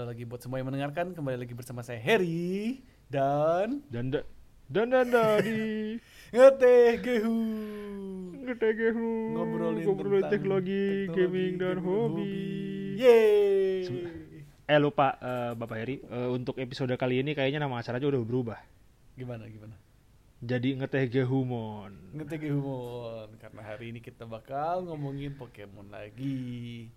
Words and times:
halo 0.00 0.16
lagi 0.16 0.24
buat 0.24 0.40
semua 0.40 0.56
yang 0.56 0.72
mendengarkan. 0.72 1.12
Kembali 1.12 1.44
lagi 1.44 1.52
bersama 1.52 1.84
saya 1.84 2.00
Harry 2.00 2.80
dan 3.12 3.84
Dan 3.92 4.08
da, 4.08 4.24
dan 4.64 4.88
dan 4.88 5.12
dari 5.12 6.00
ngeteh 6.32 7.04
gehu. 7.04 7.36
ngetegehu 8.48 9.36
Ngobrolin, 9.36 9.84
ngobrolin 9.84 10.24
tentang 10.24 10.32
teknologi, 10.32 11.04
gaming 11.12 11.60
dan 11.60 11.84
hobi. 11.84 12.32
Yeay. 12.96 13.92
Eh 14.64 14.80
lupa 14.80 15.20
eh, 15.20 15.52
Bapak 15.52 15.76
Heri, 15.76 16.00
eh, 16.00 16.28
untuk 16.32 16.56
episode 16.56 16.96
kali 16.96 17.20
ini 17.20 17.36
kayaknya 17.36 17.60
nama 17.60 17.84
acaranya 17.84 18.08
udah 18.08 18.24
berubah. 18.24 18.56
Gimana 19.20 19.52
gimana? 19.52 19.76
Jadi 20.40 20.80
ngetehgehumon. 20.80 22.16
Ngeteh 22.16 22.40
gehumon 22.40 23.36
karena 23.36 23.60
hari 23.60 23.92
ini 23.92 24.00
kita 24.00 24.24
bakal 24.24 24.80
ngomongin 24.88 25.36
Pokemon 25.36 25.92
lagi. 25.92 26.88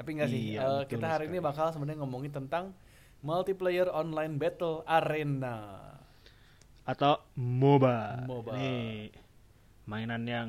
Tapi 0.00 0.08
enggak 0.10 0.28
sih, 0.28 0.40
Iya, 0.50 0.64
betul 0.80 0.80
kita 0.90 1.06
hari 1.06 1.28
ini 1.28 1.36
sekali. 1.36 1.48
bakal 1.52 1.66
sebenarnya 1.70 2.00
ngomongin 2.00 2.32
tentang 2.32 2.72
multiplayer 3.20 3.84
online 3.86 4.34
battle 4.34 4.80
arena. 4.88 5.76
Atau 6.82 7.20
MOBA. 7.36 8.24
MOBA. 8.24 8.52
Nih 8.56 9.12
mainan 9.84 10.24
yang 10.24 10.48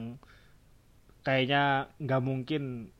kayaknya 1.21 1.91
nggak 1.97 2.21
mungkin 2.21 2.93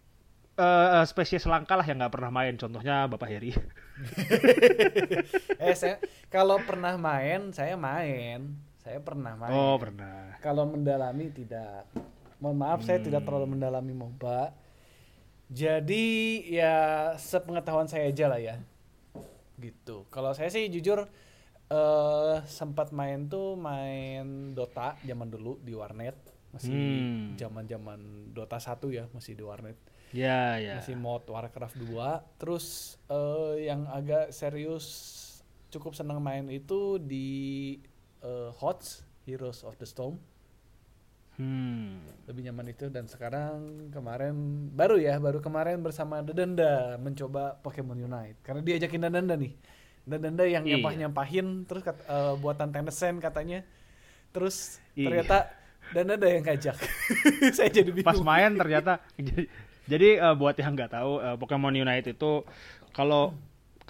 eh 0.54 1.06
spesies 1.06 1.46
langka 1.46 1.74
lah 1.74 1.88
yang 1.88 1.98
nggak 1.98 2.12
pernah 2.12 2.30
main. 2.30 2.54
Contohnya 2.54 3.08
Bapak 3.08 3.32
Heri. 3.32 3.56
eh 5.62 5.74
saya 5.74 5.98
kalau 6.28 6.58
pernah 6.60 6.98
main 6.98 7.52
saya 7.52 7.76
main 7.76 8.52
saya 8.78 8.98
pernah 9.00 9.38
main 9.38 9.54
Oh 9.54 9.78
pernah. 9.78 10.36
kalau 10.40 10.66
mendalami 10.66 11.30
tidak 11.30 11.86
mohon 12.38 12.58
maaf 12.58 12.82
saya 12.82 12.98
Hmm. 12.98 13.08
tidak 13.08 13.22
terlalu 13.24 13.54
mendalami 13.54 13.94
moba 13.94 14.50
jadi 15.52 16.06
ya 16.48 16.76
sepengetahuan 17.20 17.92
saya 17.92 18.08
aja 18.08 18.32
lah 18.32 18.40
ya. 18.40 18.56
Gitu. 19.60 20.08
Kalau 20.08 20.32
saya 20.32 20.48
sih 20.48 20.72
jujur 20.72 21.06
eh 21.72 22.38
sempat 22.48 22.92
main 22.92 23.28
tuh 23.28 23.56
main 23.56 24.52
Dota 24.52 24.96
zaman 25.04 25.28
dulu 25.28 25.60
di 25.60 25.76
warnet. 25.76 26.16
Masih 26.52 26.72
Hmm. 26.72 27.40
zaman 27.40 27.64
zaman 27.64 28.00
Dota 28.32 28.60
1 28.60 28.92
ya 28.92 29.08
masih 29.12 29.36
di 29.36 29.44
warnet. 29.44 29.76
Ya 30.12 30.60
ya. 30.60 30.76
masih 30.76 31.00
mod 31.00 31.24
Warcraft 31.24 31.80
2 31.88 32.20
terus 32.36 33.00
eh, 33.08 33.72
yang 33.72 33.88
agak 33.88 34.36
serius 34.36 34.88
cukup 35.72 35.96
senang 35.96 36.20
main 36.20 36.52
itu 36.52 37.00
di 37.00 37.80
eh, 38.20 38.52
HOTS 38.52 39.08
Heroes 39.24 39.64
of 39.64 39.80
the 39.80 39.88
Storm 39.88 40.20
Hmm. 41.42 41.98
lebih 42.30 42.46
nyaman 42.46 42.70
itu 42.70 42.86
dan 42.88 43.10
sekarang 43.10 43.58
kemarin 43.90 44.36
baru 44.70 44.96
ya 44.96 45.18
baru 45.18 45.42
kemarin 45.42 45.82
bersama 45.82 46.22
Dedenda 46.22 46.94
mencoba 46.96 47.58
Pokemon 47.58 47.98
Unite 47.98 48.38
karena 48.42 48.62
diajakin 48.62 49.02
Dedenda 49.02 49.34
nih 49.34 49.58
Dedenda 50.02 50.46
yang 50.46 50.62
Iya. 50.62 50.78
nyampah 50.78 50.94
nyampahin 50.96 51.48
terus 51.66 51.82
kat- 51.82 52.06
eh, 52.06 52.34
buatan 52.38 52.70
Tencent 52.70 53.18
katanya 53.18 53.66
terus 54.30 54.78
Iya. 54.94 55.10
ternyata 55.10 55.38
Dedenda 55.90 56.28
yang 56.30 56.44
ngajak 56.46 56.78
saya 57.58 57.70
jadi 57.70 57.90
bingung 57.90 58.06
Pas 58.06 58.22
main 58.22 58.54
ternyata 58.54 59.02
jadi, 59.18 59.44
jadi 59.90 60.10
eh, 60.22 60.36
buat 60.38 60.54
yang 60.54 60.78
nggak 60.78 60.92
tahu 60.94 61.12
eh, 61.18 61.36
Pokemon 61.36 61.74
Unite 61.74 62.14
itu 62.14 62.46
kalau 62.92 63.34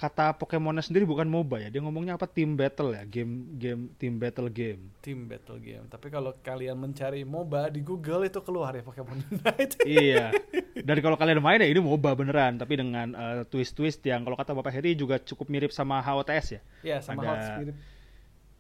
kata 0.02 0.34
Pokemonnya 0.34 0.82
sendiri 0.82 1.06
bukan 1.06 1.24
MOBA 1.24 1.62
ya 1.62 1.70
dia 1.70 1.78
ngomongnya 1.78 2.14
apa 2.14 2.26
team 2.26 2.54
battle 2.54 2.90
ya 2.90 3.06
game 3.06 3.54
game 3.56 3.94
team 3.96 4.18
battle 4.18 4.50
game 4.50 4.90
Team 4.98 5.26
Battle 5.26 5.58
Game. 5.58 5.86
Tapi 5.86 6.10
kalau 6.10 6.34
kalian 6.38 6.74
mencari 6.76 7.22
MOBA 7.24 7.70
di 7.70 7.82
Google 7.82 8.26
itu 8.26 8.38
keluar 8.40 8.70
ya 8.72 8.82
Pokemon 8.82 9.18
Unite. 9.32 9.78
iya 9.84 10.30
dan 10.88 10.98
kalau 10.98 11.14
kalian 11.16 11.38
main 11.38 11.58
ya 11.58 11.66
ini 11.66 11.78
MOBA 11.78 12.14
beneran 12.14 12.58
tapi 12.58 12.74
dengan 12.76 13.12
eh, 13.12 13.46
twist-twist 13.46 14.02
yang 14.04 14.22
kalau 14.22 14.34
kata 14.34 14.52
Bapak 14.52 14.70
Heri 14.72 14.94
juga 14.94 15.18
cukup 15.18 15.46
mirip 15.48 15.70
sama 15.70 15.98
HOTS 16.00 16.48
ya 16.52 16.62
ya 16.82 16.98
sama 17.00 17.22
Ada- 17.22 17.30
Hot 17.30 17.42
Spirit. 17.48 17.76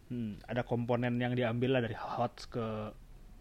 Hmm, 0.07 0.35
ada 0.43 0.61
komponen 0.61 1.15
yang 1.15 1.31
diambil 1.31 1.69
lah 1.71 1.81
dari 1.81 1.93
HOTS 1.93 2.43
ke 2.47 2.65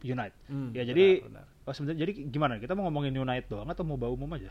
Unite 0.02 0.32
Hmm, 0.46 0.70
ya 0.70 0.80
jadi 0.82 1.20
benar, 1.20 1.44
benar. 1.44 1.44
oh, 1.62 1.72
sebenarnya 1.72 1.98
jadi 2.00 2.12
gimana 2.26 2.56
kita 2.56 2.72
mau 2.72 2.86
ngomongin 2.86 3.12
Unite 3.12 3.46
doang 3.46 3.66
atau 3.66 3.82
MOBA 3.82 4.08
umum 4.08 4.30
aja 4.32 4.48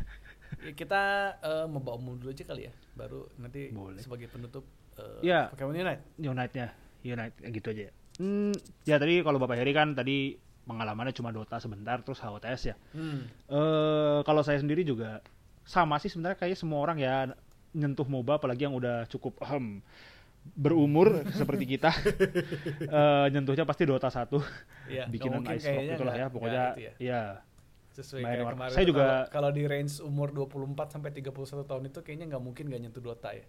Ya, 0.60 0.72
kita 0.76 1.02
eh, 1.40 1.66
MOBA 1.66 1.92
umum 1.96 2.20
dulu 2.20 2.30
aja 2.30 2.44
kali 2.44 2.68
ya. 2.68 2.72
Baru 2.92 3.28
nanti 3.36 3.72
Boleh. 3.72 4.00
sebagai 4.00 4.28
penutup 4.28 4.64
eh, 5.00 5.32
Iya. 5.32 5.48
Pokemon 5.56 5.76
Unite. 5.76 6.02
Unite 6.20 6.54
ya 6.56 6.68
gitu 7.48 7.72
aja. 7.72 7.82
ya. 7.88 7.92
Hmm, 8.20 8.52
ya 8.84 9.00
tadi 9.00 9.24
kalau 9.24 9.40
Bapak 9.40 9.56
Heri 9.56 9.72
kan 9.72 9.96
tadi 9.96 10.36
pengalamannya 10.68 11.16
cuma 11.16 11.32
Dota 11.32 11.56
sebentar 11.56 12.04
terus 12.04 12.20
HOTS 12.20 12.62
ya. 12.68 12.76
Hmm. 12.92 13.24
Eh 13.48 14.20
kalau 14.22 14.44
saya 14.44 14.60
sendiri 14.60 14.84
juga 14.84 15.24
sama 15.64 15.96
sih 15.96 16.12
sebenarnya 16.12 16.36
kayak 16.36 16.60
semua 16.60 16.84
orang 16.84 17.00
ya 17.00 17.32
nyentuh 17.72 18.04
MOBA 18.04 18.36
apalagi 18.36 18.68
yang 18.68 18.76
udah 18.76 19.08
cukup 19.08 19.40
ahem, 19.40 19.80
berumur 20.52 21.24
seperti 21.40 21.64
kita. 21.64 21.88
Eh 22.84 23.26
nyentuhnya 23.32 23.64
pasti 23.64 23.88
Dota 23.88 24.12
1. 24.12 24.28
Iya, 24.92 25.06
nggak 25.08 25.08
bikinan 25.08 25.40
Ice 25.56 25.64
Rock 25.72 25.88
itulah 25.96 26.14
ya 26.20 26.26
pokoknya 26.28 26.64
ya. 26.76 26.92
ya. 27.00 27.22
Sesuai 27.90 28.22
kayak 28.22 28.40
war- 28.40 28.54
kemarin 28.54 28.72
saya 28.72 28.86
juga- 28.86 29.02
kalau, 29.02 29.22
kalau 29.30 29.50
di 29.50 29.62
range 29.66 29.94
umur 30.00 30.28
24 30.30 30.88
sampai 30.90 31.10
31 31.10 31.64
tahun 31.64 31.82
itu 31.86 31.98
kayaknya 32.00 32.26
nggak 32.30 32.42
mungkin 32.42 32.64
nggak 32.70 32.80
nyentuh 32.80 33.02
Dota 33.02 33.30
ya. 33.30 33.44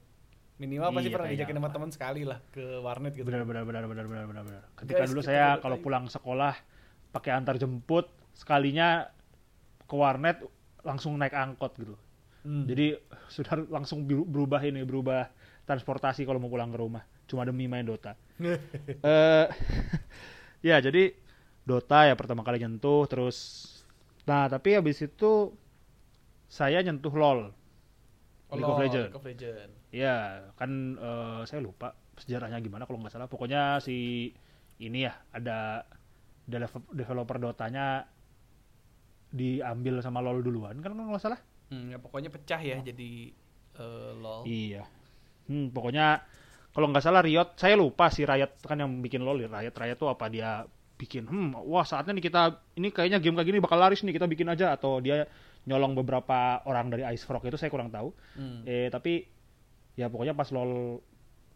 Minimal 0.58 0.90
pasti 0.92 1.02
Iya, 1.04 1.14
pernah 1.14 1.26
kayaknya 1.26 1.38
diajakin 1.42 1.58
sama 1.58 1.70
teman 1.70 1.90
sekali 1.90 2.22
lah 2.22 2.40
ke 2.50 2.64
warnet 2.80 3.14
gitu. 3.14 3.26
Benar 3.26 3.44
benar 3.44 3.64
benar 3.66 3.84
benar 3.84 4.06
benar 4.06 4.26
benar 4.28 4.44
benar. 4.44 4.62
Ketika 4.78 5.02
Guys, 5.02 5.10
dulu 5.10 5.22
saya 5.22 5.58
kalau 5.58 5.78
pulang 5.78 6.06
sekolah 6.06 6.54
pakai 7.10 7.32
antar 7.34 7.58
jemput 7.58 8.06
sekalinya 8.32 9.10
ke 9.84 9.96
warnet 9.96 10.38
langsung 10.82 11.18
naik 11.18 11.34
angkot 11.34 11.74
gitu. 11.78 11.96
Hmm. 12.42 12.66
Jadi 12.66 12.98
sudah 13.28 13.54
langsung 13.70 14.06
berubah 14.06 14.62
ini, 14.62 14.82
berubah 14.82 15.30
transportasi 15.64 16.26
kalau 16.26 16.38
mau 16.38 16.50
pulang 16.50 16.70
ke 16.70 16.78
rumah. 16.78 17.06
Cuma 17.26 17.42
demi 17.42 17.66
main 17.66 17.86
Dota. 17.86 18.14
eh 18.42 19.46
ya 20.68 20.78
jadi 20.78 21.14
Dota 21.62 22.06
ya 22.06 22.14
pertama 22.14 22.42
kali 22.42 22.58
nyentuh 22.58 23.06
terus 23.06 23.38
nah 24.30 24.46
tapi 24.48 24.78
habis 24.78 25.02
itu 25.02 25.54
saya 26.52 26.84
nyentuh 26.84 27.14
LOL. 27.16 27.40
League 28.52 28.68
of 28.68 28.76
Oh, 28.76 28.82
Legends. 28.84 29.08
League 29.08 29.20
of 29.20 29.24
Legends. 29.24 29.76
Ya, 29.96 30.44
kan 30.60 30.72
eh, 31.00 31.42
saya 31.48 31.64
lupa 31.64 31.96
sejarahnya 32.20 32.60
gimana 32.60 32.84
kalau 32.84 33.00
nggak 33.00 33.14
salah. 33.16 33.32
Pokoknya 33.32 33.80
si 33.80 34.30
ini 34.84 35.08
ya 35.08 35.16
ada 35.32 35.88
develop- 36.44 36.92
developer 36.92 37.38
Dotanya 37.40 38.04
diambil 39.32 40.04
sama 40.04 40.20
LoL 40.20 40.44
duluan 40.44 40.76
kan 40.84 40.92
kalau 40.92 41.16
nggak 41.16 41.24
salah. 41.24 41.40
Hmm, 41.72 41.88
ya 41.88 41.98
pokoknya 42.04 42.28
pecah 42.28 42.60
ya 42.60 42.78
jadi 42.84 43.32
eh, 43.80 44.12
LOL. 44.20 44.44
Iya. 44.44 44.84
Hmm, 45.48 45.72
pokoknya 45.72 46.20
kalau 46.72 46.88
nggak 46.92 47.04
salah 47.04 47.24
Riot, 47.24 47.56
saya 47.56 47.76
lupa 47.80 48.12
sih 48.12 48.28
Riot 48.28 48.60
kan 48.64 48.76
yang 48.80 48.92
bikin 49.00 49.24
LoL. 49.24 49.48
Riot 49.48 49.76
Riot 49.76 49.96
tuh 49.96 50.12
apa 50.12 50.28
dia 50.28 50.68
bikin? 51.02 51.26
Hmm, 51.26 51.58
wah 51.66 51.82
saatnya 51.82 52.14
nih 52.14 52.30
kita 52.30 52.42
ini 52.78 52.94
kayaknya 52.94 53.18
game 53.18 53.34
kayak 53.34 53.50
gini 53.50 53.58
bakal 53.58 53.82
laris 53.82 54.06
nih 54.06 54.14
kita 54.14 54.30
bikin 54.30 54.46
aja 54.48 54.78
atau 54.78 55.02
dia 55.02 55.26
nyolong 55.66 55.98
beberapa 55.98 56.62
orang 56.70 56.94
dari 56.94 57.02
Ice 57.10 57.26
Frog 57.26 57.42
itu 57.42 57.58
saya 57.58 57.74
kurang 57.74 57.90
tahu. 57.90 58.14
Hmm. 58.38 58.62
Eh 58.70 58.94
tapi 58.94 59.26
ya 59.98 60.06
pokoknya 60.08 60.38
pas 60.38 60.50
LoL 60.50 61.02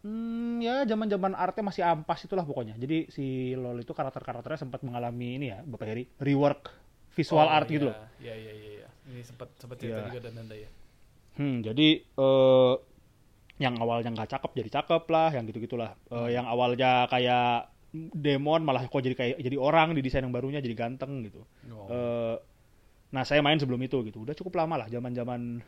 hmm, 0.02 0.62
ya 0.62 0.86
zaman-zaman 0.86 1.34
artnya 1.34 1.64
masih 1.64 1.84
ampas 1.86 2.26
itulah 2.26 2.42
pokoknya. 2.42 2.74
Jadi 2.76 3.10
si 3.10 3.54
LoL 3.54 3.82
itu 3.82 3.94
karakter-karakternya 3.94 4.60
sempat 4.60 4.82
mengalami 4.82 5.38
ini 5.38 5.54
ya, 5.54 5.62
Bapak 5.62 5.86
Heri, 5.86 6.10
rework 6.18 6.74
visual 7.16 7.48
Oh, 7.48 7.54
art 7.54 7.70
gitu 7.70 7.88
iya. 7.88 7.94
loh. 7.94 7.98
Iya 8.20 8.34
iya 8.36 8.52
iya 8.52 8.70
iya. 8.82 8.90
Ini 9.06 9.22
sempat 9.22 9.54
sempat 9.56 9.78
cerita 9.78 10.02
Iya. 10.02 10.08
juga 10.10 10.20
dan 10.26 10.34
Nanda 10.36 10.56
ya. 10.58 10.70
Hmm, 11.36 11.62
jadi 11.62 11.88
eh 12.02 12.74
yang 13.56 13.80
awalnya 13.80 14.12
nggak 14.12 14.36
cakep 14.36 14.52
jadi 14.52 14.70
cakep 14.82 15.04
lah, 15.08 15.30
yang 15.32 15.48
gitu-gitulah. 15.48 15.96
Eh, 16.12 16.36
yang 16.36 16.44
awalnya 16.44 17.08
kayak 17.08 17.72
demon 18.14 18.62
malah 18.62 18.86
kok 18.86 19.02
jadi 19.02 19.16
kayak 19.16 19.38
jadi 19.42 19.58
orang 19.60 19.96
di 19.96 20.02
desain 20.04 20.24
yang 20.24 20.34
barunya 20.36 20.60
jadi 20.64 20.76
ganteng 20.76 21.26
gitu. 21.26 21.42
Oh. 21.72 21.88
Eh, 21.90 22.36
nah 23.14 23.24
saya 23.24 23.40
main 23.40 23.58
sebelum 23.58 23.80
itu 23.84 24.02
gitu, 24.06 24.24
udah 24.24 24.36
cukup 24.36 24.60
lama 24.60 24.86
lah, 24.86 24.88
zaman-zaman 24.92 25.64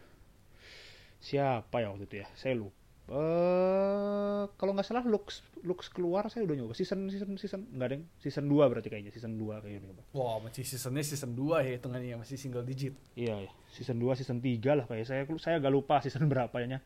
siapa 1.18 1.81
ya 1.81 1.89
waktu 1.94 2.06
itu 2.06 2.15
ya, 2.21 2.27
saya 2.38 2.53
lupa. 2.59 2.88
Eh 3.07 4.44
kalau 4.59 4.75
nggak 4.75 4.83
salah 4.83 5.07
Lux 5.07 5.39
Lux 5.63 5.88
keluar 5.88 6.27
saya 6.27 6.44
udah 6.44 6.59
nyoba 6.59 6.75
season 6.75 7.07
season 7.07 7.39
season 7.39 7.63
nggak 7.71 7.89
deng 7.95 8.03
season 8.19 8.51
2 8.51 8.68
berarti 8.68 8.91
kayaknya 8.91 9.15
season 9.15 9.39
2 9.39 9.63
kayaknya 9.63 9.88
nyoba. 9.88 10.03
Wah, 10.12 10.44
masih 10.44 10.68
seasonnya 10.68 11.07
season 11.07 11.31
2 11.31 11.63
ya 11.63 11.71
hitungannya 11.80 12.19
masih 12.19 12.35
single 12.35 12.68
digit. 12.68 13.00
Iya, 13.15 13.47
ya. 13.47 13.51
season 13.71 13.95
2, 14.03 14.12
season 14.19 14.44
3 14.44 14.59
lah 14.75 14.85
kayak 14.91 15.07
saya 15.07 15.23
saya 15.39 15.63
agak 15.63 15.71
lupa 15.71 16.03
season 16.03 16.27
berapa 16.31 16.51
ya. 16.59 16.83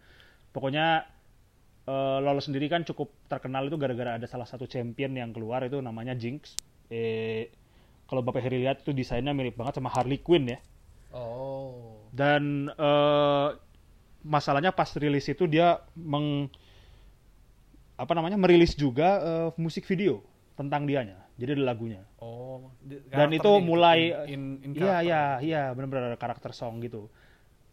Pokoknya 0.54 1.10
eh 1.82 2.18
LoL 2.22 2.38
sendiri 2.38 2.70
kan 2.70 2.86
cukup 2.86 3.10
terkenal 3.26 3.66
itu 3.66 3.78
gara-gara 3.80 4.22
ada 4.22 4.28
salah 4.30 4.46
satu 4.46 4.70
champion 4.70 5.18
yang 5.18 5.34
keluar 5.34 5.66
itu 5.66 5.82
namanya 5.82 6.14
Jinx. 6.14 6.54
Eh 6.94 7.50
kalau 8.06 8.22
Bapak 8.22 8.44
Heri 8.44 8.62
lihat 8.62 8.84
itu 8.84 8.92
desainnya 8.92 9.32
mirip 9.32 9.56
banget 9.56 9.80
sama 9.82 9.90
Harley 9.90 10.22
Quinn 10.22 10.52
ya. 10.52 10.60
Oh. 11.16 12.06
Dan 12.14 12.70
eh 12.70 13.50
masalahnya 14.22 14.70
pas 14.70 14.94
rilis 14.94 15.26
itu 15.26 15.50
dia 15.50 15.82
meng 15.98 16.46
apa 17.98 18.14
namanya 18.18 18.38
merilis 18.38 18.74
juga 18.78 19.10
eh, 19.22 19.50
musik 19.58 19.86
video 19.90 20.22
tentang 20.58 20.86
dianya. 20.86 21.18
Jadi 21.42 21.58
ada 21.58 21.74
lagunya. 21.74 22.02
Oh. 22.22 22.70
Dan 22.86 23.34
itu 23.34 23.50
mulai 23.58 24.14
in, 24.30 24.62
in, 24.62 24.78
in 24.78 24.78
Iya 24.78 24.98
iya 25.02 25.22
iya 25.42 25.62
benar-benar 25.74 26.14
ada 26.14 26.20
karakter 26.22 26.54
song 26.54 26.78
gitu. 26.86 27.10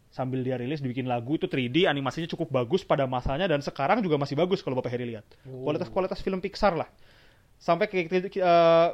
Sambil 0.09 0.41
dia 0.41 0.57
rilis 0.57 0.81
dibikin 0.81 1.05
lagu 1.05 1.37
itu 1.37 1.45
3D 1.45 1.85
animasinya 1.85 2.25
cukup 2.33 2.49
bagus 2.49 2.81
pada 2.81 3.05
masanya 3.05 3.45
dan 3.45 3.61
sekarang 3.61 4.01
juga 4.01 4.17
masih 4.17 4.33
bagus 4.33 4.65
kalau 4.65 4.77
Bapak 4.81 4.89
Heri 4.93 5.15
lihat. 5.15 5.25
Oh. 5.45 5.69
Kualitas-kualitas 5.69 6.19
film 6.25 6.41
Pixar 6.41 6.73
lah. 6.73 6.89
Sampai 7.61 7.85
kayak 7.87 8.09
gitu, 8.09 8.41
eh, 8.41 8.89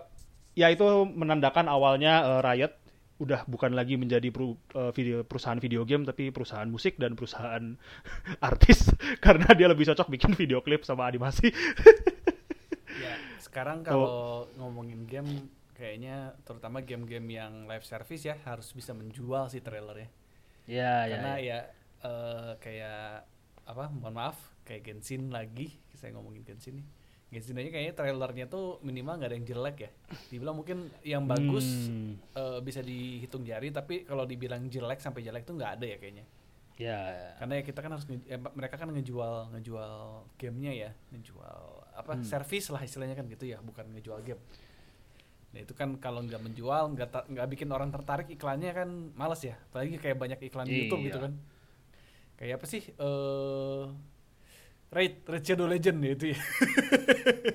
ya 0.60 0.68
itu 0.68 0.86
menandakan 1.08 1.72
awalnya 1.72 2.24
eh, 2.24 2.42
Riot 2.44 2.74
udah 3.16 3.48
bukan 3.48 3.72
lagi 3.72 3.96
menjadi 3.96 4.28
peru- 4.28 4.60
eh, 4.76 4.92
video 4.92 5.24
perusahaan 5.24 5.56
video 5.56 5.88
game 5.88 6.04
tapi 6.04 6.36
perusahaan 6.36 6.68
musik 6.68 7.00
dan 7.00 7.16
perusahaan 7.16 7.80
artis 8.52 8.92
karena 9.26 9.48
dia 9.56 9.72
lebih 9.72 9.88
cocok 9.88 10.12
bikin 10.12 10.36
video 10.36 10.60
klip 10.60 10.84
sama 10.84 11.08
animasi. 11.08 11.52
Ya, 12.96 13.12
sekarang 13.44 13.84
kalau 13.84 14.48
ngomongin 14.56 15.04
game 15.04 15.52
kayaknya 15.76 16.32
terutama 16.48 16.80
game-game 16.80 17.28
yang 17.28 17.68
live 17.68 17.84
service 17.84 18.24
ya 18.24 18.40
harus 18.48 18.72
bisa 18.72 18.96
menjual 18.96 19.52
sih 19.52 19.60
trailernya. 19.60 20.08
Ya, 20.66 21.06
Karena 21.08 21.34
ya 21.38 21.58
eh, 22.02 22.52
kayak 22.60 23.26
apa? 23.66 23.90
Mohon 23.90 24.14
maaf, 24.16 24.38
kayak 24.62 24.82
Genshin 24.84 25.30
lagi. 25.30 25.74
Saya 25.94 26.14
ngomongin 26.14 26.44
Genshin 26.44 26.78
nih. 26.78 26.88
Genshin 27.26 27.58
aja 27.58 27.68
kayaknya 27.68 27.94
trailernya 27.94 28.46
tuh 28.46 28.78
minimal 28.80 29.18
nggak 29.18 29.30
ada 29.34 29.36
yang 29.36 29.48
jelek 29.48 29.78
ya. 29.82 29.92
Dibilang 30.30 30.56
mungkin 30.56 30.88
yang 31.02 31.26
bagus 31.26 31.90
Hmm. 31.90 32.16
eh, 32.32 32.60
bisa 32.62 32.80
dihitung 32.80 33.42
jari, 33.42 33.70
tapi 33.70 34.06
kalau 34.06 34.24
dibilang 34.24 34.66
jelek 34.66 35.02
sampai 35.02 35.22
jelek 35.22 35.44
tuh 35.44 35.58
nggak 35.58 35.82
ada 35.82 35.86
ya 35.86 35.98
kayaknya. 35.98 36.26
Ya. 36.76 37.00
Karena 37.40 37.54
ya 37.60 37.64
kita 37.64 37.80
kan 37.80 37.92
harus 37.92 38.06
nge- 38.06 38.28
eh, 38.28 38.40
mereka 38.52 38.76
kan 38.76 38.88
ngejual 38.88 39.48
ngejual 39.52 39.94
gamenya 40.36 40.74
ya, 40.76 40.92
ngejual 41.10 41.60
apa 41.96 42.14
Hmm. 42.14 42.24
service 42.24 42.68
lah 42.70 42.84
istilahnya 42.84 43.16
kan 43.16 43.26
gitu 43.26 43.48
ya, 43.48 43.58
bukan 43.60 43.88
ngejual 43.96 44.22
game. 44.22 44.40
Nah 45.56 45.64
itu 45.64 45.72
kan 45.72 45.96
kalau 45.98 46.20
nggak 46.20 46.42
menjual, 46.44 46.92
nggak 46.92 47.32
nggak 47.32 47.48
bikin 47.48 47.72
orang 47.72 47.88
tertarik 47.88 48.28
iklannya 48.28 48.76
kan 48.76 48.90
males 49.16 49.40
ya. 49.40 49.56
Apalagi 49.72 49.96
kayak 49.96 50.20
banyak 50.20 50.40
iklan 50.44 50.68
di 50.68 50.84
YouTube 50.84 51.08
gitu 51.08 51.20
Iya. 51.24 51.26
kan. 51.32 51.34
Kayak 52.36 52.54
apa 52.60 52.66
sih? 52.68 52.84
eh 52.92 53.84
Raid, 54.86 55.24
Raid 55.28 55.44
Shadow 55.44 55.68
Legend 55.68 55.98
ya 56.04 56.12
itu 56.14 56.26
ya. 56.36 56.40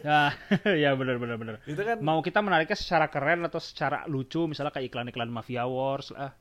Ya, 0.09 0.21
ya 0.65 0.91
benar 0.97 1.21
benar 1.21 1.37
benar. 1.37 1.55
itu 1.69 1.77
kan 1.79 2.01
Mau 2.01 2.25
kita 2.25 2.41
menariknya 2.41 2.75
secara 2.75 3.07
keren 3.13 3.45
atau 3.45 3.61
secara 3.61 4.09
lucu, 4.09 4.49
misalnya 4.49 4.73
kayak 4.73 4.89
iklan-iklan 4.89 5.29
Mafia 5.29 5.69
Wars, 5.69 6.09
ah, 6.17 6.33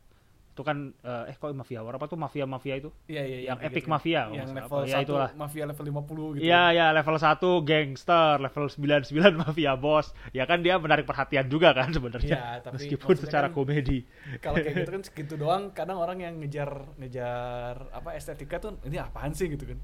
itu 0.60 0.68
kan 0.68 0.92
eh, 0.92 1.32
eh 1.32 1.36
kok 1.40 1.56
Mafia 1.56 1.80
Wars 1.80 1.96
apa 1.96 2.12
tuh 2.12 2.20
Mafia 2.20 2.44
Mafia 2.44 2.76
itu? 2.76 2.92
Iya 3.08 3.24
iya 3.24 3.38
yang 3.48 3.56
kayak 3.64 3.72
Epic 3.72 3.88
gitu. 3.88 3.94
Mafia, 3.96 4.28
yang 4.28 4.52
level 4.52 4.80
salah. 4.84 4.92
Ya, 4.92 5.00
1 5.00 5.08
itulah. 5.08 5.30
mafia 5.40 5.64
level 5.64 5.86
50 5.88 6.36
gitu. 6.36 6.44
Iya 6.44 6.64
ya 6.76 6.86
level 6.92 7.16
1 7.16 7.40
gangster, 7.64 8.34
level 8.44 8.66
99 8.68 9.40
Mafia 9.48 9.74
Boss. 9.80 10.12
Ya 10.36 10.44
kan 10.44 10.60
dia 10.60 10.76
menarik 10.76 11.08
perhatian 11.08 11.48
juga 11.48 11.72
kan 11.72 11.96
sebenarnya. 11.96 12.36
Iya, 12.36 12.44
tapi 12.60 12.76
Meskipun 12.76 13.16
secara 13.16 13.48
kan- 13.48 13.56
komedi. 13.56 14.04
kalau 14.44 14.60
kayak 14.60 14.76
gitu 14.84 14.92
kan 15.00 15.04
segitu 15.08 15.34
doang 15.40 15.72
kadang 15.72 15.96
orang 15.96 16.20
yang 16.20 16.36
ngejar 16.44 16.92
ngejar 17.00 17.88
apa 17.96 18.20
estetika 18.20 18.60
tuh 18.60 18.76
ini 18.84 19.00
apaan 19.00 19.32
sih 19.32 19.48
gitu 19.48 19.64
kan 19.64 19.80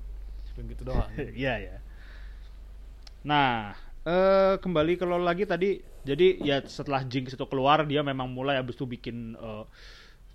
Cuma 0.52 0.68
gitu 0.68 0.84
doang 0.84 1.08
Iya 1.40 1.56
ya. 1.72 1.76
Nah, 3.24 3.72
eh 4.04 4.60
kembali 4.60 5.00
kalau 5.00 5.18
lagi 5.18 5.48
tadi, 5.48 5.80
jadi 6.04 6.38
ya 6.44 6.58
setelah 6.68 7.02
Jinx 7.08 7.34
itu 7.34 7.46
keluar 7.48 7.88
dia 7.88 8.06
memang 8.06 8.30
mulai 8.30 8.60
abis 8.60 8.76
itu 8.76 8.86
bikin 8.86 9.34
eh, 9.34 9.64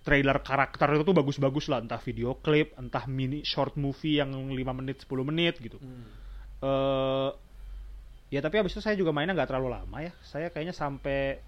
trailer 0.01 0.39
karakter 0.41 0.89
itu 0.97 1.05
tuh 1.05 1.17
bagus-bagus 1.17 1.69
lah, 1.69 1.85
entah 1.85 2.01
video 2.01 2.37
klip, 2.41 2.73
entah 2.81 3.05
mini 3.05 3.45
short 3.45 3.77
movie 3.77 4.21
yang 4.21 4.33
5 4.33 4.57
menit 4.81 5.05
10 5.05 5.29
menit 5.29 5.55
gitu. 5.61 5.77
Hmm. 5.81 6.09
eh 6.61 7.31
ya 8.31 8.39
tapi 8.39 8.63
abis 8.63 8.79
itu 8.79 8.83
saya 8.85 8.95
juga 8.95 9.11
mainnya 9.11 9.35
nggak 9.35 9.51
terlalu 9.51 9.69
lama 9.75 9.97
ya. 10.01 10.13
Saya 10.23 10.49
kayaknya 10.55 10.73
sampai 10.77 11.41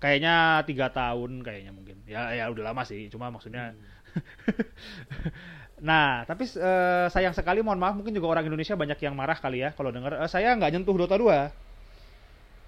kayaknya 0.00 0.64
tiga 0.64 0.88
tahun 0.92 1.44
kayaknya 1.44 1.72
mungkin. 1.76 1.96
Ya 2.08 2.32
ya 2.32 2.48
udah 2.48 2.72
lama 2.72 2.82
sih. 2.88 3.08
Cuma 3.12 3.28
maksudnya 3.28 3.74
Nah, 5.80 6.28
tapi 6.28 6.44
eh, 6.44 7.06
sayang 7.08 7.32
sekali, 7.32 7.64
mohon 7.64 7.80
maaf, 7.80 7.96
mungkin 7.96 8.12
juga 8.12 8.28
orang 8.36 8.44
Indonesia 8.44 8.76
banyak 8.76 9.00
yang 9.00 9.16
marah 9.16 9.40
kali 9.40 9.64
ya 9.64 9.72
kalau 9.72 9.88
dengar 9.88 10.12
eh, 10.20 10.28
saya 10.28 10.52
nggak 10.52 10.70
nyentuh 10.76 10.92
Dota 10.96 11.16
2. 11.16 11.48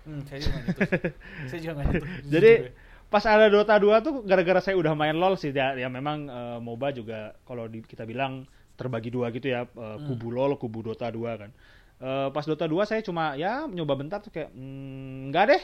Hmm, 0.03 0.25
saya 0.27 0.39
juga 0.41 0.57
nggak 0.57 0.67
nyentuh 0.67 1.09
saya 1.53 1.59
juga 1.61 1.73
nggak 1.77 1.87
nyentuh 1.93 2.09
Jadi. 2.27 2.53
Pas 3.13 3.25
ada 3.29 3.47
Dota 3.47 3.77
2 3.77 4.01
tuh 4.01 4.15
gara-gara 4.25 4.59
saya 4.59 4.75
udah 4.75 4.97
main 4.97 5.13
LoL 5.13 5.37
sih 5.37 5.53
ya, 5.53 5.77
ya 5.77 5.87
memang 5.87 6.27
eh, 6.27 6.59
MOBA 6.59 6.89
juga 6.97 7.19
kalau 7.45 7.69
kita 7.69 8.03
bilang 8.03 8.49
terbagi 8.73 9.13
dua 9.13 9.29
gitu 9.31 9.47
ya, 9.47 9.69
eh, 9.69 9.99
kubu 10.09 10.33
LoL, 10.33 10.57
kubu 10.57 10.81
Dota 10.83 11.07
2 11.07 11.21
kan. 11.37 11.51
Eh, 12.01 12.29
pas 12.33 12.43
Dota 12.43 12.65
2 12.65 12.83
saya 12.83 12.99
cuma 12.99 13.37
ya 13.37 13.69
nyoba 13.69 13.95
bentar 13.95 14.19
tuh 14.19 14.33
kayak 14.33 14.51
"Hmm, 14.51 15.29
nggak 15.29 15.45
deh. 15.47 15.63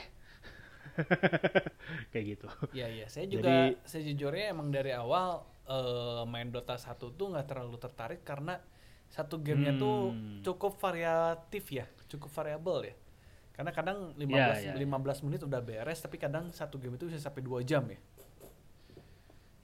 kayak 2.12 2.25
gitu. 2.37 2.47
Iya 2.75 2.87
iya, 2.91 3.06
saya 3.09 3.27
Jadi- 3.27 3.35
juga 3.39 3.53
sejujurnya 3.87 4.47
emang 4.53 4.69
dari 4.69 4.93
awal 4.93 5.43
eh, 5.65 6.23
main 6.25 6.49
Dota 6.49 6.77
1 6.77 7.12
tuh 7.12 7.27
nggak 7.29 7.47
terlalu 7.47 7.77
tertarik 7.77 8.25
karena 8.25 8.56
satu 9.09 9.37
gamenya 9.37 9.77
tuh 9.77 10.12
Hmm. 10.12 10.41
cukup 10.41 10.77
variatif 10.77 11.65
ya, 11.73 11.85
cukup 12.09 12.29
variabel 12.31 12.93
ya. 12.93 12.94
Karena 13.58 13.72
kadang 13.72 14.14
15 14.14 14.31
Ya, 14.62 14.70
ya, 14.70 14.72
ya. 14.72 14.75
15 14.78 15.19
menit 15.20 15.43
udah 15.43 15.58
beres, 15.58 15.99
tapi 15.99 16.14
kadang 16.14 16.46
satu 16.50 16.78
game 16.78 16.94
itu 16.94 17.10
bisa 17.10 17.19
sampai 17.20 17.43
2 17.43 17.58
jam 17.60 17.82
ya. 17.84 17.99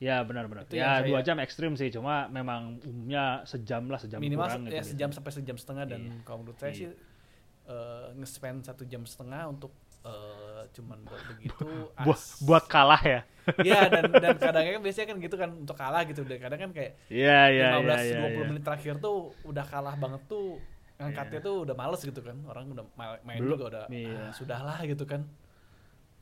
Ya 0.03 0.17
benar-benar. 0.21 0.67
Ya 0.69 0.99
saya- 0.99 1.07
dua 1.07 1.23
jam 1.23 1.39
ekstrim 1.39 1.73
sih, 1.75 1.89
cuma 1.89 2.27
memang 2.29 2.77
umumnya 2.83 3.41
sejam 3.45 3.87
lah 3.87 3.97
sejam 3.97 4.19
Minimal 4.19 4.43
kurang 4.45 4.59
se- 4.59 4.67
gitu 4.67 4.75
ya 4.75 4.83
sejam 4.85 4.99
biasanya. 5.01 5.15
sampai 5.17 5.33
sejam 5.33 5.57
setengah 5.57 5.85
dan 5.87 6.01
Iya. 6.03 6.19
kalau 6.21 6.39
menurut 6.43 6.59
saya 6.59 6.71
Iya. 6.71 6.77
sih 6.77 6.89
eh, 7.65 8.07
nge-spend 8.15 8.59
satu 8.61 8.85
jam 8.85 9.03
setengah 9.03 9.49
untuk 9.49 9.73
eh, 10.05 10.63
cuman 10.71 11.01
buat 11.01 11.17
begitu 11.33 11.65
buat 11.97 12.13
as- 12.13 12.43
buat 12.43 12.65
kalah 12.67 13.01
ya. 13.01 13.21
Iya 13.65 13.89
dan 13.89 14.05
dan 14.13 14.37
kadang 14.45 14.65
kan 14.69 14.83
biasanya 14.83 15.07
kan 15.07 15.19
gitu 15.19 15.37
kan 15.39 15.51
untuk 15.55 15.73
kalah 15.75 16.03
gitu 16.05 16.21
dan 16.23 16.39
kadang 16.39 16.61
kan 16.61 16.71
kayak 16.75 16.93
Iya 17.09 17.41
iya 17.49 17.69
iya 17.73 17.81
15 17.81 18.05
iya. 18.05 18.19
20 18.21 18.29
iya. 18.29 18.45
menit 18.45 18.63
terakhir 18.63 18.95
tuh 18.99 19.17
udah 19.43 19.65
kalah 19.65 19.95
banget 19.95 20.21
tuh 20.27 20.61
ngangkatnya 20.99 21.41
tuh 21.43 21.55
udah 21.67 21.75
males 21.77 22.01
gitu 22.03 22.21
kan. 22.23 22.37
Orang 22.47 22.65
udah 22.75 22.85
ma- 22.99 23.23
main 23.27 23.41
Belum, 23.43 23.59
juga 23.59 23.65
udah 23.71 23.85
iya. 23.91 24.31
ah, 24.31 24.31
sudahlah 24.35 24.79
gitu 24.87 25.05
kan. 25.05 25.23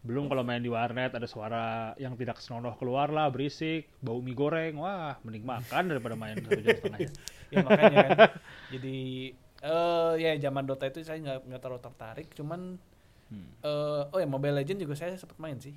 Belum 0.02 0.26
kalau 0.26 0.42
main 0.42 0.58
di 0.58 0.66
warnet 0.66 1.14
ada 1.14 1.28
suara 1.30 1.94
yang 1.94 2.18
tidak 2.18 2.42
senonoh 2.42 2.74
keluar 2.74 3.06
lah, 3.14 3.30
berisik, 3.30 3.86
bau 4.02 4.18
mie 4.18 4.34
goreng, 4.34 4.74
wah 4.82 5.14
mending 5.22 5.46
makan 5.46 5.94
daripada 5.94 6.18
main 6.18 6.34
satu 6.42 6.58
jam 6.58 6.74
setengah 6.74 7.00
ya. 7.06 7.10
ya 7.54 7.58
makanya 7.62 7.98
kan. 8.10 8.10
Jadi 8.74 8.98
eh 9.62 10.12
ya 10.18 10.30
zaman 10.42 10.66
Dota 10.66 10.90
itu 10.90 11.06
saya 11.06 11.22
nggak 11.22 11.38
nggak 11.46 11.60
terlalu 11.62 11.82
tertarik. 11.86 12.28
Cuman 12.34 12.60
Hmm. 13.32 13.48
eh 13.64 14.02
oh 14.12 14.18
ya 14.20 14.28
Mobile 14.28 14.60
Legend 14.60 14.84
juga 14.84 14.92
saya 14.92 15.16
sempat 15.16 15.40
main 15.40 15.56
sih 15.56 15.72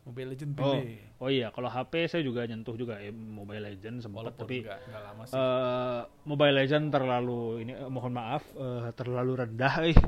Mobile 0.00 0.32
Legend 0.32 0.52
Oh, 0.56 0.74
PB 0.80 0.86
oh 1.20 1.28
iya, 1.28 1.52
kalau 1.52 1.68
HP 1.68 2.08
saya 2.08 2.22
juga 2.24 2.48
nyentuh 2.48 2.72
juga 2.72 2.96
ya, 2.96 3.12
Mobile 3.12 3.68
Legends 3.68 4.08
sempat 4.08 4.32
walaupun 4.32 4.48
tapi 4.48 4.56
nggak 4.64 4.78
nggak 4.88 5.02
lama 5.04 5.22
sih. 5.28 5.34
eh, 5.36 6.00
Mobile 6.24 6.56
Legend 6.56 6.84
terlalu 6.88 7.40
ini 7.62 7.72
eh, 7.76 7.90
mohon 7.92 8.12
maaf 8.16 8.42
eh, 8.56 8.88
terlalu 8.96 9.32
rendah 9.44 9.74
eh. 9.84 9.96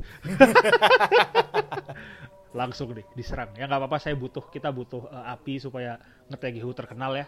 langsung 2.52 2.92
deh 2.92 3.04
diserang. 3.16 3.48
Ya 3.56 3.64
nggak 3.64 3.80
apa-apa 3.80 3.96
saya 3.96 4.12
butuh 4.12 4.44
kita 4.48 4.68
butuh 4.68 5.08
eh, 5.08 5.32
api 5.32 5.56
supaya 5.56 5.96
ngetghu 6.28 6.72
terkenal 6.72 7.16
ya. 7.16 7.24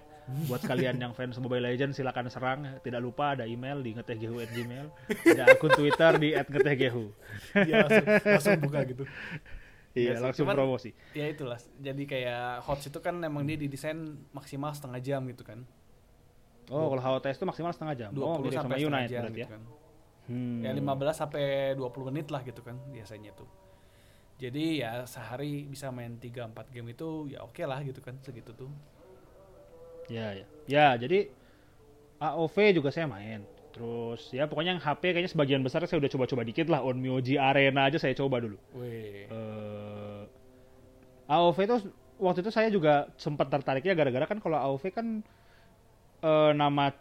Buat 0.48 0.64
kalian 0.64 0.96
yang 0.96 1.12
fans 1.12 1.36
Mobile 1.36 1.68
Legends 1.68 2.00
silakan 2.00 2.32
serang. 2.32 2.80
Tidak 2.80 2.96
lupa 2.96 3.36
ada 3.36 3.44
email 3.44 3.84
di 3.84 3.92
ngetghu@gmail 3.92 4.86
ada 5.36 5.44
akun 5.52 5.68
Twitter 5.72 6.12
di 6.16 6.32
@ngetghu 6.32 7.12
Iya 7.56 7.84
langsung, 7.84 8.06
langsung 8.24 8.56
buka 8.64 8.80
gitu 8.88 9.04
iya 9.94 10.18
sih, 10.18 10.22
langsung 10.22 10.46
cuman- 10.46 10.58
promosi. 10.58 10.90
ya 11.14 11.30
itulah 11.30 11.58
jadi 11.78 12.02
kayak 12.02 12.66
HOTS 12.66 12.90
itu 12.90 12.98
kan 12.98 13.14
emang 13.22 13.46
dia 13.46 13.54
didesain 13.54 13.98
maksimal 14.34 14.74
setengah 14.74 15.00
jam 15.00 15.22
gitu 15.30 15.46
kan. 15.46 15.62
Oh 16.72 16.90
kalau 16.90 17.02
HOTS 17.02 17.38
itu 17.38 17.46
maksimal 17.46 17.70
setengah 17.70 17.94
jam. 17.94 18.10
20 18.10 18.24
oh 18.24 18.36
mirip 18.42 18.58
sampai 18.58 18.78
sama 18.80 18.88
Unite 18.90 19.10
jam 19.10 19.22
berarti 19.22 19.34
gitu 19.38 19.44
ya 19.46 19.48
kan. 19.54 19.62
Hmm. 20.24 20.64
ya 20.64 20.72
15 20.72 21.12
sampai 21.12 21.44
20 21.76 22.08
menit 22.08 22.26
lah 22.32 22.40
gitu 22.42 22.64
kan 22.64 22.80
biasanya 22.90 23.30
tuh. 23.36 23.46
Jadi 24.40 24.82
ya 24.82 25.06
sehari 25.06 25.68
bisa 25.68 25.92
main 25.94 26.18
3 26.18 26.48
4 26.50 26.74
game 26.74 26.90
itu 26.90 27.30
ya 27.30 27.44
oke 27.44 27.62
lah 27.62 27.78
gitu 27.84 28.00
kan 28.02 28.16
segitu 28.24 28.50
tuh. 28.56 28.72
Ya, 30.10 30.36
ya. 30.36 30.46
Ya, 30.68 30.86
jadi 31.00 31.32
AOV 32.20 32.56
juga 32.76 32.92
saya 32.92 33.08
main. 33.08 33.44
Terus 33.74 34.30
ya 34.30 34.46
pokoknya 34.46 34.78
yang 34.78 34.82
HP 34.82 35.02
kayaknya 35.10 35.32
sebagian 35.34 35.62
besar 35.66 35.82
saya 35.90 35.98
udah 35.98 36.10
coba-coba 36.14 36.46
dikit 36.46 36.70
lah. 36.70 36.86
Onmyoji 36.86 37.34
Arena 37.42 37.90
aja 37.90 37.98
saya 37.98 38.14
coba 38.14 38.38
dulu. 38.38 38.54
eh 38.78 40.22
AOV 41.24 41.58
itu 41.66 41.76
waktu 42.22 42.40
itu 42.46 42.50
saya 42.54 42.68
juga 42.70 43.10
sempat 43.18 43.50
tertariknya 43.50 43.98
gara-gara 43.98 44.30
kan 44.30 44.38
kalau 44.38 44.56
AOV 44.60 44.84
kan 44.94 45.06
eh, 46.22 46.52
nama 46.54 46.94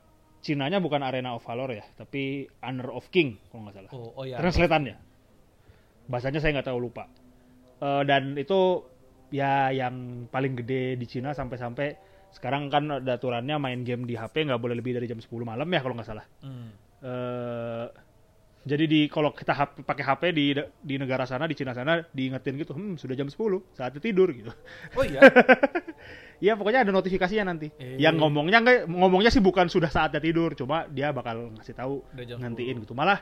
Cinanya 0.43 0.83
bukan 0.83 0.99
Arena 0.99 1.39
of 1.39 1.45
Valor 1.47 1.71
ya, 1.71 1.87
tapi 1.95 2.43
Honor 2.59 2.91
of 2.91 3.07
King 3.07 3.39
kalau 3.47 3.63
nggak 3.63 3.79
salah. 3.79 3.91
oh 3.95 4.11
oh 4.11 4.25
ya 4.27 4.43
Translatannya. 4.43 4.99
Bahasanya 6.11 6.43
saya 6.43 6.59
nggak 6.59 6.67
tahu 6.67 6.83
lupa. 6.83 7.07
Eh, 7.79 8.03
dan 8.03 8.35
itu 8.35 8.83
ya 9.31 9.71
yang 9.71 10.27
paling 10.27 10.59
gede 10.59 10.99
di 10.99 11.05
Cina 11.07 11.31
sampai-sampai 11.31 11.95
sekarang 12.33 12.67
kan 12.67 12.99
ada 12.99 13.15
aturannya 13.15 13.55
main 13.61 13.85
game 13.85 14.09
di 14.09 14.17
HP 14.17 14.49
nggak 14.49 14.59
boleh 14.59 14.75
lebih 14.75 14.97
dari 14.97 15.05
jam 15.05 15.21
10 15.21 15.29
malam 15.45 15.69
ya 15.69 15.79
kalau 15.79 15.93
nggak 15.93 16.09
salah. 16.09 16.25
Hmm. 16.41 16.73
Eh, 17.03 17.85
jadi 18.63 18.87
di 18.87 19.01
kalau 19.11 19.35
kita 19.35 19.51
HP, 19.51 19.83
pakai 19.83 20.03
HP 20.07 20.21
di 20.31 20.45
di 20.79 20.95
negara 20.95 21.27
sana 21.27 21.43
di 21.45 21.55
Cina 21.55 21.75
sana 21.75 21.99
diingetin 22.15 22.55
gitu, 22.55 22.71
hmm 22.71 22.95
sudah 22.95 23.11
jam 23.13 23.27
10 23.27 23.37
saatnya 23.75 23.99
tidur 23.99 24.31
gitu. 24.31 24.49
oh 24.95 25.03
iya 25.03 25.19
Iya 26.39 26.53
pokoknya 26.59 26.87
ada 26.87 26.91
notifikasinya 26.95 27.53
nanti. 27.53 27.69
Eh. 27.75 27.99
Yang 27.99 28.23
ngomongnya 28.23 28.63
nggak 28.63 28.79
ngomongnya 28.87 29.29
sih 29.29 29.43
bukan 29.43 29.67
sudah 29.67 29.91
saatnya 29.91 30.23
tidur, 30.23 30.55
cuma 30.55 30.87
dia 30.87 31.11
bakal 31.11 31.51
ngasih 31.59 31.75
tahu 31.75 32.07
jam 32.23 32.39
ngantiin 32.39 32.81
gitu. 32.87 32.95
Malah 32.95 33.19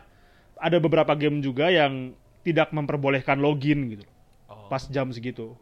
ada 0.61 0.77
beberapa 0.77 1.17
game 1.17 1.41
juga 1.41 1.73
yang 1.73 2.13
tidak 2.45 2.69
memperbolehkan 2.73 3.37
login 3.41 3.97
gitu 3.97 4.05
Oh. 4.51 4.67
pas 4.67 4.83
jam 4.91 5.07
segitu. 5.15 5.55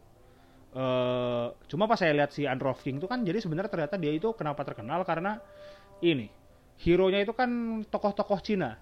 Eh 0.70 1.46
cuma 1.66 1.90
pas 1.90 1.98
saya 1.98 2.14
lihat 2.14 2.30
si 2.30 2.46
Android 2.46 2.78
King 2.78 3.02
itu 3.02 3.10
kan 3.10 3.26
jadi 3.26 3.42
sebenarnya 3.42 3.70
ternyata 3.70 3.98
dia 3.98 4.14
itu 4.14 4.30
kenapa 4.38 4.62
terkenal 4.62 5.02
karena 5.02 5.42
ini 5.98 6.30
hero-nya 6.80 7.20
itu 7.20 7.32
kan 7.36 7.82
tokoh-tokoh 7.86 8.40
Cina. 8.40 8.80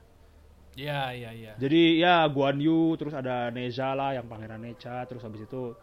Iya, 0.78 1.10
iya, 1.10 1.30
iya. 1.34 1.52
Jadi 1.58 1.98
ya 1.98 2.22
Guan 2.30 2.62
Yu, 2.62 2.94
terus 2.94 3.10
ada 3.10 3.50
Neza 3.50 3.98
lah 3.98 4.14
yang 4.14 4.30
pangeran 4.30 4.62
Necha, 4.62 5.02
terus 5.10 5.26
habis 5.26 5.42
itu 5.42 5.74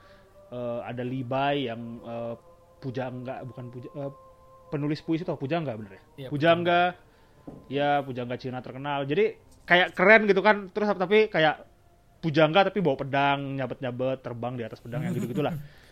eh, 0.56 0.80
ada 0.88 1.04
Li 1.04 1.20
Bai 1.28 1.68
yang 1.68 2.00
eh, 2.00 2.34
pujangga 2.80 3.44
bukan 3.44 3.66
puja, 3.68 3.90
eh, 3.92 4.12
penulis 4.72 5.04
puisi 5.04 5.28
itu 5.28 5.36
pujangga 5.36 5.76
bener 5.76 6.00
ya? 6.00 6.04
Iya, 6.24 6.28
pujangga. 6.32 6.82
Ya 7.68 8.00
pujangga 8.08 8.40
Cina 8.40 8.64
terkenal. 8.64 9.04
Jadi 9.04 9.36
kayak 9.68 9.92
keren 9.92 10.32
gitu 10.32 10.40
kan. 10.40 10.72
Terus 10.72 10.88
tapi 10.96 11.28
kayak 11.28 11.68
pujangga 12.24 12.72
tapi 12.72 12.80
bawa 12.80 12.96
pedang, 12.96 13.60
nyabet-nyabet, 13.60 14.24
terbang 14.24 14.54
di 14.56 14.64
atas 14.64 14.80
pedang 14.80 15.04
yang 15.04 15.12
gitu-gitulah. 15.12 15.52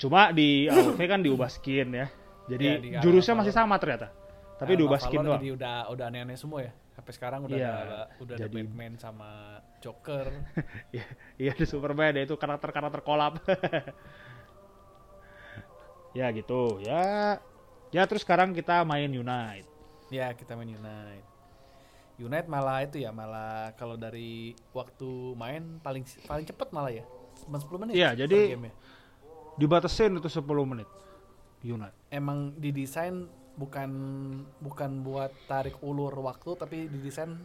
Cuma 0.00 0.32
di 0.32 0.64
AOV 0.64 0.96
kan 1.04 1.20
diubah 1.20 1.52
skin 1.52 1.92
ya. 1.92 2.08
Jadi 2.48 2.66
Ya, 2.66 2.74
di 2.80 2.88
jurusnya 3.04 3.36
masih 3.36 3.52
sama 3.52 3.76
ternyata. 3.76 4.08
Tapi 4.56 4.72
Alpha 4.72 4.80
diubah 4.80 4.98
skin 4.98 5.20
doang. 5.20 5.38
Jadi 5.38 5.48
udah 5.52 5.76
udah 5.92 6.04
aneh-aneh 6.08 6.36
semua 6.40 6.64
ya. 6.64 6.72
Sampai 6.96 7.12
sekarang 7.12 7.40
udah 7.44 7.56
Iya, 7.56 7.70
ada 7.70 7.98
udah 8.18 8.34
ada 8.36 8.44
jadi- 8.48 8.56
Batman 8.64 8.92
sama 8.96 9.60
Joker. 9.78 10.26
Iya, 10.96 11.04
iya 11.36 11.52
di 11.52 11.64
Superman 11.64 12.16
ya 12.16 12.24
itu 12.24 12.34
karakter-karakter 12.34 13.00
kolab. 13.00 13.40
ya 16.18 16.26
gitu, 16.32 16.80
ya. 16.82 17.38
Ya 17.90 18.02
terus 18.06 18.22
sekarang 18.22 18.54
kita 18.54 18.82
main 18.82 19.10
Unite. 19.10 19.68
ya, 20.10 20.34
kita 20.34 20.58
main 20.58 20.68
Unite. 20.68 21.26
Unite 22.20 22.48
malah 22.50 22.84
itu 22.84 23.00
ya, 23.00 23.14
malah 23.14 23.72
kalau 23.78 23.96
dari 23.96 24.52
waktu 24.74 25.08
main 25.38 25.80
paling 25.80 26.04
paling 26.26 26.44
cepet 26.44 26.68
malah 26.74 26.92
ya. 26.92 27.04
Cuma 27.46 27.56
10 27.56 27.80
menit. 27.80 27.94
Iya, 27.96 28.12
jadi- 28.12 28.52
ya. 28.52 28.58
Dibatasin 29.60 30.16
itu 30.16 30.28
10 30.32 30.40
menit. 30.64 30.88
Unite. 31.60 31.92
emang 32.08 32.56
didesain 32.56 33.28
bukan 33.52 33.90
bukan 34.64 35.04
buat 35.04 35.28
tarik 35.44 35.76
ulur 35.84 36.08
waktu 36.24 36.56
tapi 36.56 36.88
didesain 36.88 37.36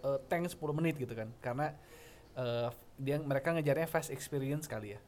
eh, 0.00 0.16
tank 0.24 0.48
10 0.48 0.56
menit 0.72 0.96
gitu 0.96 1.12
kan 1.12 1.28
karena 1.44 1.76
eh, 2.32 2.72
dia 2.96 3.20
mereka 3.20 3.52
ngejarnya 3.52 3.84
fast 3.84 4.08
experience 4.08 4.64
kali 4.64 4.96
ya 4.96 5.00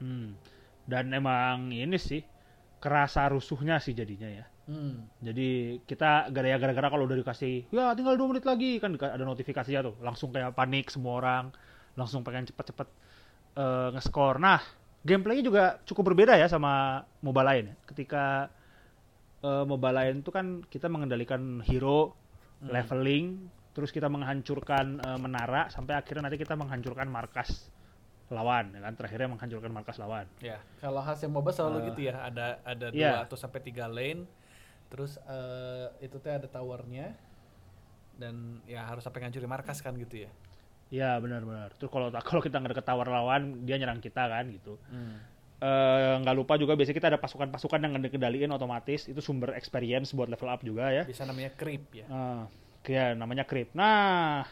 Hmm. 0.00 0.32
Dan 0.82 1.12
emang 1.12 1.68
ini 1.70 2.00
sih 2.00 2.24
kerasa 2.80 3.28
rusuhnya 3.28 3.76
sih 3.78 3.92
jadinya 3.92 4.32
ya. 4.32 4.44
hmm. 4.66 5.20
Jadi 5.20 5.48
kita 5.84 6.32
gara 6.32 6.56
gara-gara 6.56 6.88
kalau 6.88 7.04
udah 7.04 7.20
dikasih 7.20 7.68
ya 7.68 7.92
tinggal 7.92 8.16
dua 8.16 8.32
menit 8.32 8.48
lagi 8.48 8.80
kan 8.80 8.96
ada 8.96 9.20
notifikasinya 9.22 9.80
tuh 9.84 9.94
langsung 10.00 10.32
kayak 10.32 10.56
panik 10.56 10.88
semua 10.88 11.20
orang 11.20 11.44
langsung 11.94 12.24
pengen 12.24 12.48
cepet-cepet 12.48 12.88
eh, 13.60 13.88
nge-score. 13.94 14.40
Nah 14.40 14.58
gameplaynya 15.00 15.44
juga 15.44 15.64
cukup 15.84 16.12
berbeda 16.12 16.36
ya 16.36 16.46
sama 16.46 17.04
MOBA 17.20 17.42
lain 17.44 17.64
ya. 17.72 17.76
Ketika 17.88 18.24
eh, 19.40 19.64
MOBA 19.64 19.90
lain 19.90 20.14
itu 20.20 20.30
kan 20.30 20.60
kita 20.68 20.86
mengendalikan 20.86 21.64
hero, 21.64 22.16
Hmm. 22.60 22.68
leveling, 22.76 23.48
terus 23.72 23.88
kita 23.88 24.12
menghancurkan 24.12 25.00
eh, 25.00 25.16
menara 25.16 25.72
sampai 25.72 25.96
akhirnya 25.96 26.28
nanti 26.28 26.36
kita 26.36 26.52
menghancurkan 26.52 27.08
markas 27.08 27.72
lawan 28.30 28.70
ya 28.70 28.84
kan 28.84 28.94
terakhirnya 28.94 29.26
menghancurkan 29.26 29.72
markas 29.74 29.96
lawan. 29.98 30.22
ya 30.38 30.60
kalau 30.78 31.00
hasil 31.02 31.26
MOBA 31.26 31.50
selalu 31.50 31.76
Eh, 31.82 31.84
gitu 31.90 32.00
ya 32.12 32.20
ada 32.22 32.60
ada 32.62 32.86
iya. 32.94 33.16
dua 33.16 33.18
atau 33.26 33.34
sampai 33.34 33.58
tiga 33.58 33.88
lane 33.90 34.22
terus 34.86 35.18
eh, 35.24 35.88
itu 36.04 36.20
tuh 36.20 36.30
ada 36.30 36.46
towernya 36.46 37.16
dan 38.20 38.60
ya 38.68 38.84
harus 38.86 39.02
sampai 39.02 39.24
ngancurin 39.24 39.48
markas 39.50 39.80
kan 39.80 39.96
gitu 39.96 40.28
ya 40.28 40.30
Iya 40.90 41.16
benar-benar. 41.22 41.70
Terus 41.78 41.90
kalau 41.90 42.10
kalau 42.28 42.42
kita 42.42 42.58
nggak 42.58 42.72
deket 42.76 42.86
tower 42.86 43.06
lawan 43.08 43.62
dia 43.64 43.78
nyerang 43.78 44.02
kita 44.02 44.26
kan 44.26 44.50
gitu. 44.50 44.76
hmm. 44.90 45.16
Eh, 45.60 46.14
nggak 46.24 46.36
lupa 46.40 46.56
juga 46.56 46.72
biasanya 46.72 46.96
kita 46.96 47.08
ada 47.12 47.20
pasukan-pasukan 47.20 47.84
yang 47.84 47.92
kendaliin 48.08 48.48
otomatis 48.48 49.04
itu 49.12 49.20
sumber 49.20 49.52
experience 49.52 50.16
buat 50.16 50.32
level 50.32 50.48
up 50.48 50.64
juga 50.64 50.88
ya. 50.88 51.04
bisa 51.04 51.28
namanya 51.28 51.52
creep 51.52 51.84
ya 51.92 52.08
Eh, 52.08 52.42
ya 52.88 53.12
namanya 53.12 53.44
creep. 53.44 53.68
Nah 53.76 54.48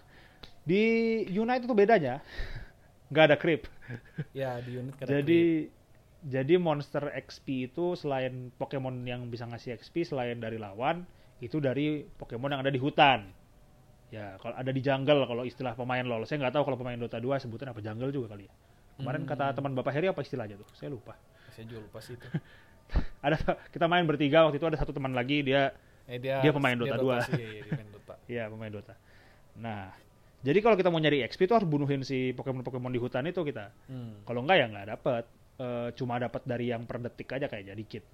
di 0.68 1.24
Unite 1.32 1.64
itu 1.64 1.72
bedanya 1.72 2.20
nggak 3.10 3.24
ada 3.24 3.36
creep. 3.40 3.64
ya 4.36 4.60
di 4.60 4.76
unit 4.76 4.92
kada 5.00 5.08
creep. 5.08 5.16
jadi 5.24 5.40
jadi 6.28 6.54
monster 6.60 7.08
XP 7.08 7.72
itu 7.72 7.96
selain 7.96 8.52
Pokemon 8.60 9.00
yang 9.08 9.32
bisa 9.32 9.48
ngasih 9.48 9.80
XP 9.80 10.04
selain 10.04 10.36
dari 10.36 10.60
lawan 10.60 11.08
itu 11.40 11.56
dari 11.56 12.04
Pokemon 12.04 12.52
yang 12.52 12.60
ada 12.60 12.68
di 12.68 12.76
hutan. 12.76 13.32
Ya 14.08 14.40
kalau 14.40 14.56
ada 14.56 14.70
di 14.72 14.80
jungle 14.80 15.24
kalau 15.28 15.44
istilah 15.44 15.76
pemain 15.76 16.00
LoL. 16.00 16.24
Saya 16.24 16.40
nggak 16.40 16.54
tahu 16.56 16.64
kalau 16.72 16.78
pemain 16.80 16.96
Dota 16.96 17.20
2 17.20 17.36
sebutan 17.44 17.70
apa 17.72 17.80
jungle 17.84 18.08
juga 18.08 18.36
kali 18.36 18.48
ya. 18.48 18.52
Kemarin 18.98 19.22
Hmm. 19.24 19.30
kata 19.30 19.54
teman 19.54 19.72
Bapak 19.76 19.92
Heri 19.94 20.08
apa 20.10 20.20
istilahnya 20.24 20.56
tuh? 20.58 20.68
Saya 20.74 20.90
lupa. 20.90 21.14
saya 21.48 21.64
juga 21.66 21.80
lupa 21.90 21.98
sih 21.98 22.14
itu 22.14 22.22
ada 23.26 23.34
kita 23.74 23.90
main 23.90 24.06
bertiga 24.06 24.46
waktu 24.46 24.62
itu 24.62 24.68
ada 24.70 24.78
satu 24.78 24.94
teman 24.94 25.10
lagi 25.10 25.42
dia 25.42 25.74
eh, 26.06 26.22
dia 26.22 26.38
Dia 26.38 26.52
pemain 26.54 26.78
Dota 26.78 26.94
2. 26.94 27.26
sih, 27.26 27.34
iya, 27.34 27.50
iya, 27.66 27.82
Dota 27.90 28.14
ya 28.38 28.44
pemain 28.46 28.70
Dota 28.70 28.94
nah 29.58 29.90
jadi 30.38 30.62
kalau 30.62 30.78
kita 30.78 30.86
mau 30.94 31.02
nyari 31.02 31.26
XP 31.26 31.50
itu 31.50 31.54
harus 31.58 31.66
bunuhin 31.66 32.06
si 32.06 32.30
Pokemon 32.30 32.62
Pokemon 32.62 32.94
di 32.94 33.00
hutan 33.02 33.26
itu 33.26 33.42
kita 33.42 33.74
hmm. 33.90 34.22
kalau 34.22 34.46
enggak 34.46 34.56
ya 34.62 34.66
nggak 34.70 34.86
dapet 34.94 35.24
Eh, 35.58 35.90
cuma 35.98 36.22
dapat 36.22 36.46
dari 36.46 36.70
yang 36.70 36.86
per 36.86 37.02
detik 37.02 37.34
aja 37.34 37.50
kayak 37.50 37.74
jadi 37.74 37.82
kit 37.82 38.04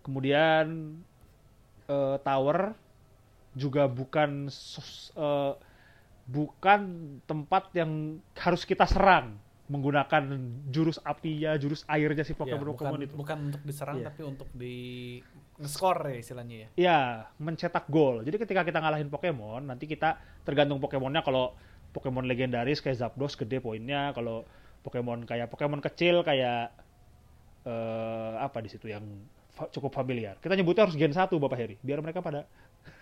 kemudian 0.00 0.96
eh, 1.84 2.16
tower 2.24 2.72
juga 3.56 3.88
bukan 3.88 4.52
sos- 4.52 5.10
eh, 5.16 5.52
bukan 6.26 6.80
tempat 7.24 7.72
yang 7.72 7.90
harus 8.34 8.62
kita 8.62 8.84
serang 8.84 9.38
menggunakan 9.66 10.22
jurus 10.70 11.02
apinya 11.02 11.58
jurus 11.58 11.82
airnya 11.86 12.22
si 12.22 12.30
Ya, 12.30 12.38
Pokemon 12.38 12.62
bukan, 12.62 12.76
Pokemon 12.78 13.00
itu 13.02 13.14
bukan 13.18 13.38
untuk 13.50 13.62
diserang 13.64 13.96
Iya. 13.98 14.06
tapi 14.06 14.20
untuk 14.22 14.48
di 14.54 14.76
nge-score 15.58 16.14
ya 16.14 16.18
istilahnya 16.20 16.56
ya. 16.56 16.68
Ya, 16.76 17.00
mencetak 17.36 17.88
gol. 17.88 18.22
Jadi 18.22 18.36
ketika 18.38 18.62
kita 18.62 18.78
ngalahin 18.78 19.10
Pokemon, 19.10 19.66
nanti 19.66 19.90
kita 19.90 20.14
tergantung 20.46 20.78
Pokemonnya 20.78 21.24
kalau 21.24 21.56
Pokemon 21.90 22.28
legendaris 22.28 22.78
kayak 22.78 23.00
Zapdos 23.00 23.34
gede 23.34 23.58
poinnya, 23.58 24.12
kalau 24.12 24.46
Pokemon 24.84 25.26
kayak 25.26 25.50
Pokemon 25.50 25.82
kecil 25.82 26.22
kayak 26.22 26.70
eh 27.66 28.32
apa 28.38 28.62
di 28.62 28.70
situ 28.70 28.86
yang 28.86 29.02
fa- 29.50 29.66
cukup 29.66 29.90
familiar. 29.90 30.38
Kita 30.38 30.54
nyebutnya 30.54 30.86
harus 30.86 30.94
Gen 30.94 31.10
1 31.10 31.42
Bapak 31.42 31.58
Heri, 31.58 31.74
biar 31.82 31.98
mereka 31.98 32.22
pada 32.22 32.46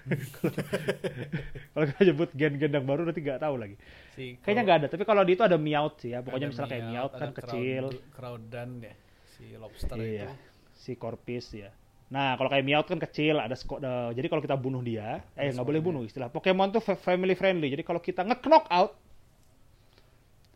kalau 1.72 1.84
kita 1.88 2.00
nyebut 2.04 2.30
gen-gen 2.36 2.72
yang 2.72 2.84
baru 2.84 3.08
nanti 3.08 3.20
nggak 3.24 3.40
tahu 3.40 3.54
lagi. 3.56 3.76
Si 4.12 4.36
Kayaknya 4.44 4.62
nggak 4.68 4.78
ada, 4.84 4.88
tapi 4.92 5.02
kalau 5.08 5.22
di 5.24 5.32
itu 5.32 5.44
ada 5.44 5.56
Meowth 5.56 5.96
sih 6.04 6.12
ya. 6.12 6.20
Pokoknya 6.20 6.52
misalnya 6.52 6.70
kayak 6.70 6.84
Meowth 6.92 7.14
kan 7.16 7.30
kecil. 7.32 7.84
Crowd- 7.88 8.04
Crowdan 8.12 8.70
ya, 8.84 8.94
si 9.32 9.44
lobster 9.56 9.96
Iya, 9.96 10.28
itu. 10.28 10.28
si 10.76 10.92
Corpus 11.00 11.46
ya. 11.56 11.70
Nah, 12.12 12.36
kalau 12.36 12.52
kayak 12.52 12.64
Meowth 12.68 12.88
kan 12.92 13.00
kecil, 13.00 13.40
ada 13.40 13.56
eh, 13.56 14.10
jadi 14.12 14.26
kalau 14.28 14.42
kita 14.44 14.56
bunuh 14.60 14.84
dia, 14.84 15.24
eh 15.34 15.48
nggak 15.50 15.66
boleh 15.66 15.80
bunuh 15.80 16.02
istilah 16.04 16.28
Pokemon 16.28 16.68
tuh 16.76 16.82
fa- 16.84 17.00
family 17.00 17.32
friendly. 17.32 17.72
Jadi 17.72 17.82
kalau 17.82 17.98
kita 18.04 18.22
nge-knock 18.22 18.68
out 18.68 18.92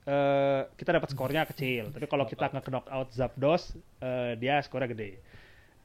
eh 0.09 0.63
kita 0.77 0.91
dapat 0.97 1.09
skornya 1.13 1.45
kecil. 1.45 1.89
Tapi 1.93 2.05
kalau 2.09 2.25
kita 2.25 2.49
nge-knock 2.53 2.87
out 2.89 3.09
Zapdos, 3.13 3.77
eh, 4.01 4.37
dia 4.37 4.61
skornya 4.61 4.89
gede. 4.93 5.21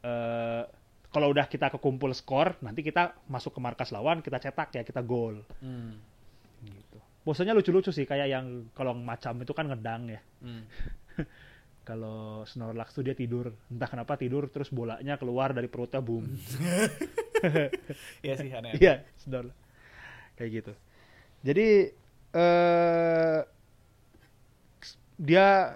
Eh 0.03 0.63
kalau 1.13 1.29
udah 1.29 1.45
kita 1.45 1.69
kekumpul 1.69 2.09
skor, 2.17 2.57
nanti 2.65 2.81
kita 2.81 3.13
masuk 3.29 3.53
ke 3.53 3.59
markas 3.61 3.93
lawan, 3.93 4.25
kita 4.25 4.41
cetak 4.41 4.73
ya, 4.73 4.81
kita 4.81 5.05
gol. 5.05 5.45
Hmm. 5.61 6.01
Gitu. 6.65 6.97
Bosannya 7.21 7.53
lucu-lucu 7.53 7.93
sih, 7.93 8.09
kayak 8.09 8.27
yang 8.33 8.67
kalau 8.73 8.97
macam 8.97 9.37
itu 9.45 9.53
kan 9.53 9.69
ngedang 9.69 10.09
ya. 10.09 10.21
Hmm. 10.41 10.65
Kalau 11.83 12.47
Snorlax 12.47 12.95
tuh 12.95 13.03
dia 13.03 13.11
tidur, 13.11 13.51
entah 13.67 13.91
kenapa 13.91 14.15
tidur 14.15 14.47
terus 14.47 14.71
bolanya 14.71 15.19
keluar 15.19 15.51
dari 15.51 15.67
perutnya 15.67 15.99
boom. 15.99 16.25
Iya 18.23 18.39
sih 18.39 18.55
aneh. 18.55 18.79
Iya, 18.79 19.03
Snorlax. 19.19 19.51
Kayak 20.39 20.49
gitu. 20.63 20.73
Jadi 21.43 21.91
eh 22.39 23.39
dia 25.19 25.75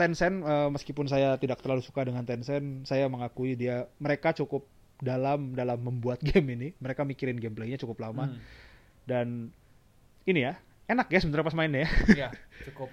Tencent 0.00 0.40
eh, 0.40 0.68
meskipun 0.72 1.04
saya 1.04 1.36
tidak 1.36 1.60
terlalu 1.60 1.84
suka 1.84 2.00
dengan 2.02 2.24
Tencent, 2.24 2.88
saya 2.88 3.04
mengakui 3.06 3.52
dia 3.52 3.84
mereka 4.00 4.32
cukup 4.32 4.64
dalam 4.96 5.52
dalam 5.52 5.76
membuat 5.76 6.24
game 6.28 6.56
ini. 6.56 6.68
Mereka 6.80 7.04
mikirin 7.04 7.36
gameplaynya 7.36 7.76
cukup 7.76 8.00
lama 8.00 8.32
Hmm. 8.32 8.40
dan 9.04 9.26
ini 10.24 10.44
ya 10.44 10.56
enak 10.86 11.08
ya 11.08 11.20
sebenarnya 11.20 11.46
pas 11.46 11.56
mainnya 11.56 11.84
ya. 11.84 11.90
Iya, 12.18 12.28
cukup 12.66 12.88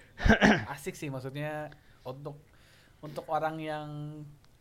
asik 0.70 0.94
sih 0.94 1.08
maksudnya 1.08 1.72
untuk 2.04 2.40
untuk 3.00 3.24
orang 3.30 3.56
yang 3.58 3.88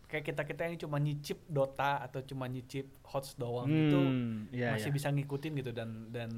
kayak 0.07 0.23
kita 0.25 0.43
kita 0.43 0.63
yang 0.67 0.77
cuma 0.79 0.97
nyicip 0.97 1.43
Dota 1.47 1.99
atau 1.99 2.23
cuma 2.23 2.47
nyicip 2.47 2.87
HOTS 3.03 3.35
doang 3.37 3.67
itu 3.67 3.99
Hmm, 3.99 4.47
iya, 4.51 4.75
masih 4.75 4.91
iya. 4.91 4.97
bisa 4.97 5.09
ngikutin 5.11 5.53
gitu 5.59 5.71
dan 5.75 5.91
dan 6.15 6.31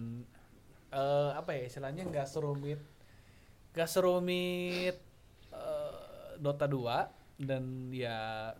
eh, 0.88 1.30
apa 1.36 1.52
ya 1.52 1.68
istilahnya 1.68 2.04
nggak 2.04 2.24
serumit 2.24 2.80
nggak 3.72 3.88
serumit 3.88 4.96
Dota 6.38 6.66
2 6.66 7.44
dan 7.44 7.62
ya 7.90 8.50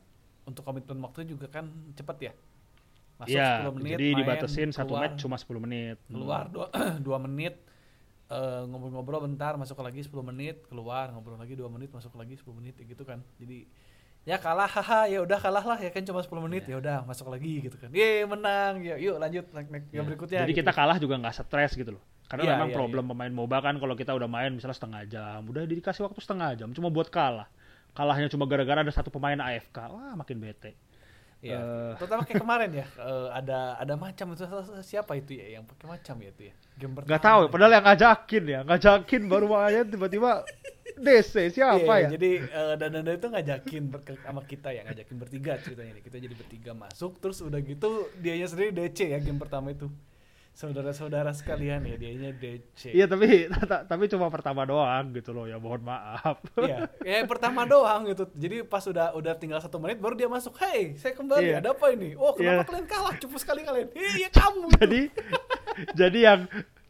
untuk 0.44 0.62
komitmen 0.62 0.99
waktu 1.00 1.25
juga 1.25 1.47
kan 1.49 1.66
cepet 1.94 2.18
ya. 2.20 2.32
Masuk 3.18 3.35
Iya, 3.35 3.66
10 3.66 3.75
menit, 3.75 3.92
jadi 3.99 4.06
main, 4.08 4.18
dibatasin 4.23 4.70
satu 4.70 4.94
match 4.94 5.18
cuma 5.18 5.35
10 5.35 5.58
menit. 5.58 5.97
Hmm. 6.06 6.14
keluar 6.14 6.44
dua, 6.47 6.66
dua 7.06 7.18
menit 7.18 7.54
eh, 8.28 8.62
ngobrol-ngobrol 8.64 9.26
bentar 9.26 9.58
masuk 9.58 9.80
lagi 9.80 10.06
10 10.06 10.12
menit 10.23 10.62
keluar 10.68 11.11
ngobrol 11.11 11.35
lagi 11.35 11.56
dua 11.56 11.66
menit 11.66 11.90
masuk 11.90 12.14
lagi 12.14 12.37
10 12.37 12.47
menit 12.54 12.78
ya 12.78 12.85
gitu 12.87 13.02
kan 13.02 13.18
jadi 13.40 13.66
ya 14.23 14.37
kalah 14.37 14.68
haha 14.68 15.08
ya 15.08 15.25
udah 15.25 15.40
kalah 15.40 15.64
lah 15.64 15.78
ya 15.80 15.88
kan 15.88 16.04
cuma 16.04 16.20
10 16.20 16.44
menit 16.44 16.68
ya 16.68 16.76
udah 16.76 17.00
masuk 17.08 17.32
lagi 17.32 17.64
gitu 17.64 17.75
kan 17.75 17.88
ye 17.90 18.23
menang 18.23 18.85
ya 18.85 19.00
yuk 19.00 19.16
lanjut 19.16 19.49
naik 19.50 19.68
naik 19.73 19.85
yang 19.90 20.04
Ya. 20.04 20.08
berikutnya 20.12 20.38
Jadi 20.44 20.52
gitu. 20.52 20.61
kita 20.62 20.73
kalah 20.76 20.97
juga 21.00 21.14
nggak 21.16 21.35
stres 21.42 21.73
gitu 21.75 21.97
loh. 21.97 22.02
Karena 22.28 22.44
Iya, 22.44 22.50
memang 22.61 22.68
iya, 22.68 22.76
problem 22.76 23.04
pemain 23.08 23.32
MOBA 23.32 23.58
kan 23.64 23.75
kalau 23.80 23.97
kita 23.97 24.12
udah 24.12 24.28
main 24.28 24.52
misalnya 24.52 24.76
setengah 24.76 25.02
jam, 25.08 25.40
udah 25.49 25.64
dikasih 25.64 26.04
waktu 26.04 26.20
setengah 26.20 26.50
jam 26.61 26.68
cuma 26.76 26.92
buat 26.92 27.08
kalah. 27.08 27.49
Kalahnya 27.99 28.31
cuma 28.31 28.47
gara-gara 28.47 28.87
ada 28.87 28.93
satu 28.95 29.11
pemain 29.11 29.35
AFK. 29.35 29.75
Wah, 29.90 30.14
makin 30.14 30.38
bete. 30.38 30.78
Iya. 31.43 31.59
Eh. 31.59 31.93
Terutama 31.99 32.23
kayak 32.26 32.43
kemarin 32.43 32.71
ya, 32.71 32.87
eh, 32.99 33.28
ada 33.31 33.78
ada 33.78 33.95
macam 33.95 34.35
itu 34.35 34.43
siapa 34.83 35.19
itu 35.19 35.38
ya 35.38 35.59
yang 35.59 35.64
pakai 35.67 35.87
macam 35.87 36.14
ya 36.23 36.31
itu 36.31 36.43
ya. 36.50 36.55
Game 36.78 36.95
pertama. 36.95 37.11
Gak 37.14 37.23
tahu, 37.23 37.43
padahal 37.50 37.73
yang 37.78 37.87
ngajakin 37.87 38.45
ya, 38.47 38.61
ngajakin 38.67 39.23
baru 39.26 39.47
main 39.50 39.87
tiba-tiba 39.87 40.31
DC 40.99 41.55
siapa 41.55 41.78
Iya, 41.78 42.07
ya? 42.07 42.09
Jadi 42.19 42.31
eh, 42.43 42.75
dan 42.75 42.88
Danda 42.90 43.12
itu 43.14 43.26
ngajakin 43.31 43.83
ber- 43.87 44.19
sama 44.23 44.43
kita 44.47 44.69
ya, 44.75 44.83
ngajakin 44.87 45.17
bertiga 45.19 45.52
ceritanya 45.62 45.93
nih. 45.99 46.02
Kita 46.07 46.17
jadi 46.19 46.35
bertiga 46.35 46.73
masuk, 46.75 47.23
terus 47.23 47.38
udah 47.38 47.59
gitu 47.62 48.11
dianya 48.19 48.47
sendiri 48.50 48.75
DC 48.75 49.07
ya 49.07 49.19
game 49.23 49.38
pertama 49.38 49.71
itu. 49.71 49.87
Saudara-saudara 50.59 51.31
sekalian 51.31 51.87
ya, 51.87 51.95
dianya 51.95 52.35
DC. 52.35 52.91
Iya 52.91 53.07
tapi 53.07 53.47
ta- 53.47 53.87
tapi 53.87 54.11
cuma 54.11 54.27
pertama 54.27 54.67
doang 54.67 55.15
gitu 55.15 55.31
loh 55.31 55.47
ya 55.47 55.55
mohon 55.55 55.87
maaf. 55.87 56.43
Iya, 56.59 56.91
ya 56.99 57.23
pertama 57.31 57.62
doang 57.62 58.11
gitu. 58.11 58.27
Jadi 58.35 58.67
pas 58.67 58.83
udah 58.83 59.15
udah 59.15 59.38
tinggal 59.38 59.62
satu 59.62 59.79
menit 59.79 60.03
baru 60.03 60.19
dia 60.19 60.27
masuk. 60.27 60.59
Hey, 60.59 60.99
saya 60.99 61.15
kembali. 61.15 61.47
Iya. 61.47 61.62
Ada 61.62 61.79
apa 61.79 61.87
ini? 61.95 62.19
Oh, 62.19 62.35
kenapa 62.35 62.67
Iya. 62.67 62.67
kalian 62.67 62.87
kalah? 62.91 63.15
Cupu 63.23 63.38
sekali 63.38 63.62
kalian. 63.62 63.87
Iya 63.95 64.29
kamu. 64.35 64.67
jadi 64.83 65.00
jadi 65.95 66.19
yang 66.27 66.41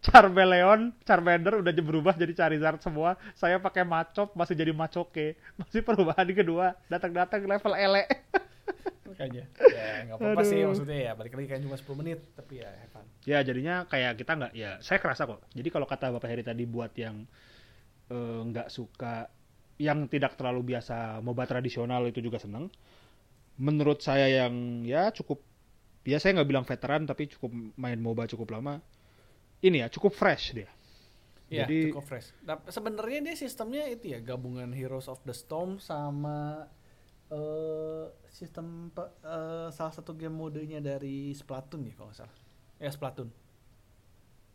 Charmeleon, 0.01 0.97
Charmander 1.05 1.61
udah 1.61 1.73
berubah 1.75 2.17
jadi 2.17 2.33
Charizard 2.33 2.81
semua. 2.81 3.21
Saya 3.37 3.61
pakai 3.61 3.85
Machop 3.85 4.33
masih 4.33 4.57
jadi 4.57 4.73
Machoke. 4.73 5.37
Masih 5.61 5.85
perubahan 5.85 6.25
di 6.25 6.33
kedua. 6.33 6.73
Datang-datang 6.89 7.45
level 7.45 7.77
ele. 7.77 8.09
Makanya. 9.19 9.45
Ya, 9.75 10.07
nggak 10.07 10.17
apa-apa 10.23 10.43
sih 10.47 10.63
maksudnya 10.63 10.99
ya. 11.11 11.13
Balik 11.19 11.35
lagi 11.35 11.49
kan 11.51 11.59
cuma 11.59 11.75
10 11.75 11.99
menit, 11.99 12.23
tapi 12.39 12.63
ya 12.63 12.71
fun. 12.95 13.03
ya 13.27 13.43
jadinya 13.43 13.83
kayak 13.91 14.15
kita 14.15 14.33
nggak 14.39 14.53
ya 14.55 14.79
saya 14.79 15.03
kerasa 15.03 15.27
kok. 15.27 15.43
Jadi 15.51 15.69
kalau 15.75 15.91
kata 15.91 16.15
Bapak 16.15 16.31
Heri 16.31 16.47
tadi 16.47 16.63
buat 16.71 16.95
yang 16.95 17.27
eh, 18.15 18.41
nggak 18.47 18.71
suka 18.71 19.27
yang 19.83 20.07
tidak 20.07 20.39
terlalu 20.39 20.75
biasa 20.75 21.19
MOBA 21.19 21.45
tradisional 21.51 22.07
itu 22.07 22.23
juga 22.23 22.39
seneng. 22.39 22.71
Menurut 23.59 23.99
saya 23.99 24.31
yang 24.31 24.87
ya 24.87 25.11
cukup 25.11 25.43
ya 26.07 26.23
saya 26.23 26.39
nggak 26.39 26.49
bilang 26.55 26.63
veteran 26.63 27.03
tapi 27.11 27.27
cukup 27.27 27.51
main 27.75 27.99
MOBA 27.99 28.31
cukup 28.31 28.55
lama. 28.55 28.79
Ini 29.59 29.83
ya 29.83 29.89
cukup 29.91 30.15
fresh 30.15 30.55
dia. 30.55 30.71
Iya, 31.51 31.65
Jadi- 31.67 31.91
cukup 31.91 32.07
fresh. 32.07 32.31
Nah, 32.47 32.61
sebenarnya 32.71 33.19
dia 33.25 33.35
sistemnya 33.35 33.89
itu 33.91 34.15
ya 34.15 34.23
gabungan 34.23 34.71
Heroes 34.71 35.11
of 35.11 35.19
the 35.27 35.35
Storm 35.35 35.83
sama 35.83 36.69
eh 37.28 38.04
sistem 38.28 38.88
pe- 38.88 39.12
eh, 39.20 39.68
salah 39.68 39.92
satu 39.92 40.14
game 40.14 40.32
modenya 40.32 40.80
dari 40.80 41.30
Splatoon 41.30 41.85
ya 41.85 41.94
kalau 41.94 42.08
nggak 42.08 42.18
salah. 42.18 42.37
Ya 42.78 42.88
Splatoon. 42.88 43.28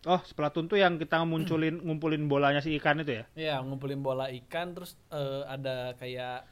Oh, 0.03 0.19
Splatoon 0.19 0.67
tuh 0.67 0.75
yang 0.75 0.97
kita 0.97 1.21
munculin 1.23 1.79
ngumpulin 1.85 2.27
bolanya 2.27 2.59
si 2.59 2.75
ikan 2.75 2.99
itu 2.99 3.21
ya? 3.21 3.25
Ya 3.35 3.55
ngumpulin 3.59 4.01
bola 4.01 4.27
ikan 4.33 4.73
terus 4.73 4.97
eh, 5.09 5.43
ada 5.45 5.93
kayak 5.95 6.43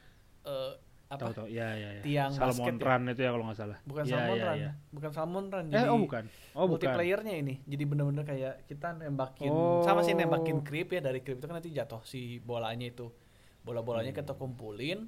eh, 0.42 0.72
apa? 1.12 1.20
Tahu 1.28 1.32
tahu. 1.36 1.46
Ya 1.50 1.68
ya 1.76 1.90
ya. 1.98 2.02
Tiang 2.02 2.30
Salmon 2.32 2.56
basket 2.56 2.74
ya? 2.80 2.86
Run 2.88 3.02
itu 3.10 3.20
ya 3.20 3.30
kalau 3.30 3.44
nggak 3.44 3.58
salah. 3.58 3.78
Bukan 3.84 4.02
Ya, 4.02 4.12
Salmon 4.14 4.36
ya, 4.38 4.44
Run, 4.46 4.56
ya. 4.56 4.70
bukan 4.88 5.10
Salmon 5.12 5.44
Run. 5.50 5.66
Eh, 5.68 5.84
oh 5.84 5.98
bukan. 6.00 6.24
Oh 6.24 6.64
bukan. 6.64 6.68
multiplayernya 6.72 7.34
ini 7.36 7.54
jadi 7.66 7.84
bener-bener 7.84 8.24
kayak 8.24 8.54
kita 8.64 8.88
nembakin 8.96 9.50
Oh. 9.50 9.82
sama 9.82 10.00
sih 10.00 10.14
nembakin 10.14 10.62
creep 10.62 10.88
ya 10.88 11.02
dari 11.02 11.20
creep 11.20 11.36
itu 11.36 11.46
kan 11.46 11.58
nanti 11.58 11.68
jatuh 11.68 12.00
si 12.06 12.40
bolanya 12.40 12.88
itu 12.88 13.12
bola-bolanya 13.62 14.10
kita 14.10 14.32
kumpulin 14.32 15.06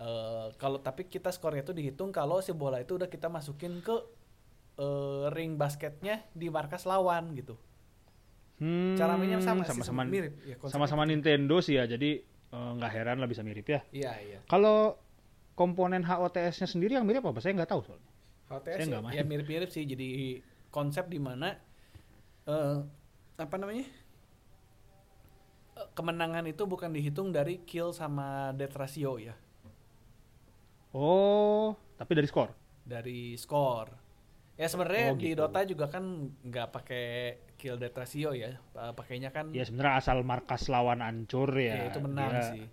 Eh, 0.00 0.46
kalau 0.56 0.80
tapi 0.80 1.04
kita 1.12 1.28
skornya 1.28 1.60
itu 1.60 1.76
dihitung 1.76 2.08
kalau 2.08 2.40
si 2.40 2.56
bola 2.56 2.80
itu 2.80 2.96
udah 2.96 3.08
kita 3.12 3.28
masukin 3.28 3.84
ke 3.84 3.96
eh, 4.80 5.24
ring 5.36 5.52
basketnya 5.60 6.24
di 6.32 6.48
markas 6.48 6.88
lawan 6.88 7.36
gitu 7.36 7.54
Hmm, 8.60 8.92
cara 8.92 9.16
mainnya 9.16 9.40
sama 9.40 9.64
sih, 9.64 9.72
sama-sama 9.72 10.04
mirip 10.04 10.36
ya, 10.44 10.56
sama-sama 10.68 11.08
Nintendo 11.08 11.56
sih 11.64 11.80
ya. 11.80 11.88
Jadi 11.88 12.20
eh, 12.52 12.70
nggak 12.76 12.92
heran 12.92 13.16
lah 13.20 13.28
bisa 13.28 13.40
mirip 13.40 13.64
ya. 13.64 13.80
iya 13.92 14.12
iya 14.20 14.38
Kalau 14.44 15.00
komponen 15.56 16.04
HOTS-nya 16.04 16.68
sendiri 16.68 16.92
yang 17.00 17.08
mirip 17.08 17.24
apa? 17.24 17.40
Saya 17.40 17.56
nggak 17.56 17.70
tahu 17.72 17.80
soalnya. 17.88 18.10
HTS 18.50 18.78
Saya 18.90 18.98
ya, 18.98 19.00
main. 19.00 19.14
ya 19.16 19.22
mirip-mirip 19.24 19.70
sih 19.70 19.84
jadi 19.86 20.42
konsep 20.74 21.06
di 21.08 21.22
mana 21.22 21.54
eh 22.50 22.76
apa 23.40 23.56
namanya 23.56 23.86
kemenangan 25.96 26.44
itu 26.50 26.62
bukan 26.68 26.90
dihitung 26.92 27.32
dari 27.32 27.62
kill 27.64 27.90
sama 27.96 28.52
death 28.58 28.76
ratio 28.76 29.16
ya 29.16 29.34
Oh, 30.90 31.76
tapi 31.94 32.12
dari 32.14 32.26
skor. 32.26 32.50
dari 32.82 33.34
skor 33.34 33.86
ya 34.56 34.66
sebenarnya 34.66 35.04
Oh, 35.06 35.16
di 35.16 35.30
gitu. 35.30 35.38
Dota 35.40 35.60
juga 35.62 35.86
kan 35.86 36.04
nggak 36.42 36.68
pakai 36.70 37.06
kill 37.54 37.78
death 37.78 37.94
ratio 37.94 38.34
ya 38.34 38.58
Pa- 38.70 38.90
pakainya 38.92 39.30
kan 39.30 39.54
Ya 39.54 39.62
sebenarnya 39.62 39.96
asal 39.96 40.20
markas 40.20 40.66
lawan 40.66 40.98
hancur 40.98 41.48
ya, 41.54 41.76
ya. 41.76 41.84
itu 41.88 41.98
menang 42.00 42.32
dia- 42.32 42.50
sih 42.50 42.64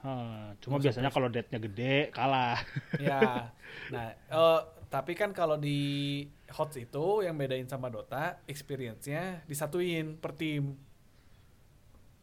Hah, 0.00 0.52
cuma 0.60 0.76
Nggak 0.76 0.84
biasanya 0.84 1.10
kalau 1.10 1.28
deadnya 1.28 1.58
gede 1.58 1.96
kalah. 2.10 2.60
ya 2.98 3.52
nah 3.92 4.08
eh, 4.12 4.60
tapi 4.88 5.12
kan 5.12 5.30
kalau 5.30 5.56
di 5.56 6.22
HOTS 6.46 6.76
itu 6.82 7.06
yang 7.22 7.34
bedain 7.34 7.64
sama 7.64 7.88
Dota 7.88 8.40
experience-nya 8.46 9.44
disatuin 9.44 10.16
per 10.16 10.32
tim 10.32 10.76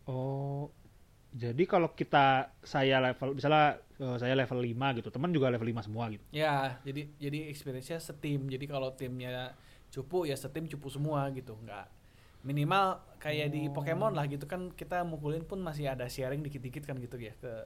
Oh, 0.04 0.74
jadi 1.32 1.64
kalau 1.64 1.96
kita 1.96 2.52
saya 2.62 3.00
level 3.00 3.36
misalnya 3.40 3.80
eh, 4.00 4.18
saya 4.20 4.34
level 4.36 4.60
5 4.60 4.98
gitu, 5.00 5.10
teman 5.10 5.32
juga 5.32 5.48
level 5.48 5.68
5 5.68 5.88
semua 5.88 6.12
gitu. 6.12 6.24
Ya, 6.32 6.80
jadi 6.84 7.08
jadi 7.20 7.48
experience-nya 7.52 8.00
setim. 8.04 8.52
Jadi 8.52 8.66
kalau 8.68 8.92
timnya 8.96 9.56
cupu 9.92 10.28
ya 10.28 10.36
setim 10.36 10.68
cupu 10.68 10.88
semua 10.92 11.28
gitu, 11.32 11.56
nggak 11.56 11.88
minimal 12.42 12.98
kayak 13.22 13.54
di 13.54 13.70
Pokemon 13.70 14.18
lah 14.18 14.26
gitu 14.26 14.50
kan 14.50 14.74
kita 14.74 15.06
mukulin 15.06 15.46
pun 15.46 15.62
masih 15.62 15.94
ada 15.94 16.10
sharing 16.10 16.42
dikit-dikit 16.42 16.90
kan 16.90 16.98
gitu 16.98 17.22
ya 17.22 17.38
ke, 17.38 17.54
ke 17.54 17.62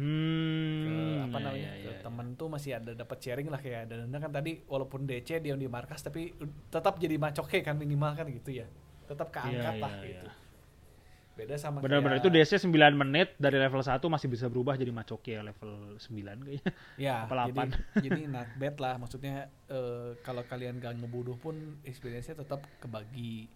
Hmm. 0.00 1.28
apa 1.28 1.38
ya, 1.38 1.44
namanya 1.44 1.70
ya, 1.76 1.82
ke 1.82 1.90
ya, 1.90 1.92
ya. 1.92 2.00
temen 2.06 2.26
tuh 2.38 2.48
masih 2.48 2.70
ada 2.78 2.90
dapat 2.96 3.18
sharing 3.20 3.48
lah 3.52 3.60
kayak 3.60 3.90
dan 3.90 4.08
kan 4.14 4.30
tadi 4.32 4.62
walaupun 4.64 5.04
DC 5.04 5.42
dia 5.44 5.52
di 5.58 5.68
markas 5.68 6.00
tapi 6.00 6.32
tetap 6.72 6.96
jadi 6.96 7.18
macoke 7.20 7.60
kan 7.60 7.76
minimal 7.76 8.14
kan 8.16 8.26
gitu 8.30 8.62
ya 8.62 8.66
tetap 9.04 9.28
keangkat 9.28 9.74
Iya, 9.76 9.82
lah 9.82 9.92
iya, 10.00 10.06
gitu 10.08 10.26
iya. 10.30 10.47
Beda 11.38 11.54
sama 11.54 11.78
Benar-benar 11.78 12.18
itu 12.18 12.26
kayak- 12.26 12.50
DC 12.50 12.66
9 12.66 12.74
menit 12.92 13.28
dari 13.38 13.54
level 13.56 13.78
1 13.78 14.02
masih 14.04 14.26
bisa 14.26 14.46
berubah 14.46 14.74
jadi 14.74 14.90
Machoke 14.90 15.30
ya 15.30 15.40
level 15.40 15.94
9 15.96 16.42
kayaknya. 16.42 16.72
Ya, 16.96 17.22
Apa 17.22 17.46
jadi, 17.46 17.54
delapan. 17.54 17.68
jadi 17.96 18.20
not 18.34 18.48
bad 18.52 18.76
lah. 18.76 18.94
Maksudnya 18.98 19.36
eh, 19.66 20.18
kalau 20.20 20.42
kalian 20.42 20.76
gak 20.76 20.98
ngebunuh 20.98 21.36
pun 21.36 21.54
experience-nya 21.82 22.34
tetap 22.36 22.66
kebagi. 22.78 23.46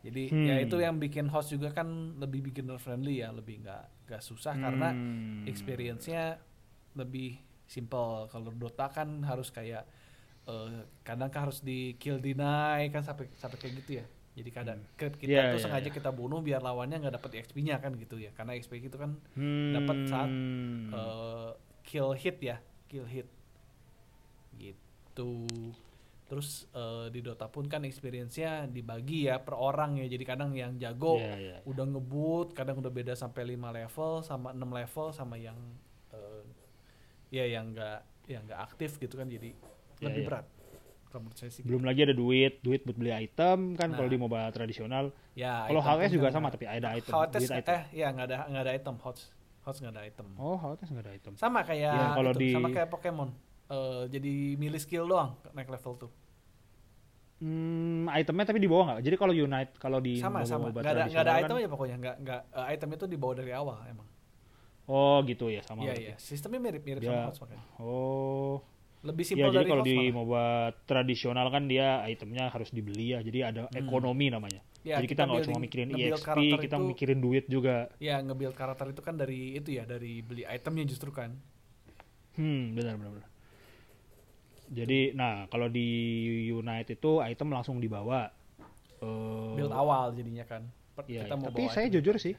Jadi 0.00 0.22
ya 0.32 0.56
Hmm. 0.56 0.64
itu 0.64 0.76
yang 0.76 0.96
bikin 0.96 1.28
host 1.28 1.52
juga 1.52 1.70
kan 1.70 1.86
lebih 2.16 2.42
beginner 2.44 2.74
friendly 2.74 3.20
ya, 3.20 3.30
lebih 3.30 3.62
nggak 3.62 4.08
nggak 4.08 4.18
susah 4.20 4.56
karena 4.56 4.90
Hmm. 4.90 5.46
experience-nya 5.46 6.40
lebih 6.94 7.38
simple. 7.64 8.26
Kalau 8.26 8.50
Dota 8.50 8.88
kan 8.88 9.22
harus 9.22 9.48
kayak 9.48 9.84
eh, 10.42 10.74
kadang 11.00 11.30
kan 11.30 11.46
harus 11.46 11.60
di 11.60 11.94
kill 11.94 12.18
deny 12.18 12.90
kan 12.90 12.98
sampai 13.00 13.30
sampai 13.32 13.56
kayak 13.56 13.74
gitu 13.78 13.92
ya. 14.00 14.06
Jadi 14.32 14.48
kadang 14.48 14.80
ke- 14.94 15.12
kita 15.14 15.28
Iya, 15.30 15.42
tuh 15.50 15.60
iya, 15.60 15.64
sengaja 15.68 15.86
iya. 15.86 15.94
kita 15.94 16.10
bunuh 16.10 16.40
biar 16.40 16.58
lawannya 16.58 16.96
nggak 16.98 17.16
dapat 17.16 17.44
XP-nya 17.44 17.76
kan 17.78 17.92
gitu 17.94 18.16
ya. 18.16 18.32
Karena 18.32 18.52
XP 18.54 18.80
itu 18.80 18.96
kan 18.96 19.20
Hmm. 19.34 19.72
dapat 19.72 19.96
saat 20.06 20.30
eh, 20.90 21.50
kill 21.82 22.12
hit 22.12 22.38
ya 22.40 22.56
kill 22.86 23.04
hit 23.04 23.28
gitu 24.54 25.44
terus 26.24 26.64
eh, 26.72 27.12
di 27.12 27.20
Dota 27.20 27.44
pun 27.46 27.68
kan 27.68 27.84
experience-nya 27.84 28.64
dibagi 28.66 29.28
ya 29.28 29.36
per 29.36 29.52
orang 29.52 30.00
ya 30.00 30.08
jadi 30.08 30.24
kadang 30.26 30.54
yang 30.54 30.78
jago 30.78 31.20
Iya, 31.20 31.34
iya. 31.36 31.56
udah 31.64 31.84
ngebut 31.86 32.52
kadang 32.52 32.80
udah 32.80 32.88
beda 32.88 33.12
sampai 33.12 33.44
5 33.46 33.68
level 33.70 34.22
sama 34.22 34.48
6 34.50 34.70
level 34.70 35.06
sama 35.12 35.36
yang 35.36 35.58
eh, 36.08 36.42
ya 37.30 37.44
yang 37.46 37.68
enggak 37.68 38.00
yang 38.24 38.42
enggak 38.42 38.60
aktif 38.62 38.96
gitu 38.96 39.12
kan 39.14 39.28
jadi 39.28 39.52
Iya, 40.00 40.08
lebih 40.08 40.18
iya. 40.18 40.28
berat 40.30 40.46
kalau 41.12 41.22
menurut 41.22 41.36
saya 41.36 41.52
sih 41.52 41.60
Belum 41.60 41.84
lagi 41.84 42.00
ada 42.00 42.10
duit, 42.12 42.58
duit 42.58 42.80
buat 42.80 42.96
beli 42.96 43.12
item 43.12 43.76
kan 43.76 43.92
kalau 43.92 44.08
Nah. 44.08 44.08
di 44.08 44.18
MOBA 44.18 44.48
tradisional. 44.48 45.12
ya 45.34 45.68
Kalau 45.68 45.80
pun 45.80 46.08
juga 46.08 46.26
kan 46.26 46.34
sama 46.34 46.48
tapi 46.48 46.64
ada 46.64 46.88
item, 46.90 47.12
duit 47.12 47.52
item. 47.52 47.68
eh 47.70 47.82
ya 47.92 48.06
nggak 48.08 48.26
ada 48.26 48.36
nggak 48.48 48.62
ada 48.62 48.72
item 48.72 48.94
hots 48.98 49.22
hots 49.60 49.78
nggak 49.78 49.92
ada 49.92 50.02
item 50.02 50.26
Oh, 50.34 50.56
HWS 50.56 50.88
nggak 50.90 51.04
ada 51.04 51.12
item. 51.12 51.32
sama 51.36 51.60
kayak 51.62 51.92
Iya, 51.92 52.08
kalau 52.10 52.32
itu, 52.32 52.40
di- 52.40 52.56
sama 52.56 52.68
kayak 52.70 52.88
Pokemon 52.88 53.30
Eh, 53.68 54.04
jadi 54.10 54.34
milih 54.54 54.76
skill 54.76 55.04
doang 55.06 55.32
naik 55.52 55.68
level 55.68 55.94
tuh 55.98 56.12
Hmm, 57.38 58.06
itemnya 58.08 58.46
tapi 58.46 58.58
di 58.58 58.70
bawah 58.70 58.84
nggak? 58.86 59.00
Jadi 59.02 59.16
kalau 59.16 59.34
Unite, 59.34 59.72
kalau 59.76 59.98
di 59.98 60.14
sama 60.16 60.44
sama 60.44 60.70
nggak 60.70 60.84
ada 60.84 61.04
nggak 61.06 61.24
ada 61.24 61.34
item 61.36 61.48
kan- 61.48 61.58
aja 61.58 61.68
pokoknya 61.68 61.96
nggak 61.98 62.16
nggak 62.20 62.40
eh, 62.52 62.66
item 62.70 62.88
itu 62.92 63.04
dibawa 63.08 63.32
dari 63.34 63.50
awal 63.50 63.78
emang 63.84 64.06
Oh 64.84 65.22
gitu 65.22 65.46
ya 65.48 65.58
sama 65.60 65.82
Iya 65.82 65.94
iya, 65.96 66.14
sistemnya 66.18 66.58
mirip-mirip 66.60 67.00
Dia- 67.00 67.08
sama 67.08 67.26
HOTS 67.28 67.38
makanya. 67.40 67.64
Oh. 67.78 68.56
Lebih 69.02 69.24
Ya 69.24 69.28
simpel 69.28 69.50
jadi 69.50 69.56
dari 69.58 69.68
kalau 69.68 69.82
HOTS 69.82 69.90
di 69.90 69.96
malah. 69.98 70.14
MOBA 70.14 70.46
tradisional 70.84 71.46
kan 71.48 71.62
dia 71.66 71.88
itemnya 72.06 72.44
harus 72.48 72.70
dibeli 72.70 73.06
ya. 73.10 73.18
Jadi 73.18 73.38
ada 73.42 73.62
Hmm. 73.66 73.74
ekonomi 73.76 74.30
namanya. 74.30 74.62
Ya, 74.82 74.98
jadi 74.98 75.06
kita 75.08 75.22
nggak 75.24 75.42
cuma 75.44 75.58
mikirin 75.58 75.88
EXP, 75.90 76.22
karakter 76.24 76.58
kita 76.60 76.76
itu- 76.76 76.88
mikirin 76.88 77.18
duit 77.18 77.44
juga. 77.46 77.90
Ya 77.98 78.18
nge-build 78.18 78.54
karakter 78.54 78.90
itu 78.90 78.98
kan 78.98 79.14
dari 79.14 79.54
itu 79.54 79.70
ya, 79.70 79.82
dari 79.84 80.18
beli 80.20 80.42
itemnya 80.42 80.84
justru 80.84 81.10
kan. 81.10 81.34
Hmm, 82.34 82.72
benar 82.72 82.94
benar. 82.96 83.10
benar. 83.12 83.28
Jadi, 84.72 85.12
nah 85.12 85.44
kalau 85.46 85.68
di 85.68 85.88
Unite 86.48 86.96
itu 86.96 87.20
item 87.20 87.52
langsung 87.52 87.76
dibawa. 87.76 88.32
Eh, 88.98 89.52
Build 89.52 89.70
awal 89.70 90.14
jadinya 90.14 90.42
kan. 90.42 90.64
Per- 90.92 91.04
Iya, 91.06 91.26
kita 91.26 91.28
iya. 91.28 91.36
mau 91.36 91.48
tapi 91.50 91.62
bawa 91.62 91.72
saya 91.72 91.86
item. 91.86 91.94
jujur 91.98 92.16
sih 92.18 92.34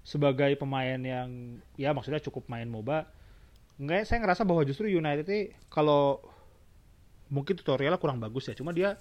sebagai 0.00 0.54
pemain 0.54 0.96
yang 0.96 1.28
ya 1.74 1.90
maksudnya 1.90 2.18
cukup 2.20 2.46
main 2.46 2.64
MOBA, 2.64 3.04
nggak 3.76 4.08
saya 4.08 4.18
ngerasa 4.24 4.42
bahwa 4.48 4.64
justru 4.64 4.88
United 4.88 5.26
ini 5.28 5.52
kalau 5.68 6.24
mungkin 7.28 7.58
tutorialnya 7.58 8.00
kurang 8.00 8.22
bagus 8.22 8.48
ya, 8.48 8.54
cuma 8.56 8.72
dia 8.72 8.96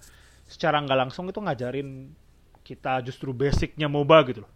secara 0.46 0.82
nggak 0.84 1.00
langsung 1.08 1.26
itu 1.32 1.40
ngajarin 1.40 2.12
kita 2.66 3.00
justru 3.06 3.32
basicnya 3.32 3.86
MOBA 3.88 4.18
gitu 4.34 4.40
loh. 4.44 4.52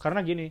Karena 0.00 0.24
gini, 0.24 0.48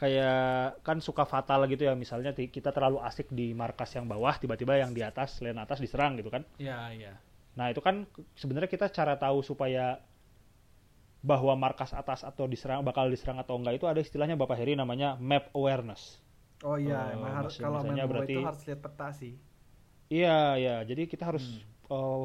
kayak 0.00 0.80
kan 0.80 0.96
suka 1.04 1.28
fatal 1.28 1.68
gitu 1.68 1.84
ya 1.84 1.92
misalnya 1.92 2.32
kita 2.32 2.72
terlalu 2.72 3.04
asik 3.04 3.28
di 3.28 3.52
markas 3.52 3.92
yang 3.92 4.08
bawah 4.08 4.32
tiba-tiba 4.40 4.80
yang 4.80 4.96
di 4.96 5.04
atas 5.04 5.44
lane 5.44 5.60
atas 5.60 5.76
diserang 5.76 6.16
gitu 6.16 6.32
kan 6.32 6.40
Iya, 6.56 6.88
iya. 6.96 7.12
Nah 7.52 7.68
itu 7.68 7.84
kan 7.84 8.08
sebenarnya 8.32 8.72
kita 8.72 8.88
cara 8.88 9.20
tahu 9.20 9.44
supaya 9.44 10.00
bahwa 11.20 11.52
markas 11.52 11.92
atas 11.92 12.24
atau 12.24 12.48
diserang 12.48 12.80
bakal 12.80 13.12
diserang 13.12 13.36
atau 13.36 13.60
enggak 13.60 13.76
itu 13.76 13.84
ada 13.84 14.00
istilahnya 14.00 14.40
Bapak 14.40 14.56
Heri 14.56 14.72
namanya 14.72 15.20
map 15.20 15.52
awareness. 15.52 16.16
Oh 16.68 16.76
iya, 16.76 16.98
Eh, 17.08 17.14
emang 17.16 17.32
harus 17.40 17.54
kalau 17.56 17.80
main 17.80 17.96
MOBA 17.96 18.10
berarti- 18.12 18.36
itu 18.36 18.40
harus 18.48 18.60
lihat 18.68 18.80
peta 18.84 19.08
sih. 19.20 19.32
Iya 20.10 20.30
ya, 20.64 20.74
jadi 20.88 21.02
kita 21.06 21.24
harus 21.30 21.44
Hmm. 21.90 21.94
eh 21.94 22.22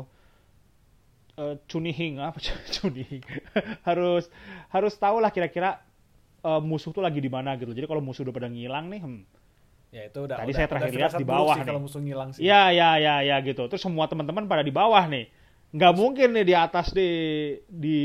eh, 1.39 1.55
cunihing 1.69 2.15
apa 2.23 2.39
cunihing 2.75 3.23
harus 3.87 4.23
harus 4.71 4.93
tahu 4.95 5.17
lah 5.23 5.31
kira-kira 5.35 5.79
eh, 6.45 6.61
musuh 6.63 6.91
tuh 6.95 7.03
lagi 7.03 7.19
di 7.19 7.31
mana 7.31 7.55
gitu. 7.59 7.71
Jadi 7.73 7.87
kalau 7.89 8.01
musuh 8.03 8.23
udah 8.27 8.35
pada 8.35 8.49
ngilang 8.51 8.85
nih, 8.93 9.01
hmm, 9.03 9.21
Ya 9.95 10.11
itu 10.11 10.19
udah 10.27 10.35
Tadi 10.35 10.51
udah, 10.51 10.57
saya 10.59 10.67
terakhir 10.67 10.91
udah 10.91 10.99
lihat 10.99 11.13
di 11.15 11.25
bawah 11.27 11.55
nih. 11.55 11.67
kalau 11.71 11.81
musuh 11.87 12.01
ngilang 12.03 12.29
sih. 12.35 12.41
Iya, 12.43 12.61
iya, 12.75 12.89
iya, 12.99 13.15
iya 13.23 13.35
gitu. 13.47 13.63
Terus 13.71 13.81
semua 13.85 14.05
teman-teman 14.11 14.43
pada 14.51 14.63
di 14.65 14.73
bawah 14.75 15.03
nih. 15.07 15.25
Nggak 15.71 15.93
mungkin 15.95 16.27
nih 16.35 16.45
di 16.51 16.55
atas 16.55 16.91
di 16.91 17.09
di 17.71 17.99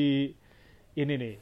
ini 0.95 1.15
nih. 1.19 1.35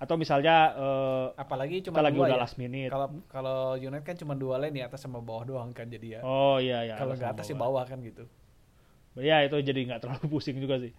Atau 0.00 0.16
misalnya 0.16 0.72
eh, 0.74 1.26
Apalagi 1.36 1.84
kita 1.84 1.92
cuma 1.92 2.00
lagi 2.00 2.16
dua 2.16 2.32
udah 2.32 2.38
ya. 2.40 2.42
last 2.42 2.56
minute. 2.56 2.88
Kalau 2.88 3.06
kalau 3.28 3.58
United 3.76 4.06
kan 4.08 4.16
cuma 4.16 4.32
dua 4.32 4.56
lane 4.56 4.72
di 4.72 4.82
atas 4.82 5.04
sama 5.04 5.20
bawah 5.20 5.44
doang 5.44 5.70
kan 5.76 5.86
jadi 5.86 6.18
ya. 6.18 6.20
Oh 6.24 6.56
iya 6.56 6.88
iya. 6.88 6.94
kalau 6.96 7.12
nggak 7.12 7.36
atas 7.36 7.44
sih 7.46 7.54
bawah. 7.54 7.84
bawah 7.84 7.92
kan 7.92 8.00
gitu. 8.00 8.24
Ya 9.20 9.44
itu 9.44 9.60
jadi 9.60 9.80
nggak 9.84 10.00
terlalu 10.00 10.26
pusing 10.32 10.56
juga 10.56 10.80
sih. 10.80 10.96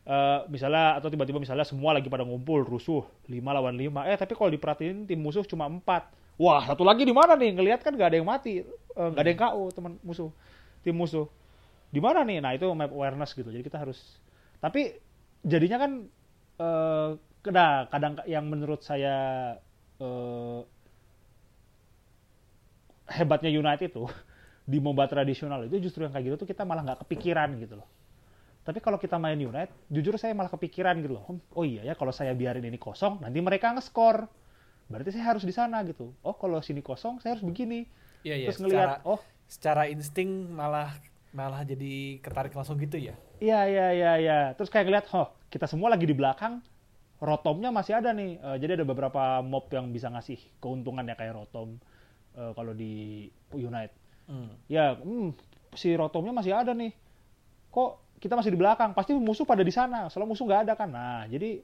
Eh, 0.00 0.38
misalnya 0.50 0.98
atau 0.98 1.12
tiba-tiba 1.12 1.38
misalnya 1.38 1.62
semua 1.62 1.92
lagi 1.94 2.08
pada 2.08 2.24
ngumpul 2.24 2.64
rusuh 2.64 3.04
5 3.28 3.36
lawan 3.36 3.76
5 3.76 4.10
eh 4.10 4.16
tapi 4.16 4.32
kalau 4.32 4.48
diperhatiin 4.48 5.04
tim 5.04 5.20
musuh 5.20 5.44
cuma 5.44 5.68
4 5.68 6.40
wah 6.40 6.64
satu 6.64 6.88
lagi 6.88 7.04
di 7.04 7.12
mana 7.12 7.36
nih 7.36 7.52
ngelihat 7.52 7.84
kan 7.84 7.92
nggak 7.94 8.08
ada 8.08 8.16
yang 8.16 8.26
mati 8.26 8.64
Eh, 8.96 9.06
nggak 9.12 9.22
ada 9.22 9.30
yang 9.30 9.40
KO 9.44 9.62
teman 9.70 9.92
musuh 10.02 10.32
tim 10.82 10.96
musuh 10.96 11.28
di 11.94 12.00
mana 12.02 12.26
nih 12.26 12.42
nah 12.42 12.50
itu 12.56 12.66
map 12.74 12.90
awareness 12.90 13.36
gitu 13.36 13.52
jadi 13.54 13.62
kita 13.62 13.76
harus 13.78 14.18
tapi 14.58 14.98
jadinya 15.46 15.78
kan 15.78 15.92
eh 16.58 17.10
nah, 17.48 17.88
kadang 17.88 18.20
yang 18.28 18.44
menurut 18.44 18.84
saya 18.84 19.16
eh, 19.96 20.60
hebatnya 23.10 23.50
United 23.50 23.90
itu 23.90 24.04
di 24.70 24.78
MOBA 24.78 25.08
tradisional 25.10 25.66
itu 25.66 25.80
justru 25.82 26.04
yang 26.06 26.12
kayak 26.12 26.24
gitu 26.30 26.36
tuh 26.44 26.48
kita 26.48 26.62
malah 26.68 26.84
nggak 26.84 27.00
kepikiran 27.06 27.56
gitu 27.58 27.80
loh. 27.80 27.88
Tapi 28.60 28.78
kalau 28.78 29.00
kita 29.00 29.16
main 29.16 29.40
United, 29.40 29.72
jujur 29.88 30.14
saya 30.20 30.36
malah 30.36 30.52
kepikiran 30.52 31.00
gitu 31.00 31.16
loh. 31.16 31.24
"Hmm, 31.26 31.40
Oh 31.56 31.64
iya 31.64 31.80
ya 31.82 31.94
kalau 31.96 32.12
saya 32.12 32.36
biarin 32.36 32.62
ini 32.62 32.76
kosong, 32.76 33.18
nanti 33.24 33.40
mereka 33.40 33.72
nge-score. 33.72 34.28
Berarti 34.86 35.10
saya 35.16 35.32
harus 35.34 35.42
di 35.48 35.54
sana 35.54 35.80
gitu. 35.88 36.12
Oh 36.22 36.36
kalau 36.36 36.60
sini 36.60 36.84
kosong, 36.84 37.18
saya 37.24 37.34
harus 37.34 37.42
begini. 37.46 37.88
Iya 38.22 38.36
iya. 38.36 38.46
Terus 38.52 38.60
ngelihat, 38.60 39.00
oh 39.08 39.18
secara 39.48 39.88
insting 39.88 40.52
malah 40.52 40.92
malah 41.32 41.62
jadi 41.64 42.18
ketarik 42.20 42.52
langsung 42.54 42.76
gitu 42.78 42.98
ya. 43.00 43.14
iya 43.40 43.64
iya 43.66 43.86
iya 43.96 44.12
iya. 44.20 44.38
Terus 44.54 44.68
kayak 44.68 44.86
ngeliat, 44.86 45.06
oh 45.16 45.32
kita 45.48 45.64
semua 45.66 45.88
lagi 45.88 46.04
di 46.04 46.12
belakang, 46.14 46.60
rotomnya 47.20 47.68
masih 47.70 48.00
ada 48.00 48.10
nih. 48.16 48.40
Eh, 48.40 48.56
jadi 48.64 48.80
ada 48.80 48.84
beberapa 48.88 49.44
mob 49.44 49.68
yang 49.70 49.92
bisa 49.92 50.08
ngasih 50.08 50.40
keuntungan 50.58 51.04
ya 51.04 51.14
kayak 51.14 51.36
rotom 51.36 51.76
eh, 52.34 52.52
kalau 52.56 52.72
di 52.72 53.28
United. 53.54 54.00
Hmm. 54.30 54.54
ya 54.70 54.94
hmm, 54.94 55.34
si 55.74 55.90
rotomnya 55.94 56.32
masih 56.32 56.54
ada 56.56 56.72
nih. 56.72 56.94
Kok 57.70 58.18
kita 58.22 58.38
masih 58.38 58.54
di 58.54 58.58
belakang? 58.58 58.94
Pasti 58.94 59.12
musuh 59.14 59.44
pada 59.44 59.60
di 59.60 59.74
sana. 59.74 60.06
Soalnya 60.08 60.30
musuh 60.32 60.44
nggak 60.46 60.62
ada 60.66 60.72
kan? 60.78 60.88
Nah 60.90 61.26
jadi 61.26 61.60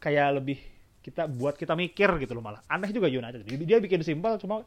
kayak 0.00 0.42
lebih 0.42 0.58
kita 1.00 1.30
buat 1.30 1.56
kita 1.56 1.72
mikir 1.72 2.10
gitu 2.20 2.36
loh 2.36 2.44
malah. 2.44 2.60
Aneh 2.68 2.92
juga 2.92 3.08
United. 3.08 3.46
Jadi 3.46 3.64
dia 3.64 3.78
bikin 3.80 4.04
simpel 4.04 4.36
cuma 4.36 4.66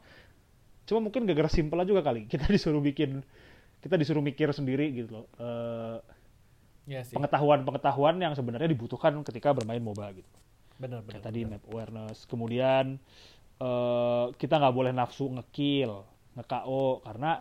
cuma 0.84 0.98
mungkin 1.04 1.24
gara-gara 1.28 1.52
simpel 1.52 1.84
juga 1.86 2.00
kali. 2.04 2.26
Kita 2.32 2.44
disuruh 2.48 2.80
bikin 2.80 3.24
kita 3.84 4.00
disuruh 4.00 4.24
mikir 4.24 4.48
sendiri 4.56 4.96
gitu 4.96 5.12
loh. 5.12 5.26
Eh, 5.36 5.96
Iya 6.84 7.00
sih. 7.02 7.16
pengetahuan-pengetahuan 7.16 8.16
yang 8.18 8.32
sebenarnya 8.32 8.68
dibutuhkan 8.68 9.16
ketika 9.24 9.52
bermain 9.52 9.80
MOBA 9.80 10.20
gitu 10.20 10.30
Benar 10.76 11.00
benar. 11.00 11.16
kayak 11.16 11.24
tadi 11.24 11.40
map 11.44 11.62
awareness 11.70 12.26
kemudian 12.26 12.98
eh, 13.58 14.26
kita 14.36 14.54
nggak 14.60 14.74
boleh 14.74 14.92
nafsu 14.92 15.30
ngekill 15.30 16.04
nge-KO 16.34 17.00
karena 17.00 17.40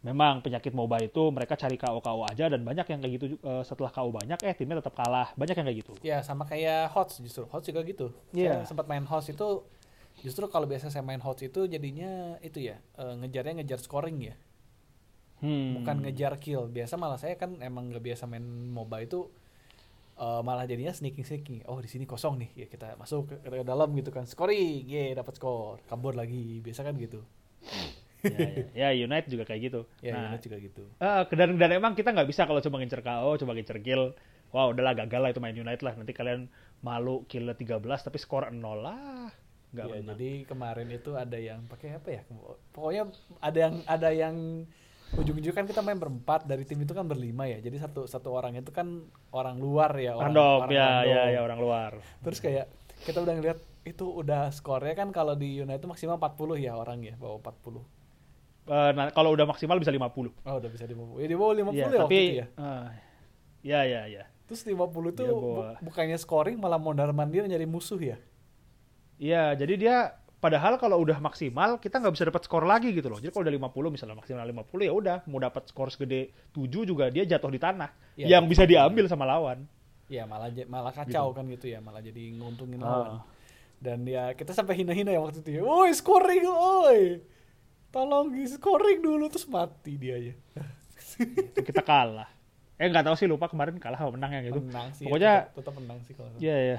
memang 0.00 0.40
penyakit 0.40 0.72
MOBA 0.72 1.12
itu 1.12 1.28
mereka 1.28 1.54
cari 1.54 1.76
KO 1.76 2.00
KO 2.00 2.24
aja 2.24 2.48
dan 2.48 2.64
banyak 2.64 2.88
yang 2.88 2.98
kayak 2.98 3.12
gitu 3.14 3.26
eh, 3.36 3.62
setelah 3.62 3.92
KO 3.92 4.08
banyak 4.10 4.40
eh 4.40 4.54
timnya 4.56 4.80
tetap 4.80 4.96
kalah 4.96 5.28
banyak 5.36 5.54
yang 5.54 5.66
kayak 5.68 5.78
gitu 5.84 5.92
Ya 6.00 6.24
sama 6.24 6.48
kayak 6.48 6.88
HOTS 6.90 7.20
justru. 7.20 7.44
HOTS 7.46 7.66
juga 7.68 7.80
gitu. 7.84 8.06
Iya. 8.32 8.64
Saya 8.64 8.72
sempat 8.72 8.88
main 8.88 9.04
HOTS 9.04 9.36
itu 9.36 9.48
justru 10.24 10.48
kalau 10.48 10.64
biasa 10.64 10.88
saya 10.88 11.04
main 11.04 11.20
HOTS 11.20 11.52
itu 11.52 11.60
jadinya 11.68 12.40
itu 12.40 12.64
ya 12.64 12.80
eh, 12.96 13.14
ngejarnya 13.20 13.60
ngejar 13.60 13.78
scoring 13.78 14.18
ya. 14.24 14.34
Hmm. 15.40 15.80
Bukan 15.80 15.96
ngejar 16.04 16.36
kill. 16.38 16.68
Biasa 16.68 16.94
malah 16.96 17.16
saya 17.16 17.34
kan 17.36 17.56
emang 17.60 17.90
nggak 17.90 18.04
biasa 18.04 18.24
main 18.24 18.44
MOBA 18.70 19.04
itu 19.04 19.28
eh, 20.16 20.40
malah 20.44 20.64
jadinya 20.64 20.92
sneaking 20.92 21.24
sneaking. 21.24 21.58
Oh 21.66 21.80
di 21.80 21.88
sini 21.88 22.04
kosong 22.04 22.40
nih 22.40 22.50
ya 22.54 22.66
kita 22.68 22.94
masuk 22.96 23.28
ke, 23.28 23.34
ke 23.40 23.64
dalam 23.64 23.88
gitu 23.96 24.10
kan. 24.10 24.24
Scoring, 24.24 24.86
ye 24.86 25.12
dapat 25.12 25.34
skor. 25.36 25.80
Kabur 25.88 26.14
lagi. 26.14 26.60
Biasa 26.60 26.84
kan 26.84 26.94
gitu. 26.96 27.20
ya, 28.20 28.36
ya. 28.76 28.88
ya 28.92 29.06
United 29.08 29.32
juga 29.32 29.48
kayak 29.48 29.60
gitu 29.72 29.80
Ya 30.04 30.12
nah 30.12 30.28
United 30.36 30.44
juga 30.44 30.56
gitu. 30.60 30.82
eh, 31.00 31.22
dan 31.32 31.56
dan 31.56 31.70
emang 31.72 31.96
kita 31.96 32.12
nggak 32.12 32.28
bisa 32.28 32.44
kalau 32.44 32.60
cuma 32.60 32.76
ngincer 32.76 33.00
KO 33.00 33.40
cuma 33.40 33.56
ngincer 33.56 33.80
kill 33.80 34.12
wah 34.52 34.68
udahlah 34.68 34.92
gagal 34.92 35.20
lah 35.24 35.30
itu 35.32 35.40
main 35.40 35.56
United 35.56 35.80
lah 35.80 35.96
nanti 35.96 36.12
kalian 36.12 36.52
malu 36.84 37.24
killnya 37.24 37.56
13 37.56 37.80
tapi 37.80 38.18
skor 38.20 38.44
0 38.52 38.60
lah 38.76 39.32
nggak 39.72 39.86
Ya, 39.86 39.92
menang. 40.02 40.18
jadi 40.18 40.30
kemarin 40.44 40.88
itu 40.90 41.10
ada 41.14 41.38
yang 41.38 41.62
pakai 41.64 41.94
apa 41.94 42.08
ya? 42.10 42.22
Pokoknya 42.74 43.08
ada 43.38 43.58
yang 43.58 43.74
ada 43.86 44.10
yang 44.10 44.36
ujung-ujung 45.16 45.50
kan 45.52 45.66
kita 45.66 45.82
main 45.82 45.98
berempat 45.98 46.46
dari 46.46 46.62
tim 46.62 46.78
itu 46.78 46.94
kan 46.94 47.02
berlima 47.02 47.46
ya. 47.46 47.58
Jadi 47.58 47.76
satu 47.78 48.06
satu 48.06 48.30
orang 48.30 48.54
itu 48.54 48.70
kan 48.70 49.06
orang 49.34 49.58
luar 49.58 49.90
ya, 49.98 50.14
orang, 50.14 50.30
random 50.30 50.58
orang 50.62 50.70
ya 50.70 50.84
random. 50.86 51.10
ya 51.10 51.22
ya 51.30 51.40
orang 51.42 51.58
luar 51.58 51.90
Terus 52.22 52.38
kayak 52.38 52.66
kita 53.02 53.18
udah 53.18 53.34
ngeliat 53.34 53.58
itu 53.82 54.04
udah 54.06 54.52
skornya 54.52 54.92
kan 54.92 55.08
kalau 55.10 55.32
di 55.34 55.58
United 55.58 55.88
maksimal 55.88 56.20
40 56.20 56.60
ya 56.60 56.76
orang 56.76 57.00
ya, 57.00 57.14
bawa 57.16 57.40
40. 57.40 57.80
Eh, 58.70 58.90
nah, 58.94 59.08
kalau 59.10 59.32
udah 59.34 59.48
maksimal 59.48 59.80
bisa 59.80 59.90
50 59.90 60.30
Oh, 60.46 60.60
udah 60.60 60.70
bisa 60.70 60.84
di 60.86 60.94
bawah. 60.94 61.16
Ya 61.18 61.26
di 61.26 61.36
bawah 61.36 61.54
50 61.56 61.74
Iya, 61.74 61.80
ya 61.80 61.88
waktu 61.88 62.02
tapi 62.04 62.18
itu 62.20 62.34
ya. 62.38 62.46
eh, 62.54 62.86
ya 63.66 63.80
ya 63.82 64.02
ya. 64.06 64.24
Terus 64.46 64.62
50 64.62 65.10
tuh 65.10 65.26
Dia 65.26 65.32
bu- 65.34 65.74
bukannya 65.80 66.18
scoring 66.20 66.60
malah 66.60 66.78
mondar-mandir 66.78 67.48
nyari 67.48 67.66
musuh 67.66 67.98
ya. 67.98 68.20
Iya, 69.20 69.52
jadi 69.52 69.74
dia 69.76 69.96
padahal 70.40 70.74
kalau 70.76 70.96
udah 70.98 71.20
maksimal 71.20 71.76
kita 71.76 72.00
nggak 72.00 72.12
bisa 72.12 72.24
dapat 72.26 72.42
skor 72.42 72.64
lagi 72.64 72.90
gitu 72.90 73.06
loh. 73.06 73.20
Jadi 73.20 73.30
kalau 73.30 73.44
udah 73.44 73.54
50 73.54 73.92
misalnya 73.92 74.16
maksimal 74.16 74.42
50 74.42 74.82
ya 74.82 74.92
udah 74.92 75.16
mau 75.24 75.38
dapat 75.38 75.68
skor 75.68 75.88
segede 75.88 76.32
7 76.50 76.66
juga 76.82 77.08
dia 77.08 77.22
jatuh 77.22 77.48
di 77.48 77.60
tanah 77.60 77.90
Iya, 78.16 78.36
yang 78.36 78.48
bisa 78.48 78.64
diambil 78.64 79.04
sama 79.04 79.24
lawan. 79.24 79.68
Ya 80.08 80.26
malah 80.26 80.48
malah 80.66 80.90
kacau 80.90 81.30
kan 81.30 81.46
gitu 81.46 81.68
ya, 81.68 81.78
malah 81.78 82.00
jadi 82.00 82.34
nguntungin 82.34 82.80
Ah. 82.80 82.88
lawan. 82.88 83.12
Dan 83.78 84.04
ya 84.04 84.32
kita 84.32 84.50
sampai 84.50 84.76
hina-hina 84.76 85.08
ya 85.08 85.20
waktu 85.20 85.40
itu 85.40 85.50
ya. 85.56 85.62
Woi 85.62 85.92
scoring, 85.92 86.44
woi. 86.44 87.00
Tolong 87.88 88.28
scoring 88.44 89.00
dulu 89.00 89.28
terus 89.28 89.46
mati 89.46 89.96
dia 89.96 90.16
ya. 90.16 90.34
Itu 91.50 91.60
kita 91.60 91.80
kalah. 91.80 92.28
Eh 92.76 92.86
nggak 92.86 93.02
tahu 93.02 93.16
sih 93.16 93.28
lupa 93.28 93.44
kemarin 93.44 93.76
kalah 93.76 93.98
apa 93.98 94.12
menang 94.12 94.30
ya 94.32 94.40
gitu. 94.46 94.60
Menang 94.60 94.88
sih. 94.92 95.04
Pokoknya- 95.04 95.48
tetap, 95.48 95.56
tetap 95.58 95.74
menang 95.76 95.98
sih 96.04 96.12
kalau. 96.12 96.32
Iya 96.36 96.56
ya. 96.56 96.78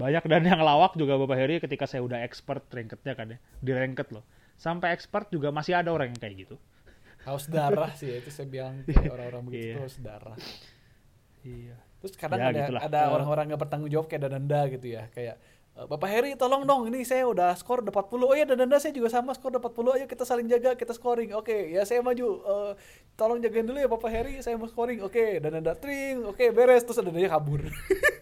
Banyak 0.00 0.24
dan 0.24 0.42
yang 0.42 0.60
lawak 0.60 0.96
juga 0.96 1.14
Bapak 1.14 1.36
Heri 1.36 1.60
ketika 1.60 1.84
saya 1.84 2.00
udah 2.00 2.24
expert 2.24 2.64
ranked-nya 2.66 3.12
kan 3.12 3.26
ya. 3.30 3.38
Di 3.60 3.70
ranked 3.70 4.08
loh. 4.10 4.24
Sampai 4.56 4.92
expert 4.92 5.28
juga 5.28 5.52
masih 5.52 5.76
ada 5.76 5.88
orang 5.88 6.10
yang 6.10 6.18
kayak 6.18 6.34
gitu. 6.40 6.56
Haus 7.20 7.44
darah 7.46 7.92
sih 7.92 8.08
ya, 8.08 8.16
itu 8.16 8.32
saya 8.32 8.48
bilang 8.48 8.80
orang-orang 9.12 9.42
begitu 9.44 9.76
tuh 9.76 9.80
haus 9.84 9.96
darah. 10.00 10.36
Iya. 11.40 11.76
Terus 12.00 12.12
kadang 12.16 12.40
Ya, 12.40 12.48
ada 12.48 12.60
gitulah. 12.64 12.80
ada 12.82 13.00
orang-orang 13.12 13.44
nggak 13.48 13.60
bertanggung 13.60 13.90
jawab 13.90 14.06
kayak 14.08 14.22
Dananda 14.24 14.60
gitu 14.68 14.86
ya, 14.88 15.04
kayak 15.12 15.36
"Eh, 15.70 15.84
Bapak 15.84 16.08
Heri 16.08 16.32
tolong 16.32 16.64
dong 16.64 16.88
ini 16.88 17.04
saya 17.04 17.24
udah 17.24 17.52
skor 17.54 17.80
udah 17.80 17.92
40 17.92 18.24
oh 18.24 18.32
ya 18.32 18.44
dan 18.44 18.56
danda 18.58 18.76
saya 18.76 18.90
juga 18.90 19.06
sama 19.06 19.32
skor 19.32 19.52
udah 19.52 19.62
40 19.62 19.96
ayo 19.96 20.04
kita 20.04 20.24
saling 20.24 20.48
jaga 20.48 20.74
kita 20.74 20.92
scoring 20.92 21.30
oke 21.32 21.52
ya 21.52 21.84
saya 21.84 22.00
maju 22.00 22.26
Eh, 22.42 22.72
tolong 23.14 23.38
jagain 23.38 23.64
dulu 23.64 23.76
ya 23.76 23.86
Bapak 23.86 24.10
Heri 24.10 24.40
saya 24.40 24.56
mau 24.56 24.66
scoring 24.66 25.00
oke 25.00 25.38
dan 25.38 25.50
danda 25.54 25.72
tring 25.74 26.24
oke 26.24 26.40
beres 26.50 26.82
terus 26.82 26.98
dandanya 26.98 27.30
kabur 27.30 27.60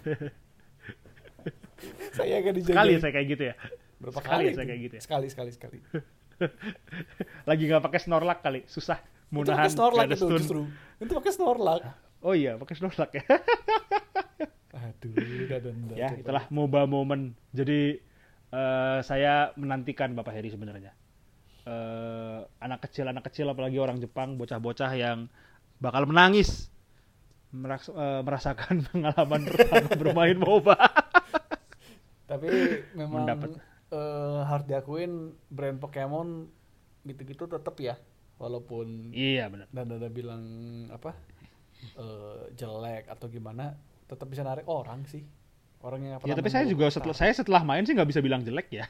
saya 2.16 2.34
akan 2.40 2.52
dijagain 2.54 2.76
Sekali 2.76 2.92
saya 3.00 3.12
kayak 3.12 3.28
gitu 3.28 3.42
ya. 3.50 3.54
berapa 4.00 4.16
sekali 4.16 4.32
kali 4.32 4.44
saya 4.44 4.52
itu? 4.64 4.68
kayak 4.70 4.80
gitu 4.80 4.94
ya. 4.96 5.02
sekali 5.02 5.26
sekali 5.28 5.50
sekali 5.52 5.78
Lagi 7.48 7.62
nggak 7.68 7.84
pakai 7.84 8.00
snorlax 8.00 8.38
kali, 8.40 8.60
susah. 8.64 8.96
itu 8.96 9.28
Mudahan 9.30 9.68
pakai 9.68 10.02
ada 10.02 10.16
itu 10.16 10.26
stun. 10.26 10.38
justru 10.40 10.60
itu 10.98 11.12
pakai 11.12 11.32
snorlax 11.32 11.82
Oh 12.20 12.36
iya, 12.36 12.56
pakai 12.56 12.74
snorlax 12.76 13.10
ya. 13.16 13.24
aduh 14.70 15.12
dan 15.50 15.60
danda 15.66 15.94
ya, 15.96 16.08
coba. 16.12 16.20
itulah 16.20 16.44
MOBA 16.48 16.82
momen. 16.84 17.32
Jadi 17.52 17.96
eh, 18.50 18.98
saya 19.00 19.52
menantikan 19.56 20.12
Bapak 20.12 20.36
Heri 20.36 20.48
sebenarnya. 20.48 20.92
Eh, 21.64 22.38
anak 22.58 22.88
kecil 22.88 23.04
anak 23.04 23.28
kecil 23.28 23.48
apalagi 23.48 23.76
orang 23.76 24.00
Jepang 24.00 24.36
bocah-bocah 24.36 24.90
yang 24.96 25.28
bakal 25.76 26.04
menangis 26.04 26.68
meras- 27.52 27.90
eh, 27.90 28.20
merasakan 28.22 28.82
pengalaman 28.88 29.42
pertama 29.44 29.88
bermain 29.94 30.38
MOBA. 30.38 30.76
tapi 32.26 32.46
memang 32.94 33.26
Mendapat. 33.26 33.48
eh, 33.90 34.40
harus 34.46 34.66
diakuin 34.66 35.12
brand 35.50 35.78
Pokemon 35.78 36.46
gitu-gitu 37.02 37.48
tetap 37.48 37.74
ya 37.80 37.98
walaupun 38.38 39.10
iya 39.10 39.48
benar. 39.48 39.66
dan 39.68 39.86
ada 39.90 40.08
bilang 40.08 40.42
apa 40.88 41.16
eh, 41.96 42.42
jelek 42.54 43.08
atau 43.08 43.26
gimana 43.26 43.74
tetap 44.06 44.26
bisa 44.26 44.42
narik 44.42 44.66
orang 44.66 45.02
sih 45.06 45.24
orang 45.80 46.04
yang 46.04 46.10
nggak 46.14 46.28
Ya 46.28 46.34
tapi 46.36 46.50
saya 46.52 46.68
juga 46.68 46.86
setelah 46.86 47.16
saya 47.16 47.32
setelah 47.32 47.64
main 47.64 47.82
sih 47.82 47.96
nggak 47.96 48.10
bisa 48.10 48.20
bilang 48.20 48.44
jelek 48.44 48.68
ya. 48.70 48.84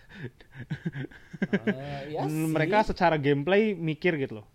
Eh, 1.40 2.00
ya 2.18 2.26
Hmm, 2.26 2.28
sih. 2.28 2.50
mereka 2.50 2.82
secara 2.84 3.16
gameplay 3.16 3.72
mikir 3.72 4.18
gitu 4.18 4.42
loh 4.42 4.46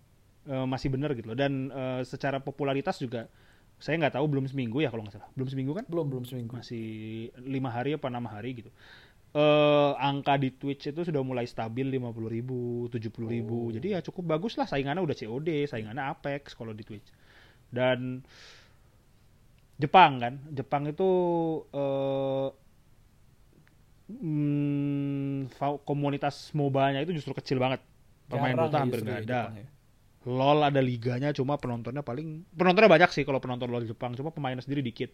Eh, 0.45 0.61
masih 0.61 0.93
bener 0.93 1.09
gitu 1.17 1.25
loh 1.25 1.33
dan 1.33 1.73
eh, 1.73 2.01
secara 2.05 2.37
popularitas 2.37 3.01
juga 3.01 3.25
saya 3.79 3.99
nggak 3.99 4.15
tahu 4.15 4.25
belum 4.31 4.45
seminggu 4.47 4.79
ya 4.81 4.89
kalau 4.89 5.03
nggak 5.03 5.19
salah 5.19 5.29
belum 5.35 5.49
seminggu 5.51 5.71
kan 5.75 5.85
belum 5.85 6.05
belum 6.07 6.25
seminggu 6.25 6.53
masih 6.57 6.85
lima 7.43 7.69
hari 7.69 7.99
apa 7.99 8.07
enam 8.07 8.25
hari 8.25 8.63
gitu 8.63 8.71
eh 9.35 9.91
angka 9.99 10.39
di 10.39 10.55
Twitch 10.55 10.95
itu 10.95 11.03
sudah 11.03 11.19
mulai 11.19 11.43
stabil 11.43 11.83
50 11.91 12.07
ribu, 12.31 12.87
70 12.87 13.27
ribu. 13.27 13.67
Oh. 13.67 13.71
Jadi 13.75 13.91
ya 13.91 13.99
cukup 13.99 14.31
bagus 14.31 14.55
lah 14.55 14.63
saingannya 14.63 15.03
udah 15.03 15.11
COD, 15.11 15.67
saingannya 15.67 16.07
Apex 16.07 16.55
kalau 16.55 16.71
di 16.71 16.87
Twitch. 16.87 17.11
Dan 17.67 18.23
Jepang 19.75 20.23
kan, 20.23 20.39
Jepang 20.55 20.87
itu 20.87 21.11
eh 21.75 22.47
mm, 24.07 25.51
komunitas 25.83 26.55
MOBA-nya 26.55 27.03
itu 27.03 27.19
justru 27.19 27.35
kecil 27.35 27.59
banget. 27.59 27.83
Pemain 28.31 28.55
Dota 28.55 28.79
ya 28.79 28.87
hampir 28.87 29.03
nggak 29.03 29.19
ya 29.19 29.23
ada. 29.27 29.41
Jepang 29.51 29.55
ya. 29.59 29.67
LOL 30.25 30.59
ada 30.65 30.81
liganya 30.81 31.29
cuma 31.37 31.55
penontonnya 31.61 32.01
paling 32.01 32.43
penontonnya 32.57 32.89
banyak 32.89 33.09
sih 33.13 33.23
kalau 33.27 33.37
penonton 33.43 33.69
LOL 33.69 33.85
Jepang 33.85 34.17
cuma 34.17 34.33
pemainnya 34.33 34.65
sendiri 34.65 34.81
dikit. 34.81 35.13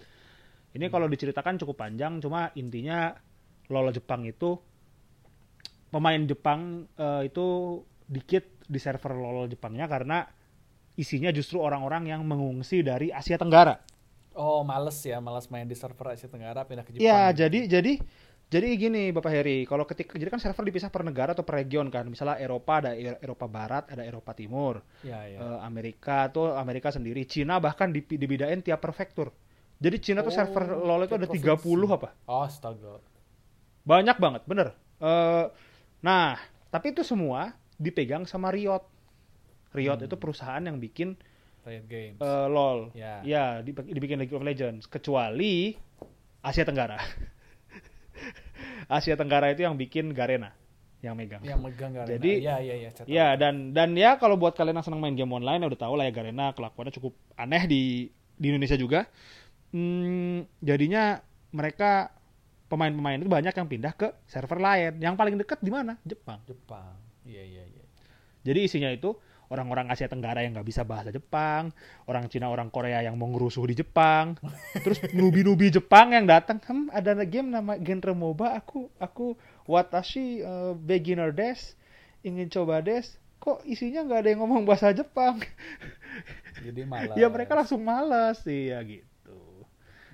Ini 0.71 0.87
Hmm. 0.87 0.93
kalau 0.93 1.07
diceritakan 1.11 1.59
cukup 1.61 1.75
panjang 1.83 2.23
cuma 2.23 2.51
intinya 2.55 3.11
LOL 3.67 3.91
Jepang 3.91 4.23
itu 4.27 4.55
pemain 5.91 6.21
Jepang 6.23 6.87
eh, 6.95 7.27
itu 7.27 7.45
dikit 8.07 8.43
di 8.67 8.79
server 8.79 9.13
LOL 9.15 9.47
Jepangnya 9.51 9.85
karena 9.91 10.23
isinya 10.95 11.31
justru 11.31 11.59
orang-orang 11.59 12.11
yang 12.11 12.21
mengungsi 12.27 12.83
dari 12.83 13.11
Asia 13.11 13.35
Tenggara. 13.39 13.75
Oh, 14.31 14.63
males 14.63 14.97
ya, 15.03 15.19
males 15.19 15.47
main 15.51 15.67
di 15.67 15.75
server 15.75 16.15
Asia 16.15 16.31
Tenggara 16.31 16.63
pindah 16.63 16.85
ke 16.87 16.91
Jepang. 16.95 17.03
Iya, 17.03 17.35
jadi 17.35 17.59
jadi 17.67 17.93
jadi 18.51 18.67
gini 18.75 19.09
Bapak 19.09 19.31
Heri, 19.31 19.63
kalau 19.63 19.87
ketika 19.87 20.13
jadi 20.13 20.27
kan 20.27 20.37
server 20.37 20.61
dipisah 20.61 20.87
per 20.87 21.01
negara 21.01 21.31
atau 21.31 21.41
per 21.41 21.55
region 21.57 21.87
kan. 21.87 22.03
Misalnya 22.03 22.35
Eropa 22.35 22.77
ada 22.77 22.91
Eropa 22.93 23.47
Barat, 23.47 23.87
ada 23.87 24.03
Eropa 24.03 24.31
Timur. 24.31 24.83
Iya, 25.01 25.19
iya. 25.25 25.37
Eh, 25.39 25.59
Amerika 25.61 26.27
tuh 26.27 26.51
Amerika 26.51 26.91
sendiri, 26.91 27.23
Cina 27.23 27.57
bahkan 27.57 27.87
dibedain 27.89 28.59
tiap 28.59 28.79
prefektur. 28.79 29.31
Jadi 29.79 29.97
Cina 29.97 30.19
tuh 30.19 30.29
Oh, 30.29 30.35
server 30.35 30.63
LoL 30.69 31.07
itu 31.07 31.15
ada 31.15 31.25
provinsi. 31.25 31.47
30 31.63 31.89
apa? 31.89 32.09
Oh, 32.27 32.43
astaga. 32.43 32.99
Banyak 33.81 34.17
banget, 34.17 34.43
bener. 34.45 34.75
Eh, 34.99 35.45
nah, 36.01 36.35
tapi 36.67 36.91
itu 36.91 37.01
semua 37.01 37.49
dipegang 37.75 38.27
sama 38.27 38.51
Riot. 38.51 38.83
Riot 39.71 39.97
Hmm. 39.97 40.05
itu 40.05 40.15
perusahaan 40.15 40.59
yang 40.59 40.77
bikin 40.77 41.15
Riot 41.63 41.87
Games. 41.87 42.19
eh, 42.19 42.47
LoL. 42.47 42.91
Ya. 42.93 43.23
Ya, 43.23 43.45
dip- 43.61 43.81
dibikin 43.81 44.19
League 44.19 44.35
of 44.35 44.43
Legends. 44.43 44.85
Kecuali 44.85 45.73
Asia 46.41 46.61
Tenggara. 46.61 46.99
Asia 48.97 49.15
Tenggara 49.15 49.49
itu 49.49 49.63
yang 49.63 49.75
bikin 49.75 50.11
Garena, 50.11 50.51
yang 50.99 51.15
megang. 51.15 51.41
yang 51.41 51.59
megang 51.59 51.91
Garena. 51.95 52.11
Jadi- 52.17 52.43
Iya, 52.43 52.55
iya, 52.61 52.75
iya. 52.77 52.89
saya 52.93 53.05
tahu. 53.05 53.13
Ya 53.13 53.27
dan 53.35 53.71
dan 53.71 53.93
ya 53.95 54.17
kalau 54.17 54.35
buat 54.35 54.53
kalian 54.53 54.77
yang 54.77 54.85
senang 54.85 55.01
main 55.01 55.15
game 55.15 55.31
online 55.31 55.61
ya 55.61 55.67
udah 55.67 55.81
tahu 55.81 55.93
lah 55.95 56.05
ya 56.07 56.13
Garena 56.13 56.51
kelakuannya 56.51 56.93
cukup 56.93 57.13
aneh 57.35 57.63
di 57.65 57.81
di 58.35 58.45
Indonesia 58.49 58.75
juga. 58.75 59.05
Hmm, 59.71 60.43
jadinya 60.59 61.23
mereka 61.51 62.11
pemain-pemain 62.67 63.19
itu 63.19 63.27
banyak 63.27 63.51
yang 63.55 63.67
pindah 63.67 63.93
ke 63.95 64.11
server 64.27 64.59
lain. 64.59 64.99
Yang 64.99 65.15
paling 65.15 65.35
dekat 65.39 65.59
di 65.63 65.71
mana? 65.71 65.95
Jepang. 66.03 66.39
Jepang. 66.47 66.95
Iya, 67.23 67.43
iya, 67.43 67.63
iya. 67.67 67.83
Jadi 68.41 68.59
isinya 68.65 68.89
itu 68.89 69.13
orang-orang 69.51 69.91
Asia 69.91 70.07
Tenggara 70.07 70.39
yang 70.41 70.55
nggak 70.55 70.63
bisa 70.63 70.87
bahasa 70.87 71.11
Jepang, 71.11 71.75
orang 72.07 72.31
Cina, 72.31 72.47
orang 72.47 72.71
Korea 72.71 73.03
yang 73.03 73.19
mau 73.19 73.27
ngerusuh 73.27 73.67
di 73.67 73.75
Jepang, 73.75 74.39
terus 74.83 75.03
nubi-nubi 75.11 75.67
Jepang 75.67 76.15
yang 76.15 76.23
datang, 76.23 76.63
hmm, 76.63 76.87
ada 76.89 77.11
game 77.27 77.51
nama 77.51 77.75
genre 77.75 78.15
MOBA, 78.15 78.55
aku 78.55 78.87
aku 78.95 79.35
watashi 79.67 80.39
eh, 80.39 80.71
beginner 80.79 81.35
des, 81.35 81.75
ingin 82.23 82.47
coba 82.47 82.79
des, 82.79 83.03
kok 83.37 83.59
isinya 83.67 84.07
nggak 84.07 84.19
ada 84.23 84.29
yang 84.31 84.39
ngomong 84.47 84.63
bahasa 84.63 84.95
Jepang, 84.95 85.43
Jadi 86.65 86.81
malah. 86.87 87.19
ya 87.19 87.27
mereka 87.27 87.51
langsung 87.57 87.83
malas 87.83 88.39
sih 88.47 88.71
ya 88.71 88.79
gitu. 88.87 89.37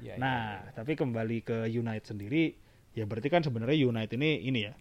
Iya, 0.02 0.18
Nah, 0.18 0.62
iya. 0.66 0.74
tapi 0.74 0.98
kembali 0.98 1.38
ke 1.46 1.58
Unite 1.70 2.06
sendiri, 2.10 2.58
ya 2.98 3.06
berarti 3.06 3.30
kan 3.30 3.46
sebenarnya 3.46 3.78
Unite 3.86 4.18
ini 4.18 4.42
ini 4.42 4.66
ya 4.66 4.74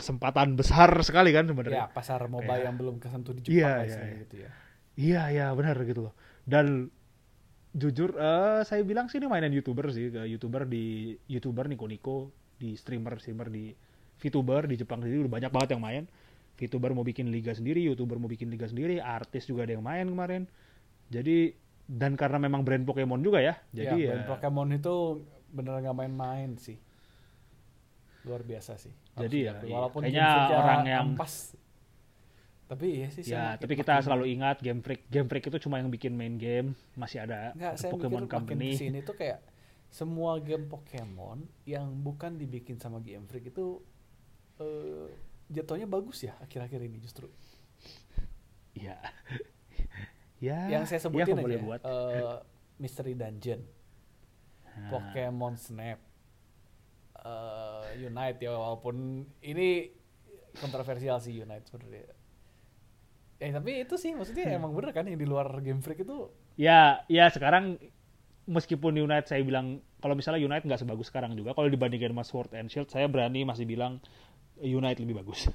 kesempatan 0.00 0.56
besar 0.56 0.90
sekali 1.04 1.30
kan 1.30 1.44
Ya, 1.44 1.50
sebenarnya. 1.52 1.84
pasar 1.92 2.24
MOBA 2.26 2.54
Ya. 2.56 2.72
yang 2.72 2.74
belum 2.80 2.96
kesentuh 2.98 3.36
di 3.36 3.44
Iya, 3.46 3.84
Jepang 3.84 3.84
iya, 3.84 3.96
lah 3.96 4.08
iya. 4.08 4.20
gitu 4.24 4.34
ya. 4.36 4.50
Iya 4.96 5.22
iya 5.30 5.46
benar 5.52 5.76
gitu 5.84 6.00
loh. 6.08 6.14
Dan 6.42 6.88
jujur 7.70 8.18
eh 8.18 8.60
saya 8.66 8.82
bilang 8.82 9.06
sih 9.06 9.22
ini 9.22 9.30
mainan 9.30 9.54
youtuber 9.54 9.86
sih, 9.92 10.10
youtuber 10.26 10.66
di 10.66 11.14
youtuber 11.28 11.70
Niko 11.70 11.86
Niko, 11.86 12.16
di 12.58 12.74
streamer 12.74 13.20
streamer 13.22 13.46
di 13.48 13.70
VTuber 14.20 14.68
di 14.68 14.76
Jepang 14.76 15.00
sendiri 15.00 15.24
udah 15.24 15.32
banyak 15.32 15.48
banget 15.48 15.68
yang 15.76 15.82
main. 15.82 16.04
VTuber 16.60 16.92
mau 16.92 17.00
bikin 17.00 17.32
liga 17.32 17.56
sendiri, 17.56 17.80
youtuber 17.80 18.20
mau 18.20 18.28
bikin 18.28 18.52
liga 18.52 18.68
sendiri, 18.68 19.00
artis 19.00 19.48
juga 19.48 19.64
ada 19.64 19.72
yang 19.72 19.84
main 19.86 20.04
kemarin. 20.04 20.44
Jadi 21.08 21.56
dan 21.88 22.14
karena 22.14 22.36
memang 22.36 22.62
brand 22.62 22.84
Pokemon 22.84 23.24
juga 23.24 23.40
ya, 23.40 23.56
jadi 23.72 23.96
ya, 23.96 24.04
ya, 24.04 24.08
brand 24.12 24.26
Pokemon 24.28 24.68
itu 24.76 24.94
beneran 25.50 25.82
nggak 25.82 25.96
main-main 25.96 26.54
sih. 26.60 26.76
Luar 28.22 28.42
biasa 28.42 28.76
sih. 28.76 28.92
Jadi 29.14 29.38
ya, 29.42 29.52
diakui. 29.54 29.66
iya. 29.66 29.74
walaupun 29.74 30.00
Kayaknya 30.02 30.28
orang 30.52 30.80
yang- 30.84 31.04
ampas. 31.10 31.34
Tapi 32.66 32.86
ya 32.96 33.08
sih 33.08 33.22
ya 33.24 33.34
makin- 33.50 33.60
tapi 33.60 33.72
kita 33.74 33.92
makin- 33.92 34.04
selalu 34.04 34.24
ingat 34.30 34.56
Game 34.60 34.78
Freak, 34.78 35.02
Game 35.06 35.26
Freak 35.26 35.44
itu 35.44 35.58
cuma 35.58 35.76
yang 35.76 35.88
bikin 35.88 36.12
main 36.12 36.34
game, 36.34 36.68
masih 36.94 37.18
ada 37.20 37.50
Nggak, 37.52 37.74
saya 37.76 37.90
Pokemon 37.90 38.06
mikir 38.06 38.22
makin 38.22 38.30
Company. 38.30 38.68
ke 38.68 38.78
sini 38.78 38.98
tuh 39.00 39.16
kayak 39.16 39.38
semua 39.88 40.38
game 40.38 40.64
Pokemon 40.64 41.38
yang 41.64 41.90
bukan 41.98 42.36
dibikin 42.36 42.78
sama 42.78 43.00
Game 43.00 43.26
Freak 43.26 43.48
itu 43.48 43.82
eh, 44.56 45.08
jatuhnya 45.48 45.84
bagus 45.84 46.22
ya 46.22 46.38
akhir-akhir 46.38 46.78
ini 46.80 47.00
justru. 47.00 47.26
Iya. 48.72 49.02
ya. 50.46 50.58
yang 50.70 50.84
saya 50.84 50.96
ya, 50.96 51.04
sebutin 51.04 51.34
kok 51.34 51.42
boleh 51.42 51.56
aja, 51.56 51.66
buat. 51.66 51.80
eh, 51.82 52.38
Mystery 52.78 53.12
Dungeon, 53.12 53.60
Nah. 54.70 54.88
Pokemon 54.88 55.58
Snap, 55.58 55.98
eh, 57.20 58.06
Unite 58.06 58.38
ya 58.40 58.52
walaupun 58.54 58.96
ini 59.42 59.92
kontroversial 60.58 61.20
sih 61.20 61.36
Unite 61.36 61.68
sebenarnya. 61.68 62.10
Eh 63.40 63.50
tapi 63.50 63.84
itu 63.84 63.96
sih 63.96 64.12
maksudnya 64.12 64.52
emang 64.52 64.76
bener 64.76 64.92
kan 64.92 65.08
yang 65.08 65.16
di 65.16 65.24
luar 65.24 65.48
Game 65.64 65.80
Freak 65.80 66.04
itu 66.04 66.28
Ya, 66.60 67.00
ya 67.08 67.32
sekarang 67.32 67.80
meskipun 68.44 68.92
United 68.92 69.24
saya 69.32 69.40
bilang 69.40 69.80
kalau 70.04 70.12
misalnya 70.12 70.44
United 70.44 70.68
nggak 70.68 70.80
sebagus 70.80 71.08
sekarang 71.08 71.32
juga, 71.32 71.56
kalau 71.56 71.68
dibandingkan 71.72 72.12
sama 72.12 72.24
Sword 72.24 72.52
and 72.52 72.68
Shield, 72.68 72.88
saya 72.92 73.08
berani 73.08 73.44
masih 73.44 73.64
bilang 73.64 73.96
United 74.60 75.00
lebih 75.00 75.24
bagus. 75.24 75.48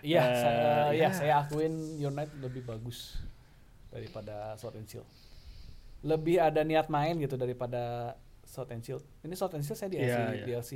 Iya, 0.00 0.22
Eh, 0.24 0.36
saya, 0.40 0.64
ya, 0.96 0.96
ya. 0.96 1.08
saya 1.12 1.34
akuin 1.44 2.00
United 2.00 2.40
lebih 2.40 2.64
bagus 2.64 3.20
daripada 3.92 4.56
Sword 4.56 4.80
and 4.80 4.88
Shield. 4.88 5.04
Lebih 6.00 6.40
ada 6.40 6.64
niat 6.64 6.88
main 6.88 7.20
gitu 7.20 7.36
daripada 7.36 8.16
Sword 8.50 8.70
and 8.72 8.82
Shield. 8.82 9.06
Ini 9.22 9.32
Sword 9.32 9.54
and 9.54 9.62
Shield 9.62 9.78
saya 9.78 9.88
DLC 9.88 10.10
Iya, 10.10 10.18
iya. 10.34 10.44
DLC 10.44 10.70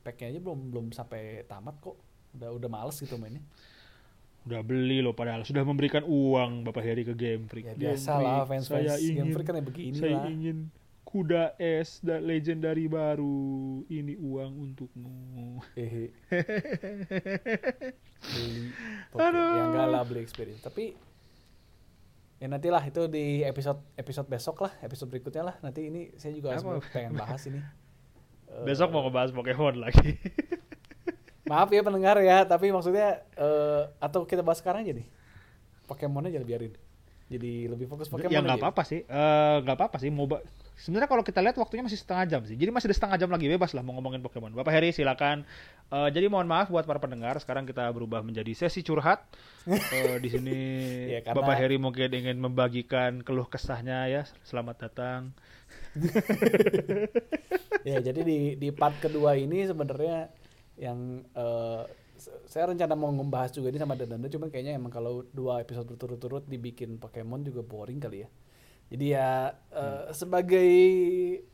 packnya 0.00 0.30
aja 0.30 0.38
belum 0.38 0.70
belum 0.70 0.86
sampai 0.90 1.22
tamat 1.44 1.74
kok. 1.78 1.98
Udah 2.32 2.50
udah 2.52 2.68
males 2.68 2.94
gitu 2.96 3.16
mainnya. 3.16 3.42
Udah 4.44 4.60
beli 4.60 5.00
loh 5.00 5.10
padahal 5.10 5.42
sudah 5.42 5.62
memberikan 5.62 6.04
uang 6.04 6.62
Bapak 6.62 6.84
Heri 6.84 7.02
ke 7.02 7.12
Game 7.12 7.46
Freak. 7.46 7.64
Ya 7.64 7.72
Game 7.72 7.82
biasa 7.90 8.12
lah 8.14 8.38
Freak, 8.38 8.50
fans 8.52 8.64
saya 8.68 8.92
fans 8.92 9.02
ingin, 9.02 9.16
Game 9.18 9.32
Freak 9.32 9.46
kan 9.46 9.56
ya 9.56 9.64
begini 9.64 9.96
saya 9.96 10.14
lah. 10.14 10.28
ingin 10.28 10.58
kuda 11.04 11.44
es 11.56 11.98
dan 11.98 12.20
legendary 12.22 12.84
baru. 12.84 13.48
Ini 13.86 14.14
uang 14.16 14.50
untukmu. 14.60 15.08
Hehe. 15.72 16.12
beli 18.24 18.70
Poke- 19.10 19.22
Aduh. 19.22 19.50
ya 19.50 19.62
enggak 19.66 19.86
lah 19.88 20.02
beli 20.02 20.20
experience 20.20 20.60
tapi 20.60 20.92
ya 22.44 22.46
nantilah 22.46 22.84
itu 22.84 23.08
di 23.08 23.40
episode 23.40 23.80
episode 23.96 24.28
besok 24.28 24.60
lah 24.60 24.72
episode 24.78 25.08
berikutnya 25.08 25.40
lah 25.42 25.56
nanti 25.58 25.88
ini 25.88 26.12
saya 26.14 26.36
juga 26.36 26.52
Apa? 26.52 26.60
sebenarnya 26.60 26.92
pengen 26.92 27.12
bahas 27.16 27.42
ini 27.46 27.60
Eh, 28.44 28.64
Besok 28.68 28.92
mau 28.92 29.00
ngebahas 29.02 29.32
Pokemon 29.32 29.80
lagi. 29.80 30.20
maaf 31.50 31.68
ya 31.68 31.80
pendengar 31.80 32.20
ya 32.20 32.44
tapi 32.44 32.68
maksudnya 32.68 33.24
eh, 33.32 33.82
atau 33.98 34.24
kita 34.24 34.40
bahas 34.40 34.60
sekarang 34.60 34.84
aja 34.84 34.92
nih 34.92 35.08
Pokemon 35.84 36.28
aja 36.28 36.40
biarin 36.40 36.76
jadi 37.24 37.66
lebih 37.66 37.88
fokus 37.88 38.12
Pokemon 38.12 38.28
ya 38.28 38.38
nggak 38.38 38.54
aja. 38.54 38.62
apa-apa 38.62 38.82
sih. 38.84 39.00
Eh, 39.00 39.56
nggak 39.64 39.76
apa-apa 39.80 39.96
sih. 39.96 40.12
Mau 40.12 40.28
sebenarnya 40.74 41.06
kalau 41.06 41.22
kita 41.22 41.38
lihat 41.38 41.54
waktunya 41.54 41.82
masih 41.82 41.98
setengah 41.98 42.24
jam 42.26 42.40
sih. 42.44 42.54
Jadi 42.54 42.70
masih 42.70 42.90
ada 42.90 42.96
setengah 42.96 43.16
jam 43.16 43.30
lagi 43.30 43.46
bebas 43.46 43.70
lah 43.72 43.82
mau 43.82 43.94
ngomongin 43.94 44.20
Pokemon. 44.20 44.52
Bapak 44.52 44.74
Heri 44.74 44.90
silakan. 44.90 45.46
Eh, 45.88 46.08
jadi 46.10 46.26
mohon 46.26 46.46
maaf 46.46 46.68
buat 46.68 46.84
para 46.84 46.98
pendengar. 46.98 47.38
Sekarang 47.38 47.64
kita 47.64 47.86
berubah 47.90 48.20
menjadi 48.20 48.50
sesi 48.54 48.82
curhat. 48.82 49.22
Eh, 49.94 50.20
di 50.20 50.28
sini 50.28 50.58
Ya, 51.08 51.24
karena- 51.24 51.40
Bapak 51.40 51.56
Heri 51.56 51.80
mungkin 51.80 52.10
ingin 52.12 52.36
membagikan 52.36 53.24
keluh 53.24 53.46
kesahnya 53.46 54.06
ya. 54.06 54.22
Selamat 54.44 54.90
datang. 54.90 55.32
ya 57.88 57.98
jadi 58.00 58.20
di 58.20 58.38
di 58.56 58.68
part 58.70 58.94
kedua 58.98 59.34
ini 59.38 59.62
sebenarnya 59.64 60.30
yang 60.74 61.22
se- 62.16 62.40
saya 62.46 62.70
rencana 62.70 62.94
mau 62.94 63.10
membahas 63.10 63.52
juga 63.52 63.70
ini 63.70 63.78
sama 63.78 63.94
Dandanda 63.94 64.26
cuman 64.26 64.48
kayaknya 64.50 64.74
emang 64.78 64.90
kalau 64.90 65.26
dua 65.30 65.60
episode 65.60 65.86
berturut-turut 65.86 66.46
dibikin 66.46 66.96
Pokemon 66.98 67.44
juga 67.44 67.62
boring 67.62 68.00
kali 68.00 68.24
ya 68.24 68.28
jadi 68.94 69.06
ya 69.18 69.30
eh, 69.74 70.02
sebagai 70.14 70.70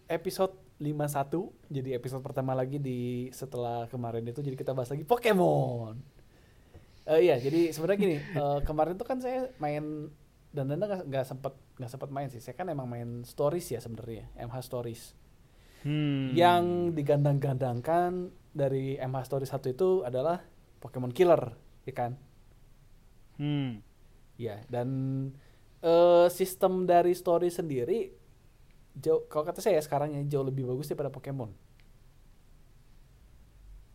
episode 0.07 0.55
51 0.76 1.72
jadi 1.72 1.96
episode 1.96 2.20
pertama 2.20 2.53
lagi 2.53 2.76
di 2.76 3.29
setelah 3.33 3.88
kemarin 3.88 4.29
itu 4.29 4.44
jadi 4.44 4.57
kita 4.57 4.76
bahas 4.76 4.92
lagi 4.92 5.05
Pokemon 5.09 6.20
Eh 7.11 7.26
iya 7.26 7.40
jadi 7.40 7.72
sebenarnya 7.72 7.98
gini 7.98 8.16
eh, 8.44 8.59
kemarin 8.62 8.94
tuh 9.00 9.09
kan 9.09 9.18
saya 9.18 9.48
main 9.59 10.12
dan 10.53 10.66
Danda 10.68 11.00
nggak 11.07 11.24
sempat 11.26 11.57
nggak 11.81 11.90
sempat 11.90 12.11
main 12.12 12.29
sih 12.29 12.42
saya 12.42 12.55
kan 12.55 12.68
emang 12.68 12.87
main 12.87 13.24
stories 13.24 13.72
ya 13.72 13.81
sebenarnya 13.81 14.29
MH 14.37 14.57
stories 14.66 15.16
Hmm. 15.81 16.37
yang 16.37 16.92
digandang-gandangkan 16.92 18.29
dari 18.53 19.00
MH 19.00 19.33
Story 19.33 19.46
1 19.48 19.72
itu 19.72 20.05
adalah 20.05 20.44
Pokemon 20.76 21.16
Killer, 21.16 21.57
ya 21.88 21.94
kan? 21.96 22.20
Hmm. 23.40 23.81
Ya, 24.37 24.61
dan 24.68 24.88
eh, 25.85 26.27
sistem 26.33 26.85
dari 26.85 27.12
story 27.16 27.49
sendiri 27.49 28.12
jauh 28.97 29.23
kalau 29.31 29.47
kata 29.47 29.62
saya 29.62 29.79
sekarang 29.81 30.12
ya 30.12 30.23
jauh 30.27 30.47
lebih 30.47 30.66
bagus 30.66 30.90
daripada 30.90 31.12
Pokemon. 31.12 31.51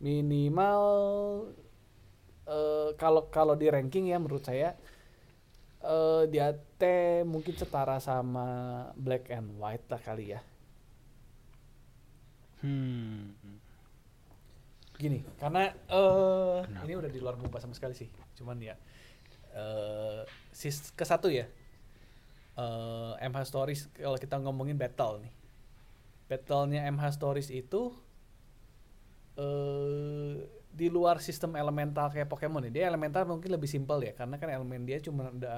Minimal 0.00 0.82
eh, 2.48 2.90
kalau 3.00 3.28
kalau 3.30 3.54
di 3.54 3.68
ranking 3.70 4.10
ya 4.10 4.18
menurut 4.20 4.44
saya 4.44 4.76
eh 5.86 6.22
dia 6.32 6.56
teh 6.80 7.22
mungkin 7.22 7.54
setara 7.54 8.00
sama 8.02 8.46
Black 8.98 9.30
and 9.30 9.54
White 9.60 9.86
lah 9.92 10.00
kali 10.02 10.34
ya. 10.34 10.40
Hmm. 12.64 13.36
Gini, 14.96 15.20
karena 15.36 15.76
Kenapa? 16.64 16.88
ini 16.88 16.92
udah 16.96 17.10
di 17.12 17.20
luar 17.20 17.36
muka 17.36 17.60
sama 17.60 17.76
sekali 17.76 17.92
sih. 17.92 18.08
Cuman 18.34 18.56
ya 18.58 18.74
eh 19.52 20.24
sis 20.50 20.90
ke 20.96 21.04
satu 21.04 21.28
ya. 21.28 21.46
Eh 22.56 23.12
MH 23.22 23.38
Stories 23.44 23.80
kalau 23.92 24.16
kita 24.16 24.40
ngomongin 24.40 24.74
battle 24.74 25.20
nih. 25.20 25.32
Battlenya 26.26 26.88
MH 26.88 27.04
Stories 27.14 27.48
itu 27.48 27.92
eh 29.36 30.34
di 30.76 30.92
luar 30.92 31.24
sistem 31.24 31.56
elemental 31.56 32.08
kayak 32.08 32.28
Pokemon 32.28 32.68
ya. 32.68 32.72
Dia 32.72 32.84
elemental 32.88 33.24
mungkin 33.24 33.48
lebih 33.48 33.64
simpel 33.64 34.00
ya 34.02 34.12
karena 34.12 34.36
kan 34.36 34.48
elemen 34.50 34.84
dia 34.84 35.00
cuma 35.00 35.28
ada 35.28 35.56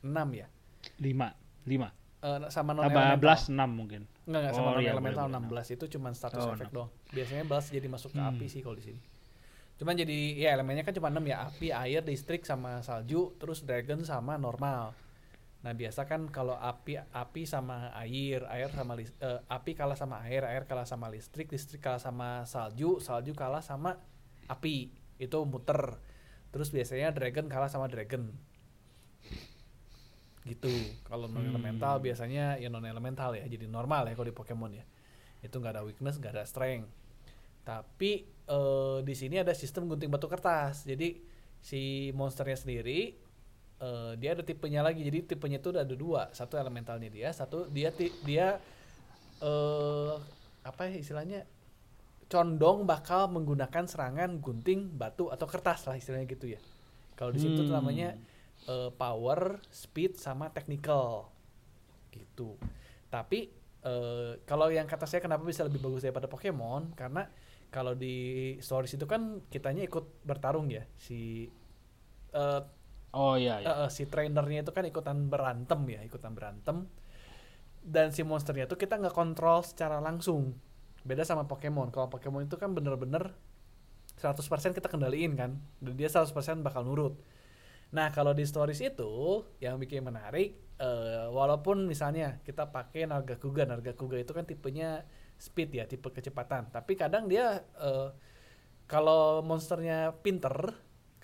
6 0.00 0.12
ya. 0.32 0.48
Lima. 0.96 1.28
Lima. 1.64 1.88
Eh, 2.20 2.48
sama 2.48 2.72
non 2.72 2.88
elemental. 2.88 3.20
belas 3.20 3.40
enam 3.48 3.68
mungkin. 3.70 4.08
Enggak, 4.24 4.40
enggak 4.40 4.54
sama 4.56 4.66
Oh, 4.66 4.72
non 4.72 4.80
iya, 4.80 4.92
elemental 4.92 5.28
boleh, 5.28 5.40
boleh. 5.44 5.62
16 5.68 5.76
itu 5.76 5.84
cuma 5.92 6.08
status 6.12 6.40
Oh, 6.40 6.52
efek 6.52 6.72
doang. 6.72 6.88
Biasanya 7.12 7.44
balas 7.44 7.68
jadi 7.68 7.84
masuk 7.86 8.10
ke 8.12 8.20
Hmm. 8.20 8.30
api 8.32 8.46
sih 8.48 8.60
kalau 8.60 8.76
di 8.76 8.84
sini. 8.84 9.00
Cuman 9.76 9.92
jadi 9.92 10.16
ya 10.34 10.56
elemennya 10.56 10.82
kan 10.82 10.96
cuma 10.96 11.12
6 11.12 11.20
ya, 11.22 11.36
api, 11.44 11.68
air, 11.68 12.00
listrik 12.00 12.48
sama 12.48 12.80
salju, 12.80 13.36
terus 13.36 13.60
dragon 13.60 14.00
sama 14.02 14.40
normal. 14.40 14.96
Nah, 15.66 15.74
biasa 15.74 16.06
kan 16.06 16.30
kalau 16.30 16.54
api 16.54 16.94
api 17.10 17.42
sama 17.42 17.90
air, 17.98 18.46
air 18.54 18.70
sama 18.70 18.94
eh, 19.02 19.10
api 19.50 19.74
kalah 19.74 19.98
sama 19.98 20.22
air, 20.22 20.46
air 20.46 20.62
kalah 20.62 20.86
sama 20.86 21.10
listrik, 21.10 21.50
listrik 21.50 21.82
kalah 21.82 21.98
sama 21.98 22.46
salju, 22.46 23.02
salju 23.02 23.34
kalah 23.34 23.58
sama 23.66 23.98
api. 24.46 24.94
Itu 25.18 25.42
muter. 25.42 25.98
Terus 26.54 26.70
biasanya 26.70 27.10
dragon 27.10 27.50
kalah 27.50 27.66
sama 27.66 27.90
dragon. 27.90 28.30
Gitu. 30.46 31.02
Kalau 31.02 31.26
non 31.26 31.50
elemental 31.50 31.98
Hmm. 31.98 32.04
biasanya 32.06 32.62
ya 32.62 32.70
non 32.70 32.86
elemental 32.86 33.34
ya, 33.34 33.42
jadi 33.50 33.66
normal 33.66 34.06
ya 34.06 34.14
kalau 34.14 34.30
di 34.30 34.36
Pokemon 34.38 34.70
ya. 34.70 34.86
Itu 35.42 35.58
nggak 35.58 35.74
ada 35.74 35.82
weakness, 35.82 36.22
nggak 36.22 36.30
ada 36.30 36.46
strength. 36.46 36.86
Tapi 37.66 38.22
eh, 38.46 38.98
di 39.02 39.14
sini 39.18 39.42
ada 39.42 39.50
sistem 39.50 39.90
gunting 39.90 40.14
batu 40.14 40.30
kertas. 40.30 40.86
Jadi 40.86 41.18
si 41.58 42.14
monsternya 42.14 42.54
sendiri 42.54 43.18
eh, 43.80 44.12
dia 44.20 44.30
ada 44.36 44.42
tipenya 44.46 44.80
lagi. 44.84 45.02
Jadi 45.04 45.36
tipenya 45.36 45.58
itu 45.62 45.70
ada 45.74 45.84
dua. 45.96 46.30
Satu 46.32 46.56
elementalnya 46.56 47.08
dia, 47.12 47.28
satu 47.32 47.68
dia 47.70 47.90
ti- 47.92 48.14
dia 48.24 48.60
eh 49.42 50.14
apa 50.64 50.88
ya 50.90 50.96
istilahnya 50.98 51.44
condong 52.26 52.88
bakal 52.88 53.30
menggunakan 53.30 53.86
serangan 53.86 54.42
gunting 54.42 54.90
batu 54.98 55.30
atau 55.30 55.46
kertas 55.46 55.86
lah 55.86 55.94
istilahnya 55.94 56.26
gitu 56.26 56.46
ya. 56.56 56.60
Kalau 57.14 57.30
di 57.30 57.40
situ 57.42 57.62
Hmm. 57.64 57.72
namanya 57.76 58.16
eh, 58.66 58.90
power, 58.96 59.62
speed 59.70 60.18
sama 60.18 60.50
technical 60.50 61.30
gitu. 62.10 62.56
Tapi 63.12 63.52
eh, 63.86 64.32
kalau 64.48 64.68
yang 64.72 64.88
kata 64.90 65.06
saya 65.06 65.20
kenapa 65.22 65.46
bisa 65.46 65.62
lebih 65.68 65.78
bagus 65.84 66.02
daripada 66.02 66.26
Pokemon 66.26 66.96
karena 66.98 67.30
kalau 67.70 67.92
di 67.94 68.56
stories 68.58 68.96
itu 68.96 69.06
kan 69.06 69.42
kitanya 69.52 69.84
ikut 69.86 70.24
bertarung 70.26 70.66
ya 70.72 70.82
si 70.98 71.46
eh, 72.34 72.60
Oh 73.16 73.34
iya. 73.40 73.64
iya. 73.64 73.88
eh, 73.88 73.90
si 73.90 74.04
trainernya 74.04 74.60
itu 74.60 74.76
kan 74.76 74.84
ikutan 74.84 75.32
berantem 75.32 75.80
ya 75.88 76.04
ikutan 76.04 76.36
berantem 76.36 76.84
dan 77.80 78.12
si 78.12 78.20
monsternya 78.20 78.68
itu 78.68 78.76
kita 78.76 79.00
nggak 79.00 79.16
kontrol 79.16 79.64
secara 79.64 80.04
langsung 80.04 80.52
beda 81.06 81.24
sama 81.24 81.48
Pokemon 81.48 81.88
kalau 81.94 82.12
Pokemon 82.12 82.44
itu 82.44 82.60
kan 82.60 82.76
bener-bener 82.76 83.32
100% 84.20 84.76
kita 84.76 84.92
kendaliin 84.92 85.32
kan 85.32 85.56
dan 85.80 85.94
dia 85.96 86.12
100% 86.12 86.60
bakal 86.60 86.84
nurut 86.84 87.16
nah 87.94 88.12
kalau 88.12 88.36
di 88.36 88.42
stories 88.44 88.82
itu 88.82 89.46
yang 89.62 89.80
bikin 89.80 90.02
menarik 90.04 90.58
eh, 90.76 91.26
walaupun 91.32 91.88
misalnya 91.88 92.42
kita 92.44 92.68
pakai 92.68 93.08
Nargacuga 93.08 93.64
Nargacuga 93.64 94.20
itu 94.20 94.34
kan 94.36 94.44
tipenya 94.44 95.06
speed 95.40 95.72
ya 95.72 95.88
tipe 95.88 96.10
kecepatan 96.10 96.68
tapi 96.68 96.98
kadang 96.98 97.30
dia 97.30 97.64
eh, 97.80 98.10
kalau 98.90 99.40
monsternya 99.46 100.12
pinter 100.20 100.74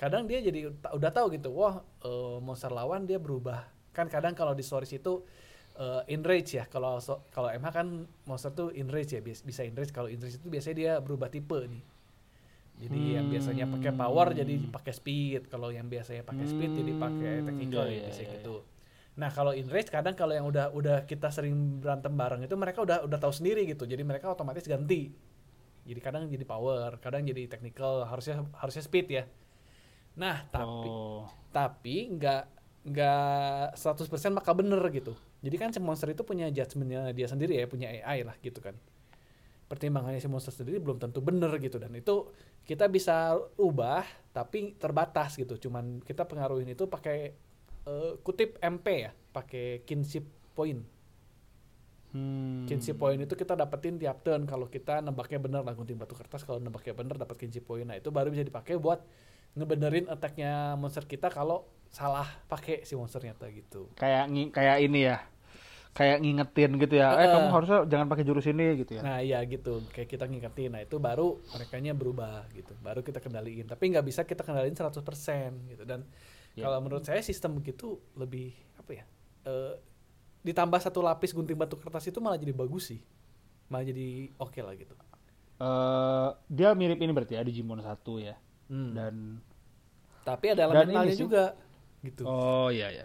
kadang 0.02 0.22
dia 0.30 0.38
jadi 0.42 0.60
udah 0.98 1.10
tahu 1.16 1.26
gitu 1.36 1.48
wah 1.54 1.74
eh, 2.02 2.38
monster 2.46 2.72
lawan 2.78 3.02
dia 3.10 3.18
berubah. 3.26 3.60
Kan 3.96 4.06
kadang 4.14 4.34
kalau 4.40 4.52
di 4.58 4.64
stories 4.68 4.92
itu 5.00 5.12
eh, 5.84 6.02
in 6.14 6.22
rage 6.30 6.50
ya 6.58 6.64
kalau 6.74 6.98
so- 7.06 7.22
kalau 7.34 7.48
MH 7.60 7.70
kan 7.78 7.88
monster 8.28 8.50
tuh 8.58 8.68
in 8.80 8.88
rage 8.94 9.12
ya 9.16 9.20
bis- 9.22 9.44
bisa 9.48 9.62
in 9.68 9.74
rage 9.78 9.92
kalau 9.96 10.08
in 10.14 10.18
rage 10.24 10.36
itu 10.40 10.48
biasanya 10.54 10.76
dia 10.82 10.92
berubah 11.06 11.28
tipe 11.34 11.58
nih. 11.72 11.82
Jadi 12.82 13.14
yang 13.14 13.26
biasanya 13.30 13.64
pakai 13.70 13.92
power 13.94 14.34
jadi 14.34 14.54
Hmm. 14.58 14.72
pakai 14.74 14.92
speed 14.96 15.42
kalau 15.52 15.70
yang 15.70 15.86
biasanya 15.86 16.26
pakai 16.26 16.46
speed 16.50 16.72
jadi 16.74 16.92
pakai 16.96 17.32
Hmm, 17.38 17.46
technical 17.46 17.84
iya, 17.86 17.92
ya 17.94 17.98
iya, 18.00 18.04
biasanya 18.10 18.28
iya, 18.32 18.36
gitu. 18.42 18.56
nah 19.12 19.28
kalau 19.28 19.52
in 19.52 19.68
rage 19.68 19.92
kadang 19.92 20.16
kalau 20.16 20.32
yang 20.32 20.48
udah 20.48 20.72
udah 20.72 20.96
kita 21.04 21.28
sering 21.28 21.84
berantem 21.84 22.16
bareng 22.16 22.40
itu 22.48 22.56
mereka 22.56 22.80
udah 22.80 23.04
udah 23.06 23.18
tahu 23.20 23.30
sendiri 23.30 23.68
gitu. 23.68 23.84
Jadi 23.84 24.02
mereka 24.02 24.32
otomatis 24.32 24.64
ganti. 24.64 25.12
Jadi 25.84 26.00
kadang 26.00 26.24
jadi 26.30 26.44
power 26.46 26.96
kadang 27.02 27.22
jadi 27.26 27.46
technical 27.50 28.06
harusnya 28.08 28.46
harusnya 28.58 28.82
speed 28.86 29.06
ya 29.10 29.24
nah 30.12 30.44
tapi 30.48 30.88
Oh. 30.88 31.24
tapi 31.50 32.12
nggak 32.12 32.42
nggak 32.82 33.78
100% 33.78 34.34
maka 34.34 34.50
bener 34.52 34.82
gitu. 34.90 35.14
Jadi 35.42 35.56
kan 35.58 35.70
si 35.70 35.78
monster 35.78 36.10
itu 36.10 36.26
punya 36.26 36.50
judgementnya 36.50 37.14
dia 37.14 37.26
sendiri 37.30 37.54
ya 37.58 37.66
punya 37.70 37.88
AI 37.90 38.26
lah 38.26 38.34
gitu 38.42 38.58
kan. 38.58 38.74
Pertimbangannya 39.70 40.18
si 40.18 40.26
monster 40.26 40.50
sendiri 40.52 40.82
belum 40.82 40.98
tentu 40.98 41.22
bener 41.22 41.50
gitu. 41.62 41.78
Dan 41.78 41.94
itu 41.94 42.28
kita 42.66 42.90
bisa 42.90 43.38
ubah 43.56 44.02
tapi 44.34 44.74
terbatas 44.76 45.38
gitu. 45.38 45.54
Cuman 45.58 46.02
kita 46.02 46.26
pengaruhin 46.26 46.74
itu 46.74 46.90
pakai 46.90 47.18
eh, 47.86 48.12
kutip 48.26 48.58
MP 48.58 48.86
ya 49.08 49.10
pakai 49.32 49.86
kinship 49.86 50.26
point. 50.52 50.82
Hmm. 52.12 52.68
kinship 52.68 53.00
point 53.00 53.16
itu 53.16 53.32
kita 53.32 53.56
dapetin 53.56 53.96
tiap 53.96 54.20
turn. 54.26 54.44
Kalau 54.44 54.68
kita 54.68 55.00
nebaknya 55.00 55.38
bener 55.40 55.62
lah 55.64 55.72
gunting 55.72 55.96
batu 55.96 56.12
kertas 56.12 56.44
kalau 56.44 56.58
nebaknya 56.60 56.92
bener 56.92 57.14
dapat 57.16 57.38
kinship 57.40 57.64
point. 57.64 57.86
Nah 57.88 57.96
itu 57.96 58.10
baru 58.12 58.28
bisa 58.28 58.44
dipakai 58.44 58.76
buat 58.76 59.00
ngebenerin 59.52 60.08
attacknya 60.08 60.74
monster 60.80 61.04
kita 61.04 61.28
kalau 61.28 61.68
salah 61.92 62.24
pakai 62.48 62.88
si 62.88 62.96
monsternya 62.96 63.36
tuh 63.36 63.52
gitu 63.52 63.82
Kayak 63.94 64.24
kayak 64.50 64.78
ini 64.80 65.00
ya. 65.06 65.18
kayak 65.92 66.24
ngingetin 66.24 66.80
gitu 66.80 66.94
ya. 66.96 67.12
Eh 67.12 67.28
Heeh. 67.28 67.32
kamu 67.36 67.46
harusnya 67.52 67.78
jangan 67.84 68.08
pakai 68.08 68.24
jurus 68.24 68.48
ini 68.48 68.80
gitu 68.80 68.96
ya. 68.96 69.04
Nah 69.04 69.20
iya 69.20 69.44
gitu, 69.44 69.84
kayak 69.92 70.08
kita 70.08 70.24
ngingetin. 70.24 70.72
Nah 70.72 70.80
itu 70.80 70.96
baru 70.96 71.36
merekanya 71.52 71.92
berubah 71.92 72.48
gitu, 72.56 72.72
baru 72.80 73.04
kita 73.04 73.20
kendaliin. 73.20 73.68
Tapi 73.68 73.92
nggak 73.92 74.00
bisa 74.08 74.24
kita 74.24 74.40
kendaliin 74.40 74.72
100% 74.72 75.68
gitu. 75.68 75.84
Dan 75.84 76.08
Ya. 76.52 76.68
kalau 76.68 76.80
menurut 76.80 77.04
saya 77.04 77.20
sistem 77.20 77.60
begitu 77.60 77.96
lebih 78.16 78.52
apa 78.76 78.92
ya? 78.92 79.04
eh, 79.44 79.74
ditambah 80.40 80.80
satu 80.80 81.04
lapis 81.04 81.32
gunting 81.32 81.56
batu 81.56 81.76
kertas 81.76 82.08
itu 82.08 82.20
malah 82.24 82.40
jadi 82.40 82.56
bagus 82.56 82.88
sih, 82.88 83.00
malah 83.68 83.84
jadi 83.84 84.32
oke 84.40 84.60
lah 84.64 84.72
gitu. 84.72 84.96
Eh 85.60 86.28
dia 86.48 86.72
mirip 86.72 86.96
ini 86.98 87.12
berarti 87.12 87.36
ya 87.36 87.44
Digimon 87.44 87.84
1 87.84 88.16
ya. 88.18 88.34
Hmm. 88.72 88.96
Dan 88.96 89.14
Tapi 90.24 90.46
ada 90.48 90.64
dan 90.64 90.72
elementalnya 90.72 91.04
ini 91.04 91.12
sih- 91.12 91.22
juga 91.22 91.44
gitu. 92.00 92.22
Oh 92.24 92.72
iya 92.72 92.88
iya. 92.88 93.04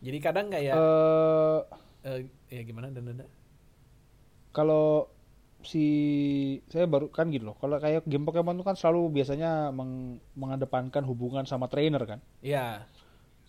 Jadi 0.00 0.18
kadang 0.20 0.46
kayak 0.48 0.74
Eh 0.76 1.60
eh, 2.02 2.18
ya 2.48 2.60
gimana 2.62 2.92
dan 2.92 3.08
dan 3.08 3.24
kalau 4.50 5.06
si 5.60 5.84
saya 6.66 6.84
baru 6.84 7.08
kan 7.08 7.28
gitu 7.28 7.46
loh. 7.46 7.56
Kalau 7.56 7.76
kayak 7.76 8.04
game 8.04 8.24
Pokemon 8.24 8.56
itu 8.56 8.64
kan 8.64 8.74
selalu 8.74 9.12
biasanya 9.12 9.70
meng- 9.70 10.18
mengedepankan 10.34 11.04
hubungan 11.04 11.44
sama 11.44 11.68
trainer 11.68 12.00
kan. 12.04 12.20
ya 12.40 12.84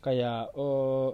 Kayak 0.01 0.51
eh 0.51 1.09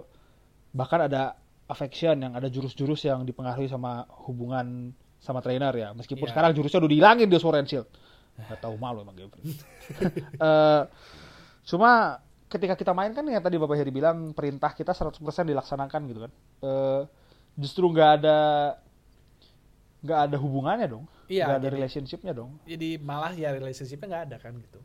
bahkan 0.72 1.06
ada 1.06 1.36
affection 1.66 2.16
yang 2.18 2.32
ada 2.32 2.48
jurus-jurus 2.48 3.04
yang 3.04 3.22
dipengaruhi 3.22 3.68
sama 3.68 4.04
hubungan 4.26 4.92
sama 5.18 5.40
trainer 5.40 5.72
ya. 5.72 5.88
Meskipun 5.92 6.26
Iya. 6.26 6.32
sekarang 6.32 6.50
jurusnya 6.52 6.78
udah 6.80 6.90
dihilangin 6.90 7.28
di 7.28 7.36
Sword 7.36 7.58
and 7.58 7.68
Shield. 7.68 7.88
Gak 8.38 8.62
tahu 8.62 8.78
malu 8.78 9.02
emang 9.02 9.18
game. 9.18 9.32
Eh 10.38 10.82
cuma 11.68 12.22
ketika 12.48 12.72
kita 12.78 12.96
main 12.96 13.12
kan 13.12 13.26
yang 13.28 13.44
tadi 13.44 13.60
Bapak 13.60 13.76
Heri 13.76 13.92
bilang 13.92 14.32
perintah 14.32 14.72
kita 14.72 14.96
100% 14.96 15.20
dilaksanakan 15.44 16.00
gitu 16.08 16.20
kan. 16.24 16.32
Eh 16.64 17.02
justru 17.58 17.90
nggak 17.90 18.10
ada 18.22 18.38
nggak 19.98 20.18
ada 20.30 20.36
hubungannya 20.38 20.86
dong. 20.86 21.04
Iya, 21.26 21.44
nggak 21.44 21.58
ada 21.58 21.66
jadi- 21.68 21.76
relationshipnya 21.76 22.32
dong. 22.32 22.50
jadi 22.64 23.02
malah 23.02 23.34
ya 23.34 23.50
relationshipnya 23.52 24.06
nggak 24.06 24.24
ada 24.30 24.36
kan 24.38 24.54
gitu. 24.56 24.78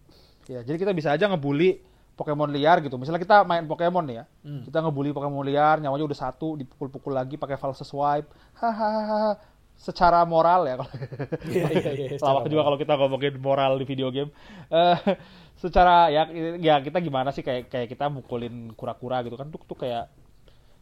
Ya, 0.51 0.59
jadi 0.59 0.75
kita 0.75 0.91
bisa 0.91 1.15
aja 1.15 1.29
ngebully 1.31 1.79
Pokemon 2.13 2.53
liar 2.53 2.77
gitu. 2.83 2.93
Misalnya 2.99 3.17
kita 3.17 3.41
main 3.41 3.65
Pokemon 3.65 4.05
nih 4.05 4.15
ya. 4.21 4.25
Hmm. 4.45 4.61
Kita 4.67 4.85
ngebully 4.85 5.15
Pokemon 5.15 5.47
liar, 5.49 5.81
nyawanya 5.81 6.05
udah 6.05 6.19
satu, 6.19 6.53
dipukul-pukul 6.59 7.09
lagi 7.09 7.41
pakai 7.41 7.57
false 7.57 7.81
swipe. 7.81 8.29
Hahaha. 8.53 9.33
Secara 9.77 10.23
moral 10.23 10.63
ya 10.69 10.75
kalau 10.79 10.91
Iya 11.49 11.67
iya 11.75 11.91
iya. 11.91 12.07
Lawak 12.21 12.45
secara 12.45 12.51
juga 12.51 12.63
kalau 12.63 12.77
kita 12.79 12.93
ngomongin 12.95 13.33
moral 13.41 13.71
di 13.81 13.85
video 13.85 14.07
game. 14.09 14.29
Eh 14.71 14.97
secara 15.59 16.11
ya 16.11 16.27
ya 16.59 16.75
kita 16.83 16.99
gimana 16.99 17.31
sih 17.31 17.39
kayak 17.39 17.71
kayak 17.71 17.87
kita 17.87 18.11
mukulin 18.11 18.71
kura-kura 18.75 19.23
gitu 19.23 19.39
kan 19.39 19.47
tuh 19.47 19.63
tuh 19.63 19.79
kayak 19.79 20.11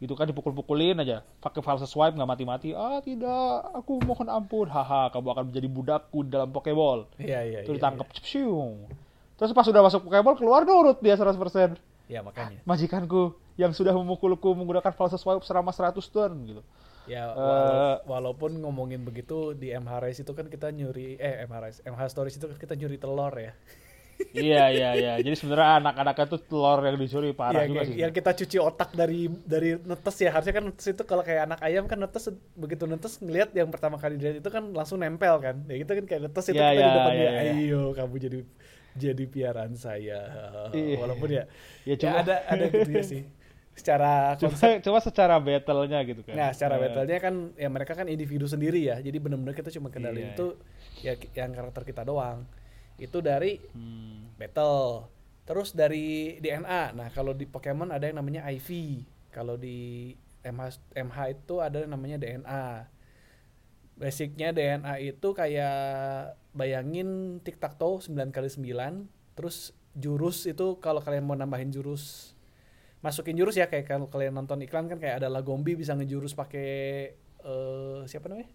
gitu 0.02 0.18
kan 0.18 0.26
dipukul-pukulin 0.26 0.98
aja 0.98 1.22
pakai 1.38 1.62
false 1.62 1.86
swipe 1.86 2.18
nggak 2.18 2.26
mati-mati 2.26 2.74
ah 2.74 2.98
tidak 3.06 3.70
aku 3.78 4.02
mohon 4.02 4.26
ampun 4.34 4.66
haha 4.66 5.14
kamu 5.14 5.28
akan 5.30 5.44
menjadi 5.54 5.68
budakku 5.70 6.26
dalam 6.26 6.50
pokeball 6.50 7.06
Iya 7.22 7.46
iya. 7.46 7.60
itu 7.62 7.70
iya, 7.70 7.78
ditangkap 7.78 8.10
Psiung. 8.18 8.90
terus 9.38 9.54
pas 9.54 9.62
sudah 9.62 9.86
masuk 9.86 10.10
pokeball 10.10 10.34
keluar 10.42 10.66
nurut 10.66 10.98
dia 11.06 11.14
100% 11.14 11.38
Iya 11.38 11.78
Iya, 12.10 12.20
makanya. 12.26 12.60
majikanku 12.66 13.38
yang 13.62 13.78
sudah 13.78 13.94
memukulku 13.94 14.58
menggunakan 14.58 14.90
false 14.90 15.22
swipe 15.22 15.46
selama 15.46 15.70
100 15.70 16.02
turn 16.10 16.34
gitu 16.50 16.66
Ya 17.12 17.26
Eh. 17.28 17.36
wala- 17.36 18.00
walaupun 18.08 18.52
ngomongin 18.58 19.04
begitu 19.04 19.52
di 19.52 19.68
MH 19.76 19.92
Race 20.00 20.20
itu 20.24 20.32
kan 20.32 20.48
kita 20.48 20.72
nyuri 20.72 21.20
eh 21.20 21.44
MH 21.44 21.58
Race, 21.60 21.80
MH 21.84 22.02
Stories 22.08 22.36
itu 22.40 22.46
kan 22.48 22.58
kita 22.58 22.74
nyuri 22.80 22.96
telur 22.96 23.36
ya. 23.38 23.52
iya 24.38 24.70
iya 24.70 24.90
iya 24.94 25.14
jadi 25.18 25.34
sebenarnya 25.34 25.82
anak-anaknya 25.82 26.26
tuh 26.30 26.40
telur 26.46 26.78
yang 26.86 26.94
dicuri 26.94 27.34
parah 27.34 27.66
Yang, 27.66 27.70
juga 27.74 27.80
yang, 27.82 27.90
sih 27.90 27.98
yang 28.06 28.12
kita 28.14 28.32
cuci 28.38 28.58
otak 28.62 28.90
dari 28.94 29.22
dari 29.44 29.70
netes 29.82 30.16
ya 30.22 30.30
harusnya 30.30 30.54
kan 30.54 30.64
netes 30.70 30.86
itu 30.88 31.04
kalau 31.04 31.24
kayak 31.26 31.42
anak 31.50 31.60
ayam 31.66 31.90
kan 31.90 31.98
netes 31.98 32.30
begitu 32.54 32.86
netes 32.86 33.18
ngelihat 33.18 33.50
yang 33.52 33.74
pertama 33.74 33.98
kali 33.98 34.22
dilihat 34.22 34.38
itu 34.40 34.50
kan 34.54 34.64
langsung 34.72 35.02
nempel 35.02 35.42
kan 35.42 35.66
ya 35.66 35.74
itu 35.74 35.90
kan 35.90 36.06
kayak 36.06 36.22
netes 36.30 36.46
itu 36.48 36.54
Ya, 36.54 36.70
kita 36.70 36.78
di 36.78 36.84
ya, 36.86 36.94
depan 36.94 37.12
ya, 37.12 37.18
dia 37.18 37.32
ya. 37.34 37.54
ayo 37.58 37.84
kamu 37.98 38.16
jadi 38.22 38.40
jadi 38.94 39.24
piaraan 39.26 39.74
saya 39.74 40.20
Iya. 40.70 40.96
walaupun 41.02 41.30
ya 41.32 41.44
Ya, 41.82 41.90
ya, 41.90 41.96
cuma- 41.98 42.22
ada 42.22 42.36
ada 42.46 42.66
gitu 42.70 42.92
ya 42.94 43.02
sih 43.04 43.24
secara 43.72 44.36
konsep 44.36 44.80
cuma 44.86 45.00
secara 45.00 45.40
battle-nya 45.40 46.04
gitu 46.04 46.22
kan 46.28 46.36
Nah, 46.36 46.50
secara 46.52 46.76
Eh, 46.78 46.82
battle-nya 46.88 47.18
kan 47.24 47.36
ya 47.56 47.70
mereka 47.72 47.94
kan 47.96 48.08
individu 48.12 48.46
sendiri 48.46 48.84
ya. 48.92 49.00
Jadi 49.00 49.18
benar-benar 49.18 49.56
kita 49.56 49.72
cuma 49.72 49.88
kendalin 49.88 50.32
Iya, 50.32 50.36
itu 50.36 50.48
ya 51.02 51.14
ki- 51.16 51.32
yang 51.34 51.52
karakter 51.56 51.84
kita 51.88 52.04
doang. 52.04 52.46
Itu 53.00 53.24
dari 53.24 53.58
hmm. 53.58 54.36
battle. 54.38 55.08
Terus 55.48 55.74
dari 55.74 56.38
DNA. 56.38 56.94
Nah, 56.94 57.08
kalau 57.16 57.32
di 57.34 57.48
Pokemon 57.50 57.90
ada 57.90 58.06
yang 58.06 58.20
namanya 58.20 58.46
IV. 58.52 58.70
Kalau 59.32 59.56
di 59.56 60.12
MH 60.44 60.94
MH 60.94 61.18
itu 61.32 61.56
ada 61.64 61.82
yang 61.82 61.96
namanya 61.96 62.20
DNA. 62.20 62.66
Basicnya 63.96 64.50
DNA 64.50 65.14
itu 65.14 65.30
kayak 65.32 65.78
bayangin 66.52 67.40
tic 67.46 67.62
tac 67.62 67.78
toe 67.78 68.02
9 68.02 68.34
kali 68.34 68.50
9 68.50 69.08
terus 69.38 69.72
jurus 69.96 70.44
itu 70.44 70.76
kalau 70.84 71.00
kalian 71.00 71.24
mau 71.24 71.38
nambahin 71.38 71.72
jurus 71.72 72.31
masukin 73.02 73.34
jurus 73.34 73.58
ya 73.58 73.66
kayak 73.66 73.86
kalau 73.86 74.06
kalian 74.08 74.34
nonton 74.34 74.62
iklan 74.62 74.86
kan 74.86 74.98
kayak 74.98 75.22
ada 75.22 75.28
Lagombi 75.28 75.74
bisa 75.74 75.98
ngejurus 75.98 76.34
pakai 76.34 76.70
eh 77.42 78.02
siapa 78.06 78.30
namanya? 78.30 78.50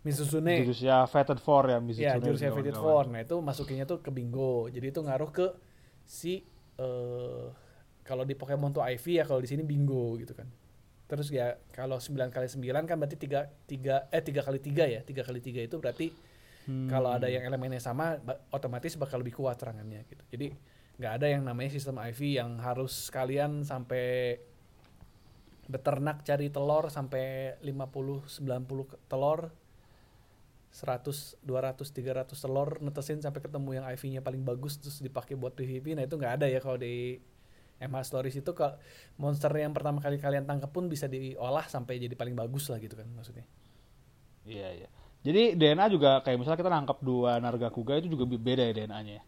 Mizuzune. 0.00 0.64
jurusnya 0.64 1.04
Fated 1.04 1.36
Four 1.38 1.68
ya 1.68 1.76
Mizutsune 1.76 2.08
Ya, 2.08 2.16
jurusnya 2.16 2.50
Fated. 2.56 2.72
Four. 2.72 3.12
Nah, 3.12 3.20
itu 3.20 3.36
masukinnya 3.36 3.84
tuh 3.84 4.00
ke 4.00 4.08
bingo. 4.08 4.64
Jadi 4.72 4.88
itu 4.88 5.00
ngaruh 5.04 5.28
ke 5.28 5.46
si 6.08 6.40
eh 6.80 7.46
kalau 8.00 8.24
di 8.24 8.32
Pokemon 8.32 8.72
tuh 8.72 8.80
IV 8.80 9.04
ya, 9.12 9.24
kalau 9.28 9.44
di 9.44 9.48
sini 9.50 9.60
bingo 9.60 10.16
gitu 10.16 10.32
kan. 10.32 10.48
Terus 11.04 11.28
ya 11.28 11.58
kalau 11.74 11.98
9 12.00 12.30
kali 12.30 12.46
9 12.48 12.86
kan 12.88 12.96
berarti 12.96 13.18
3 13.18 13.44
3 13.68 14.08
eh 14.08 14.22
3 14.24 14.40
kali 14.46 14.58
3 14.62 14.86
ya. 14.88 15.00
3 15.04 15.26
kali 15.26 15.40
3 15.42 15.66
itu 15.68 15.76
berarti 15.76 16.08
Hmm. 16.60 16.92
kalau 16.92 17.08
ada 17.08 17.24
yang 17.24 17.40
elemennya 17.40 17.80
sama 17.80 18.20
otomatis 18.52 18.92
bakal 18.94 19.24
lebih 19.24 19.32
kuat 19.32 19.56
serangannya 19.56 20.04
gitu. 20.06 20.20
Jadi 20.28 20.52
nggak 21.00 21.12
ada 21.18 21.26
yang 21.32 21.42
namanya 21.48 21.70
sistem 21.72 21.96
IV 21.98 22.20
yang 22.40 22.50
harus 22.60 23.08
kalian 23.08 23.64
sampai 23.64 24.36
beternak 25.70 26.18
cari 26.28 26.46
telur 26.50 26.84
sampai 26.90 27.24
50 27.62 28.26
90 28.26 28.84
ke- 28.90 28.98
telur 29.10 29.40
100 30.70 31.34
200 31.42 31.90
300 31.90 32.30
telur 32.44 32.78
netesin 32.84 33.18
sampai 33.24 33.40
ketemu 33.42 33.70
yang 33.82 33.86
IV-nya 33.90 34.20
paling 34.22 34.42
bagus 34.46 34.78
terus 34.78 35.02
dipakai 35.02 35.34
buat 35.34 35.52
PVP 35.58 35.98
nah 35.98 36.04
itu 36.06 36.14
nggak 36.20 36.34
ada 36.42 36.46
ya 36.46 36.60
kalau 36.62 36.78
di 36.78 37.18
MH 37.82 37.98
Stories 38.12 38.36
itu 38.38 38.52
kalau 38.54 38.76
monster 39.18 39.50
yang 39.56 39.72
pertama 39.76 39.98
kali 40.04 40.16
kalian 40.20 40.46
tangkap 40.46 40.70
pun 40.70 40.86
bisa 40.86 41.06
diolah 41.10 41.66
sampai 41.66 41.98
jadi 41.98 42.14
paling 42.14 42.36
bagus 42.38 42.70
lah 42.70 42.78
gitu 42.78 42.94
kan 43.00 43.08
maksudnya 43.16 43.46
Iya 44.48 44.68
iya. 44.78 44.88
Jadi 45.26 45.42
DNA 45.60 45.86
juga 45.92 46.10
kayak 46.24 46.38
misalnya 46.40 46.60
kita 46.62 46.72
nangkap 46.72 46.98
dua 47.04 47.36
Nargacuga 47.44 48.00
itu 48.00 48.08
juga 48.14 48.24
be- 48.24 48.40
beda 48.40 48.62
ya 48.68 48.72
DNA-nya. 48.76 49.20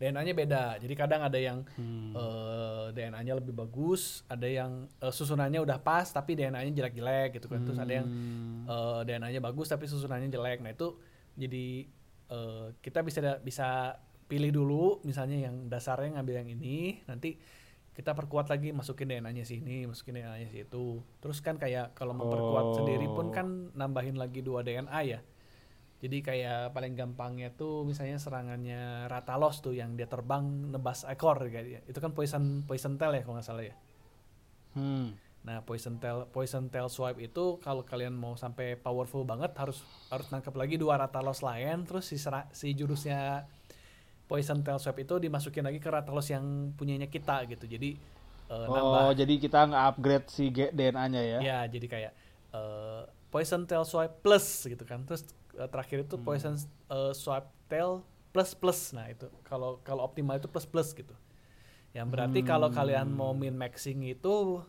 Ya? 0.00 0.08
DNA-nya 0.08 0.32
beda 0.32 0.64
jadi 0.78 0.94
kadang 0.96 1.20
ada 1.20 1.36
yang 1.36 1.60
Hmm. 1.70 2.10
eh, 2.10 2.86
DNA-nya 2.90 3.36
lebih 3.36 3.52
bagus 3.52 4.24
ada 4.26 4.44
yang 4.44 4.88
eh, 4.96 5.12
susunannya 5.12 5.60
udah 5.60 5.78
pas 5.78 6.08
tapi 6.08 6.32
DNA-nya 6.32 6.72
jelek-jelek 6.74 7.36
gitu 7.36 7.46
kan 7.46 7.60
terus 7.62 7.76
ada 7.76 7.92
yang 7.94 8.08
Hmm. 8.08 8.64
eh, 8.64 9.00
DNA-nya 9.04 9.38
bagus 9.38 9.68
tapi 9.68 9.84
susunannya 9.84 10.26
jelek. 10.26 10.58
Nah 10.58 10.70
itu 10.70 10.96
jadi 11.34 11.84
eh, 12.28 12.66
kita 12.78 13.02
bisa 13.02 13.20
bisa 13.38 13.98
pilih 14.24 14.50
dulu 14.50 15.02
misalnya 15.02 15.42
yang 15.42 15.66
dasarnya 15.66 16.14
ngambil 16.14 16.34
yang 16.36 16.50
ini, 16.52 16.78
nanti 17.04 17.34
kita 17.90 18.14
perkuat 18.14 18.46
lagi 18.46 18.70
masukin 18.70 19.10
DNA-nya 19.10 19.42
sini, 19.42 19.82
masukin 19.82 20.14
DNA-nya 20.16 20.46
situ. 20.48 20.86
Terus 21.18 21.42
kan 21.42 21.58
kayak 21.58 21.92
kalau 21.92 22.14
memperkuat 22.14 22.64
Oh. 22.64 22.74
sendiri 22.76 23.04
pun 23.08 23.28
kan 23.28 23.46
nambahin 23.74 24.14
lagi 24.14 24.40
dua 24.40 24.62
DNA 24.62 25.00
ya. 25.04 25.20
Jadi 26.00 26.24
kayak 26.24 26.72
paling 26.72 26.96
gampangnya 26.96 27.52
tuh 27.52 27.84
misalnya 27.84 28.16
serangannya 28.16 29.04
Ratalos 29.04 29.60
tuh 29.60 29.76
yang 29.76 30.00
dia 30.00 30.08
terbang 30.08 30.44
nebas 30.72 31.04
ekor 31.04 31.36
kayak 31.44 31.64
dia. 31.68 31.80
Itu 31.84 32.00
kan 32.00 32.16
poison 32.16 32.64
poison 32.64 32.96
tail 32.96 33.12
ya 33.12 33.22
kalau 33.22 33.36
nggak 33.36 33.46
salah 33.46 33.64
ya. 33.68 33.76
Hmm. 34.74 35.12
Nah, 35.40 35.64
poison 35.64 35.96
tail 35.96 36.28
poison 36.32 36.68
tail 36.68 36.88
swipe 36.92 37.16
itu 37.20 37.56
kalau 37.64 37.80
kalian 37.84 38.12
mau 38.12 38.36
sampai 38.36 38.76
powerful 38.76 39.24
banget 39.24 39.52
harus 39.56 39.80
harus 40.12 40.28
nangkep 40.28 40.52
lagi 40.52 40.76
dua 40.76 41.00
Ratalos 41.00 41.40
lain 41.40 41.84
terus 41.88 42.08
si 42.08 42.16
sera- 42.20 42.48
si 42.52 42.72
jurusnya 42.72 43.44
poison 44.28 44.60
tail 44.62 44.78
swipe 44.78 45.00
itu 45.02 45.16
dimasukin 45.18 45.64
lagi 45.64 45.80
ke 45.80 45.88
Ratalos 45.88 46.28
yang 46.28 46.72
punyanya 46.76 47.08
kita 47.08 47.44
gitu. 47.48 47.64
Jadi 47.66 47.96
eh, 48.48 48.66
Oh, 48.68 48.72
nambah 48.72 49.16
jadi 49.20 49.34
kita 49.36 49.60
nge-upgrade 49.68 50.26
si 50.28 50.44
G- 50.48 50.72
DNA-nya 50.72 51.22
ya. 51.24 51.38
ya 51.40 51.58
jadi 51.68 51.86
kayak 51.88 52.12
eh, 52.52 53.02
poison 53.32 53.64
tail 53.64 53.84
swipe 53.84 54.20
plus 54.20 54.64
gitu 54.64 54.84
kan. 54.84 55.02
Terus 55.08 55.24
eh, 55.56 55.68
terakhir 55.70 56.04
itu 56.06 56.16
poison 56.20 56.54
eh, 56.90 57.12
swipe 57.14 57.48
tail 57.66 58.02
plus 58.30 58.54
plus. 58.54 58.94
Nah, 58.94 59.10
itu 59.10 59.26
kalau 59.42 59.78
kalau 59.82 60.06
optimal 60.06 60.38
itu 60.38 60.46
plus 60.46 60.66
plus 60.66 60.94
gitu. 60.94 61.14
Yang 61.90 62.06
berarti 62.14 62.40
kalau 62.46 62.68
kalian 62.70 63.10
mau 63.10 63.34
min 63.34 63.54
maxing 63.58 64.06
itu 64.06 64.62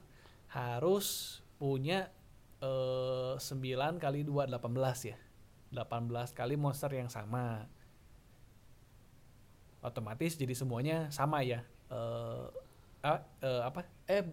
harus 0.49 1.39
punya 1.61 2.09
eh 2.61 3.35
9 3.37 4.01
kali 4.01 4.25
2 4.25 4.49
18 4.49 5.09
ya. 5.13 5.17
18 5.71 6.33
kali 6.33 6.55
monster 6.57 6.91
yang 6.91 7.07
sama. 7.07 7.69
Otomatis 9.81 10.37
jadi 10.37 10.53
semuanya 10.53 11.09
sama 11.09 11.41
ya. 11.41 11.65
Eh 11.89 12.45
ah, 13.01 13.19
eh, 13.41 13.61
apa? 13.65 13.81
Eh 14.05 14.25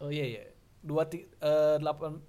oh 0.00 0.08
iya 0.08 0.24
iya. 0.24 0.42
2 0.84 1.04
ti- 1.08 1.28
eh, 1.40 1.76
8 1.80 2.20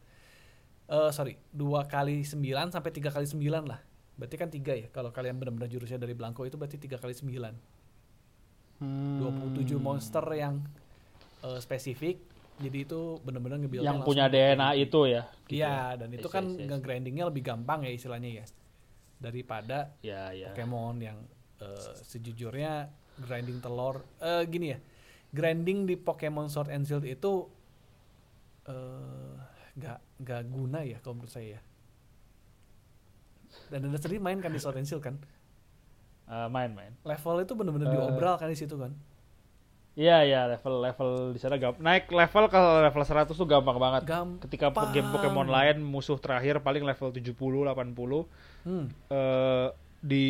eh 0.86 1.10
sorry 1.10 1.34
dua 1.50 1.86
kali 1.86 2.22
sembilan 2.22 2.70
sampai 2.70 2.92
tiga 2.94 3.10
kali 3.10 3.26
sembilan 3.26 3.64
lah 3.66 3.80
berarti 4.16 4.36
kan 4.38 4.48
tiga 4.48 4.72
ya 4.72 4.88
kalau 4.90 5.10
kalian 5.12 5.36
benar-benar 5.36 5.68
jurusnya 5.68 5.98
dari 5.98 6.14
Blanco 6.16 6.46
itu 6.46 6.56
berarti 6.56 6.78
tiga 6.78 6.98
kali 6.98 7.14
sembilan 7.14 7.84
Hmm. 8.76 9.24
27 9.24 9.80
monster 9.80 10.20
yang 10.36 10.60
eh, 11.40 11.60
spesifik 11.64 12.20
jadi 12.60 12.84
itu 12.84 13.24
benar-benar 13.24 13.64
nge 13.64 13.80
yang 13.80 14.04
punya 14.04 14.28
DNA 14.28 14.84
itu 14.84 15.08
ya. 15.08 15.24
gitu 15.48 15.56
iya 15.56 15.96
ya. 15.96 16.04
dan 16.04 16.10
itu 16.12 16.28
Yes, 16.28 16.36
kan 16.36 16.44
yes, 16.44 16.60
yes. 16.60 16.68
nge-grindingnya 16.68 17.26
lebih 17.32 17.44
gampang 17.44 17.88
ya 17.88 17.92
istilahnya 17.96 18.44
ya 18.44 18.46
daripada 19.16 19.96
Ya, 20.04 20.36
ya. 20.36 20.52
Pokemon 20.52 21.00
yang 21.00 21.24
eh, 21.64 21.96
sejujurnya 22.04 22.92
grinding 23.24 23.64
telur 23.64 24.04
eh 24.20 24.44
gini 24.44 24.76
ya 24.76 24.80
grinding 25.32 25.88
di 25.88 25.96
Pokemon 25.96 26.52
Sword 26.52 26.68
and 26.68 26.84
Shield 26.84 27.08
itu 27.08 27.48
eh 28.68 29.36
nggak 29.76 30.00
nggak 30.20 30.42
guna 30.48 30.80
ya 30.82 30.98
kalau 30.98 31.16
menurut 31.16 31.30
saya 31.30 31.48
ya 31.54 31.62
dan 33.68 33.80
anda 33.82 33.96
sendiri 33.96 34.20
main 34.20 34.40
kan 34.40 34.50
di 34.50 34.58
Sword 34.58 34.78
and 34.78 34.86
Shield 34.86 35.02
kan 35.02 35.18
Eh, 36.26 36.50
main-main. 36.50 36.90
level 37.04 37.38
itu 37.40 37.54
bener-bener 37.54 37.86
Eh. 37.86 37.94
diobral 37.94 38.36
kan 38.36 38.50
di 38.50 38.58
situ 38.58 38.74
kan 38.76 38.90
Iya, 39.96 40.26
iya, 40.26 40.42
level-level 40.50 41.32
di 41.32 41.40
sana 41.40 41.56
gam- 41.56 41.78
naik 41.78 42.10
level 42.10 42.50
kalau 42.50 42.82
level 42.82 43.00
100 43.00 43.32
tuh 43.32 43.46
gampang 43.46 43.78
banget. 43.78 44.04
gampang 44.04 44.42
Ketika 44.42 44.68
game 44.92 45.08
Pokemon 45.08 45.48
lain 45.48 45.80
musuh 45.80 46.18
terakhir 46.18 46.60
paling 46.60 46.82
level 46.82 47.14
70 47.14 47.32
80 47.64 48.28
hmm. 48.66 48.86
eh 49.08 49.68
di 50.02 50.26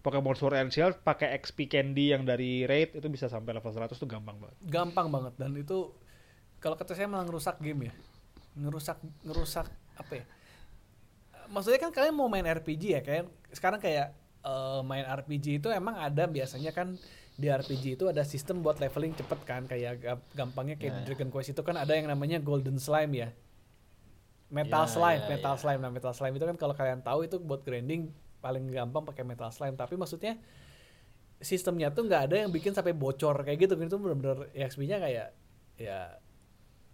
Pokemon 0.00 0.34
Sword 0.34 0.56
and 0.56 0.70
Shield 0.70 0.98
pakai 0.98 1.36
XP 1.36 1.68
Candy 1.68 2.10
yang 2.10 2.24
dari 2.24 2.64
raid 2.64 2.90
itu 2.92 3.06
bisa 3.06 3.28
sampai 3.28 3.52
level 3.52 3.68
100 3.68 3.92
tuh 3.92 4.08
gampang 4.08 4.34
banget. 4.34 4.56
gampang 4.64 5.06
banget 5.08 5.36
dan 5.36 5.54
itu 5.54 5.92
kalau 6.58 6.74
kata 6.74 6.90
saya 6.90 7.04
malah 7.04 7.22
ngerusak 7.22 7.60
game 7.60 7.86
ya 7.86 7.94
ngerusak 8.58 8.98
ngerusak 9.22 9.66
apa 9.94 10.12
ya 10.18 10.24
maksudnya 11.50 11.80
kan 11.82 11.90
kalian 11.90 12.14
mau 12.14 12.30
main 12.30 12.46
RPG 12.46 12.82
ya 12.94 13.00
kayak 13.02 13.26
sekarang 13.50 13.82
kayak 13.82 14.14
eh, 14.42 14.80
main 14.86 15.04
RPG 15.04 15.62
itu 15.62 15.68
emang 15.70 15.98
ada 15.98 16.26
biasanya 16.30 16.70
kan 16.70 16.94
di 17.40 17.48
RPG 17.48 17.96
itu 17.96 18.04
ada 18.06 18.20
sistem 18.22 18.60
buat 18.60 18.76
leveling 18.78 19.16
cepet 19.16 19.40
kan 19.48 19.62
kayak 19.64 19.92
ga- 19.98 20.26
gampangnya 20.36 20.76
kayak 20.76 20.92
Ya, 20.92 20.98
ya. 21.00 21.04
Dragon 21.08 21.30
Quest 21.32 21.56
itu 21.56 21.62
kan 21.64 21.74
ada 21.74 21.96
yang 21.96 22.06
namanya 22.06 22.36
Golden 22.38 22.76
Slime 22.76 23.14
ya 23.16 23.28
Metal 24.50 24.82
Ya, 24.82 24.90
Slime, 24.90 25.22
ya, 25.24 25.28
Metal 25.30 25.54
ya. 25.54 25.60
Slime. 25.62 25.78
Nah, 25.78 25.90
Metal 25.94 26.10
Slime 26.10 26.34
itu 26.34 26.42
kan 26.42 26.56
kalau 26.58 26.74
kalian 26.74 27.00
tahu 27.06 27.22
itu 27.22 27.38
buat 27.38 27.62
grinding 27.62 28.10
paling 28.42 28.66
gampang 28.66 29.06
pakai 29.06 29.22
Metal 29.22 29.46
Slime. 29.54 29.78
Tapi 29.78 29.94
maksudnya 29.94 30.42
sistemnya 31.38 31.94
tuh 31.94 32.04
nggak 32.10 32.22
ada 32.26 32.36
yang 32.44 32.50
bikin 32.50 32.74
sampai 32.74 32.90
bocor 32.90 33.46
kayak 33.46 33.62
gitu. 33.62 33.78
Itu 33.78 33.96
bener-bener 34.02 34.50
XP-nya 34.50 34.98
kayak 34.98 35.28
ya 35.78 36.18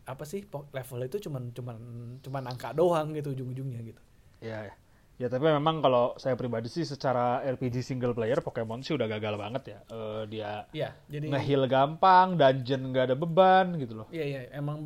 apa 0.07 0.23
sih 0.23 0.47
level 0.47 1.01
itu 1.03 1.19
cuman 1.27 1.51
cuman 1.51 1.77
cuman 2.23 2.43
angka 2.47 2.71
doang 2.73 3.11
gitu 3.13 3.35
ujung-ujungnya 3.35 3.81
gitu. 3.83 4.03
Iya, 4.41 4.71
ya. 4.71 4.75
Ya 5.17 5.33
tapi 5.33 5.49
memang 5.49 5.81
kalau 5.81 6.13
saya 6.21 6.37
pribadi 6.37 6.69
sih 6.69 6.85
secara 6.85 7.41
RPG 7.41 7.81
single 7.81 8.13
player 8.13 8.45
Pokemon 8.45 8.85
sih 8.85 8.93
udah 8.93 9.09
gagal 9.09 9.41
banget 9.41 9.63
ya. 9.73 9.79
Eh, 9.89 10.23
dia 10.29 10.69
Iya, 10.77 10.93
jadi 11.09 11.25
nge-heal 11.33 11.65
gampang, 11.73 12.37
dungeon 12.37 12.93
nggak 12.93 13.05
ada 13.13 13.17
beban 13.17 13.81
gitu 13.81 14.05
loh. 14.05 14.07
Iya 14.13 14.25
iya 14.29 14.41
emang 14.53 14.85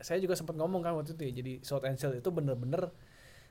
saya 0.00 0.16
juga 0.16 0.32
sempat 0.32 0.56
ngomong 0.56 0.80
kan 0.80 0.96
waktu 0.96 1.12
itu 1.12 1.22
ya 1.28 1.32
jadi 1.44 1.52
Sword 1.60 1.84
and 1.92 2.00
Shield 2.00 2.16
itu 2.16 2.32
bener-bener 2.32 2.88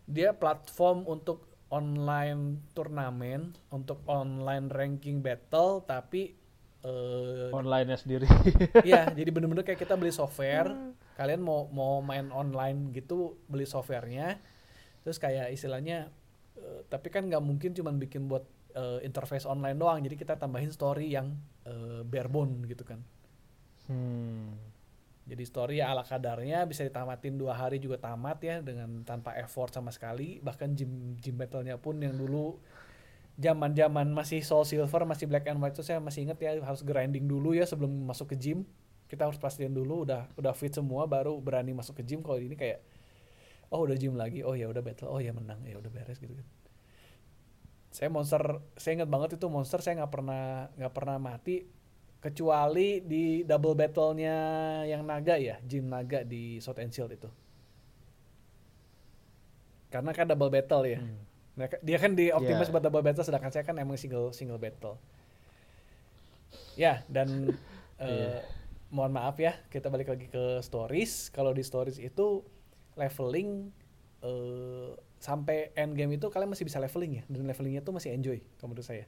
dia 0.10 0.34
platform 0.34 1.06
untuk 1.06 1.46
online 1.70 2.74
turnamen 2.74 3.54
untuk 3.70 4.02
online 4.10 4.70
ranking 4.74 5.22
battle 5.22 5.86
tapi 5.86 6.34
eh 6.82 7.54
Online-nya 7.54 7.98
sendiri. 8.02 8.26
Iya, 8.82 9.10
jadi 9.18 9.30
bener-bener 9.30 9.62
kayak 9.62 9.78
kita 9.78 9.94
beli 9.94 10.10
software. 10.10 10.74
Kalian 11.16 11.42
mau 11.42 11.72
mau 11.72 12.04
main 12.04 12.28
online 12.30 12.92
gitu, 12.92 13.40
beli 13.48 13.64
softwarenya. 13.64 14.38
Terus 15.02 15.18
kayak 15.18 15.56
istilahnya, 15.56 16.12
eh, 16.60 16.82
tapi 16.92 17.08
kan 17.10 17.26
nggak 17.26 17.44
mungkin 17.44 17.72
cuman 17.72 17.96
bikin 17.98 18.28
buat 18.28 18.44
eh, 18.76 19.00
interface 19.08 19.48
online 19.48 19.80
doang. 19.80 20.04
Jadi 20.04 20.16
kita 20.20 20.36
tambahin 20.36 20.70
story 20.70 21.16
yang 21.16 21.34
eh, 21.64 22.04
barebone 22.04 22.68
gitu 22.68 22.84
kan. 22.84 23.00
hmm. 23.88 24.76
Jadi 25.26 25.42
story 25.42 25.82
ya 25.82 25.90
ala 25.90 26.06
kadarnya 26.06 26.70
bisa 26.70 26.86
ditamatin 26.86 27.34
dua 27.34 27.58
hari 27.58 27.82
juga 27.82 27.98
tamat 27.98 28.38
ya 28.46 28.62
dengan 28.62 29.02
tanpa 29.02 29.34
effort 29.42 29.74
sama 29.74 29.90
sekali. 29.90 30.38
Bahkan 30.38 30.78
gym 30.78 31.18
gym 31.18 31.34
battle-nya 31.34 31.82
pun 31.82 31.98
yang 31.98 32.14
dulu 32.14 32.62
zaman-zaman 33.36 34.08
masih 34.16 34.46
Soul 34.46 34.64
Silver 34.64 35.04
masih 35.04 35.28
Black 35.28 35.50
and 35.50 35.60
White 35.60 35.76
itu 35.76 35.84
saya 35.84 36.00
masih 36.00 36.30
inget 36.30 36.40
ya 36.40 36.56
harus 36.62 36.86
grinding 36.86 37.28
dulu 37.28 37.52
ya 37.52 37.66
sebelum 37.66 37.92
masuk 38.06 38.32
ke 38.32 38.36
gym. 38.38 38.70
Kita 39.06 39.30
harus 39.30 39.38
pastiin 39.38 39.74
dulu 39.74 40.06
udah 40.08 40.30
udah 40.38 40.54
fit 40.58 40.74
semua 40.74 41.06
baru 41.06 41.38
berani 41.38 41.72
masuk 41.78 42.02
ke 42.02 42.04
gym. 42.04 42.26
Kalau 42.26 42.42
ini 42.42 42.58
kayak 42.58 42.82
oh 43.70 43.86
udah 43.86 43.98
gym 43.98 44.14
lagi, 44.18 44.46
oh 44.46 44.54
ya 44.54 44.70
udah 44.70 44.82
battle, 44.82 45.10
oh 45.10 45.22
ya 45.22 45.34
menang, 45.34 45.62
ya 45.66 45.78
udah 45.78 45.90
beres 45.90 46.18
gitu 46.22 46.34
kan. 46.34 46.48
Saya 47.90 48.12
monster, 48.12 48.44
saya 48.76 49.02
inget 49.02 49.10
banget 49.10 49.40
itu 49.40 49.48
monster 49.48 49.80
saya 49.80 50.04
nggak 50.04 50.12
pernah 50.12 50.68
nggak 50.76 50.94
pernah 50.94 51.18
mati 51.18 51.64
kecuali 52.20 53.06
di 53.06 53.46
double 53.46 53.78
battle-nya 53.78 54.38
yang 54.90 55.06
naga 55.06 55.38
ya, 55.38 55.62
Jin 55.62 55.86
naga 55.94 56.26
di 56.26 56.58
Sword 56.58 56.82
and 56.82 56.90
Shield 56.90 57.14
itu. 57.14 57.30
Karena 59.94 60.12
kan 60.12 60.26
double 60.28 60.50
battle 60.50 60.84
ya. 60.90 61.00
Hmm. 61.00 61.22
Nah, 61.56 61.72
dia 61.80 61.98
kan 62.02 62.12
di 62.18 62.34
optimize 62.36 62.68
Yeah. 62.68 62.74
buat 62.76 62.84
double 62.84 63.06
battle 63.06 63.24
sedangkan 63.24 63.52
saya 63.54 63.64
kan 63.64 63.78
emang 63.80 63.96
single 63.96 64.36
single 64.36 64.60
battle. 64.60 65.00
Ya, 66.76 67.06
dan 67.08 67.56
eh, 68.04 68.10
Iya. 68.10 68.30
Mohon 68.96 69.12
maaf 69.12 69.36
ya, 69.44 69.60
kita 69.68 69.92
balik 69.92 70.08
lagi 70.08 70.32
ke 70.32 70.64
stories. 70.64 71.28
Kalau 71.36 71.52
di 71.52 71.64
stories 71.68 72.00
itu 72.00 72.48
leveling 72.96 73.68
eh, 74.24 74.92
sampai 75.20 75.76
end 75.76 76.00
game 76.00 76.16
itu 76.16 76.32
kalian 76.32 76.48
masih 76.56 76.64
bisa 76.64 76.80
leveling 76.80 77.20
ya 77.20 77.24
dan 77.28 77.44
levelingnya 77.44 77.82
tuh 77.84 77.92
masih 77.92 78.16
enjoy 78.16 78.40
kalau 78.56 78.72
menurut 78.72 78.88
saya. 78.88 79.06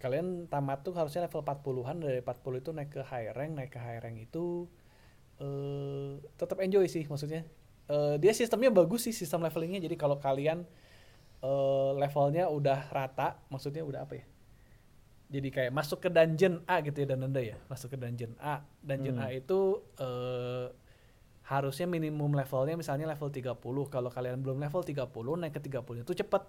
Kalian 0.00 0.48
tamat 0.48 0.80
tuh 0.80 0.96
harusnya 0.96 1.28
level 1.28 1.44
40-an 1.44 1.96
dari 2.00 2.24
40 2.24 2.62
itu 2.62 2.70
naik 2.72 2.90
ke 2.94 3.02
high 3.04 3.36
rank, 3.36 3.52
naik 3.58 3.70
ke 3.74 3.80
high 3.82 4.00
rank 4.00 4.16
itu 4.16 4.70
eh 5.42 6.20
tetap 6.38 6.62
enjoy 6.62 6.86
sih 6.86 7.04
maksudnya. 7.10 7.42
Eh, 7.90 8.16
dia 8.22 8.32
sistemnya 8.32 8.70
bagus 8.70 9.10
sih 9.10 9.14
sistem 9.16 9.42
levelingnya. 9.44 9.82
Jadi 9.82 9.96
kalau 9.98 10.16
kalian 10.22 10.64
eh, 11.42 11.92
levelnya 11.98 12.48
udah 12.48 12.88
rata, 12.94 13.36
maksudnya 13.52 13.82
udah 13.84 14.06
apa 14.06 14.14
ya? 14.22 14.26
Jadi 15.30 15.48
kayak 15.48 15.70
masuk 15.70 16.02
ke 16.02 16.10
dungeon 16.10 16.58
A 16.66 16.82
gitu 16.82 17.06
ya 17.06 17.14
dan 17.14 17.22
anda 17.22 17.38
ya, 17.38 17.54
masuk 17.70 17.94
ke 17.94 17.96
dungeon 17.96 18.34
A. 18.42 18.66
Dungeon 18.82 19.14
Hmm. 19.14 19.24
A 19.24 19.26
itu 19.30 19.58
eh, 19.96 20.66
harusnya 21.46 21.86
minimum 21.86 22.34
levelnya 22.34 22.74
misalnya 22.74 23.06
level 23.06 23.30
30. 23.30 23.54
Kalau 23.86 24.10
kalian 24.10 24.42
belum 24.42 24.58
level 24.58 24.82
30, 24.82 25.06
naik 25.38 25.54
ke 25.54 25.62
30 25.62 26.02
itu 26.02 26.14
cepet. 26.18 26.42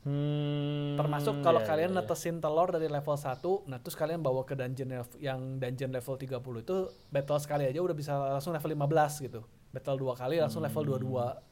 Hmm, 0.00 0.96
Termasuk 0.96 1.44
kalau 1.44 1.60
iya, 1.60 1.68
kalian 1.68 1.92
iya. 1.92 2.00
netesin 2.00 2.40
telur 2.40 2.72
dari 2.72 2.88
level 2.88 3.20
1, 3.20 3.68
nah 3.68 3.76
terus 3.84 3.92
kalian 3.92 4.24
bawa 4.24 4.48
ke 4.48 4.56
dungeon 4.56 4.88
yang 5.20 5.60
dungeon 5.60 5.92
level 5.92 6.16
30 6.16 6.40
itu 6.64 6.76
battle 7.12 7.36
sekali 7.36 7.68
aja 7.68 7.84
udah 7.84 7.92
bisa 7.92 8.16
langsung 8.16 8.56
level 8.56 8.72
15 8.72 9.20
gitu. 9.28 9.44
Battle 9.68 10.00
dua 10.00 10.16
kali 10.16 10.40
langsung 10.40 10.64
level 10.64 10.88
Hmm. 10.88 11.04
22. 11.04 11.49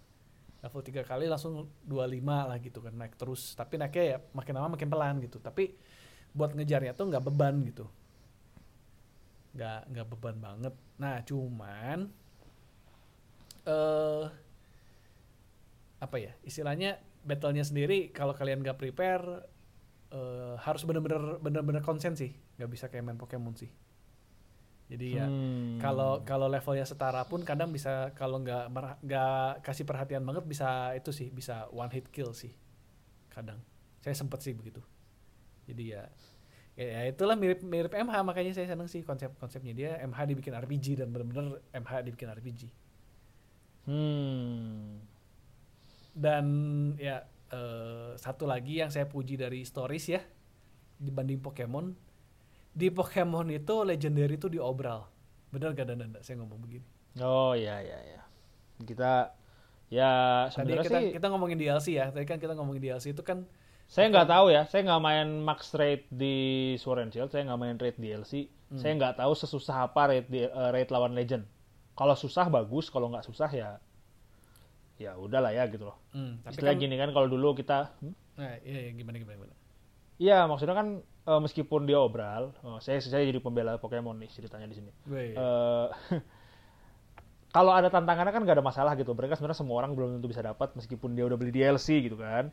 Level 0.59 0.83
3 0.83 1.07
kali 1.07 1.31
langsung 1.31 1.71
25 1.87 2.51
lah 2.51 2.59
gitu 2.59 2.83
kan 2.83 2.95
naik 2.95 3.15
terus. 3.15 3.55
Tapi 3.55 3.79
naiknya 3.79 4.05
ya 4.05 4.19
makin 4.35 4.53
lama 4.59 4.69
makin 4.75 4.89
pelan 4.91 5.17
gitu. 5.23 5.39
Tapi 5.39 5.75
buat 6.35 6.53
ngejarnya 6.55 6.93
tuh 6.99 7.07
nggak 7.11 7.25
beban 7.25 7.55
gitu. 7.63 7.87
Nggak 9.55 9.81
nggak 9.95 10.07
beban 10.11 10.37
banget. 10.43 10.75
Nah, 10.99 11.23
cuman 11.23 11.99
eh 13.69 14.25
apa 15.99 16.17
ya? 16.19 16.33
Istilahnya 16.43 16.99
battle-nya 17.23 17.67
sendiri 17.67 18.11
kalau 18.15 18.35
kalian 18.35 18.63
nggak 18.63 18.79
prepare 18.79 19.27
eh, 20.11 20.55
harus 20.59 20.83
bener-bener 20.83 21.39
bener-bener 21.43 21.83
konsen 21.87 22.19
sih. 22.19 22.35
nggak 22.59 22.71
bisa 22.71 22.85
kayak 22.91 23.07
main 23.07 23.19
Pokemon 23.21 23.55
sih. 23.55 23.71
Jadi 24.89 25.21
ya 25.21 25.29
Hmm. 25.29 25.77
kalau 25.77 26.25
kalau 26.25 26.49
levelnya 26.49 26.89
setara 26.89 27.21
pun 27.29 27.45
kadang 27.45 27.69
bisa 27.69 28.09
kalau 28.17 28.41
nggak 28.41 28.73
nggak 29.05 29.61
kasih 29.61 29.85
perhatian 29.85 30.25
banget 30.25 30.49
bisa 30.49 30.97
itu 30.97 31.13
sih 31.13 31.29
bisa 31.29 31.69
one 31.69 31.93
hit 31.93 32.09
kill 32.09 32.33
sih 32.33 32.57
kadang 33.29 33.61
saya 34.01 34.17
sempet 34.17 34.41
sih 34.41 34.57
begitu 34.57 34.81
jadi 35.69 35.85
ya 35.85 36.03
ya, 36.73 36.87
ya 36.89 37.01
itulah 37.13 37.37
mirip 37.37 37.61
mirip 37.61 37.93
MH 37.93 38.25
makanya 38.25 38.57
saya 38.57 38.65
seneng 38.65 38.89
sih 38.89 39.05
konsep 39.05 39.29
konsepnya 39.37 39.77
dia 39.77 39.91
MH 40.09 40.19
dibikin 40.25 40.57
RPG 40.57 40.97
dan 40.97 41.13
bener-bener 41.13 41.61
MH 41.77 41.93
dibikin 42.09 42.33
RPG 42.33 42.61
Hmm. 43.85 45.01
dan 46.13 46.45
ya 46.97 47.29
eh, 47.49 48.13
satu 48.17 48.45
lagi 48.45 48.81
yang 48.81 48.89
saya 48.89 49.05
puji 49.05 49.37
dari 49.37 49.65
stories 49.65 50.07
ya 50.09 50.21
dibanding 50.97 51.41
Pokemon 51.41 51.93
di 52.79 52.89
Pokemon 52.95 53.51
itu 53.51 53.75
legendary 53.83 54.39
itu 54.39 54.47
diobral 54.47 55.11
bener 55.51 55.75
gak 55.75 55.87
dan 55.91 56.15
saya 56.23 56.39
ngomong 56.39 56.61
begini 56.63 56.87
Oh 57.19 57.53
iya 57.57 57.83
iya 57.83 57.99
iya. 58.05 58.21
Kita 58.79 59.35
ya 59.91 60.13
Tadi 60.55 60.71
sebenarnya 60.71 60.85
kita 60.87 60.99
sih 61.03 61.07
kita 61.17 61.27
ngomongin 61.33 61.59
DLC 61.59 61.87
ya. 61.99 62.07
Tadi 62.15 62.25
kan 62.29 62.39
kita 62.39 62.55
ngomongin 62.55 62.79
DLC 62.79 63.11
itu 63.17 63.23
kan 63.27 63.43
saya 63.89 64.07
nggak 64.13 64.29
tahu 64.29 64.47
ya. 64.55 64.63
Saya 64.71 64.87
nggak 64.87 65.03
main 65.03 65.29
max 65.43 65.73
rate 65.75 66.07
di 66.13 66.37
Sword 66.79 67.09
and 67.09 67.11
Shield. 67.11 67.33
Saya 67.33 67.49
nggak 67.49 67.59
main 67.59 67.77
rate 67.81 67.99
DLC. 67.99 68.33
Hmm. 68.71 68.79
Saya 68.79 68.93
nggak 69.01 69.15
tahu 69.19 69.33
sesusah 69.35 69.89
apa 69.89 70.03
rate 70.13 70.29
di, 70.29 70.41
eh, 70.47 70.71
rate 70.71 70.93
lawan 70.93 71.17
Legend. 71.17 71.45
kalau 71.99 72.15
susah 72.15 72.47
bagus 72.47 72.95
kalau 72.95 73.11
nggak 73.11 73.27
susah 73.27 73.51
ya 73.51 73.83
ya 75.03 75.19
udahlah 75.19 75.51
ya 75.51 75.67
gitu 75.67 75.83
loh 75.91 75.99
Hmm, 76.15 76.39
tapi 76.47 76.55
Istilah 76.55 76.75
kan, 76.75 76.83
gini 76.83 76.95
kan 76.95 77.11
kalau 77.11 77.27
dulu 77.27 77.59
kita 77.59 77.91
hmm? 77.99 78.15
nah, 78.39 78.55
iya, 78.63 78.79
iya, 78.87 78.91
gimana 78.95 79.19
gimana 79.19 79.35
gimana. 79.35 79.55
Iya, 80.19 80.47
maksudnya 80.47 80.75
kan 80.79 80.89
eh, 81.29 81.41
meskipun 81.41 81.85
dia 81.85 82.01
obral, 82.01 82.57
oh, 82.65 82.81
saya 82.81 82.97
saya 82.99 83.23
jadi 83.23 83.37
pembela 83.39 83.77
Pokemon 83.77 84.17
nih 84.19 84.31
ceritanya 84.33 84.65
di 84.65 84.77
sini. 84.77 84.91
Eh, 85.07 85.87
kalau 87.49 87.73
ada 87.73 87.89
tantangannya 87.89 88.33
kan 88.33 88.41
nggak 88.41 88.57
ada 88.57 88.65
masalah 88.65 88.93
gitu. 88.95 89.13
Mereka 89.13 89.37
sebenarnya 89.37 89.57
semua 89.57 89.77
orang 89.79 89.93
belum 89.93 90.17
tentu 90.17 90.29
bisa 90.29 90.41
dapat 90.41 90.73
meskipun 90.73 91.13
dia 91.13 91.25
udah 91.25 91.37
beli 91.37 91.53
DLC 91.53 92.01
gitu 92.01 92.17
kan. 92.17 92.49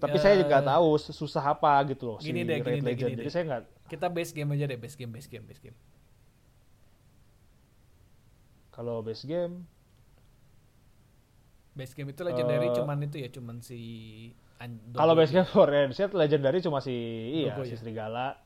Tapi 0.00 0.16
Ya. 0.16 0.22
saya 0.24 0.34
juga 0.40 0.64
tahu 0.64 0.96
susah 0.96 1.44
apa 1.52 1.76
gitu 1.92 2.08
loh 2.08 2.16
Gini 2.16 2.40
si 2.40 2.48
deh, 2.48 2.56
gini 2.64 2.80
deh, 2.80 2.96
gini 2.96 3.12
Jadi 3.12 3.20
deh. 3.20 3.28
saya 3.28 3.44
nggak 3.44 3.62
Kita 3.84 4.08
base 4.08 4.32
game 4.32 4.48
aja 4.56 4.64
deh, 4.64 4.80
base 4.80 4.96
game, 4.96 5.12
base 5.12 5.28
game, 5.28 5.44
base 5.44 5.60
game. 5.60 5.76
kalau 8.72 9.04
base 9.04 9.28
game 9.28 9.68
Base 11.70 11.92
game 11.92 12.10
itu 12.10 12.24
legendary 12.24 12.66
Eh, 12.66 12.74
cuman 12.74 12.98
itu 13.04 13.16
ya, 13.20 13.28
cuman 13.28 13.60
si 13.60 13.78
kalau 14.92 15.16
Dogo 15.16 15.24
base 15.24 15.32
itu. 15.32 15.40
game 15.40 15.48
Forensic 15.48 16.10
legendary 16.12 16.60
cuma 16.60 16.84
si 16.84 16.92
iya 17.32 17.56
Dogo 17.56 17.64
si 17.64 17.74
ya? 17.74 17.78
Serigala, 17.80 18.36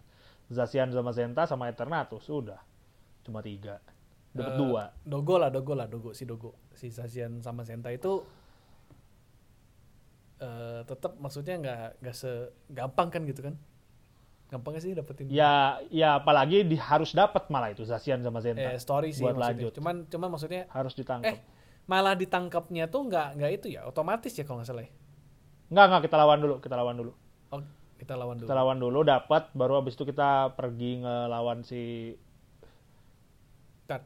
Zacian 0.46 0.94
sama 0.94 1.10
Zenta 1.10 1.42
sama 1.44 1.66
Eternatus 1.66 2.30
udah. 2.30 2.62
Cuma 3.26 3.42
tiga. 3.42 3.82
Dapat 4.30 4.52
Eh, 4.54 4.58
dua. 4.58 4.82
Dogo 5.02 5.34
lah, 5.38 5.50
Dogo 5.50 5.72
lah, 5.74 5.86
Dogo 5.86 6.10
si 6.14 6.22
Dogo. 6.22 6.54
Si 6.74 6.90
Sasian 6.90 7.38
sama 7.38 7.62
Senta 7.62 7.90
itu 7.90 8.22
eh 10.38 10.82
tetap 10.84 11.14
maksudnya 11.22 11.54
nggak 11.62 12.02
nggak 12.02 12.16
segampang 12.16 13.08
kan 13.10 13.22
gitu 13.24 13.40
kan? 13.46 13.54
Gampang 14.50 14.76
sih 14.78 14.92
dapetin? 14.92 15.30
Ya, 15.30 15.78
ya 15.88 16.20
apalagi 16.20 16.62
di, 16.66 16.76
harus 16.78 17.14
dapat 17.14 17.48
malah 17.50 17.70
itu 17.72 17.82
Zacian 17.86 18.20
sama 18.22 18.38
Zenta. 18.42 18.74
eh, 18.74 18.78
story 18.78 19.10
sih 19.14 19.22
buat 19.22 19.34
maksudnya. 19.34 19.66
lanjut. 19.66 19.72
Cuman 19.78 19.96
cuman 20.10 20.28
maksudnya 20.30 20.62
harus 20.70 20.94
ditangkap. 20.94 21.32
eh 21.32 21.38
malah 21.86 22.14
ditangkapnya 22.18 22.86
tuh 22.90 23.06
nggak 23.08 23.28
nggak 23.40 23.50
itu 23.62 23.66
ya, 23.78 23.86
otomatis 23.86 24.30
ya 24.34 24.42
kalau 24.44 24.60
nggak 24.62 24.68
salah. 24.68 24.84
Ya? 24.86 24.92
Enggak, 25.72 25.84
enggak 25.88 26.02
kita 26.06 26.16
lawan 26.16 26.38
dulu, 26.40 26.54
kita 26.60 26.74
lawan 26.74 26.94
dulu. 26.96 27.12
Oh, 27.50 27.60
kita 27.96 28.14
lawan 28.14 28.34
dulu. 28.36 28.46
Kita 28.46 28.54
lawan 28.54 28.78
dulu 28.78 28.98
dapat 29.02 29.42
baru 29.52 29.80
habis 29.80 29.94
itu 29.94 30.04
kita 30.04 30.52
pergi 30.54 31.00
ngelawan 31.00 31.62
si 31.62 32.12
Ntar. 33.84 34.00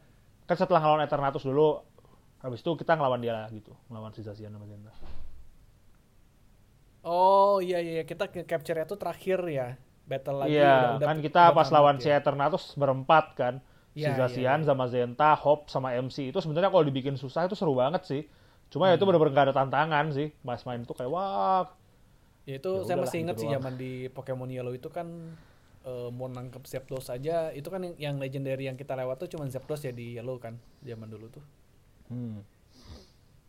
kan 0.47 0.57
setelah 0.57 0.81
ngelawan 0.81 1.03
Eternatus 1.05 1.45
dulu 1.45 1.83
habis 2.39 2.63
itu 2.63 2.71
kita 2.75 2.95
ngelawan 2.95 3.21
dia 3.21 3.35
lah 3.35 3.47
gitu, 3.51 3.75
ngelawan 3.91 4.11
si 4.13 4.23
Zacian 4.23 4.51
sama 4.51 4.65
Zenta. 4.65 4.93
Oh 7.03 7.63
iya 7.63 7.79
iya 7.81 8.03
kita 8.03 8.29
ke 8.29 8.43
capture 8.45 8.79
tuh 8.85 8.99
terakhir 8.99 9.39
ya. 9.49 9.69
Battle 10.09 10.41
lagi 10.41 10.57
Iya, 10.57 10.65
udah- 10.73 10.93
udah- 10.99 11.09
kan 11.13 11.17
kita 11.21 11.43
udah 11.45 11.55
pas 11.55 11.69
lawan 11.69 11.97
ya. 11.99 12.03
si 12.03 12.09
Eternatus 12.11 12.65
berempat 12.75 13.27
kan. 13.37 13.55
Si 13.93 14.07
Iya, 14.07 14.15
iya, 14.15 14.19
Zacian 14.25 14.61
iya. 14.63 14.67
sama 14.67 14.85
Zenta, 14.89 15.37
Hop 15.37 15.69
sama 15.69 15.93
MC. 15.93 16.33
Itu 16.33 16.41
sebenarnya 16.41 16.73
kalau 16.73 16.85
dibikin 16.87 17.21
susah 17.21 17.45
itu 17.45 17.53
seru 17.53 17.77
banget 17.77 18.03
sih. 18.09 18.23
Cuma 18.69 18.87
ya 18.87 18.95
Hmm. 18.95 18.99
itu 18.99 19.05
bener-bener 19.05 19.33
gak 19.33 19.47
ada 19.49 19.57
tantangan 19.57 20.07
sih. 20.13 20.29
Mas 20.41 20.63
main 20.63 20.81
itu 20.81 20.93
kayak 20.93 21.09
wah. 21.09 21.65
Ya 22.45 22.57
itu 22.57 22.71
Ya 22.71 22.85
saya 22.85 22.97
masih 22.99 23.19
ingat 23.21 23.37
gitu 23.37 23.45
sih 23.45 23.51
zaman 23.53 23.75
di 23.77 23.93
Pokemon 24.09 24.49
Yellow 24.49 24.73
itu 24.73 24.89
kan 24.89 25.09
eh, 25.85 26.09
mau 26.11 26.27
nangkep 26.27 26.65
Zapdos 26.65 27.09
aja 27.09 27.49
itu 27.51 27.65
kan 27.67 27.81
yang, 27.81 27.95
yang 27.97 28.15
legendary 28.17 28.69
yang 28.69 28.77
kita 28.77 28.93
lewat 28.93 29.21
tuh 29.21 29.29
cuma 29.29 29.49
Zapdos 29.49 29.81
ya 29.81 29.93
di 29.93 30.17
Yellow 30.17 30.37
kan 30.37 30.57
zaman 30.81 31.09
dulu 31.09 31.29
tuh. 31.31 31.45
Hmm. 32.09 32.45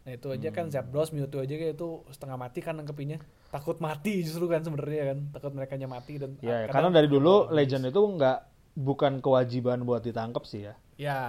Nah 0.08 0.12
itu 0.16 0.28
aja 0.32 0.50
kan 0.50 0.72
Zapdos 0.72 1.12
Mewtwo 1.12 1.44
aja 1.44 1.52
kayak 1.52 1.76
itu 1.76 1.90
setengah 2.08 2.40
mati 2.40 2.60
kan 2.60 2.76
nangkepinnya. 2.76 3.20
Takut 3.52 3.80
mati 3.80 4.24
justru 4.24 4.48
kan 4.48 4.64
sebenarnya 4.64 5.12
kan. 5.12 5.20
Takut 5.32 5.52
mereka 5.52 5.76
mati 5.86 6.16
dan 6.16 6.40
Ya, 6.40 6.64
kadang- 6.64 6.72
karena 6.72 6.90
dari 6.96 7.08
dulu 7.12 7.28
Oh, 7.28 7.52
Legend 7.52 7.88
itu 7.88 8.00
nggak 8.00 8.38
bukan 8.80 9.14
kewajiban 9.20 9.84
buat 9.84 10.00
ditangkap 10.00 10.44
sih 10.48 10.70
ya. 10.70 10.74
Ya, 10.96 11.22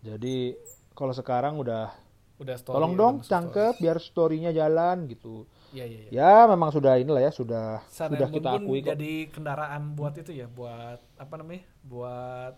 Jadi 0.00 0.56
kalau 0.92 1.12
sekarang 1.12 1.60
udah 1.60 1.92
udah 2.40 2.56
story. 2.56 2.74
tolong 2.76 2.94
dong 2.96 3.14
masuk 3.20 3.30
tangkep 3.30 3.74
biar 3.84 3.96
story-nya 4.00 4.50
jalan 4.50 5.04
gitu. 5.06 5.44
story. 5.44 5.58
Iya 5.70 5.84
iya 5.86 5.98
iya. 6.08 6.10
Ya 6.10 6.34
memang 6.50 6.74
sudah 6.74 6.98
inilah 6.98 7.22
ya 7.22 7.30
sudah 7.30 7.84
Sun 7.86 8.10
sudah 8.16 8.28
kita 8.32 8.48
akui 8.58 8.80
kok. 8.82 8.96
jadi 8.96 9.12
kendaraan 9.30 9.94
buat 9.94 10.14
itu 10.18 10.32
ya, 10.34 10.50
buat 10.50 10.98
apa 11.20 11.34
namanya? 11.38 11.62
Buat 11.86 12.54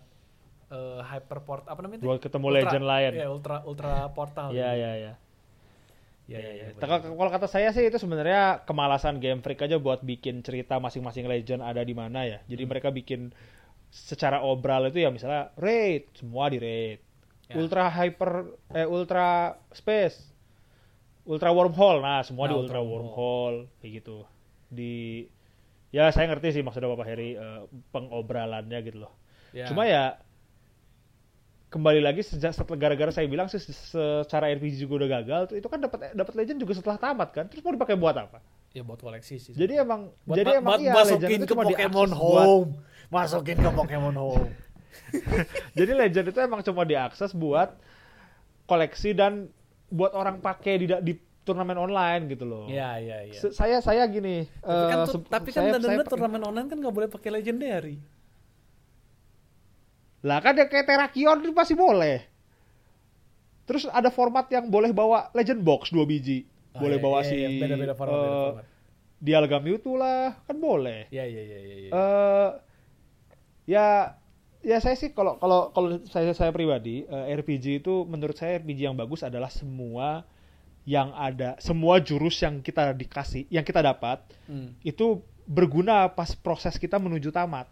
eh, 0.73 1.01
hyperport 1.05 1.63
apa 1.69 1.79
namanya? 1.83 1.99
itu? 2.01 2.07
Buat 2.09 2.19
ketemu 2.25 2.47
Ultra- 2.49 2.57
Legend 2.65 2.85
lain. 2.89 3.11
Iya, 3.13 3.27
ultra 3.29 3.55
ultra 3.69 3.93
portal. 4.15 4.49
Iya 4.49 4.69
iya 4.73 4.91
iya. 4.97 5.13
Iya 6.23 6.39
iya 6.39 6.51
iya. 6.55 6.65
Kalau 6.79 7.03
kalau 7.03 7.31
kata 7.35 7.47
saya 7.51 7.69
sih 7.75 7.83
itu 7.83 7.99
sebenarnya 7.99 8.63
kemalasan 8.63 9.19
Game 9.19 9.43
Freak 9.43 9.59
aja 9.67 9.75
buat 9.75 9.99
bikin 10.01 10.39
cerita 10.39 10.79
masing-masing 10.79 11.27
legend 11.27 11.61
ada 11.61 11.83
di 11.83 11.91
mana 11.91 12.23
ya. 12.23 12.39
Hmm. 12.39 12.47
Jadi 12.47 12.63
mereka 12.63 12.89
bikin 12.95 13.35
secara 13.91 14.41
obral 14.41 14.87
itu 14.89 15.03
ya 15.03 15.11
misalnya 15.13 15.51
raid, 15.59 16.09
semua 16.15 16.47
di 16.49 16.57
raid. 16.57 16.99
Ya. 17.51 17.59
Ultra 17.59 17.91
hyper 17.91 18.31
eh 18.71 18.87
ultra 18.87 19.27
space. 19.71 20.31
Ultra 21.23 21.51
wormhole. 21.51 21.99
Nah, 21.99 22.23
semua 22.23 22.47
di 22.47 22.55
Nah, 22.55 22.61
ultra 22.63 22.79
ultra 22.79 22.91
wormhole 22.91 23.57
kayak 23.79 24.03
gitu. 24.03 24.23
Di 24.67 25.23
ya 25.91 26.09
saya 26.09 26.27
ngerti 26.27 26.55
sih 26.55 26.63
maksudnya 26.63 26.89
Bapak 26.91 27.07
Heri 27.07 27.35
eh, 27.35 27.61
pengobralannya 27.91 28.79
gitu 28.81 29.03
loh. 29.07 29.13
Ya. 29.51 29.67
Cuma 29.69 29.85
ya 29.85 30.17
kembali 31.69 32.05
lagi 32.05 32.21
sejak 32.21 32.53
setelah 32.53 32.77
gara-gara 32.77 33.09
saya 33.09 33.25
bilang 33.25 33.49
sih 33.49 33.57
secara 33.57 34.53
RPG 34.53 34.85
juga 34.85 35.01
udah 35.01 35.09
gagal 35.21 35.41
tuh 35.49 35.55
itu 35.57 35.65
kan 35.65 35.81
dapat 35.81 36.13
dapat 36.13 36.33
legend 36.37 36.61
juga 36.61 36.77
setelah 36.77 37.01
tamat 37.01 37.33
kan 37.33 37.49
terus 37.49 37.65
mau 37.65 37.73
dipakai 37.73 37.97
buat 37.97 38.13
apa 38.13 38.45
ya 38.77 38.85
buat 38.85 39.01
koleksi 39.01 39.41
sih. 39.41 39.53
jadi 39.57 39.81
emang 39.81 40.13
buat, 40.21 40.37
jadi 40.37 40.49
ma- 40.53 40.57
emang 40.61 40.69
buat 40.69 40.79
iya 40.85 40.93
masukin 40.93 41.41
ke 41.41 41.53
Pokemon 41.53 41.73
diakses 41.73 42.13
buat 42.13 42.45
Home. 42.45 42.71
Masukin 43.09 43.57
ke 43.57 43.69
Pokemon 43.73 44.15
Home. 44.21 44.49
jadi 45.77 45.91
legend 45.93 46.27
itu 46.29 46.39
emang 46.39 46.61
cuma 46.61 46.83
diakses 46.83 47.31
buat 47.31 47.73
koleksi 48.65 49.11
dan 49.11 49.49
buat 49.87 50.13
orang 50.13 50.39
pakai 50.39 50.79
di 50.79 50.87
di 51.01 51.13
turnamen 51.43 51.75
online 51.75 52.31
gitu 52.31 52.47
loh 52.47 52.65
Iya 52.65 52.89
iya 52.97 53.17
iya. 53.27 53.39
Saya 53.51 53.83
saya 53.83 54.07
gini 54.07 54.47
Tapi 54.63 54.85
kan, 54.87 54.99
se- 55.05 55.27
tapi 55.27 55.49
kan 55.51 55.61
saya- 55.75 55.83
saya 55.83 56.07
turnamen 56.07 56.39
online 56.41 56.67
kan 56.71 56.79
nggak 56.79 56.95
boleh 56.95 57.09
pakai 57.11 57.29
legendary. 57.29 57.99
Lah 60.23 60.39
kan 60.39 60.55
dia 60.55 60.71
kayak 60.71 60.87
Terrakion 60.87 61.43
itu 61.43 61.51
masih 61.51 61.75
boleh. 61.75 62.23
Terus 63.67 63.87
ada 63.91 64.07
format 64.07 64.47
yang 64.47 64.71
boleh 64.71 64.95
bawa 64.95 65.27
Legend 65.35 65.59
Box 65.63 65.91
dua 65.91 66.07
biji. 66.07 66.47
Ah, 66.71 66.79
boleh 66.79 66.97
iya, 66.97 67.03
bawa 67.03 67.19
iya, 67.21 67.27
si 67.27 67.35
iya, 67.37 67.47
beda-beda 67.59 67.93
format, 67.93 68.15
beda 68.15 68.23
eh, 68.31 68.43
format. 68.47 68.65
Dialga 69.23 69.57
Mewtwo 69.59 69.93
lah, 69.95 70.35
kan 70.43 70.57
boleh. 70.57 71.07
Iya 71.11 71.23
iya 71.27 71.41
iya 71.43 71.59
iya. 71.59 71.75
iya. 71.77 71.89
eh 71.91 72.49
ya 73.63 73.87
ya 74.63 74.79
saya 74.79 74.95
sih 74.95 75.11
kalau 75.11 75.35
kalau 75.37 75.69
kalau 75.75 75.99
saya 76.07 76.31
saya 76.31 76.49
pribadi 76.49 77.03
eh, 77.03 77.35
RPG 77.35 77.83
itu 77.83 78.07
menurut 78.07 78.33
saya 78.33 78.57
RPG 78.57 78.87
yang 78.87 78.95
bagus 78.95 79.21
adalah 79.21 79.51
semua 79.51 80.23
yang 80.83 81.11
ada 81.15 81.55
semua 81.59 81.99
jurus 81.99 82.39
yang 82.39 82.59
kita 82.59 82.91
dikasih 82.91 83.47
yang 83.47 83.63
kita 83.63 83.79
dapat 83.79 84.19
Hmm. 84.43 84.75
itu 84.83 85.19
berguna 85.43 86.07
pas 86.07 86.31
proses 86.35 86.75
kita 86.75 86.95
menuju 86.99 87.27
tamat. 87.29 87.67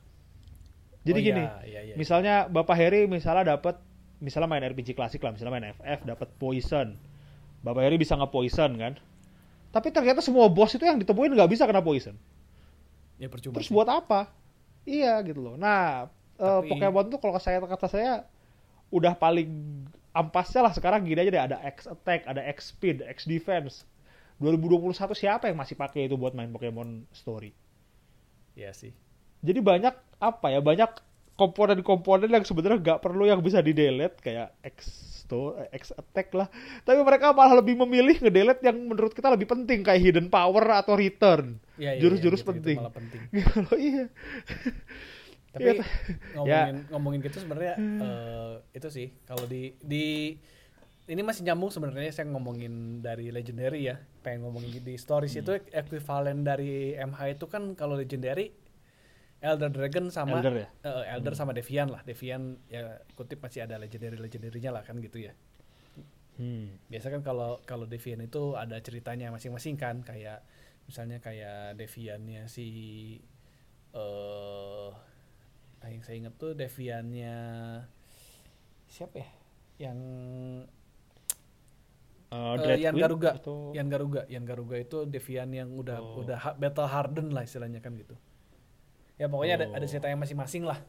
Jadi 1.01 1.19
Oh, 1.19 1.25
gini, 1.25 1.43
iya, 1.43 1.55
iya, 1.65 1.81
iya. 1.91 1.95
misalnya 1.95 2.45
Bapak 2.45 2.75
Heri 2.77 3.07
misalnya 3.07 3.55
dapat 3.55 3.79
misalnya 4.21 4.47
main 4.47 4.61
RPG 4.61 4.93
klasik 4.93 5.23
lah, 5.23 5.33
misalnya 5.33 5.53
main 5.55 5.67
FF 5.73 6.05
dapat 6.05 6.29
poison. 6.37 6.93
Bapak 7.63 7.81
Heri 7.87 7.97
bisa 7.97 8.13
nge-poison 8.13 8.71
kan? 8.77 8.93
Tapi 9.71 9.87
ternyata 9.89 10.21
semua 10.21 10.45
bos 10.45 10.69
itu 10.71 10.83
yang 10.83 10.99
ditemuin 10.99 11.31
nggak 11.33 11.49
bisa 11.49 11.63
kena 11.65 11.81
poison. 11.81 12.13
ya 13.17 13.27
percuma. 13.31 13.55
Terus 13.57 13.67
sih. 13.69 13.73
buat 13.73 13.89
apa? 13.89 14.29
Iya 14.85 15.21
gitu 15.25 15.41
loh. 15.41 15.55
Nah, 15.57 16.05
eh, 16.41 16.45
Tapi- 16.45 16.69
Pokemon 16.73 17.05
tuh 17.13 17.19
kalau 17.21 17.37
saya 17.37 17.61
kata 17.61 17.85
saya 17.85 18.25
udah 18.89 19.13
paling 19.15 19.47
ampasnya 20.11 20.67
lah 20.67 20.73
sekarang 20.75 21.07
gini 21.07 21.21
aja 21.21 21.31
deh 21.31 21.43
ada 21.53 21.57
X 21.63 21.87
attack, 21.87 22.27
ada 22.27 22.41
X 22.43 22.75
speed, 22.75 23.05
X 23.05 23.23
defense. 23.23 23.85
2021 24.41 25.13
siapa 25.13 25.47
yang 25.47 25.55
masih 25.55 25.77
pakai 25.77 26.09
itu 26.09 26.17
buat 26.17 26.33
main 26.33 26.49
Pokemon 26.49 27.05
Story? 27.13 27.53
Iya 28.57 28.73
sih. 28.73 28.91
Jadi 29.39 29.61
banyak 29.61 29.93
apa 30.17 30.47
ya? 30.49 30.59
Banyak 30.59 30.91
komponen-komponen 31.37 32.29
yang 32.29 32.45
sebenarnya 32.45 32.77
nggak 32.81 32.99
perlu 33.01 33.25
yang 33.25 33.39
bisa 33.41 33.61
di 33.63 33.71
delete 33.71 34.17
kayak 34.19 34.51
X 34.61 34.77
sto- 35.23 35.55
eh, 35.57 35.69
X 35.73 35.93
attack 35.95 36.33
lah. 36.35 36.49
Tapi 36.83 36.99
mereka 37.01 37.31
malah 37.31 37.61
lebih 37.61 37.79
memilih 37.85 38.17
ngedelete 38.19 38.65
yang 38.65 38.77
menurut 38.77 39.13
kita 39.13 39.29
lebih 39.31 39.45
penting 39.47 39.81
kayak 39.81 40.01
hidden 40.03 40.27
power 40.27 40.61
atau 40.73 40.97
return. 40.97 41.57
Iya, 41.79 41.97
iya, 41.97 42.01
Jurus-jurus 42.01 42.41
iya, 42.41 42.47
gitu-gitu 42.49 42.61
penting. 42.65 42.77
malah 42.81 42.93
penting. 42.93 43.21
Gitu 43.37 43.55
loh, 43.63 43.77
iya. 43.79 44.05
Tapi 45.51 45.67
Iya, 45.67 45.83
ngomongin 46.33 46.75
ngomongin 46.89 47.19
gitu 47.21 47.37
sebenarnya 47.39 47.75
eh, 47.77 48.53
itu 48.71 48.87
sih 48.87 49.07
kalau 49.23 49.43
di 49.45 49.75
di 49.83 50.35
ini 51.05 51.21
masih 51.21 51.43
nyambung 51.43 51.67
sebenarnya 51.67 52.07
saya 52.09 52.31
ngomongin 52.31 53.03
dari 53.03 53.29
legendary 53.29 53.83
ya. 53.83 53.99
Pengen 54.23 54.47
ngomongin 54.47 54.79
di 54.79 54.95
stories 54.95 55.35
Hmm. 55.35 55.43
itu 55.43 55.51
ekuivalen 55.69 56.47
dari 56.47 56.95
MH 56.95 57.19
itu 57.35 57.45
kan 57.45 57.75
kalau 57.75 57.99
legendary 57.99 58.55
Elder 59.41 59.73
Dragon 59.73 60.07
sama 60.07 60.37
Elder 60.39 60.53
ya? 60.55 60.67
eh, 60.87 61.03
Elder 61.11 61.33
sama 61.35 61.51
Devian 61.51 61.91
lah. 61.91 61.99
Devian 62.05 62.61
ya 62.71 63.01
kutip 63.17 63.41
masih 63.41 63.65
ada 63.67 63.75
legendary 63.75 64.15
legendarinya 64.15 64.79
lah 64.79 64.83
kan 64.87 65.01
gitu 65.03 65.19
ya. 65.19 65.33
Hmm. 66.39 66.79
Biasa 66.87 67.11
kan 67.11 67.21
kalau 67.21 67.59
kalau 67.67 67.83
Devian 67.83 68.23
itu 68.23 68.55
ada 68.55 68.79
ceritanya 68.79 69.33
masing-masing 69.35 69.75
kan 69.75 69.99
kayak 70.05 70.45
misalnya 70.87 71.19
kayak 71.19 71.75
Deviannya 71.75 72.47
si 72.47 72.67
eh 73.91 74.89
yang 75.87 76.03
saya 76.03 76.15
ingat 76.19 76.33
tuh 76.35 76.53
Deviannya 76.53 77.35
siapa 78.85 79.15
ya? 79.17 79.29
yang 79.79 79.97
Uh, 82.31 82.55
eh, 82.55 82.63
Dread 82.63 82.79
Yan 82.79 82.93
Queen 82.95 83.03
Garuga, 83.03 83.29
atau- 83.35 83.75
Yan 83.75 83.87
Garuga, 83.91 84.21
Yan 84.31 84.43
Garuga 84.47 84.79
itu 84.79 85.03
Devian 85.03 85.51
yang 85.51 85.67
udah 85.67 85.99
Oh. 85.99 86.23
udah 86.23 86.39
ha- 86.39 86.55
battle 86.55 86.87
harden 86.87 87.27
lah 87.27 87.43
istilahnya 87.43 87.83
kan 87.83 87.91
gitu. 87.99 88.15
Ya 89.19 89.27
pokoknya 89.27 89.59
ada 89.59 89.65
ada 89.75 89.83
Oh. 89.83 89.89
cerita 89.91 90.07
yang 90.07 90.15
masing-masing 90.15 90.63
lah. 90.63 90.79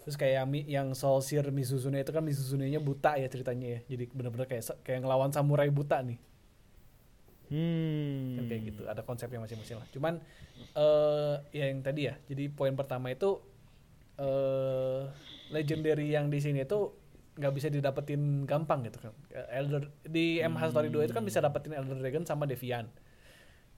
Terus 0.00 0.16
kayak 0.16 0.34
yang, 0.40 0.48
yang 0.64 0.88
Soul 0.96 1.20
Seer 1.20 1.44
Mizuzune 1.52 2.00
itu 2.00 2.08
kan 2.08 2.24
Mizuzune-nya 2.24 2.80
buta 2.80 3.20
ya 3.20 3.28
ceritanya 3.28 3.68
ya. 3.68 3.80
Jadi 3.84 4.08
bener-bener 4.08 4.48
kayak 4.48 4.64
kayak 4.80 5.04
ngelawan 5.04 5.28
samurai 5.28 5.68
buta 5.68 6.00
nih. 6.00 6.16
Hmm. 7.52 8.40
Kan 8.40 8.44
kayak 8.48 8.62
gitu. 8.72 8.82
Ada 8.88 9.04
konsepnya 9.04 9.44
masing-masing 9.44 9.76
lah. 9.76 9.88
Cuman 9.92 10.24
eh 10.72 11.34
ya 11.52 11.68
yang 11.68 11.84
tadi 11.84 12.08
ya. 12.08 12.16
Jadi 12.24 12.48
poin 12.48 12.72
pertama 12.72 13.12
itu 13.12 13.44
eh 14.18 15.02
legendary 15.48 16.12
yang 16.12 16.28
di 16.28 16.42
sini 16.42 16.66
itu 16.66 16.92
nggak 17.38 17.54
bisa 17.54 17.70
didapetin 17.70 18.44
gampang 18.44 18.82
gitu 18.82 18.98
kan. 18.98 19.14
Elder 19.54 19.86
di 20.02 20.42
MH 20.42 20.74
Story 20.74 20.90
2 20.90 21.06
itu 21.06 21.14
kan 21.14 21.22
bisa 21.22 21.38
dapetin 21.38 21.70
Elder 21.70 21.94
Dragon 21.94 22.26
sama 22.26 22.50
Deviant. 22.50 22.90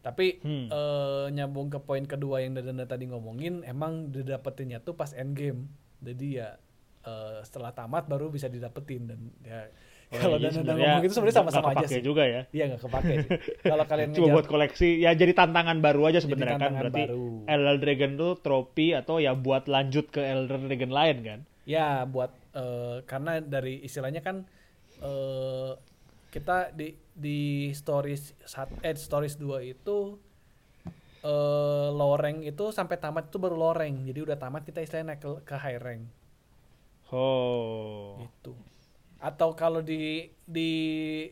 Tapi 0.01 0.41
Hmm. 0.41 0.73
eh, 0.73 1.27
nyambung 1.37 1.69
ke 1.69 1.77
poin 1.77 2.01
kedua 2.09 2.41
yang 2.41 2.57
Dana 2.57 2.89
tadi 2.89 3.05
ngomongin, 3.05 3.61
emang 3.69 4.09
didapetinnya 4.09 4.81
tuh 4.81 4.97
pas 4.97 5.13
end 5.13 5.37
game. 5.37 5.69
Jadi 6.01 6.41
ya 6.41 6.57
eh, 7.05 7.39
setelah 7.45 7.77
tamat 7.77 8.09
baru 8.09 8.33
bisa 8.33 8.49
didapetin 8.49 9.13
dan 9.13 9.21
ya 9.45 9.69
kalau 10.11 10.37
iya, 10.43 10.51
Dana 10.51 10.55
sebenarnya 10.59 10.91
ngomong 10.91 11.07
itu 11.07 11.15
sebenarnya 11.15 11.39
sama-sama 11.39 11.69
aja 11.71 11.87
sih. 11.87 12.03
juga 12.03 12.23
ya. 12.27 12.43
Iya 12.51 12.65
nggak 12.75 12.81
kepake 12.83 13.13
sih. 13.15 13.29
Kalau 13.71 13.85
kalian 13.87 14.09
Cuma 14.11 14.19
ngejar 14.27 14.35
buat 14.35 14.47
koleksi 14.51 14.89
ya 14.99 15.11
jadi 15.15 15.33
tantangan 15.39 15.79
baru 15.79 16.03
aja 16.11 16.19
sebenarnya 16.19 16.59
kan 16.59 16.73
berarti 16.75 17.03
baru. 17.07 17.27
Elder 17.47 17.77
Dragon 17.79 18.13
tuh 18.19 18.33
trofi 18.43 18.91
atau 18.91 19.23
ya 19.23 19.39
buat 19.39 19.71
lanjut 19.71 20.11
ke 20.11 20.19
Elder 20.19 20.59
Dragon 20.67 20.91
lain 20.91 21.17
kan. 21.23 21.39
Ya 21.63 22.03
buat 22.03 22.35
eh, 22.53 23.07
karena 23.07 23.39
dari 23.39 23.79
istilahnya 23.87 24.19
kan 24.19 24.43
eh, 24.99 25.73
kita 26.35 26.75
di 26.75 26.95
di 27.15 27.41
stories 27.71 28.35
sat, 28.43 28.67
eh 28.83 28.99
stories 28.99 29.39
2 29.39 29.63
itu 29.63 30.19
eh 31.21 31.89
low 31.93 32.17
rank 32.17 32.49
itu 32.49 32.73
sampai 32.73 32.97
tamat 32.97 33.31
itu 33.31 33.39
baru 33.39 33.55
low 33.55 33.71
rank. 33.71 34.03
Jadi 34.11 34.27
udah 34.27 34.35
tamat 34.35 34.67
kita 34.67 34.83
istilahnya 34.83 35.15
naik 35.15 35.23
ke, 35.23 35.31
ke 35.47 35.55
high 35.55 35.79
rank 35.79 36.03
Oh. 37.11 38.23
gitu. 38.23 38.55
Atau 39.21 39.53
kalau 39.53 39.85
di 39.85 40.33
di 40.43 40.71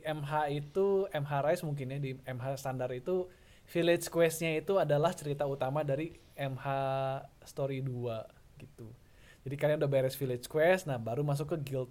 MH 0.05 0.33
itu 0.53 1.09
MH 1.09 1.33
Rise 1.41 1.63
mungkin 1.65 1.89
ya 1.89 1.99
di 1.99 2.13
MH 2.21 2.61
standar 2.61 2.93
itu 2.93 3.27
village 3.67 4.09
quest-nya 4.09 4.61
itu 4.61 4.77
adalah 4.77 5.13
cerita 5.13 5.45
utama 5.45 5.81
dari 5.81 6.13
MH 6.37 6.67
Story 7.45 7.81
2 7.81 8.61
gitu. 8.61 8.93
Jadi 9.43 9.55
kalian 9.57 9.79
udah 9.81 9.89
beres 9.89 10.15
village 10.15 10.45
quest, 10.47 10.85
nah 10.85 11.01
baru 11.01 11.25
masuk 11.25 11.57
ke 11.57 11.73
guild 11.73 11.91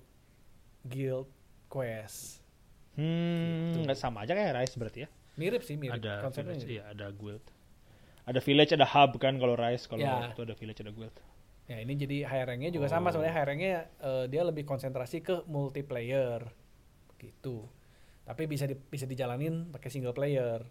guild 0.85 1.25
quest. 1.67 2.45
Hmm, 2.93 3.73
Gitu. 3.73 3.85
nggak 3.85 3.97
sama 3.97 4.25
aja 4.25 4.33
kayak 4.33 4.53
Rise 4.57 4.75
berarti 4.77 4.99
ya. 5.05 5.09
Mirip 5.37 5.61
sih, 5.61 5.77
mirip. 5.77 6.01
Ada 6.01 6.25
Konsepnya 6.25 6.57
village, 6.57 6.65
iya, 6.65 6.83
ada 6.89 7.13
guild. 7.13 7.45
Ada 8.25 8.39
village, 8.41 8.71
ada 8.73 8.85
hub 8.89 9.17
kan 9.17 9.37
kalau 9.37 9.53
Rise, 9.53 9.85
kalau 9.85 10.01
Ya. 10.01 10.33
itu 10.33 10.41
ada 10.41 10.53
village, 10.53 10.81
ada 10.81 10.93
guild. 10.93 11.13
Ya 11.67 11.83
ini 11.83 11.93
jadi 11.93 12.23
high 12.23 12.47
ranknya 12.47 12.71
juga 12.71 12.87
sama 12.87 13.11
Oh. 13.11 13.19
sebenarnya 13.19 13.35
high 13.35 13.47
ranknya 13.47 13.73
eh, 13.99 14.25
dia 14.27 14.41
lebih 14.41 14.63
konsentrasi 14.63 15.19
ke 15.19 15.43
multiplayer 15.45 16.47
gitu. 17.17 17.67
Tapi 18.23 18.43
bisa 18.45 18.63
di, 18.63 18.75
bisa 18.75 19.03
dijalanin 19.03 19.67
pakai 19.67 19.89
single 19.91 20.15
player. 20.15 20.63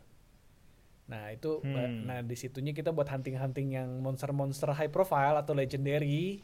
Nah 1.07 1.31
itu 1.31 1.61
Hmm. 1.61 2.03
nah 2.03 2.19
di 2.21 2.35
situnya 2.35 2.73
kita 2.73 2.91
buat 2.91 3.07
hunting-hunting 3.07 3.77
yang 3.77 4.01
monster-monster 4.01 4.73
high 4.73 4.91
profile 4.91 5.37
atau 5.37 5.53
legendary 5.53 6.41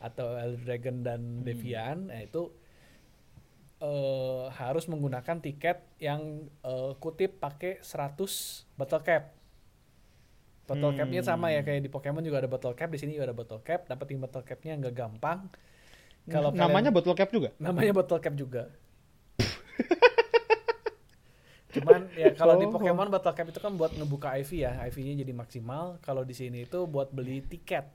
atau 0.00 0.32
Elder 0.32 0.64
Dragon 0.64 0.96
dan 1.04 1.20
Hmm. 1.20 1.44
Deviant. 1.44 2.00
Nah 2.08 2.20
itu 2.20 2.50
eh, 3.80 4.44
harus 4.52 4.84
menggunakan 4.86 5.40
tiket 5.40 5.80
yang 5.98 6.20
eh, 6.62 6.92
kutip 6.96 7.36
pakai 7.36 7.80
100 7.80 8.68
battle 8.76 9.00
cap. 9.00 9.32
Battle 10.70 10.94
Hmm. 10.94 10.98
capnya 11.02 11.20
sama 11.20 11.50
ya 11.50 11.60
kayak 11.60 11.82
di 11.82 11.90
Pokemon 11.90 12.22
juga 12.22 12.38
ada 12.38 12.46
battle 12.46 12.72
cap, 12.72 12.86
di 12.86 12.96
sini 12.96 13.18
juga 13.18 13.26
ada 13.26 13.34
battle 13.34 13.58
cap. 13.60 13.80
Dapetin 13.84 14.22
battle 14.22 14.44
capnya 14.44 14.78
nggak 14.78 14.94
gampang. 14.94 15.50
Kalau 16.24 16.54
kalian- 16.54 16.62
namanya 16.62 16.90
bottle 16.94 17.12
cap 17.12 17.26
juga. 17.28 17.50
namanya 17.58 17.90
battle 17.90 18.20
cap 18.20 18.34
juga. 18.34 18.62
Cuman 21.70 22.10
ya 22.14 22.34
kalau 22.34 22.54
di 22.54 22.66
Oh. 22.66 22.72
Pokemon 22.72 23.08
battle 23.08 23.30
cap 23.32 23.46
itu 23.46 23.58
kan 23.58 23.74
buat 23.74 23.90
ngebuka 23.90 24.34
IV 24.36 24.50
ya, 24.58 24.78
IV-nya 24.84 25.22
jadi 25.22 25.32
maksimal. 25.32 25.98
Kalau 26.02 26.22
di 26.22 26.34
sini 26.34 26.66
itu 26.66 26.82
buat 26.84 27.10
beli 27.10 27.42
tiket. 27.42 27.86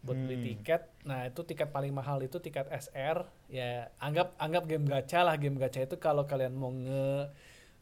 Buat 0.00 0.16
beli 0.18 0.36
Hmm. 0.36 0.46
tiket. 0.48 0.82
Nah, 1.04 1.28
itu 1.28 1.40
tiket 1.42 1.68
paling 1.68 1.92
mahal 1.92 2.20
itu 2.20 2.36
tiket 2.36 2.64
SR. 2.66 3.28
Ya, 3.48 3.92
anggap 3.96 4.32
anggap 4.36 4.64
game 4.64 4.84
gacha 4.84 5.20
lah. 5.20 5.36
Game 5.36 5.56
gacha 5.56 5.84
itu 5.84 5.96
kalau 5.96 6.24
kalian 6.24 6.52
mau 6.52 6.68
nge 6.68 7.28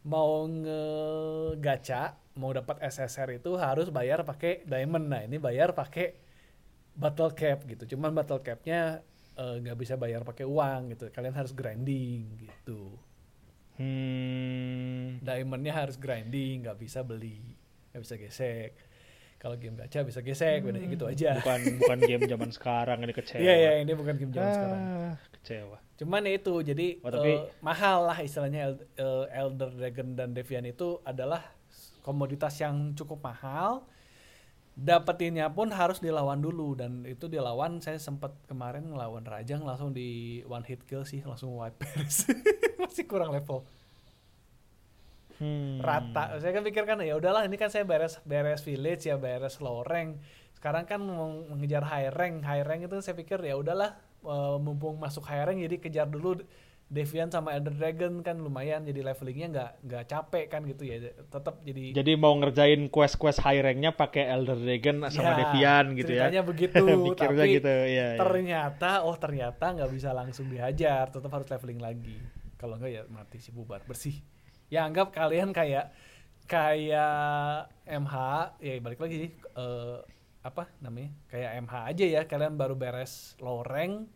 mau 0.03 0.43
nge 0.45 0.83
gacha, 1.59 2.19
mau 2.39 2.55
dapat 2.55 2.79
SSR 2.81 3.37
itu 3.37 3.59
harus 3.59 3.91
bayar 3.91 4.23
pakai 4.23 4.63
diamond. 4.63 5.05
Nah, 5.05 5.27
ini 5.27 5.37
bayar 5.37 5.75
pakai 5.75 6.15
battle 6.95 7.35
cap 7.35 7.67
gitu. 7.67 7.85
Cuman 7.93 8.15
battle 8.15 8.39
capnya 8.39 9.03
eh, 9.35 9.55
nggak 9.59 9.75
bisa 9.77 9.95
bayar 9.95 10.23
pakai 10.23 10.47
uang 10.47 10.95
gitu. 10.95 11.11
Kalian 11.11 11.35
harus 11.35 11.51
grinding 11.51 12.39
gitu. 12.39 12.95
Hmm. 13.79 15.19
Diamondnya 15.23 15.71
harus 15.73 15.95
grinding, 15.95 16.67
nggak 16.67 16.79
bisa 16.79 17.03
beli, 17.03 17.55
nggak 17.91 18.03
bisa 18.03 18.15
gesek. 18.17 18.71
Kalau 19.39 19.55
game 19.55 19.79
gacha 19.79 20.03
bisa 20.03 20.19
gesek, 20.19 20.67
bedanya 20.67 20.91
gitu 20.91 21.07
aja. 21.07 21.39
Bukan 21.39 21.79
bukan 21.79 21.99
game 22.03 22.23
zaman 22.27 22.51
sekarang 22.51 22.99
ini 23.07 23.15
kecewa. 23.15 23.39
Iya 23.39 23.55
iya 23.55 23.71
ini 23.79 23.93
bukan 23.95 24.15
game 24.19 24.33
zaman 24.35 24.51
sekarang. 24.51 24.81
Ah, 24.83 25.15
kecewa. 25.31 25.79
Cuman 25.95 26.21
ya 26.27 26.33
itu 26.35 26.55
jadi 26.65 26.87
Oh, 26.99 27.11
tapi- 27.11 27.39
eh, 27.39 27.47
mahal 27.63 28.11
lah 28.11 28.19
istilahnya 28.19 28.75
eh, 28.99 29.25
Elder 29.31 29.71
Dragon 29.71 30.19
dan 30.19 30.35
Deviant 30.35 30.67
itu 30.67 30.99
adalah 31.07 31.55
komoditas 32.09 32.57
yang 32.57 32.97
cukup 32.97 33.21
mahal. 33.21 33.85
Dapetinnya 34.79 35.51
pun 35.53 35.69
harus 35.75 36.01
dilawan 36.01 36.41
dulu 36.41 36.79
dan 36.79 37.03
itu 37.05 37.29
dilawan 37.29 37.83
saya 37.83 37.99
sempat 38.01 38.33
kemarin 38.47 38.89
ngelawan 38.89 39.27
Rajang 39.27 39.67
langsung 39.67 39.91
di 39.93 40.41
one 40.47 40.63
hit 40.65 40.87
kill 40.89 41.05
sih 41.05 41.21
langsung 41.21 41.53
wipe 41.53 41.77
beres. 41.77 42.25
Masih 42.81 43.05
kurang 43.05 43.37
level. 43.37 43.69
Hmm. 45.39 45.79
rata. 45.79 46.35
Saya 46.43 46.51
kan 46.51 46.67
pikir 46.67 46.83
kan 46.83 46.99
ya 46.99 47.15
udahlah 47.15 47.47
ini 47.47 47.55
kan 47.55 47.71
saya 47.71 47.87
beres 47.87 48.19
beres 48.27 48.67
village 48.67 49.07
ya 49.07 49.19
beres 49.19 49.63
low 49.63 49.87
rank. 49.87 50.19
Sekarang 50.55 50.87
kan 50.87 50.99
mengejar 51.51 51.87
high 51.87 52.11
rank. 52.11 52.43
High 52.43 52.67
rank 52.67 52.91
itu 52.91 52.95
saya 53.03 53.15
pikir 53.15 53.39
ya 53.47 53.55
udahlah 53.55 53.99
eh, 54.27 54.57
mumpung 54.59 54.99
masuk 54.99 55.27
high 55.27 55.47
rank 55.47 55.59
jadi 55.63 55.77
kejar 55.79 56.07
dulu 56.11 56.43
Deviant 56.89 57.29
sama 57.29 57.53
Elder 57.53 57.77
Dragon 57.77 58.25
kan 58.25 58.41
lumayan 58.41 58.81
jadi 58.81 59.05
levelingnya 59.05 59.49
nggak 59.53 59.71
nggak 59.85 60.05
capek 60.09 60.45
kan 60.49 60.65
gitu 60.65 60.89
ya 60.89 61.13
tetap 61.13 61.61
jadi 61.61 61.93
Jadi 61.93 62.13
mau 62.17 62.33
ngerjain 62.33 62.89
quest-quest 62.89 63.45
high 63.45 63.61
rank-nya 63.61 63.93
pakai 63.93 64.25
Elder 64.33 64.57
Dragon 64.57 65.05
sama 65.13 65.37
Ya, 65.37 65.37
Devian 65.37 65.85
gitu 66.01 66.13
ya. 66.17 66.33
ceritanya 66.33 66.43
begitu 66.49 66.81
Pikirnya 67.13 67.45
tapi 67.45 67.57
gitu, 67.61 67.69
iya, 67.85 68.07
iya. 68.17 68.19
ternyata 68.19 69.05
oh 69.05 69.13
ternyata 69.21 69.65
nggak 69.77 69.91
bisa 69.93 70.17
langsung 70.17 70.49
dihajar 70.49 71.13
tetap 71.13 71.29
harus 71.29 71.45
leveling 71.53 71.77
lagi 71.77 72.17
kalau 72.57 72.81
nggak 72.81 72.91
ya 72.91 73.03
mati 73.13 73.37
si 73.37 73.53
bubar 73.53 73.85
bersih 73.85 74.17
ya 74.73 74.89
anggap 74.89 75.13
kalian 75.13 75.53
kayak 75.53 75.93
kayak 76.49 77.69
MH 77.85 78.15
ya 78.65 78.73
balik 78.81 79.01
lagi 79.01 79.17
sih 79.29 79.31
eh, 79.37 79.99
apa 80.41 80.73
namanya 80.81 81.13
kayak 81.29 81.51
MH 81.69 81.75
aja 81.93 82.05
ya 82.09 82.23
kalian 82.25 82.57
baru 82.57 82.73
beres 82.81 83.37
low 83.45 83.61
rank 83.61 84.09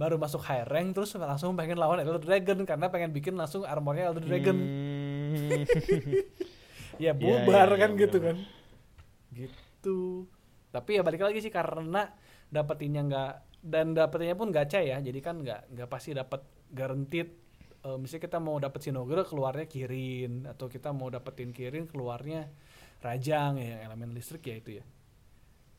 baru 0.00 0.16
masuk 0.16 0.40
high 0.48 0.64
rank 0.64 0.96
terus 0.96 1.12
langsung 1.20 1.52
pengen 1.52 1.76
lawan 1.76 2.00
Elder 2.00 2.16
Dragon 2.16 2.64
karena 2.64 2.88
pengen 2.88 3.12
bikin 3.12 3.36
langsung 3.36 3.68
armornya 3.68 4.08
Elder 4.08 4.24
Dragon. 4.24 4.56
Hmm. 4.56 5.62
ya 7.04 7.12
Iya, 7.12 7.12
bubar 7.16 7.68
iya, 7.68 7.76
kan 7.76 7.90
iya, 7.92 8.00
gitu 8.08 8.18
kan. 8.24 8.36
Gitu. 9.36 9.98
Tapi 10.72 10.90
ya 10.96 11.02
balik 11.04 11.20
lagi 11.20 11.44
sih 11.44 11.52
karena 11.52 12.16
dapetinnya 12.48 13.04
nggak 13.04 13.32
dan 13.60 13.92
dapetinnya 13.92 14.36
pun 14.40 14.48
gacha 14.48 14.80
ya 14.80 14.96
jadi 15.04 15.20
kan 15.20 15.44
nggak 15.44 15.76
nggak 15.76 15.88
pasti 15.92 16.16
dapat 16.16 16.40
guaranteed 16.72 17.40
Eh, 17.80 17.96
misalnya 17.96 18.28
kita 18.28 18.38
mau 18.44 18.60
dapet 18.60 18.80
Sinogre 18.84 19.24
keluarnya 19.24 19.64
Kirin 19.64 20.44
atau 20.44 20.68
kita 20.68 20.92
mau 20.92 21.08
dapetin 21.08 21.48
Kirin 21.48 21.88
keluarnya 21.88 22.52
Rajang 23.00 23.56
ya 23.56 23.88
elemen 23.88 24.12
listrik 24.12 24.44
ya 24.44 24.60
itu 24.60 24.70
ya 24.76 24.84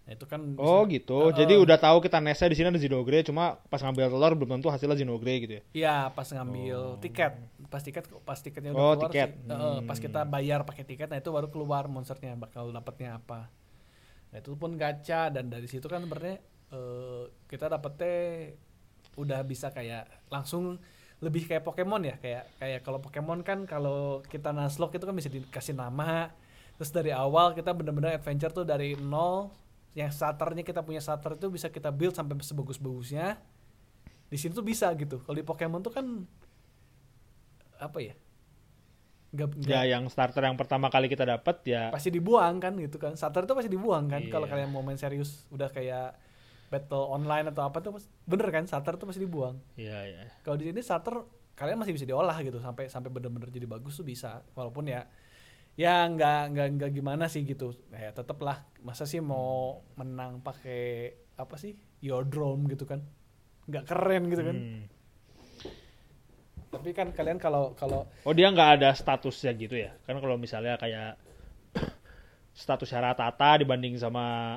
nah 0.02 0.12
itu 0.18 0.26
kan 0.26 0.42
Oh 0.58 0.82
bisa- 0.84 0.92
gitu. 0.98 1.20
Heeh. 1.30 1.38
Jadi 1.38 1.54
udah 1.62 1.78
tahu 1.78 1.98
kita 2.02 2.18
nesnya 2.18 2.50
di 2.50 2.58
sini 2.58 2.68
ada 2.74 2.82
Zinogre, 2.82 3.22
cuma 3.22 3.62
pas 3.70 3.78
ngambil 3.80 4.10
telur 4.10 4.34
belum 4.34 4.50
tentu 4.58 4.68
hasilnya 4.74 4.98
Zinogre 4.98 5.34
gitu 5.40 5.54
ya. 5.58 5.64
Iya, 5.72 5.96
pas 6.12 6.26
ngambil 6.26 6.98
tiket, 7.00 7.32
pas 7.70 7.82
tiket 7.82 8.04
pas 8.26 8.40
tiketnya 8.42 8.74
udah 8.74 8.82
Oh, 8.82 8.94
keluar 8.98 9.12
tiket. 9.14 9.30
sih. 9.30 9.48
Heeh, 9.48 9.78
pas 9.86 9.98
Hmm. 9.98 10.06
kita 10.10 10.22
bayar 10.26 10.60
pakai 10.66 10.84
tiket, 10.84 11.08
nah 11.08 11.18
itu 11.18 11.30
baru 11.30 11.48
keluar 11.48 11.86
monsternya 11.86 12.34
bakal 12.36 12.74
dapatnya 12.74 13.22
apa. 13.22 13.48
Nah 14.32 14.38
itu 14.40 14.56
pun 14.56 14.74
gacha 14.76 15.30
dan 15.30 15.52
dari 15.52 15.68
situ 15.70 15.86
kan 15.86 16.02
sebenarnya 16.02 16.42
eh, 16.72 17.24
kita 17.52 17.68
dapetnya 17.68 18.56
udah 19.20 19.44
bisa 19.44 19.76
kayak 19.76 20.08
langsung 20.32 20.80
lebih 21.20 21.46
kayak 21.46 21.62
Pokemon 21.62 22.02
ya 22.08 22.16
kayak 22.18 22.48
kayak 22.58 22.80
kalau 22.82 22.98
Pokemon 23.04 23.44
kan 23.44 23.68
kalau 23.68 24.24
kita 24.26 24.56
Nuzlocke 24.56 24.98
itu 24.98 25.06
kan 25.06 25.14
bisa 25.14 25.28
dikasih 25.30 25.76
nama 25.76 26.32
terus 26.80 26.90
dari 26.90 27.12
awal 27.14 27.54
kita 27.54 27.76
bener-bener 27.76 28.16
adventure 28.16 28.50
tuh 28.50 28.64
dari 28.64 28.96
nol 28.98 29.52
yang 29.92 30.08
starternya 30.08 30.64
kita 30.64 30.82
punya 30.82 31.00
starter 31.00 31.36
itu 31.36 31.48
bisa 31.48 31.68
kita 31.68 31.92
build 31.92 32.16
sampai 32.16 32.40
sebagus-bagusnya. 32.40 33.36
Di 34.28 34.38
sini 34.40 34.52
tuh 34.52 34.64
bisa 34.64 34.88
gitu. 34.96 35.20
Kalau 35.20 35.36
di 35.36 35.44
Pokemon 35.44 35.82
tuh 35.82 35.92
kan 35.92 36.06
apa 37.78 38.00
ya? 38.00 38.16
Nggak 39.32 39.48
nggak- 39.58 39.72
Ya 39.72 39.82
yang 39.90 40.08
starter 40.08 40.44
yang 40.44 40.56
pertama 40.56 40.88
kali 40.88 41.08
kita 41.08 41.24
dapat 41.24 41.64
ya 41.64 41.88
pasti 41.90 42.08
dibuang 42.08 42.60
kan 42.60 42.76
gitu 42.76 42.96
kan. 42.96 43.16
Starter 43.16 43.44
itu 43.44 43.54
pasti 43.54 43.68
dibuang 43.68 44.08
kan. 44.08 44.24
Kalau 44.28 44.48
Iya. 44.48 44.52
kalian 44.56 44.70
mau 44.70 44.80
main 44.80 44.96
serius 44.96 45.44
udah 45.50 45.68
kayak 45.68 46.16
battle 46.68 47.12
online 47.12 47.52
atau 47.52 47.64
apa 47.64 47.80
tuh 47.80 47.96
bener 48.24 48.48
kan? 48.48 48.64
Starter 48.64 48.96
tuh 48.96 49.08
pasti 49.08 49.20
dibuang. 49.20 49.60
Ya 49.76 50.04
ya. 50.04 50.24
kalau 50.42 50.56
di 50.56 50.68
sini 50.68 50.80
starter 50.80 51.20
kalian 51.52 51.78
masih 51.78 51.92
bisa 51.92 52.08
diolah 52.08 52.36
gitu. 52.40 52.60
Sampai 52.60 52.88
sampai 52.88 53.08
bener-bener 53.08 53.48
jadi 53.48 53.68
bagus 53.68 53.96
tuh 53.96 54.08
bisa. 54.08 54.40
Walaupun 54.52 54.88
ya 54.88 55.04
ya 55.74 56.06
nggak 56.06 56.42
nggak 56.52 56.68
nggak 56.76 56.92
gimana 56.92 57.26
sih 57.26 57.42
gitu 57.42 57.72
ya 57.90 58.12
tetep 58.12 58.38
lah 58.38 58.60
masa 58.80 59.04
sih 59.04 59.20
mau 59.20 59.80
menang 59.96 60.40
pakai 60.40 61.12
apa 61.36 61.56
sih 61.56 61.74
Yodrome 62.00 62.68
gitu 62.68 62.84
kan 62.84 63.02
nggak 63.66 63.86
keren 63.86 64.24
gitu 64.28 64.44
kan 64.44 64.58
Hmm. 64.58 64.84
tapi 66.72 66.92
kan 66.92 67.12
kalian 67.12 67.36
kalau 67.36 67.72
kalau 67.74 68.08
Oh 68.24 68.32
dia 68.32 68.48
nggak 68.48 68.80
ada 68.80 68.90
statusnya 68.92 69.52
gitu 69.54 69.76
ya? 69.76 69.92
Kan 70.02 70.18
kalau 70.18 70.36
misalnya 70.36 70.76
kayak 70.76 71.20
statusnya 72.54 73.04
Ratata 73.04 73.60
dibanding 73.60 73.96
sama 73.96 74.56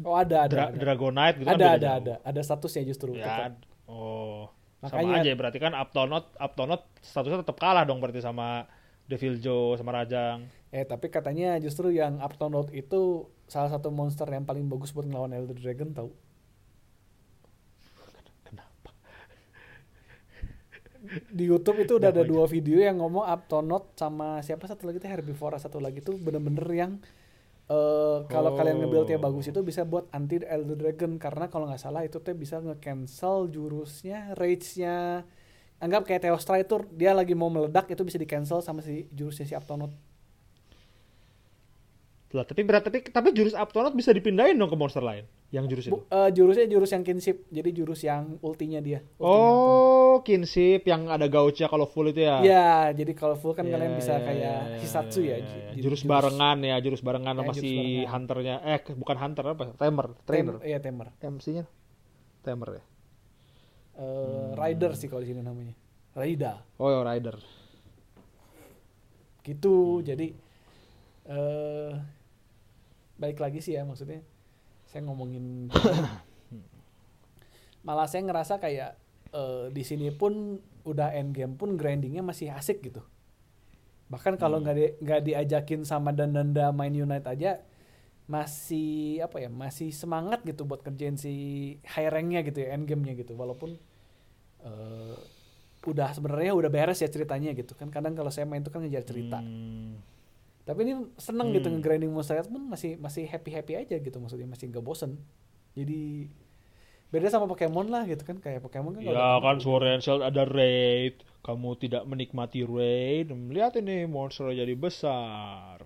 oh 0.00 0.14
ada 0.14 0.44
ada 0.44 0.52
Dra- 0.52 0.70
ada 0.70 0.76
Dragonite 0.76 1.36
gitu 1.36 1.48
kan 1.48 1.56
ada 1.56 1.68
ada 1.70 1.80
jauh. 1.80 1.98
ada 1.98 2.14
ada 2.22 2.40
statusnya 2.40 2.82
justru 2.84 3.16
Ya, 3.16 3.52
oh. 3.84 4.52
sama 4.80 5.00
Makanya- 5.02 5.20
aja 5.20 5.30
berarti 5.34 5.58
kan 5.58 5.72
Aptonot 5.72 6.36
Aptonot 6.36 6.84
statusnya 7.00 7.42
tetap 7.42 7.56
kalah 7.56 7.82
dong 7.82 7.98
berarti 7.98 8.20
sama 8.20 8.68
Devil 9.10 9.42
Joe 9.42 9.74
sama 9.74 9.90
Rajang. 9.90 10.46
Eh 10.70 10.86
tapi 10.86 11.10
katanya 11.10 11.58
justru 11.58 11.90
yang 11.90 12.22
Road 12.22 12.70
itu 12.70 13.26
salah 13.50 13.66
satu 13.74 13.90
monster 13.90 14.30
yang 14.30 14.46
paling 14.46 14.70
bagus 14.70 14.94
buat 14.94 15.02
ngelawan 15.02 15.34
Elder 15.34 15.58
Dragon 15.58 15.90
tau. 15.90 16.14
Kenapa? 18.46 18.90
Di 21.26 21.44
YouTube 21.50 21.82
itu 21.82 21.98
udah 21.98 22.14
ada 22.14 22.22
dua 22.22 22.46
video 22.46 22.78
yang 22.78 23.02
ngomong 23.02 23.26
Road 23.50 23.98
sama 23.98 24.38
siapa 24.46 24.70
satu 24.70 24.86
lagi 24.86 25.02
tuh 25.02 25.10
Herbivora 25.10 25.58
satu 25.58 25.82
lagi 25.82 25.98
tuh 25.98 26.14
bener-bener 26.14 26.66
yang 26.70 26.92
eh 27.70 28.18
kalau 28.26 28.54
Oh. 28.54 28.58
kalian 28.58 28.82
nge-buildnya 28.82 29.18
bagus 29.18 29.46
itu 29.50 29.62
bisa 29.62 29.86
buat 29.86 30.06
anti 30.10 30.42
Elder 30.42 30.74
Dragon 30.74 31.18
karena 31.18 31.46
kalau 31.46 31.66
nggak 31.70 31.82
salah 31.82 32.02
itu 32.06 32.18
tuh 32.18 32.34
bisa 32.34 32.58
nge-cancel 32.62 33.46
jurusnya, 33.50 34.34
rage-nya. 34.38 35.22
Anggap 35.80 36.04
kayak 36.04 36.28
Teostra 36.28 36.60
itu 36.60 36.76
dia 36.92 37.16
lagi 37.16 37.32
mau 37.32 37.48
meledak 37.48 37.88
itu 37.88 38.04
bisa 38.04 38.20
di-cancel 38.20 38.60
sama 38.60 38.84
si 38.84 39.08
jurusnya 39.10 39.48
si 39.48 39.54
Upton 39.56 39.80
Road. 39.80 39.94
Lah, 42.30 42.46
tapi 42.46 42.62
berat 42.62 42.86
tapi 42.86 43.02
tapi 43.02 43.34
jurus 43.34 43.58
Aptonot 43.58 43.90
bisa 43.90 44.14
dipindahin 44.14 44.54
dong 44.54 44.70
ke 44.70 44.78
monster 44.78 45.02
lain 45.02 45.26
yang 45.50 45.66
jurus 45.66 45.90
itu. 45.90 45.98
Bu- 45.98 46.06
eh, 46.06 46.30
jurusnya 46.30 46.70
jurus 46.70 46.94
yang 46.94 47.02
kinship, 47.02 47.42
jadi 47.50 47.74
jurus 47.74 48.06
yang 48.06 48.38
ultinya 48.38 48.78
dia. 48.78 49.02
ultinya. 49.18 49.50
Oh, 49.50 50.22
kinship 50.22 50.86
yang 50.86 51.10
ada 51.10 51.26
gauchnya 51.26 51.66
kalau 51.66 51.90
full 51.90 52.06
itu 52.06 52.22
ya. 52.22 52.38
Ya, 52.38 52.70
jadi 52.94 53.18
kalau 53.18 53.34
full 53.34 53.50
kan 53.50 53.66
Ya, 53.66 53.74
kalian 53.74 53.98
bisa 53.98 54.14
ya, 54.14 54.22
kayak 54.22 54.38
ya, 54.62 54.78
Hisatsu 54.78 55.26
ya. 55.26 55.42
ya, 55.42 55.42
ju- 55.42 55.58
ya. 55.58 55.70
ju- 55.74 55.82
Jurus 55.90 56.02
barengan 56.06 56.58
ya, 56.62 56.76
jurus 56.78 57.02
barengan 57.02 57.34
sama 57.34 57.50
jurus 57.50 57.66
si 57.66 57.72
hunternya. 58.06 58.56
Eh, 58.62 58.78
bukan 58.94 59.16
hunter 59.18 59.44
apa? 59.50 59.64
Tamer, 59.74 60.06
trainer. 60.22 60.54
Iya, 60.62 60.78
Tamer. 60.78 61.10
MC-nya 61.18 61.66
Tamer 62.46 62.78
ya. 62.78 62.82
Eh, 64.00 64.50
Rider 64.56 64.96
sih 64.96 65.12
kalau 65.12 65.20
di 65.20 65.28
sini 65.28 65.44
namanya. 65.44 65.76
Raida. 66.16 66.64
Oh, 66.80 66.88
ya, 66.88 67.04
rider. 67.04 67.36
Gitu. 69.44 70.00
Jadi 70.02 70.32
eh 71.30 71.92
baik 73.20 73.38
lagi 73.38 73.60
sih 73.60 73.76
ya 73.76 73.84
maksudnya. 73.84 74.24
Saya 74.88 75.04
ngomongin 75.06 75.68
malah 77.86 78.08
saya 78.08 78.24
ngerasa 78.24 78.56
kayak 78.58 78.96
eh, 79.36 79.64
di 79.70 79.82
sini 79.84 80.08
pun 80.10 80.58
udah 80.88 81.12
end 81.12 81.36
game 81.36 81.54
pun 81.60 81.76
grindingnya 81.76 82.24
masih 82.24 82.48
asik 82.50 82.80
gitu. 82.80 83.04
Bahkan 84.10 84.40
kalau 84.40 84.58
nggak 84.64 84.76
di- 84.76 84.96
nggak 85.04 85.20
diajakin 85.28 85.86
sama 85.86 86.10
dan 86.10 86.34
danda 86.34 86.72
main 86.74 86.90
Unite 86.90 87.28
aja 87.28 87.62
masih 88.26 89.18
apa 89.26 89.42
ya 89.42 89.50
masih 89.50 89.90
semangat 89.90 90.46
gitu 90.46 90.62
buat 90.62 90.86
kerjain 90.86 91.18
si 91.18 91.34
high 91.82 92.10
ranknya 92.10 92.46
gitu 92.46 92.62
ya 92.62 92.78
end 92.78 92.86
gamenya 92.86 93.18
gitu 93.18 93.34
walaupun 93.34 93.74
eh, 94.62 95.16
udah 95.80 96.12
sebenarnya 96.12 96.52
udah 96.52 96.68
beres 96.68 97.00
ya 97.00 97.08
ceritanya 97.08 97.56
gitu 97.56 97.72
kan 97.72 97.88
kadang 97.88 98.12
kalau 98.12 98.28
saya 98.28 98.44
main 98.44 98.60
itu 98.60 98.68
kan 98.68 98.84
ngejar 98.84 99.00
cerita 99.02 99.40
Hmm. 99.40 99.96
tapi 100.62 100.84
ini 100.84 100.92
seneng 101.16 101.50
gitu 101.50 101.66
Hmm. 101.66 101.80
nge-grinding 101.80 102.12
monster 102.12 102.44
pun 102.44 102.68
masih 102.68 103.00
masih 103.00 103.24
happy 103.24 103.50
happy 103.50 103.72
aja 103.76 103.96
gitu 103.96 104.16
maksudnya 104.20 104.44
masih 104.44 104.68
nggak 104.68 104.84
bosen 104.84 105.16
jadi 105.72 106.28
beda 107.10 107.26
sama 107.26 107.50
Pokemon 107.50 107.90
lah 107.90 108.06
gitu 108.06 108.22
kan 108.22 108.38
kayak 108.38 108.60
Pokemon 108.60 108.94
kan 108.94 109.02
Ya 109.02 109.40
kan 109.40 109.56
Sword 109.58 109.82
and 109.82 109.98
Shield 109.98 110.22
ada 110.22 110.46
raid. 110.46 111.18
Kamu 111.42 111.74
tidak 111.74 112.06
menikmati 112.06 112.62
raid. 112.62 113.32
Lihat 113.34 113.74
ini 113.80 114.06
monster 114.06 114.52
jadi 114.52 114.76
besar. 114.78 115.82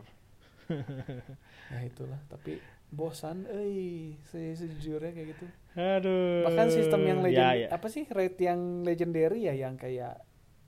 ya 1.70 1.80
itulah 1.88 2.20
tapi 2.28 2.60
bosan 2.94 3.44
eh 3.46 4.14
se- 4.22 4.54
sejujurnya 4.54 5.10
kayak 5.10 5.26
gitu 5.34 5.44
Aduh. 5.74 6.46
bahkan 6.46 6.68
sistem 6.68 7.02
yang 7.02 7.18
legend 7.20 7.36
Ya, 7.36 7.56
ya. 7.56 7.66
apa 7.68 7.86
sih 7.86 8.06
rate 8.06 8.40
yang 8.40 8.80
legendary 8.80 9.42
ya 9.42 9.52
yang 9.52 9.74
kayak 9.74 10.16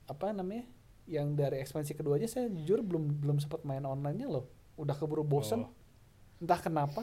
apa 0.05 0.31
namanya 0.31 0.63
yang 1.07 1.33
dari 1.33 1.57
ekspansi 1.57 1.93
kedua 1.93 2.15
aja 2.15 2.27
saya 2.27 2.45
jujur 2.47 2.79
belum 2.79 3.17
belum 3.17 3.37
sempat 3.37 3.63
main 3.63 3.81
online 3.81 4.17
nya 4.17 4.27
loh 4.27 4.45
udah 4.75 4.93
keburu 4.93 5.23
bosen 5.23 5.63
Oh. 5.63 5.71
entah 6.37 6.57
kenapa 6.57 7.01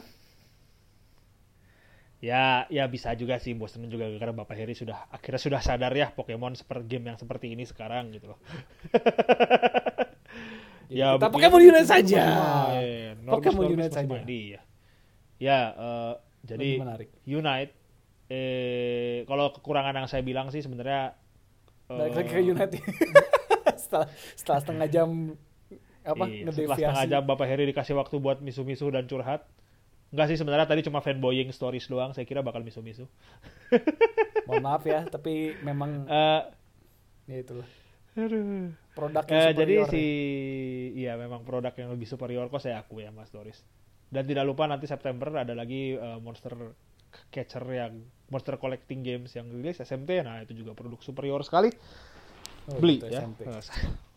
Ya, 2.23 2.63
ya 2.69 2.87
bisa 2.87 3.11
juga 3.13 3.37
sih 3.37 3.53
bosan 3.53 3.85
juga 3.85 4.07
karena 4.15 4.33
Bapak 4.33 4.55
Heri 4.55 4.73
sudah 4.73 5.05
akhirnya 5.11 5.37
sudah 5.37 5.59
sadar 5.59 5.93
ya 5.93 6.09
Pokemon 6.09 6.55
seperti 6.55 6.87
game 6.87 7.07
yang 7.07 7.17
seperti 7.19 7.53
ini 7.53 7.61
sekarang 7.61 8.09
gitu 8.09 8.33
loh. 8.33 8.39
Jadi 10.85 10.95
ya 10.95 11.17
kita 11.17 11.27
Pokemon 11.27 11.59
Unite 11.61 11.85
saja 11.85 12.23
main. 12.71 13.13
Normis- 13.19 13.35
Pokemon 13.45 13.63
Unite 13.67 13.93
saja. 13.93 14.07
main. 14.07 14.25
Ya, 15.37 15.59
eh, 15.71 16.13
jadi 16.43 16.61
Lebih 16.77 16.81
menarik 16.81 17.09
Unite 17.23 17.73
eh 18.25 19.21
kalau 19.25 19.53
kekurangan 19.53 19.93
yang 19.93 20.07
saya 20.07 20.21
bilang 20.21 20.49
sih 20.49 20.59
sebenarnya 20.59 21.13
eh, 21.85 21.93
balik 21.93 22.13
lagi 22.15 22.29
ke 22.31 22.41
United 22.41 22.81
setelah 23.81 24.07
setelah 24.33 24.59
setengah 24.59 24.87
jam 24.87 25.09
apa 26.01 26.25
Iya, 26.25 26.49
setelah 26.49 26.77
setengah 26.77 27.05
jam 27.07 27.21
Bapak 27.21 27.45
Heri 27.45 27.65
dikasih 27.65 27.93
waktu 27.93 28.15
buat 28.17 28.37
misu-misu 28.39 28.89
dan 28.89 29.05
curhat. 29.05 29.45
Enggak 30.09 30.29
sih 30.29 30.37
sebenarnya 30.37 30.65
tadi 30.65 30.81
cuma 30.81 31.01
fanboying 31.01 31.49
stories 31.49 31.85
doang. 31.85 32.13
Saya 32.13 32.23
kira 32.23 32.39
bakal 32.39 32.61
misu-misu. 32.61 33.09
mohon 34.47 34.61
maaf 34.61 34.85
ya 34.85 35.01
tapi 35.05 35.57
memang 35.59 36.05
Eh, 36.05 36.41
ya 37.25 37.37
itulah 37.41 37.65
aduh. 38.13 38.69
produk 38.93 39.25
Eh, 39.25 39.33
yang 39.33 39.57
jadi 39.57 39.73
superior 39.81 39.89
si 39.89 39.97
ya. 39.97 40.05
iya 40.95 41.13
memang 41.17 41.41
produk 41.41 41.73
yang 41.73 41.89
lebih 41.89 42.05
superior 42.05 42.45
kok 42.47 42.61
saya 42.61 42.79
akui 42.79 43.01
ya 43.01 43.09
Mas 43.09 43.33
Doris. 43.33 43.65
Dan 44.09 44.23
tidak 44.29 44.45
lupa 44.45 44.69
nanti 44.69 44.85
September 44.85 45.33
ada 45.33 45.53
lagi 45.57 45.97
eh, 45.97 46.19
monster 46.21 46.53
catcher 47.31 47.63
yang 47.71 48.03
monster 48.27 48.59
collecting 48.59 49.01
games 49.05 49.31
yang 49.33 49.47
rilis 49.49 49.79
SMT. 49.81 50.09
Nah, 50.25 50.43
itu 50.43 50.53
juga 50.57 50.75
produk 50.75 50.99
superior 51.01 51.41
sekali. 51.45 51.71
Oh, 52.69 52.81
beli 52.81 53.01
gitu, 53.01 53.13
ya. 53.13 53.21
SMP. 53.23 53.45
Eh, 53.45 53.61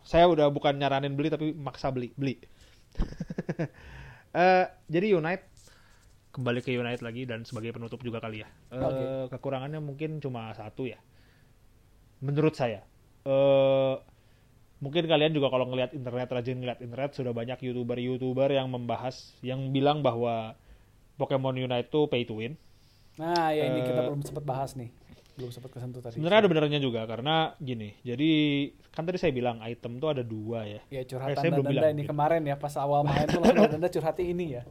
saya 0.01 0.25
udah 0.25 0.49
bukan 0.49 0.77
nyaranin 0.77 1.13
beli 1.13 1.29
tapi 1.29 1.53
maksa 1.53 1.93
beli, 1.93 2.11
beli. 2.15 2.37
Eh, 4.29 4.65
jadi 4.85 5.17
Unite 5.17 5.49
kembali 6.29 6.61
ke 6.61 6.69
Unite 6.77 7.01
lagi 7.01 7.25
dan 7.25 7.49
sebagai 7.49 7.73
penutup 7.73 7.97
juga 8.05 8.21
kali 8.21 8.45
ya. 8.45 8.49
Oke. 8.69 9.33
Kekurangannya 9.33 9.81
mungkin 9.81 10.21
cuma 10.21 10.53
satu 10.53 10.85
ya. 10.85 11.01
Menurut 12.21 12.53
saya. 12.53 12.85
Eh 13.25 13.95
mungkin 14.79 15.03
kalian 15.05 15.31
juga 15.31 15.47
kalau 15.47 15.65
ngelihat 15.65 15.91
internet 15.91 16.27
rajin 16.27 16.57
ngeliat 16.57 16.79
internet 16.79 17.11
sudah 17.11 17.31
banyak 17.31 17.59
youtuber-youtuber 17.61 18.49
yang 18.49 18.67
membahas 18.67 19.15
yang 19.41 19.69
bilang 19.69 19.99
bahwa 19.99 20.55
Pokemon 21.15 21.59
Unite 21.59 21.87
itu 21.87 22.07
pay 22.07 22.23
to 22.23 22.35
win. 22.35 22.55
nah 23.15 23.51
ya 23.51 23.67
ini 23.67 23.83
kita 23.83 23.99
Eh, 23.99 24.07
belum 24.07 24.21
sempat 24.21 24.43
bahas 24.43 24.73
nih 24.73 24.87
belum 25.35 25.51
sempat 25.51 25.71
kesentuh 25.71 25.99
tadi 25.99 26.15
Sebenarnya 26.15 26.39
ada 26.41 26.49
benernya 26.49 26.79
juga 26.79 27.03
karena 27.03 27.55
gini. 27.57 27.95
Jadi 28.01 28.31
kan 28.89 29.03
tadi 29.03 29.15
saya 29.15 29.31
bilang 29.31 29.59
item 29.61 29.95
tuh 29.97 30.09
ada 30.09 30.19
dua 30.19 30.63
ya. 30.63 30.79
ya 30.89 30.99
Eh, 30.99 31.05
curhatan 31.05 31.35
saya 31.37 31.51
belum 31.53 31.63
dan 31.63 31.71
bilang 31.71 31.83
ini 31.85 31.95
mungkin. 31.97 32.11
kemarin 32.11 32.41
ya 32.43 32.55
pas 32.55 32.75
awal 32.75 33.03
main 33.03 33.23
tuh 33.25 33.39
langsung 33.43 33.67
danda 33.69 33.87
curhatnya 33.89 34.25
ini 34.25 34.45
ya 34.53 34.63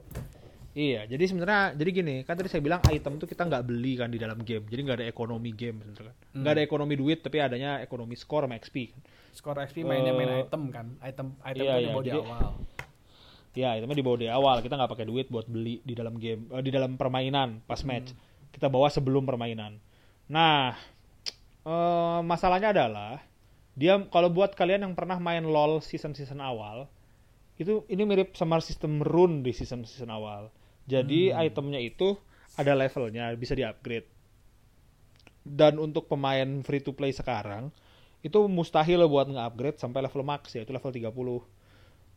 Iya, 0.70 1.09
jadi 1.09 1.24
sebenarnya 1.26 1.74
jadi 1.74 1.90
gini, 1.92 2.14
kan 2.22 2.36
tadi 2.36 2.46
saya 2.46 2.61
bilang 2.61 2.78
item 2.86 3.18
tuh 3.18 3.26
kita 3.26 3.42
nggak 3.42 3.66
beli 3.66 3.98
kan 3.98 4.09
di 4.09 4.16
dalam 4.16 4.38
game, 4.38 4.62
jadi 4.62 4.80
nggak 4.80 4.96
ada 4.96 5.06
ekonomi 5.06 5.50
game 5.50 5.82
sebenarnya 5.82 6.06
kan, 6.06 6.14
Hmm. 6.14 6.38
nggak 6.38 6.52
ada 6.54 6.62
ekonomi 6.62 6.94
duit 6.94 7.18
tapi 7.18 7.36
adanya 7.38 7.70
ekonomi 7.80 8.14
skor 8.14 8.44
sama 8.44 8.54
XP. 8.54 8.76
kan. 8.86 9.00
Skor 9.39 9.62
XP 9.62 9.86
mainnya 9.86 10.11
main 10.11 10.26
Eh, 10.28 10.43
item 10.43 10.62
kan 10.68 10.99
item 10.99 11.39
item 11.41 11.62
iya, 11.62 11.74
iya, 11.78 11.86
dibawa 11.86 12.03
di 12.03 12.11
jadi- 12.11 12.26
awal 12.26 12.53
Ya, 13.57 13.74
itemnya 13.74 13.99
dibawa 13.99 14.14
di 14.14 14.28
awal, 14.30 14.57
kita 14.62 14.78
nggak 14.78 14.93
pakai 14.93 15.07
duit 15.09 15.26
buat 15.26 15.47
beli 15.47 15.82
di 15.82 15.91
dalam 15.91 16.14
game, 16.14 16.47
eh, 16.49 16.62
di 16.62 16.70
dalam 16.70 16.95
permainan 16.95 17.59
pas 17.66 17.82
match, 17.82 18.14
kita 18.55 18.70
bawa 18.70 18.86
sebelum 18.86 19.26
permainan. 19.26 19.82
Nah, 20.30 20.78
eh, 21.64 22.20
masalahnya 22.22 22.70
adalah 22.70 23.18
dia 23.74 23.99
kalau 24.14 24.30
buat 24.30 24.55
kalian 24.55 24.86
yang 24.86 24.95
pernah 24.95 25.18
main 25.18 25.43
LoL 25.43 25.82
season-season 25.82 26.39
awal, 26.39 26.86
itu 27.57 27.82
ini 27.89 28.07
mirip 28.07 28.39
sama 28.39 28.62
sistem 28.62 29.03
rune 29.03 29.43
di 29.43 29.51
season-season 29.51 30.07
awal. 30.09 30.55
Jadi 30.86 31.34
itemnya 31.34 31.82
itu 31.82 32.14
ada 32.55 32.72
levelnya, 32.72 33.34
bisa 33.34 33.55
di-upgrade. 33.55 34.07
dan 35.43 35.80
untuk 35.80 36.07
pemain 36.07 36.61
free 36.61 36.78
to 36.78 36.93
play 36.93 37.09
sekarang 37.09 37.72
itu 38.20 38.38
mustahil 38.44 39.04
buat 39.04 39.26
nge-upgrade 39.26 39.76
sampai 39.76 40.02
level 40.02 40.22
max 40.22 40.50
ya 40.50 40.62
itu 40.62 40.70
level 40.70 40.90
30 40.90 41.10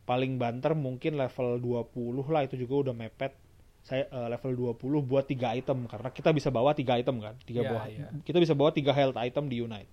paling 0.02 0.32
banter 0.34 0.72
mungkin 0.72 1.14
level 1.14 1.58
20 1.58 1.94
lah 2.28 2.42
itu 2.42 2.56
juga 2.56 2.90
udah 2.90 2.94
mepet 2.96 3.32
saya 3.80 4.06
eh, 4.06 4.28
level 4.28 4.74
20 4.74 4.78
buat 5.04 5.24
tiga 5.24 5.52
item 5.52 5.86
karena 5.86 6.08
kita 6.08 6.30
bisa 6.30 6.48
bawa 6.48 6.70
tiga 6.70 6.94
item 6.94 7.18
kan 7.18 7.34
tiga 7.40 7.62
Iya, 7.62 7.68
buah 7.68 7.84
iya. 7.86 8.06
kita 8.20 8.38
bisa 8.38 8.52
bawa 8.52 8.70
tiga 8.70 8.90
health 8.90 9.14
item 9.16 9.46
di 9.46 9.58
unite 9.58 9.90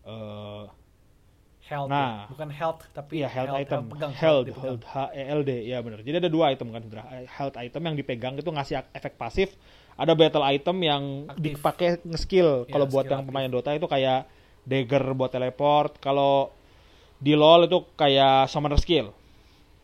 Eh, 0.00 0.64
Health, 1.62 1.86
Nah. 1.86 2.26
ya. 2.26 2.26
bukan 2.26 2.50
health 2.50 2.82
tapi 2.90 3.22
Iya 3.22 3.28
health, 3.30 3.54
item, 3.54 3.82
pegang, 3.86 4.10
health, 4.10 4.46
dipegang. 4.48 4.64
health, 4.74 4.82
H 4.82 4.96
E 5.12 5.22
L 5.22 5.40
D, 5.44 5.50
ya 5.62 5.78
benar. 5.78 6.00
Jadi 6.00 6.16
ada 6.18 6.26
dua 6.26 6.50
item 6.50 6.72
kan, 6.72 6.82
Indra. 6.82 7.02
Health 7.28 7.54
item 7.54 7.82
yang 7.84 7.94
dipegang 7.94 8.34
itu 8.34 8.48
ngasih 8.48 8.82
efek 8.90 9.14
pasif. 9.14 9.54
Ada 9.94 10.16
battle 10.16 10.42
item 10.42 10.76
yang 10.80 11.02
Aktif. 11.28 11.54
dipakai 11.54 11.88
nge-skill. 12.02 12.66
Iya, 12.66 12.72
Kalau 12.72 12.86
buat 12.88 13.04
skill 13.04 13.12
yang 13.12 13.22
aktif. 13.22 13.30
pemain 13.30 13.50
Dota 13.52 13.70
itu 13.70 13.86
kayak 13.86 14.20
dagger 14.64 15.04
buat 15.12 15.30
teleport. 15.30 15.98
Kalau 15.98 16.50
di 17.16 17.32
LoL 17.32 17.68
itu 17.68 17.84
kayak 17.94 18.48
summoner 18.48 18.78
skill. 18.78 19.12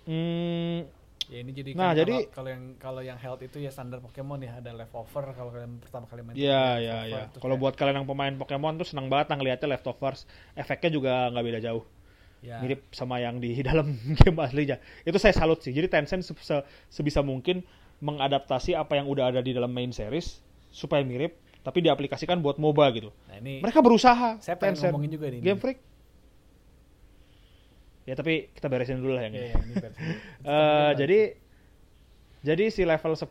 Hmm, 0.05 0.87
Ya 1.27 1.43
ini 1.43 1.51
jadi 1.51 1.74
Nah, 1.74 1.91
kan 1.91 1.99
jadi- 1.99 2.31
kalau, 2.31 2.49
yang 2.55 2.64
kalau 2.79 3.01
yang 3.03 3.18
health 3.18 3.43
itu 3.43 3.59
ya 3.59 3.74
standar 3.74 3.99
Pokemon 3.99 4.39
ya 4.41 4.62
ada 4.62 4.70
leftover 4.70 5.35
kalau 5.35 5.51
kalian 5.51 5.83
pertama 5.83 6.07
kali 6.07 6.22
main. 6.22 6.39
ya 6.39 6.39
tuh 6.39 6.55
ada 6.55 6.79
ya 6.79 6.95
leftover, 6.95 7.11
ya. 7.11 7.27
terus 7.27 7.43
Kalau 7.43 7.57
buat 7.59 7.74
kalian 7.74 7.97
yang 7.99 8.07
pemain 8.07 8.35
Pokemon 8.39 8.79
tuh 8.79 8.87
senang 8.87 9.11
banget 9.11 9.35
ngeliatnya 9.35 9.68
leftovers. 9.68 10.22
Efeknya 10.55 10.91
juga 10.95 11.12
nggak 11.29 11.45
beda 11.45 11.61
jauh. 11.61 11.83
ya, 12.47 12.62
mirip 12.62 12.87
sama 12.95 13.18
yang 13.18 13.43
di 13.43 13.59
dalam 13.66 13.91
game 14.14 14.39
aslinya. 14.39 14.79
Itu 15.03 15.18
saya 15.18 15.35
salut 15.35 15.66
sih. 15.66 15.74
Jadi 15.74 15.91
Tencent 15.91 16.22
se- 16.22 16.62
sebisa 16.87 17.27
mungkin 17.27 17.66
mengadaptasi 17.99 18.79
apa 18.79 18.95
yang 18.95 19.11
udah 19.11 19.35
ada 19.35 19.43
di 19.43 19.51
dalam 19.51 19.74
main 19.74 19.91
series 19.91 20.39
supaya 20.70 21.03
mirip, 21.03 21.35
tapi 21.67 21.83
diaplikasikan 21.83 22.39
buat 22.39 22.57
MOBA 22.57 22.87
gitu. 22.95 23.11
Nah, 23.27 23.43
ini 23.43 23.59
Mereka 23.59 23.83
berusaha. 23.83 24.39
saya 24.39 24.55
pengen 24.55 24.79
Tencent. 24.79 24.95
ngomongin 24.95 25.11
juga 25.11 25.27
nih. 25.27 25.43
Game 25.43 25.59
Freak. 25.59 25.83
Ya 28.07 28.14
tapi 28.14 28.55
kita 28.55 28.71
beresin 28.71 29.03
dulu 29.03 29.19
lah 29.19 29.27
yang 29.27 29.35
Iya, 29.35 29.43
ini. 29.43 29.51
iya, 29.51 29.89
ini. 29.91 30.14
Eh, 30.47 30.91
jadi 30.95 31.19
jadi 32.47 32.64
si 32.71 32.87
level 32.87 33.19
10 33.19 33.27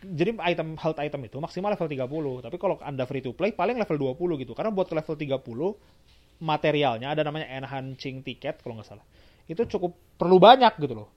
jadi 0.00 0.30
item 0.46 0.78
health 0.78 0.96
item 0.96 1.26
itu 1.26 1.36
maksimal 1.36 1.74
level 1.74 1.90
30 1.90 2.06
tapi 2.40 2.56
kalau 2.56 2.78
anda 2.80 3.02
free 3.04 3.20
to 3.20 3.34
play 3.34 3.50
paling 3.50 3.74
level 3.74 4.14
20 4.14 4.40
gitu 4.40 4.54
karena 4.54 4.70
buat 4.70 4.86
ke 4.86 4.94
level 4.94 5.12
30 5.12 5.42
materialnya 6.40 7.10
ada 7.10 7.20
namanya 7.20 7.50
enhancing 7.50 8.22
ticket 8.22 8.62
kalau 8.62 8.78
nggak 8.78 8.86
salah 8.86 9.04
itu 9.44 9.60
cukup 9.66 9.92
perlu 10.14 10.38
banyak 10.38 10.72
gitu 10.78 10.94
loh 10.94 11.10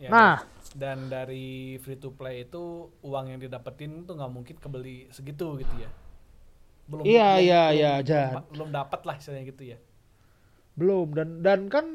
Ya, 0.00 0.08
nah 0.08 0.40
dan 0.72 1.06
dari 1.06 1.48
free 1.76 1.96
to 1.96 2.10
play 2.10 2.44
itu 2.44 2.62
uang 3.00 3.26
yang 3.28 3.38
didapetin 3.38 4.02
tuh 4.02 4.14
nggak 4.14 4.30
mungkin 4.30 4.56
kebeli 4.56 5.08
segitu 5.08 5.56
gitu 5.56 5.74
ya. 5.76 5.90
Belum 6.86 7.02
Iya, 7.02 7.28
belum- 7.28 7.42
iya, 7.42 7.62
iya, 7.70 7.92
belum, 8.48 8.70
dapat 8.70 9.00
lah 9.02 9.14
istilahnya 9.14 9.46
gitu 9.46 9.64
ya. 9.66 9.78
belum 10.70 11.12
dan 11.12 11.28
dan 11.40 11.60
kan 11.66 11.86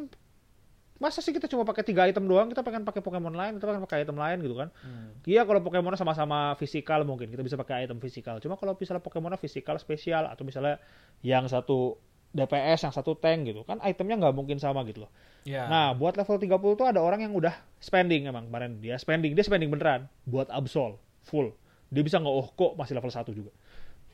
masa 0.96 1.18
sih 1.18 1.32
kita 1.32 1.48
cuma 1.48 1.64
pakai 1.64 1.82
tiga 1.82 2.06
item 2.06 2.24
doang 2.24 2.48
kita 2.48 2.62
pengen 2.62 2.84
pakai 2.84 3.02
Pokemon 3.02 3.34
lain 3.34 3.58
kita 3.58 3.66
pengen 3.66 3.82
pakai 3.82 3.98
item 4.00 4.16
lain 4.16 4.38
gitu 4.40 4.54
kan 4.54 4.70
Hmm. 4.78 5.10
Iya 5.26 5.42
kalau 5.42 5.60
Pokemon 5.60 5.96
sama-sama 5.96 6.54
fisikal 6.56 7.02
mungkin 7.02 7.28
kita 7.28 7.42
bisa 7.42 7.56
pakai 7.56 7.84
item 7.84 7.98
fisikal. 7.98 8.38
Cuma 8.38 8.56
kalau 8.56 8.72
misalnya 8.74 9.02
Pokemonnya 9.02 9.36
fisikal 9.36 9.76
spesial 9.76 10.30
atau 10.30 10.46
misalnya 10.46 10.78
yang 11.20 11.44
satu 11.46 11.98
DPS 12.36 12.84
yang 12.84 12.94
satu 12.94 13.16
tank 13.16 13.48
gitu 13.48 13.64
kan 13.64 13.80
itemnya 13.88 14.20
nggak 14.20 14.36
mungkin 14.36 14.60
sama 14.60 14.84
gitu 14.84 15.08
loh. 15.08 15.12
Ya. 15.48 15.72
Nah 15.72 15.96
buat 15.96 16.20
level 16.20 16.36
30 16.36 16.52
tuh 16.76 16.86
ada 16.86 17.00
orang 17.00 17.24
yang 17.24 17.32
udah 17.32 17.56
spending 17.80 18.28
emang 18.28 18.52
kemarin 18.52 18.84
dia 18.84 19.00
spending 19.00 19.32
dia 19.32 19.46
spending 19.48 19.72
beneran 19.72 20.12
buat 20.28 20.52
Absol 20.52 21.00
full. 21.24 21.56
Dia 21.88 22.04
bisa 22.04 22.20
nge 22.20 22.28
oh 22.28 22.52
kok 22.52 22.76
masih 22.76 23.00
level 23.00 23.12
1 23.12 23.32
juga. 23.32 23.52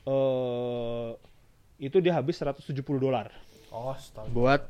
Eh 0.06 1.10
itu 1.82 1.98
dia 1.98 2.14
habis 2.14 2.38
170 2.38 2.78
dolar 3.02 3.34
oh, 3.74 3.90
astaga. 3.98 4.30
buat 4.30 4.62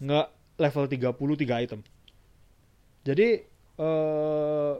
nge 0.00 0.22
level 0.56 0.84
30 0.88 1.12
3 1.44 1.62
item. 1.68 1.80
Jadi 3.04 3.28
eh 3.76 4.74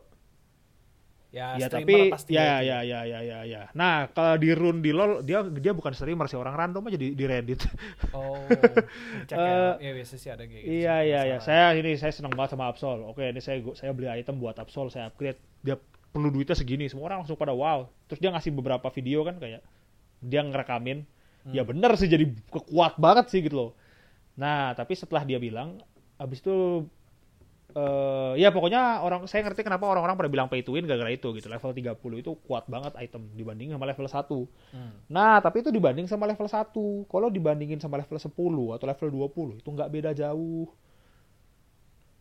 Ya, 1.30 1.54
ya 1.54 1.70
tapi 1.70 2.10
pasti 2.10 2.34
ya 2.34 2.58
gitu. 2.58 2.74
ya 2.74 2.78
ya 2.82 3.00
ya 3.06 3.18
ya 3.22 3.38
ya. 3.46 3.62
Nah 3.70 4.10
kalau 4.10 4.34
di 4.34 4.50
run 4.50 4.82
di 4.82 4.90
lol 4.90 5.22
dia 5.22 5.46
dia 5.46 5.70
bukan 5.70 5.94
streamer 5.94 6.26
sih 6.26 6.34
orang 6.34 6.58
random 6.58 6.90
aja 6.90 6.98
di, 6.98 7.14
di 7.14 7.22
Reddit. 7.22 7.62
Oh, 8.10 8.34
cek 9.30 9.38
Eh, 9.38 9.46
ya. 9.78 9.78
Ya 9.78 9.90
biasa 9.94 10.14
sih 10.18 10.26
ada 10.26 10.42
kayak 10.42 10.58
gitu. 10.66 10.74
iya 10.74 11.06
iya 11.06 11.20
iya. 11.30 11.38
Saya 11.38 11.70
ini 11.78 11.94
saya 11.94 12.10
senang 12.10 12.34
banget 12.34 12.58
sama 12.58 12.66
Absol. 12.66 13.06
Oke 13.06 13.30
ini 13.30 13.38
saya 13.38 13.62
saya 13.78 13.94
beli 13.94 14.10
item 14.10 14.42
buat 14.42 14.58
Absol 14.58 14.90
saya 14.90 15.06
upgrade. 15.06 15.38
Dia 15.62 15.78
perlu 16.10 16.34
duitnya 16.34 16.58
segini. 16.58 16.90
Semua 16.90 17.06
orang 17.14 17.22
langsung 17.22 17.38
pada 17.38 17.54
wow. 17.54 17.86
Terus 18.10 18.18
dia 18.18 18.34
ngasih 18.34 18.50
beberapa 18.50 18.90
video 18.90 19.22
kan 19.22 19.38
kayak 19.38 19.62
dia 20.18 20.42
ngerekamin. 20.42 21.06
Hmm. 21.46 21.54
Ya 21.54 21.62
bener 21.62 21.94
sih 21.94 22.10
jadi 22.10 22.26
kekuat 22.50 22.98
banget 22.98 23.30
sih 23.30 23.38
gitu 23.38 23.54
loh. 23.54 23.70
Nah 24.34 24.74
tapi 24.74 24.98
setelah 24.98 25.22
dia 25.22 25.38
bilang 25.38 25.78
abis 26.18 26.42
itu 26.42 26.90
eh 27.74 28.32
ya 28.42 28.50
pokoknya 28.50 29.02
orang 29.02 29.26
saya 29.30 29.46
ngerti 29.46 29.62
kenapa 29.62 29.86
orang-orang 29.86 30.16
pada 30.18 30.30
bilang 30.30 30.48
pay 30.50 30.62
to 30.66 30.74
win 30.74 30.86
gara-gara 30.86 31.10
itu 31.10 31.30
gitu. 31.36 31.46
Level 31.46 31.70
30 31.70 32.22
itu 32.22 32.30
kuat 32.44 32.66
banget 32.66 32.92
item 32.98 33.30
dibanding 33.34 33.70
sama 33.74 33.86
level 33.86 34.06
1. 34.06 34.16
Hmm. 34.74 34.92
Nah, 35.08 35.38
tapi 35.38 35.62
itu 35.62 35.70
dibanding 35.70 36.06
sama 36.10 36.26
level 36.26 36.46
1. 36.46 37.06
Kalau 37.06 37.28
dibandingin 37.30 37.78
sama 37.78 37.98
level 37.98 38.18
10 38.18 38.30
atau 38.76 38.86
level 38.86 39.08
20 39.30 39.62
itu 39.62 39.68
nggak 39.70 39.90
beda 39.90 40.10
jauh. 40.14 40.68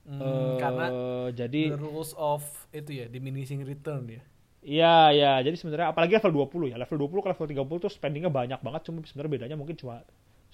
Hmm, 0.10 0.22
Eh, 0.22 0.54
karena 0.58 0.86
jadi 1.30 1.76
the 1.76 1.82
rules 1.82 2.18
of 2.18 2.42
itu 2.74 3.04
ya 3.04 3.06
diminishing 3.06 3.62
return 3.62 4.10
ya. 4.10 4.22
Iya, 4.60 4.96
ya. 5.16 5.32
Jadi 5.46 5.56
sebenarnya 5.56 5.94
apalagi 5.94 6.18
level 6.20 6.50
20 6.50 6.74
ya. 6.74 6.78
Level 6.82 6.98
20 6.98 7.24
ke 7.24 7.30
level 7.32 7.48
30 7.48 7.84
tuh 7.88 7.92
spendingnya 7.92 8.32
banyak 8.34 8.60
banget 8.60 8.82
cuma 8.90 9.00
sebenarnya 9.06 9.32
bedanya 9.40 9.56
mungkin 9.56 9.78
cuma 9.80 10.04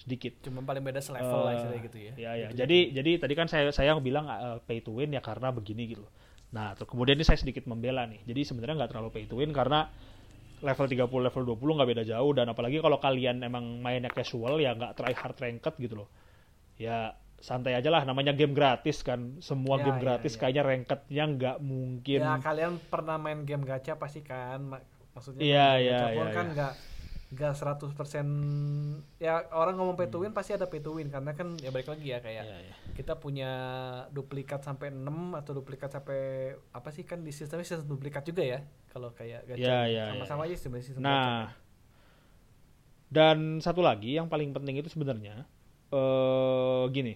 sedikit. 0.06 0.32
Cuma 0.46 0.62
paling 0.62 0.86
beda 0.86 1.02
selevel 1.02 1.40
lah 1.42 1.52
Eh, 1.52 1.56
istilahnya 1.58 1.82
gitu 1.82 1.98
ya. 1.98 2.12
Iya, 2.14 2.30
iya. 2.38 2.46
Gitu, 2.54 2.58
Jadi 2.62 2.78
jadi 2.94 3.10
tadi 3.18 3.34
kan 3.34 3.46
saya 3.50 3.74
saya 3.74 3.98
bilang 3.98 4.30
eh, 4.30 4.58
pay 4.62 4.78
to 4.78 4.94
win 4.94 5.10
ya 5.10 5.18
karena 5.18 5.50
begini 5.50 5.90
gitu. 5.90 6.06
Nah, 6.54 6.78
terus 6.78 6.86
kemudian 6.86 7.18
ini 7.18 7.26
saya 7.26 7.42
sedikit 7.42 7.66
membela 7.66 8.06
nih. 8.06 8.22
Jadi 8.22 8.40
sebenarnya 8.46 8.86
nggak 8.86 8.90
terlalu 8.94 9.10
pay 9.10 9.24
to 9.26 9.42
win 9.42 9.50
karena 9.50 9.90
level 10.62 10.86
30 10.88 11.26
level 11.26 11.42
20 11.44 11.76
nggak 11.76 11.90
beda 11.92 12.04
jauh 12.06 12.32
dan 12.32 12.46
apalagi 12.48 12.80
kalau 12.80 12.96
kalian 12.96 13.44
emang 13.44 13.82
mainnya 13.82 14.08
casual 14.08 14.56
ya 14.62 14.72
nggak 14.72 14.94
try 14.96 15.12
hard 15.12 15.36
ranked 15.42 15.74
gitu 15.76 16.06
loh. 16.06 16.08
Ya 16.78 17.12
santai 17.36 17.76
aja 17.76 17.90
lah 17.92 18.06
namanya 18.06 18.32
game 18.32 18.54
gratis 18.56 19.02
kan. 19.02 19.36
Semua 19.42 19.76
Ya, 19.76 19.90
game 19.90 19.98
ya, 19.98 20.02
gratis 20.06 20.32
ya. 20.34 20.38
kayaknya 20.40 20.62
rankednya 20.64 21.24
nggak 21.34 21.56
mungkin. 21.60 22.20
Ya 22.22 22.38
kalian 22.40 22.78
pernah 22.88 23.18
main 23.20 23.42
game 23.42 23.66
gacha 23.66 23.98
pasti 23.98 24.22
kan 24.22 24.62
Ma- 24.62 24.84
maksudnya 25.12 25.42
Iya, 25.44 25.66
iya, 25.82 25.92
gacha 25.92 26.06
pun 26.14 26.24
iya, 26.24 26.32
kan 26.32 26.46
iya. 26.46 26.54
nggak 26.56 26.72
nggak 27.26 27.58
100% 27.58 27.90
ya 29.18 29.50
orang 29.50 29.74
ngomong 29.74 29.98
pay 29.98 30.06
to 30.06 30.22
win 30.22 30.30
pasti 30.30 30.54
ada 30.54 30.70
pay 30.70 30.78
to 30.78 30.94
win 30.94 31.10
karena 31.10 31.34
kan 31.34 31.58
ya 31.58 31.74
balik 31.74 31.90
lagi 31.90 32.14
ya 32.14 32.22
kayak 32.22 32.44
Iya, 32.46 32.58
iya. 32.70 32.74
kita 32.94 33.18
punya 33.18 33.50
duplikat 34.14 34.62
sampai 34.62 34.94
6 34.94 35.34
atau 35.34 35.52
duplikat 35.58 35.90
sampai 35.90 36.54
apa 36.70 36.88
sih 36.94 37.02
kan 37.02 37.26
di 37.26 37.34
sistemnya 37.34 37.66
sistem 37.66 37.90
duplikat 37.90 38.22
juga 38.22 38.46
ya 38.46 38.62
kalau 38.94 39.10
kayak 39.10 39.42
gacha 39.42 39.58
Iya, 39.58 39.78
iya, 39.90 40.04
sama-sama 40.14 40.46
iya. 40.46 40.54
aja 40.54 40.62
sebenarnya 40.62 40.86
sistem 40.86 41.02
gacha. 41.02 41.10
Nah, 41.10 41.44
dan 43.06 43.38
satu 43.58 43.82
lagi 43.82 44.14
yang 44.14 44.30
paling 44.30 44.50
penting 44.54 44.78
itu 44.78 44.90
sebenarnya 44.90 45.46
eh 45.90 46.84
gini, 46.90 47.14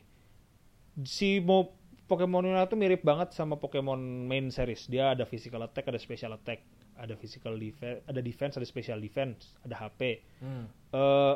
si 1.02 1.38
mo 1.42 1.74
Pokemon 2.06 2.42
Luna 2.42 2.66
itu 2.66 2.74
mirip 2.74 3.06
banget 3.06 3.30
sama 3.30 3.54
Pokemon 3.58 4.26
main 4.26 4.50
series. 4.50 4.90
Dia 4.90 5.14
ada 5.14 5.22
physical 5.22 5.62
attack, 5.62 5.86
ada 5.86 5.98
special 5.98 6.34
attack, 6.34 6.66
ada 7.00 7.16
physical 7.16 7.56
defense, 7.56 8.04
ada 8.04 8.20
defense, 8.20 8.54
ada 8.54 8.66
special 8.66 8.98
defense, 8.98 9.56
ada 9.60 9.72
HP. 9.74 10.20
Hmm. 10.38 10.68
Eh, 10.92 11.34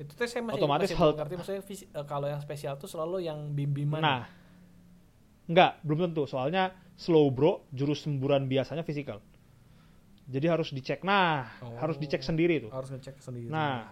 itu 0.00 0.10
tuh 0.10 0.24
saya 0.24 0.40
masih 0.42 0.56
Otomatis 0.58 0.88
masih 0.88 0.96
hal- 0.96 1.12
belum 1.12 1.20
ngerti 1.20 1.34
maksudnya 1.36 1.62
visi- 1.62 1.86
eh, 1.86 2.06
kalau 2.08 2.26
yang 2.26 2.40
spesial 2.40 2.74
tuh 2.74 2.88
selalu 2.88 3.22
yang 3.22 3.52
bim-biman 3.52 4.00
nah, 4.00 4.24
enggak, 5.44 5.78
belum 5.82 6.08
tentu. 6.08 6.24
Soalnya 6.24 6.72
slow 6.94 7.28
bro, 7.28 7.68
jurus 7.70 8.02
semburan 8.02 8.46
biasanya 8.46 8.82
physical. 8.82 9.20
Jadi 10.24 10.46
harus 10.48 10.70
dicek. 10.70 11.02
Nah, 11.02 11.44
Oh. 11.60 11.76
harus 11.76 11.98
dicek 11.98 12.22
sendiri 12.22 12.56
tuh. 12.58 12.70
harus 12.70 12.88
ngecek 12.88 13.20
sendiri 13.20 13.50
Nah, 13.50 13.90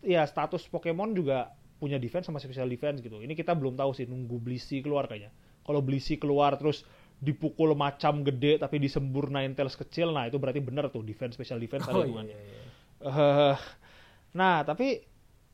ya 0.00 0.22
status 0.22 0.68
Pokemon 0.68 1.16
juga 1.16 1.50
punya 1.80 1.96
defense 1.96 2.28
sama 2.28 2.36
special 2.36 2.68
defense 2.68 3.00
gitu. 3.00 3.18
Ini 3.18 3.32
kita 3.32 3.56
belum 3.56 3.74
tahu 3.74 3.90
sih 3.90 4.04
nunggu 4.04 4.36
Blissey 4.38 4.84
keluar 4.84 5.08
kayaknya. 5.08 5.32
Kalau 5.60 5.80
Blissey 5.80 6.20
keluar 6.20 6.54
terus 6.54 6.84
dipukul 7.20 7.76
macam 7.76 8.24
gede 8.24 8.56
tapi 8.56 8.80
disembur 8.80 9.28
Ninetales 9.28 9.76
kecil, 9.76 10.10
nah 10.16 10.24
itu 10.24 10.40
berarti 10.40 10.64
bener 10.64 10.88
tuh 10.88 11.04
defense 11.04 11.36
special 11.36 11.60
defense 11.60 11.84
ada 11.84 11.92
oh 11.92 12.00
iya, 12.00 12.04
hubungannya. 12.08 12.36
iya, 12.36 12.44
iya. 12.48 12.64
Eh, 13.00 13.56
nah, 14.32 14.64
tapi 14.64 15.04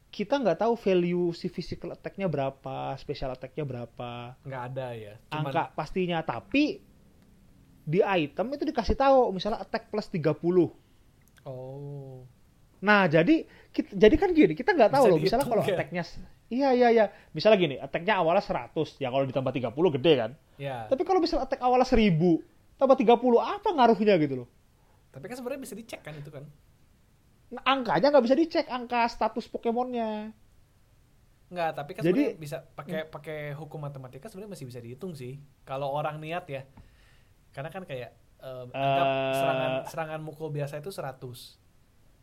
kita 0.08 0.38
nggak 0.38 0.62
tahu 0.62 0.78
value 0.78 1.34
si 1.34 1.50
physical 1.50 1.92
attack-nya 1.92 2.30
berapa, 2.30 2.94
special 2.96 3.34
attack-nya 3.34 3.66
berapa, 3.66 4.38
nggak 4.46 4.62
ada 4.72 4.86
ya 4.94 5.14
Cuman- 5.28 5.50
angka 5.50 5.74
pastinya. 5.74 6.22
Tapi 6.22 6.78
di 7.86 8.00
item 8.02 8.46
itu 8.54 8.62
dikasih 8.66 8.96
tahu 8.96 9.34
misalnya 9.34 9.60
attack 9.60 9.90
plus 9.90 10.06
30. 10.10 10.70
oh 11.46 12.26
Nah, 12.87 13.05
jadi 13.07 13.43
kita, 13.68 13.91
jadi 13.93 14.14
kan 14.14 14.30
gini, 14.30 14.55
kita 14.55 14.70
nggak 14.70 14.89
tahu 14.89 15.05
Bisa 15.05 15.11
loh, 15.11 15.18
misalnya 15.18 15.45
kalau 15.45 15.61
nggak? 15.61 15.74
attack-nya 15.74 16.03
Iya, 16.47 16.68
iya, 16.72 16.89
iya. 16.89 17.05
Misalnya 17.34 17.59
gini, 17.59 17.76
attack-nya 17.76 18.14
awalnya 18.16 18.39
100, 18.41 18.70
ya 18.97 19.11
kalau 19.11 19.26
ditambah 19.26 19.51
30 19.51 19.74
gede 19.99 20.12
kan. 20.14 20.30
ya 20.57 20.87
Tapi 20.87 21.03
kalau 21.03 21.18
misalnya 21.18 21.45
attack 21.45 21.59
awalnya 21.59 21.82
1000, 21.84 22.39
tambah 22.76 22.95
30, 22.95 23.18
apa 23.37 23.68
ngaruhnya 23.68 24.14
gitu 24.16 24.37
loh. 24.39 24.49
tapi 25.11 25.26
kan 25.26 25.34
sebenarnya 25.34 25.62
bisa 25.62 25.72
dicek 25.72 26.05
kan 26.05 26.12
itu 26.12 26.28
kan 26.28 26.45
angkanya 27.64 28.12
nggak 28.12 28.20
bisa 28.20 28.37
dicek 28.37 28.68
angka 28.68 29.09
status 29.09 29.49
Pokemonnya. 29.49 30.28
Enggak, 31.49 31.70
tapi 31.72 31.91
kan 31.95 32.03
Jadi- 32.03 32.37
sebenarnya 32.37 32.37
bisa 32.37 32.57
pakai 32.61 33.01
pakai 33.07 33.39
hukum 33.55 33.80
matematika 33.80 34.28
sebenarnya 34.28 34.53
masih 34.53 34.66
bisa 34.66 34.76
dihitung 34.76 35.14
sih. 35.14 35.39
Kalau 35.62 35.89
orang 35.89 36.18
niat 36.18 36.45
ya. 36.47 36.68
Karena 37.51 37.70
kan 37.70 37.82
kayak 37.82 38.12
eh, 38.37 38.64
anggap 38.68 39.07
Eh. 39.09 39.32
serangan 39.32 39.70
serangan 39.89 40.20
mukul 40.20 40.53
biasa 40.53 40.76
itu 40.76 40.93
100. 40.93 41.57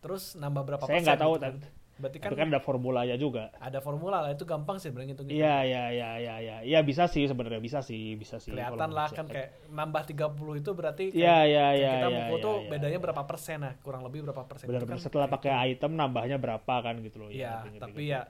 Terus 0.03 0.35
nambah 0.35 0.61
berapa 0.67 0.83
Saya 0.83 0.99
nggak 0.99 1.19
tahu, 1.23 1.33
gitu 1.39 1.45
kan. 1.47 1.55
Berarti 1.93 2.17
kan, 2.19 2.33
kan 2.33 2.49
ada 2.49 2.57
formulanya 2.59 3.15
juga. 3.15 3.53
ada 3.61 3.77
formula 3.77 4.17
lah 4.17 4.33
itu 4.33 4.43
gampang 4.49 4.81
sih 4.81 4.89
sebenarnya 4.89 5.13
ngitungnya. 5.13 5.33
Iya 5.37 5.55
iya 5.63 5.83
iya 5.93 6.09
iya 6.17 6.35
iya. 6.41 6.57
Iya 6.65 6.79
bisa 6.81 7.05
sih 7.05 7.29
sebenarnya 7.29 7.61
bisa 7.61 7.85
sih 7.85 8.17
bisa 8.17 8.41
sih. 8.41 8.49
Kelihatan 8.49 8.91
lah 8.91 9.07
kan 9.13 9.29
kayak 9.29 9.69
nambah 9.69 10.03
30 10.09 10.59
itu 10.59 10.69
berarti 10.73 11.03
Iya 11.13 11.45
iya 11.45 11.65
iya. 11.77 11.91
kita 12.01 12.07
iya, 12.09 12.17
mukul 12.25 12.37
iya, 12.41 12.43
tuh 12.43 12.55
iya, 12.57 12.69
bedanya 12.73 12.97
iya. 12.97 13.05
berapa 13.05 13.23
persen 13.29 13.57
nah, 13.61 13.73
kurang 13.85 14.01
lebih 14.03 14.25
berapa 14.25 14.43
persen. 14.43 14.65
Benar-benar 14.67 14.97
kan 14.97 15.05
setelah 15.05 15.27
pakai 15.29 15.51
item 15.69 15.93
nambahnya 15.93 16.37
berapa 16.41 16.73
kan 16.81 16.97
gitu 17.05 17.17
loh. 17.21 17.29
Iya, 17.29 17.61
ngerti, 17.61 17.77
tapi 17.79 18.03
ngerti. 18.09 18.13
ya 18.17 18.21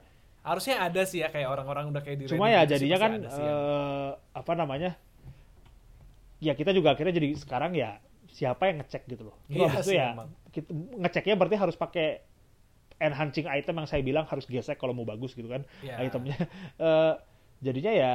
harusnya 0.44 0.74
ada 0.84 1.02
sih 1.08 1.18
ya 1.24 1.32
kayak 1.32 1.48
orang-orang 1.48 1.88
udah 1.88 2.02
kayak 2.04 2.16
di 2.20 2.24
Cuma 2.28 2.52
ya 2.52 2.68
gitu 2.68 2.76
jadinya 2.76 2.98
kan 3.00 3.12
yang- 3.16 3.32
eh, 3.32 4.10
apa 4.36 4.52
namanya? 4.52 4.90
Ya 6.44 6.52
kita 6.52 6.76
juga 6.76 6.92
akhirnya 6.92 7.16
jadi 7.16 7.32
sekarang 7.32 7.72
ya 7.72 7.96
siapa 8.28 8.68
yang 8.68 8.84
ngecek 8.84 9.08
gitu 9.08 9.32
loh. 9.32 9.36
Iya 9.48 9.80
sih, 9.80 9.96
ya 9.96 10.12
emang. 10.12 10.28
Kita, 10.54 10.70
ngeceknya 10.70 11.34
berarti 11.34 11.56
harus 11.56 11.74
pakai 11.74 12.22
enhancing 12.96 13.44
item 13.44 13.74
yang 13.76 13.84
saya 13.84 14.00
bilang 14.00 14.22
harus 14.24 14.46
gesek 14.46 14.76
kalau 14.76 14.90
mau 14.90 15.02
bagus 15.02 15.32
gitu 15.32 15.46
kan 15.46 15.66
Iya. 15.80 15.98
itemnya. 16.04 16.38
Eh, 16.78 17.12
jadinya 17.60 17.90
ya 17.92 18.12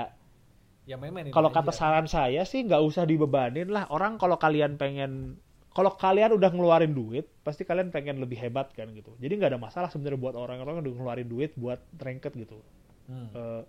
ya 0.86 0.96
kalau 1.30 1.50
aja. 1.50 1.58
kata 1.60 1.72
saran 1.72 2.08
saya 2.08 2.42
sih 2.44 2.64
nggak 2.64 2.82
usah 2.82 3.04
dibebanin 3.04 3.68
lah 3.68 3.86
orang 3.88 4.16
kalau 4.16 4.36
kalian 4.36 4.74
pengen 4.74 5.38
kalau 5.70 5.94
kalian 5.94 6.32
udah 6.32 6.50
ngeluarin 6.50 6.92
duit 6.92 7.30
pasti 7.40 7.62
kalian 7.62 7.90
pengen 7.90 8.18
lebih 8.18 8.38
hebat 8.38 8.72
kan 8.72 8.90
gitu 8.90 9.14
jadi 9.16 9.30
nggak 9.32 9.50
ada 9.50 9.60
masalah 9.60 9.86
sebenarnya 9.88 10.18
buat 10.18 10.34
orang-orang 10.34 10.76
yang 10.76 10.84
udah 10.84 10.96
ngeluarin 10.96 11.28
duit 11.28 11.52
buat 11.56 11.78
ranked 11.96 12.34
gitu 12.34 12.58
Hmm. 13.06 13.66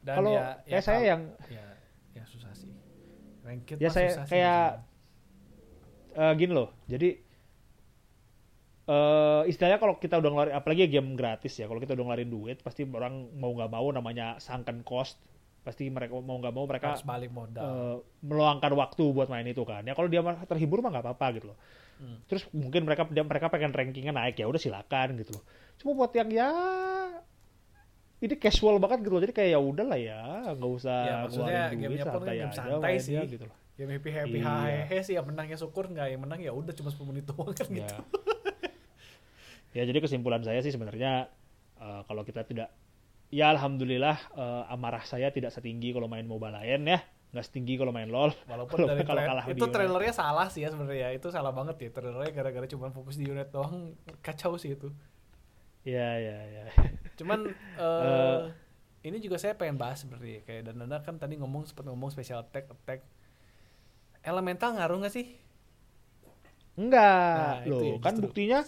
Dan 0.00 0.14
kalau 0.14 0.32
ya, 0.32 0.60
ya 0.60 0.68
kayak 0.70 0.82
saya 0.82 0.92
kalau- 0.94 1.08
yang 1.08 1.20
ya 1.48 1.64
ya 2.12 2.24
susah 2.26 2.52
sih. 2.52 2.72
Ranked 3.42 3.76
Ya, 3.76 3.88
saya 3.88 4.08
susah 4.10 4.24
sih 4.24 4.30
kayak- 4.30 4.74
sebenarnya. 6.12 6.22
eh, 6.22 6.32
gini 6.36 6.52
loh 6.52 6.68
jadi 6.84 7.08
eh 8.92 9.42
istilahnya 9.46 9.78
kalau 9.78 9.94
kita 9.96 10.18
udah 10.18 10.28
ngeluarin 10.28 10.54
apalagi 10.54 10.84
game 10.86 11.14
gratis 11.14 11.54
ya 11.54 11.64
kalau 11.64 11.78
kita 11.78 11.92
udah 11.92 12.04
ngeluarin 12.04 12.28
duit 12.28 12.58
pasti 12.60 12.84
orang 12.84 13.14
mau 13.34 13.50
nggak 13.50 13.70
mau 13.70 13.88
namanya 13.88 14.36
sunken 14.36 14.82
cost 14.82 15.16
pasti 15.62 15.86
mereka 15.86 16.18
mau 16.18 16.36
nggak 16.36 16.50
mau 16.50 16.66
mereka 16.66 16.92
harus 16.92 17.06
balik 17.06 17.30
modal. 17.30 17.62
eh, 17.62 17.96
meluangkan 18.20 18.72
waktu 18.74 19.02
buat 19.08 19.28
main 19.28 19.46
itu 19.46 19.62
kan 19.62 19.80
ya 19.80 19.94
kalau 19.94 20.06
dia 20.06 20.18
terhibur 20.44 20.78
mah 20.78 20.90
nggak 20.90 21.04
apa-apa 21.04 21.26
gitu 21.32 21.48
loh 21.48 21.58
Hmm. 21.94 22.18
terus 22.26 22.42
mungkin 22.50 22.82
mereka 22.82 23.06
dia 23.06 23.22
mereka 23.22 23.46
pengen 23.46 23.70
rankingnya 23.70 24.10
naik 24.10 24.34
ya 24.34 24.50
udah 24.50 24.58
silakan 24.58 25.14
gitu 25.16 25.32
loh 25.32 25.44
cuma 25.76 25.94
buat 25.94 26.10
yang 26.10 26.34
ya 26.34 26.50
ini 28.18 28.34
casual 28.36 28.78
banget 28.78 29.02
gitu 29.02 29.12
loh 29.12 29.22
jadi 29.22 29.30
kayak 29.32 29.50
ya 29.50 29.60
udahlah 29.60 29.98
ya 30.00 30.20
nggak 30.50 30.72
usah 30.72 30.98
Ya, 31.00 31.14
maksudnya 31.22 31.62
gamenya 31.70 32.04
pun 32.04 32.10
santai 32.18 32.34
game 32.36 32.52
santai 32.52 32.92
sih. 32.98 33.14
dia 33.14 33.22
gitu 33.24 33.44
loh 33.46 33.56
Game 33.72 33.88
happy 33.90 34.10
happy 34.10 34.36
Iya. 34.36 34.52
hehehe 34.82 34.98
sih 35.00 35.14
yang 35.14 35.24
menangnya 35.24 35.56
syukur 35.56 35.86
nggak 35.86 36.06
yang 36.08 36.20
menang 36.20 36.38
ya 36.38 36.50
udah 36.50 36.72
cuma 36.72 36.90
10 36.90 37.06
menit 37.08 37.24
doang 37.24 37.50
kan 37.50 37.66
ya 37.68 37.86
gitu. 37.86 37.96
Ya 39.72 39.82
jadi 39.82 39.98
kesimpulan 39.98 40.40
saya 40.40 40.60
sih 40.60 40.68
sebenarnya 40.68 41.28
eh, 41.76 42.00
kalau 42.04 42.22
kita 42.22 42.44
tidak 42.44 42.68
ya 43.28 43.48
alhamdulillah 43.50 44.16
eh, 44.32 44.62
amarah 44.68 45.02
saya 45.02 45.28
tidak 45.28 45.50
setinggi 45.50 45.92
kalau 45.92 46.06
main 46.06 46.24
Mobile 46.24 46.52
Legends 46.54 46.88
ya. 46.88 47.00
Nggak 47.32 47.48
setinggi 47.48 47.80
kalau 47.80 47.96
main 47.96 48.12
LoL. 48.12 48.28
Walaupun 48.52 48.76
Kalau- 48.76 48.90
dari 48.92 49.08
kalau 49.08 49.22
kalah 49.24 49.44
itu 49.48 49.64
trailernya 49.64 50.12
salah 50.12 50.52
sih 50.52 50.60
ya 50.60 50.68
sebenarnya 50.68 51.16
itu 51.16 51.32
salah 51.32 51.48
banget 51.48 51.80
ya. 51.80 51.88
Trailernya 51.88 52.28
gara-gara 52.28 52.68
cuma 52.68 52.92
fokus 52.92 53.16
di 53.16 53.24
unit 53.24 53.48
doang. 53.48 53.96
Kacau 54.20 54.60
sih 54.60 54.76
itu. 54.76 54.92
ya 55.82 56.12
ya 56.14 56.36
ya. 56.44 56.64
Cuman 57.18 57.48
eh 57.80 58.38
ini 59.02 59.16
juga 59.18 59.40
saya 59.40 59.56
pengen 59.56 59.80
bahas 59.80 60.04
sebenarnya 60.04 60.44
kayak 60.44 60.62
dan 60.68 60.76
Nanda 60.78 61.00
kan 61.00 61.16
tadi 61.16 61.40
ngomong 61.40 61.64
sempat 61.64 61.88
ngomong 61.88 62.12
special 62.12 62.44
attack 62.44 62.68
attack. 62.68 63.00
Elemental 64.20 64.76
ngaruh 64.76 65.00
nggak 65.00 65.10
sih? 65.10 65.26
Enggak, 66.72 67.64
Nah, 67.64 67.64
itu 67.64 67.72
loh 67.72 67.82
ya 67.84 67.92
kan 68.00 68.12
justru. 68.12 68.24
buktinya 68.24 68.58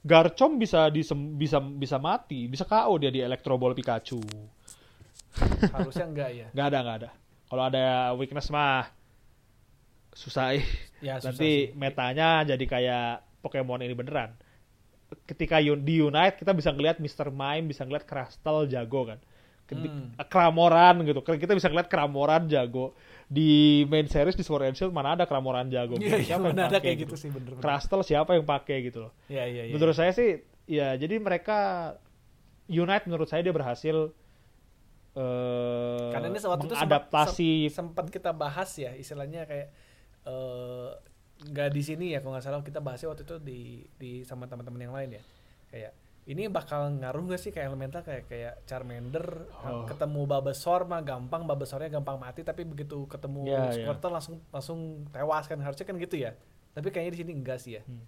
Garchomp 0.00 0.56
bisa 0.56 0.88
disem- 0.88 1.36
bisa 1.36 1.60
bisa 1.60 2.00
mati, 2.00 2.48
bisa 2.48 2.64
KO 2.64 2.96
dia 2.96 3.12
di 3.12 3.20
Electro 3.20 3.60
Ball 3.60 3.76
Pikachu. 3.76 4.20
Harusnya 5.76 6.06
enggak 6.08 6.30
ya. 6.32 6.46
Nggak 6.56 6.66
ada 6.72 6.78
nggak 6.80 6.96
ada. 7.04 7.10
Kalau 7.50 7.62
ada 7.66 7.84
weakness 8.16 8.48
mah 8.48 8.88
susah 10.16 10.56
eh. 10.56 10.64
Ya 11.04 11.20
susah 11.20 11.32
Nanti 11.32 11.72
sih. 11.72 11.76
metanya 11.76 12.44
jadi 12.44 12.64
kayak 12.64 13.08
Pokemon 13.44 13.84
ini 13.84 13.92
beneran. 13.96 14.36
Ketika 15.26 15.58
di 15.60 15.96
Unite 16.00 16.38
kita 16.38 16.52
bisa 16.54 16.70
ngeliat 16.70 17.00
Mr. 17.02 17.32
Mime, 17.32 17.72
bisa 17.72 17.82
ngeliat 17.84 18.04
Crustle 18.06 18.68
jago 18.70 19.10
kan. 19.10 19.18
Hmm. 19.70 20.12
Kramoran 20.26 21.06
gitu. 21.06 21.22
Kita 21.22 21.54
bisa 21.54 21.70
ngeliat 21.70 21.86
Kramoran 21.86 22.50
jago. 22.50 22.94
Di 23.30 23.86
main 23.86 24.10
series 24.10 24.34
di 24.34 24.42
Sword 24.42 24.66
and 24.66 24.74
Shield 24.74 24.90
mana 24.90 25.14
ada 25.14 25.22
Kramoran 25.22 25.70
jago. 25.70 25.94
Iya, 25.94 26.18
iya, 26.18 26.34
Siapa 26.34 26.50
yang 26.50 26.58
pakai 26.66 26.82
kayak 26.82 26.98
gitu 27.06 27.14
sih 27.14 27.30
bener. 27.30 27.54
bener. 27.54 27.62
Crustle 27.62 28.02
siapa 28.02 28.34
yang 28.34 28.42
pakai 28.42 28.76
gitu 28.90 29.06
loh. 29.06 29.12
Iya, 29.30 29.46
iya, 29.46 29.62
iya. 29.70 29.74
Menurut 29.78 29.94
saya 29.94 30.10
sih 30.10 30.42
ya 30.66 30.98
jadi 30.98 31.22
mereka 31.22 31.94
Unite 32.70 33.06
menurut 33.06 33.30
saya 33.30 33.42
dia 33.46 33.54
berhasil 33.54 34.14
eh 35.10 36.10
Karena 36.14 36.26
ini 36.30 36.38
waktu 36.38 36.66
itu 36.70 36.76
sempat, 37.70 38.06
kita 38.14 38.30
bahas 38.30 38.70
ya 38.78 38.94
istilahnya 38.94 39.42
kayak 39.46 39.74
eh, 40.26 40.90
nggak 41.50 41.68
di 41.72 41.82
sini 41.82 42.06
ya 42.14 42.22
kalau 42.22 42.38
nggak 42.38 42.44
salah 42.46 42.62
kita 42.62 42.78
bahasnya 42.78 43.10
waktu 43.10 43.24
itu 43.24 43.36
di 43.42 43.60
di 43.96 44.10
sama 44.22 44.46
teman-teman 44.46 44.80
yang 44.86 44.94
lain 44.94 45.18
ya 45.18 45.22
kayak 45.72 45.92
ini 46.22 46.46
bakal 46.46 46.92
ngaruh 46.94 47.22
nggak 47.22 47.38
sih 47.38 47.50
kayak 47.50 47.66
elemental 47.66 48.00
kayak 48.00 48.24
kayak 48.26 48.54
Charmander 48.64 49.48
Oh. 49.60 49.84
ketemu 49.84 50.24
Bulbasaur 50.24 50.84
mah 50.84 51.00
gampang 51.00 51.42
Bulbasaurnya 51.42 51.88
gampang 51.90 52.16
mati 52.16 52.40
tapi 52.40 52.62
begitu 52.62 53.04
ketemu 53.06 53.44
Ya, 53.44 53.66
ya. 53.66 53.72
Squirtle 53.74 54.12
langsung 54.12 54.36
langsung 54.48 54.78
tewas 55.08 55.44
kan 55.44 55.58
harusnya 55.58 55.84
kan 55.84 55.96
gitu 55.96 56.16
ya 56.16 56.36
tapi 56.70 56.88
kayaknya 56.88 57.12
di 57.12 57.20
sini 57.20 57.32
enggak 57.34 57.58
sih 57.58 57.76
ya 57.76 57.82
Hmm. 57.82 58.04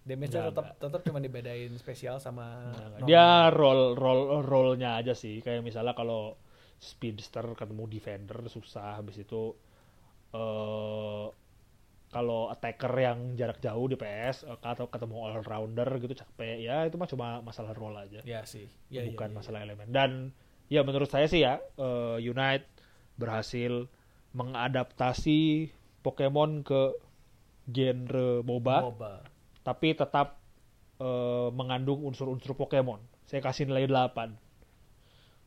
damage-nya 0.00 0.48
tetap 0.48 0.64
tetap 0.76 1.00
cuma 1.02 1.18
dibedain 1.18 1.70
spesial 1.76 2.16
sama 2.16 2.72
normal. 2.72 3.04
dia 3.04 3.26
roll 3.50 3.92
roll 3.94 4.22
rollnya 4.42 4.96
aja 4.96 5.12
sih 5.12 5.38
kayak 5.38 5.60
misalnya 5.60 5.92
kalau 5.92 6.34
speedster 6.76 7.44
ketemu 7.54 7.84
defender 7.86 8.40
susah 8.46 8.96
habis 8.96 9.18
itu 9.18 9.52
eh 10.32 11.24
kalau 12.10 12.50
attacker 12.50 12.90
yang 12.98 13.38
jarak 13.38 13.62
jauh 13.62 13.86
di 13.86 13.94
PS 13.94 14.42
eh, 14.44 14.58
atau 14.58 14.90
ketemu 14.90 15.16
all 15.22 15.42
rounder 15.46 15.86
gitu 16.02 16.14
capek 16.18 16.58
ya 16.58 16.82
itu 16.84 16.98
mah 16.98 17.06
cuma 17.06 17.38
masalah 17.40 17.70
roll 17.72 17.94
aja 17.94 18.20
ya 18.26 18.42
sih 18.42 18.66
ya, 18.90 19.06
ya, 19.06 19.14
bukan 19.14 19.30
ya, 19.30 19.32
ya. 19.32 19.36
masalah 19.38 19.58
elemen 19.62 19.88
dan 19.94 20.10
ya 20.66 20.82
menurut 20.82 21.06
saya 21.06 21.30
sih 21.30 21.46
ya 21.46 21.62
eh, 21.78 22.18
Unite 22.18 22.66
berhasil 23.14 23.86
mengadaptasi 24.34 25.70
Pokemon 26.02 26.66
ke 26.66 26.98
genre 27.70 28.42
MOBA 28.42 28.78
MOBA. 28.90 29.14
tapi 29.62 29.94
tetap 29.94 30.42
eh, 30.98 31.48
mengandung 31.54 32.02
unsur-unsur 32.04 32.58
Pokemon. 32.58 33.00
Saya 33.30 33.46
kasih 33.46 33.70
nilai 33.70 33.86
8. 33.86 34.34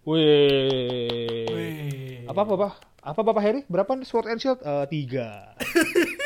Wih. 0.08 1.48
Wih. 1.52 2.24
Apa 2.32 2.48
Bapak? 2.48 2.74
Apa 3.04 3.20
Bapak 3.20 3.44
Heri? 3.44 3.62
Berapa 3.68 4.00
Sword 4.08 4.32
and 4.32 4.40
Shield? 4.40 4.60
Eh, 4.64 4.86
tiga. 4.88 5.52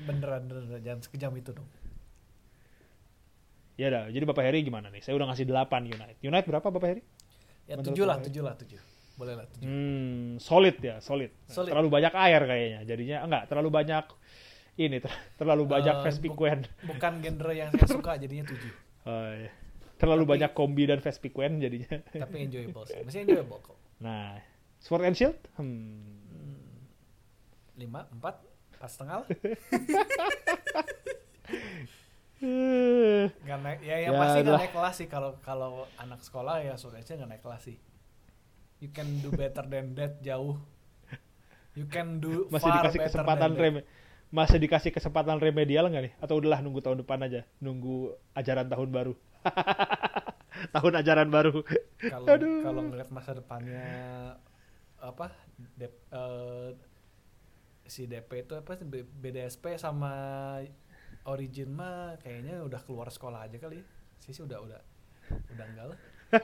beneran 0.00 0.42
beneran 0.44 0.80
jangan 0.80 1.00
sekejam 1.00 1.32
itu 1.34 1.50
dong 1.50 1.68
ya 3.74 3.90
dah. 3.90 4.06
Jadi 4.06 4.22
Bapak 4.22 4.44
Heri 4.44 4.62
gimana 4.62 4.86
nih? 4.86 5.02
Saya 5.02 5.14
udah 5.14 5.26
ngasih 5.26 5.46
8 5.46 5.66
Unite. 5.88 6.18
Unite 6.20 6.46
berapa 6.46 6.62
Bapak 6.64 6.88
Heri? 6.88 7.02
ya 7.64 7.74
Menurut 7.74 7.90
tujuh 7.90 8.04
lah 8.04 8.16
Bapak 8.16 8.26
tujuh 8.28 8.42
lah 8.42 8.54
tujuh 8.54 8.80
boleh 9.14 9.34
lah 9.34 9.46
tujuh 9.48 9.64
Hmm, 9.64 10.38
solid 10.38 10.76
ya, 10.78 10.98
solid. 10.98 11.30
Solid. 11.44 11.70
Terlalu 11.70 11.88
banyak 11.88 12.12
air 12.12 12.42
kayaknya. 12.44 12.80
Jadinya 12.84 13.18
enggak, 13.20 13.42
terlalu 13.46 13.68
banyak 13.72 14.04
ini 14.76 14.96
ter- 14.98 15.20
terlalu 15.34 15.64
banyak 15.68 15.90
Eh, 15.92 16.02
Vespiquen. 16.04 16.60
bukan 16.84 17.12
genre 17.18 17.52
yang 17.52 17.70
saya 17.70 17.88
suka 17.88 18.14
jadinya 18.14 18.44
tujuh 18.44 18.74
Oh, 19.06 19.26
iya. 19.32 19.50
Terlalu 19.94 20.22
Tapi- 20.22 20.32
banyak 20.34 20.50
kombi 20.52 20.82
dan 20.84 20.98
Vespiquen 20.98 21.52
jadinya. 21.58 21.94
tapi 22.12 22.36
enjoyable 22.42 22.84
sih 22.84 22.98
masih 23.00 23.22
enjoyable 23.24 23.58
kok 23.60 23.78
Nah, 23.96 24.38
Sword 24.78 25.02
and 25.04 25.14
Shield? 25.14 25.38
Hmm. 25.54 26.22
lima 27.74 28.06
empat 28.08 28.38
empat 28.84 28.92
setengah 28.92 29.16
lah. 29.24 29.28
Nggak 33.40 33.58
naik 33.64 33.80
ya 33.80 33.96
yang 34.04 34.12
Ya, 34.12 34.20
pasti 34.20 34.38
nggak 34.44 34.60
naik 34.60 34.72
kelas 34.76 34.94
sih. 35.00 35.08
Kalau 35.08 35.40
kalau 35.40 35.88
anak 35.96 36.20
sekolah 36.20 36.60
ya 36.60 36.76
sudah 36.76 37.00
aja 37.00 37.16
nggak 37.16 37.30
naik 37.32 37.40
kelas 37.40 37.62
sih. 37.64 37.80
You 38.84 38.92
can 38.92 39.08
do 39.24 39.32
better 39.32 39.64
than 39.64 39.96
that 39.96 40.20
jauh. 40.20 40.60
You 41.72 41.88
can 41.88 42.20
do 42.20 42.44
masih 42.52 42.68
far 42.68 42.84
dikasih 42.84 43.00
better 43.00 43.08
kesempatan 43.08 43.56
than 43.56 43.56
that. 43.56 43.64
rem 43.64 43.76
masih 44.28 44.58
dikasih 44.60 44.92
kesempatan 44.92 45.40
remedial 45.40 45.88
nggak 45.88 46.04
nih? 46.04 46.12
Atau 46.20 46.36
udahlah 46.36 46.60
nunggu 46.60 46.84
tahun 46.84 47.00
depan 47.00 47.24
aja. 47.24 47.48
Nunggu 47.64 48.12
ajaran 48.36 48.68
tahun 48.68 48.92
baru. 48.92 49.14
Tahun 50.54 50.92
ajaran 51.02 51.28
baru. 51.34 51.66
Kalau 51.98 52.26
kalau 52.62 52.82
ngeliat 52.86 53.10
masa 53.10 53.34
depannya 53.34 53.84
apa 55.02 55.34
Dep- 55.74 56.06
eh, 56.14 56.78
si 57.94 58.10
DP 58.10 58.50
itu 58.50 58.58
apa 58.58 58.74
sih 58.74 58.82
BDSP 58.90 59.78
sama 59.78 60.10
Origin 61.30 61.70
mah 61.70 62.18
kayaknya 62.18 62.66
udah 62.66 62.82
keluar 62.82 63.06
sekolah 63.14 63.46
aja 63.46 63.62
kali. 63.62 63.78
Sih 64.18 64.34
sih 64.34 64.42
udah 64.42 64.58
udah 64.58 64.80
udah 65.54 65.64
enggak 65.70 65.86
lah. 65.94 65.98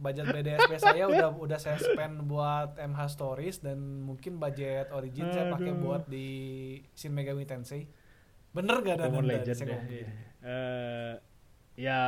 budget 0.00 0.32
BDSP 0.32 0.72
saya 0.80 1.04
udah 1.08 1.28
udah 1.36 1.58
saya 1.60 1.76
spend 1.76 2.24
buat 2.28 2.76
MH 2.76 3.00
Stories 3.16 3.60
dan 3.64 4.04
mungkin 4.04 4.36
budget 4.36 4.92
Origin 4.92 5.28
saya 5.32 5.52
pakai 5.52 5.72
Aduh. 5.72 5.80
buat 5.80 6.02
di 6.08 6.28
Shin 6.92 7.16
Megami 7.16 7.48
Tensei. 7.48 7.88
Bener 8.52 8.84
gak 8.84 9.00
ada 9.00 9.06
Nanda? 9.08 9.40
Legend 9.40 9.56
Saya 9.56 9.76
ya. 9.76 9.80
iya. 9.88 10.08
Eh, 10.40 11.12
ya 11.80 12.02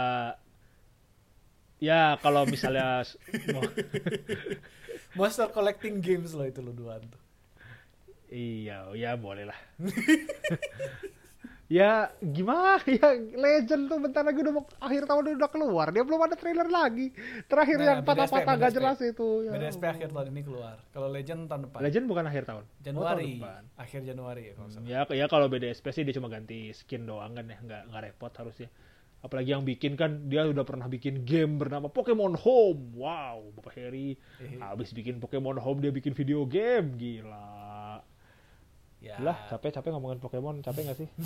ya 1.82 2.02
kalau 2.20 2.44
misalnya 2.48 3.04
Monster 5.18 5.52
collecting 5.52 6.00
games 6.00 6.32
loh 6.32 6.48
itu 6.48 6.64
lo 6.64 6.72
duaan 6.72 7.04
tuh. 7.04 7.21
Iya 8.32 8.88
ya 8.96 9.14
boleh 9.20 9.44
lah. 9.44 9.58
Ya 11.72 12.12
gimana? 12.20 12.76
Ya 13.00 13.16
Legend 13.16 13.88
tuh 13.88 13.96
bentar 13.96 14.20
lagi 14.20 14.44
udah 14.44 14.52
mau 14.52 14.64
akhir 14.76 15.08
tahun 15.08 15.40
udah 15.40 15.48
keluar. 15.48 15.88
Dia 15.88 16.04
belum 16.04 16.20
ada 16.20 16.36
trailer 16.36 16.68
lagi. 16.68 17.16
Terakhir 17.48 17.76
Nah, 17.80 17.86
yang 17.88 17.98
patah-patah 18.04 18.54
gak 18.60 18.72
jelas 18.76 19.00
itu. 19.00 19.48
Ya 19.48 19.56
BDSP 19.56 19.84
akhir 19.88 20.08
tahun 20.12 20.28
ini 20.36 20.42
keluar. 20.44 20.76
Kalau 20.92 21.08
Legend 21.08 21.48
tahun 21.48 21.60
depan. 21.64 21.80
Legend 21.80 22.04
bukan 22.04 22.24
akhir 22.28 22.44
tahun. 22.44 22.64
Oh, 22.68 22.68
tahun 22.68 22.84
Januari. 22.84 23.32
depan. 23.40 23.62
akhir 23.80 24.00
Januari 24.04 24.42
ya 24.44 24.52
kalau 24.52 24.68
salah. 24.68 24.84
ya 24.84 25.00
ya 25.16 25.26
kalau 25.32 25.46
BDSP 25.48 25.86
sih 25.96 26.02
dia 26.04 26.14
cuma 26.20 26.28
ganti 26.28 26.76
skin 26.76 27.08
doang 27.08 27.32
kan 27.32 27.48
ya. 27.48 27.56
Nggak 27.64 27.82
nggak 27.88 28.02
repot 28.04 28.32
harusnya. 28.36 28.68
Apalagi 29.22 29.54
yang 29.54 29.64
bikin 29.64 29.96
kan 29.96 30.28
dia 30.28 30.44
udah 30.44 30.66
pernah 30.68 30.90
bikin 30.92 31.24
game 31.24 31.56
bernama 31.56 31.88
Pokemon 31.88 32.36
Home. 32.44 33.00
Wow 33.00 33.48
Bapak 33.56 33.80
Heri. 33.80 34.12
Eh, 34.44 34.60
habis 34.60 34.92
bikin 34.92 35.16
Pokemon 35.24 35.56
Home 35.56 35.80
dia 35.80 35.88
bikin 35.94 36.12
video 36.12 36.44
game. 36.44 37.00
Gila 37.00 37.51
ya. 39.02 39.18
lah 39.18 39.36
capek 39.50 39.74
capek 39.74 39.90
ngomongin 39.90 40.22
Pokemon 40.22 40.62
capek 40.62 40.82
nggak 40.86 40.98
sih 41.02 41.08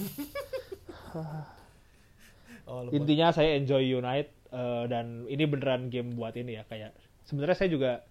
Oh, 2.66 2.82
intinya 2.90 3.30
saya 3.30 3.54
enjoy 3.54 3.78
Unite 3.94 4.34
eh, 4.50 4.84
dan 4.90 5.22
ini 5.30 5.46
beneran 5.46 5.86
game 5.86 6.18
buat 6.18 6.34
ini 6.34 6.58
ya 6.58 6.66
kayak 6.66 6.98
sebenarnya 7.22 7.54
saya 7.54 7.70
juga 7.70 8.02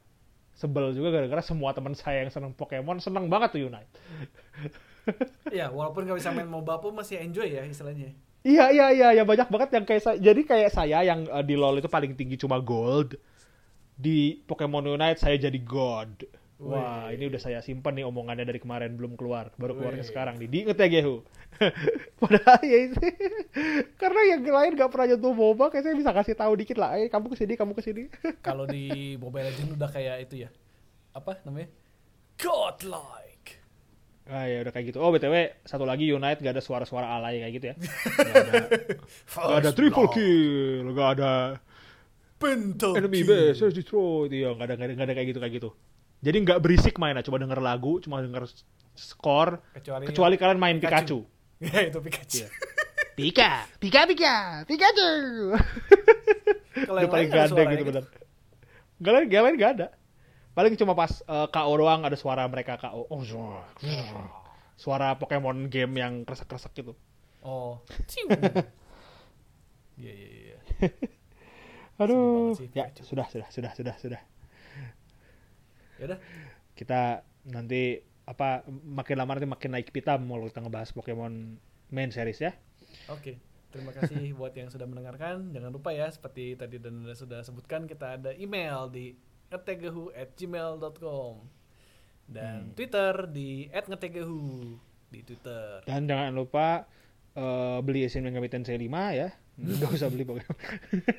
sebel 0.56 0.96
juga 0.96 1.12
gara-gara 1.12 1.44
semua 1.44 1.76
teman 1.76 1.92
saya 1.92 2.24
yang 2.24 2.32
seneng 2.32 2.56
Pokemon 2.56 3.04
seneng 3.04 3.28
banget 3.28 3.52
tuh 3.52 3.68
Unite 3.68 3.92
Ya, 5.54 5.70
walaupun 5.70 6.08
gak 6.10 6.18
bisa 6.18 6.34
main 6.34 6.50
MOBA 6.50 6.82
pun 6.82 6.98
masih 6.98 7.22
enjoy 7.22 7.46
ya 7.46 7.62
istilahnya. 7.62 8.10
Iya 8.46 8.66
iya 8.74 8.88
iya 8.94 9.08
ya 9.22 9.24
banyak 9.26 9.50
banget 9.50 9.70
yang 9.74 9.86
kayak 9.86 10.02
saya. 10.02 10.18
Jadi 10.22 10.42
kayak 10.46 10.72
saya 10.74 11.02
yang 11.02 11.26
eh, 11.26 11.46
di 11.46 11.54
LoL 11.58 11.82
itu 11.82 11.90
paling 11.90 12.14
tinggi 12.14 12.38
cuma 12.38 12.62
gold. 12.62 13.18
Di 13.96 14.42
Pokemon 14.46 14.98
Unite 14.98 15.22
saya 15.22 15.38
jadi 15.38 15.60
god. 15.62 16.26
Wah, 16.56 17.12
ini 17.12 17.28
udah 17.28 17.36
saya 17.36 17.60
simpan 17.60 18.00
nih 18.00 18.08
omongannya 18.08 18.48
dari 18.48 18.64
kemarin 18.64 18.96
belum 18.96 19.20
keluar, 19.20 19.52
baru 19.60 19.76
keluarnya 19.76 20.08
Wih. 20.08 20.08
sekarang 20.08 20.40
nih. 20.40 20.48
Diinget 20.48 20.80
ya 20.80 20.88
Gehu. 20.88 21.20
Padahal 22.24 22.62
ya 22.64 22.78
itu 22.88 22.96
karena 24.02 24.22
yang 24.32 24.40
lain 24.48 24.72
gak 24.80 24.88
pernah 24.88 25.08
nyentuh 25.12 25.36
MOBA, 25.36 25.68
kayak 25.68 25.84
saya 25.84 25.96
bisa 26.00 26.16
kasih 26.16 26.36
tahu 26.40 26.56
dikit 26.56 26.80
lah. 26.80 26.96
Eh, 26.96 27.12
kamu 27.12 27.28
ke 27.28 27.36
sini, 27.36 27.54
kamu 27.60 27.76
ke 27.76 27.84
sini. 27.84 28.04
Kalau 28.48 28.64
di 28.64 29.20
Mobile 29.20 29.52
Legends 29.52 29.76
udah 29.76 29.90
kayak 29.92 30.32
itu 30.32 30.48
ya. 30.48 30.50
Apa 31.12 31.44
namanya? 31.44 31.68
Godlike. 32.40 33.60
ah 34.26 34.50
ya 34.50 34.64
udah 34.66 34.74
kayak 34.74 34.90
gitu. 34.90 34.98
Oh 35.04 35.14
btw 35.14 35.54
satu 35.68 35.86
lagi 35.86 36.10
Unite 36.10 36.40
gak 36.42 36.56
ada 36.56 36.64
suara-suara 36.64 37.20
alay 37.20 37.44
kayak 37.46 37.54
gitu 37.60 37.66
ya. 37.68 37.76
Gak 37.78 38.36
ada, 38.42 38.54
gak 39.28 39.60
ada 39.60 39.72
triple 39.76 40.08
kill, 40.10 40.88
gak 40.96 41.10
ada 41.20 41.32
Pentakill. 42.36 43.00
enemy 43.00 43.22
base 43.24 43.64
destroyed 43.72 44.34
iya 44.34 44.52
nggak 44.52 44.66
ada 44.68 44.74
nggak 44.76 44.88
ada, 44.88 44.94
nggak 44.98 45.08
ada 45.08 45.16
kayak 45.16 45.28
gitu 45.32 45.40
kayak 45.40 45.54
gitu 45.56 45.70
jadi 46.26 46.38
nggak 46.42 46.58
berisik 46.58 46.98
mainnya 46.98 47.22
coba 47.22 47.38
denger 47.46 47.62
lagu 47.62 48.02
cuma 48.02 48.18
denger 48.26 48.50
skor 48.98 49.62
Kecuali, 49.78 50.10
kecuali 50.10 50.36
kalian 50.42 50.58
main 50.58 50.78
Pikachu. 50.82 51.22
Pikachu, 51.22 51.64
ya 51.70 51.80
itu 51.86 52.00
Pikachu. 52.02 52.38
Iya. 52.42 52.50
Pika 53.16 53.52
Pika 53.78 54.02
Pika 54.10 54.36
Pikachu. 54.66 55.12
Kalau 56.90 57.00
yang 57.00 57.12
paling 57.14 57.30
lain 57.32 57.48
ada 57.54 57.64
gitu? 57.78 57.86
bener. 57.88 58.04
Gak 59.00 59.12
lain 59.14 59.26
gak 59.30 59.42
lain 59.46 59.56
gak 59.56 59.72
ada. 59.80 59.88
Paling 60.56 60.74
cuma 60.80 60.98
pas 60.98 61.12
eh, 61.24 61.48
KO 61.48 61.74
doang 61.78 62.02
ada 62.04 62.18
suara 62.18 62.44
mereka 62.50 62.80
KO 62.82 63.08
oh 63.08 63.22
suara 64.76 65.16
Pokemon 65.16 65.72
game 65.72 65.94
yang 66.02 66.26
kresek-kresek 66.26 66.74
gitu. 66.74 66.98
Oh. 67.46 67.80
Iya 69.96 70.12
iya 70.12 70.28
iya. 70.28 70.58
aduh. 72.04 72.52
Ya 72.76 72.92
sudah 73.00 73.24
sudah 73.32 73.48
sudah 73.48 73.72
sudah 73.72 73.96
sudah 73.96 74.20
Ya 76.02 76.12
udah. 76.12 76.20
kita 76.76 77.24
nanti 77.48 78.04
apa 78.26 78.66
makin 78.68 79.16
lama 79.22 79.38
nanti 79.38 79.48
makin 79.48 79.72
naik 79.78 79.94
pita 79.94 80.18
mau 80.18 80.42
kita 80.44 80.60
ngebahas 80.60 80.92
Pokemon 80.92 81.62
main 81.94 82.12
series 82.12 82.42
ya. 82.42 82.52
Oke. 83.14 83.38
Terima 83.76 83.92
kasih 83.92 84.32
buat 84.40 84.56
yang 84.56 84.72
sudah 84.72 84.88
mendengarkan. 84.88 85.52
Jangan 85.52 85.72
lupa 85.76 85.92
ya, 85.92 86.08
seperti 86.08 86.56
tadi 86.56 86.80
dan 86.80 87.04
sudah 87.12 87.44
sebutkan, 87.44 87.84
kita 87.92 88.16
ada 88.16 88.32
email 88.40 88.88
di 88.88 89.20
ngetegehu@gmail.com 89.52 91.34
dan 92.26 92.74
Twitter 92.74 93.30
di 93.30 93.68
@ngetegehu 93.70 94.80
di 95.12 95.20
Twitter. 95.28 95.84
Dan 95.86 96.08
jangan 96.08 96.32
lupa 96.34 96.88
eh, 97.36 97.78
beli 97.84 98.08
Shin 98.08 98.24
Megami 98.24 98.48
Tensei 98.48 98.80
5 98.80 98.88
ya. 99.12 99.30
Enggak 99.60 99.92
usah 99.92 100.08
beli 100.08 100.24
Pokemon. 100.24 100.58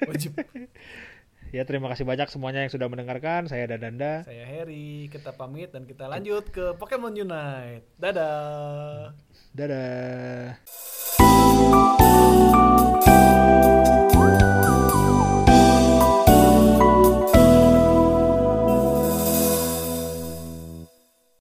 Wajib. 0.08 0.32
ya 1.54 1.62
terima 1.66 1.90
kasih 1.92 2.06
banyak 2.06 2.28
semuanya 2.30 2.62
yang 2.66 2.72
sudah 2.72 2.88
mendengarkan. 2.90 3.46
Saya 3.50 3.66
Dadanda. 3.70 4.22
Saya 4.26 4.46
Harry, 4.46 5.10
kita 5.10 5.34
pamit 5.34 5.70
dan 5.74 5.86
kita 5.86 6.06
lanjut 6.10 6.50
ke 6.50 6.74
Pokemon 6.78 7.14
Unite. 7.14 7.86
Dadah. 7.98 9.14
Dadah. 9.54 10.58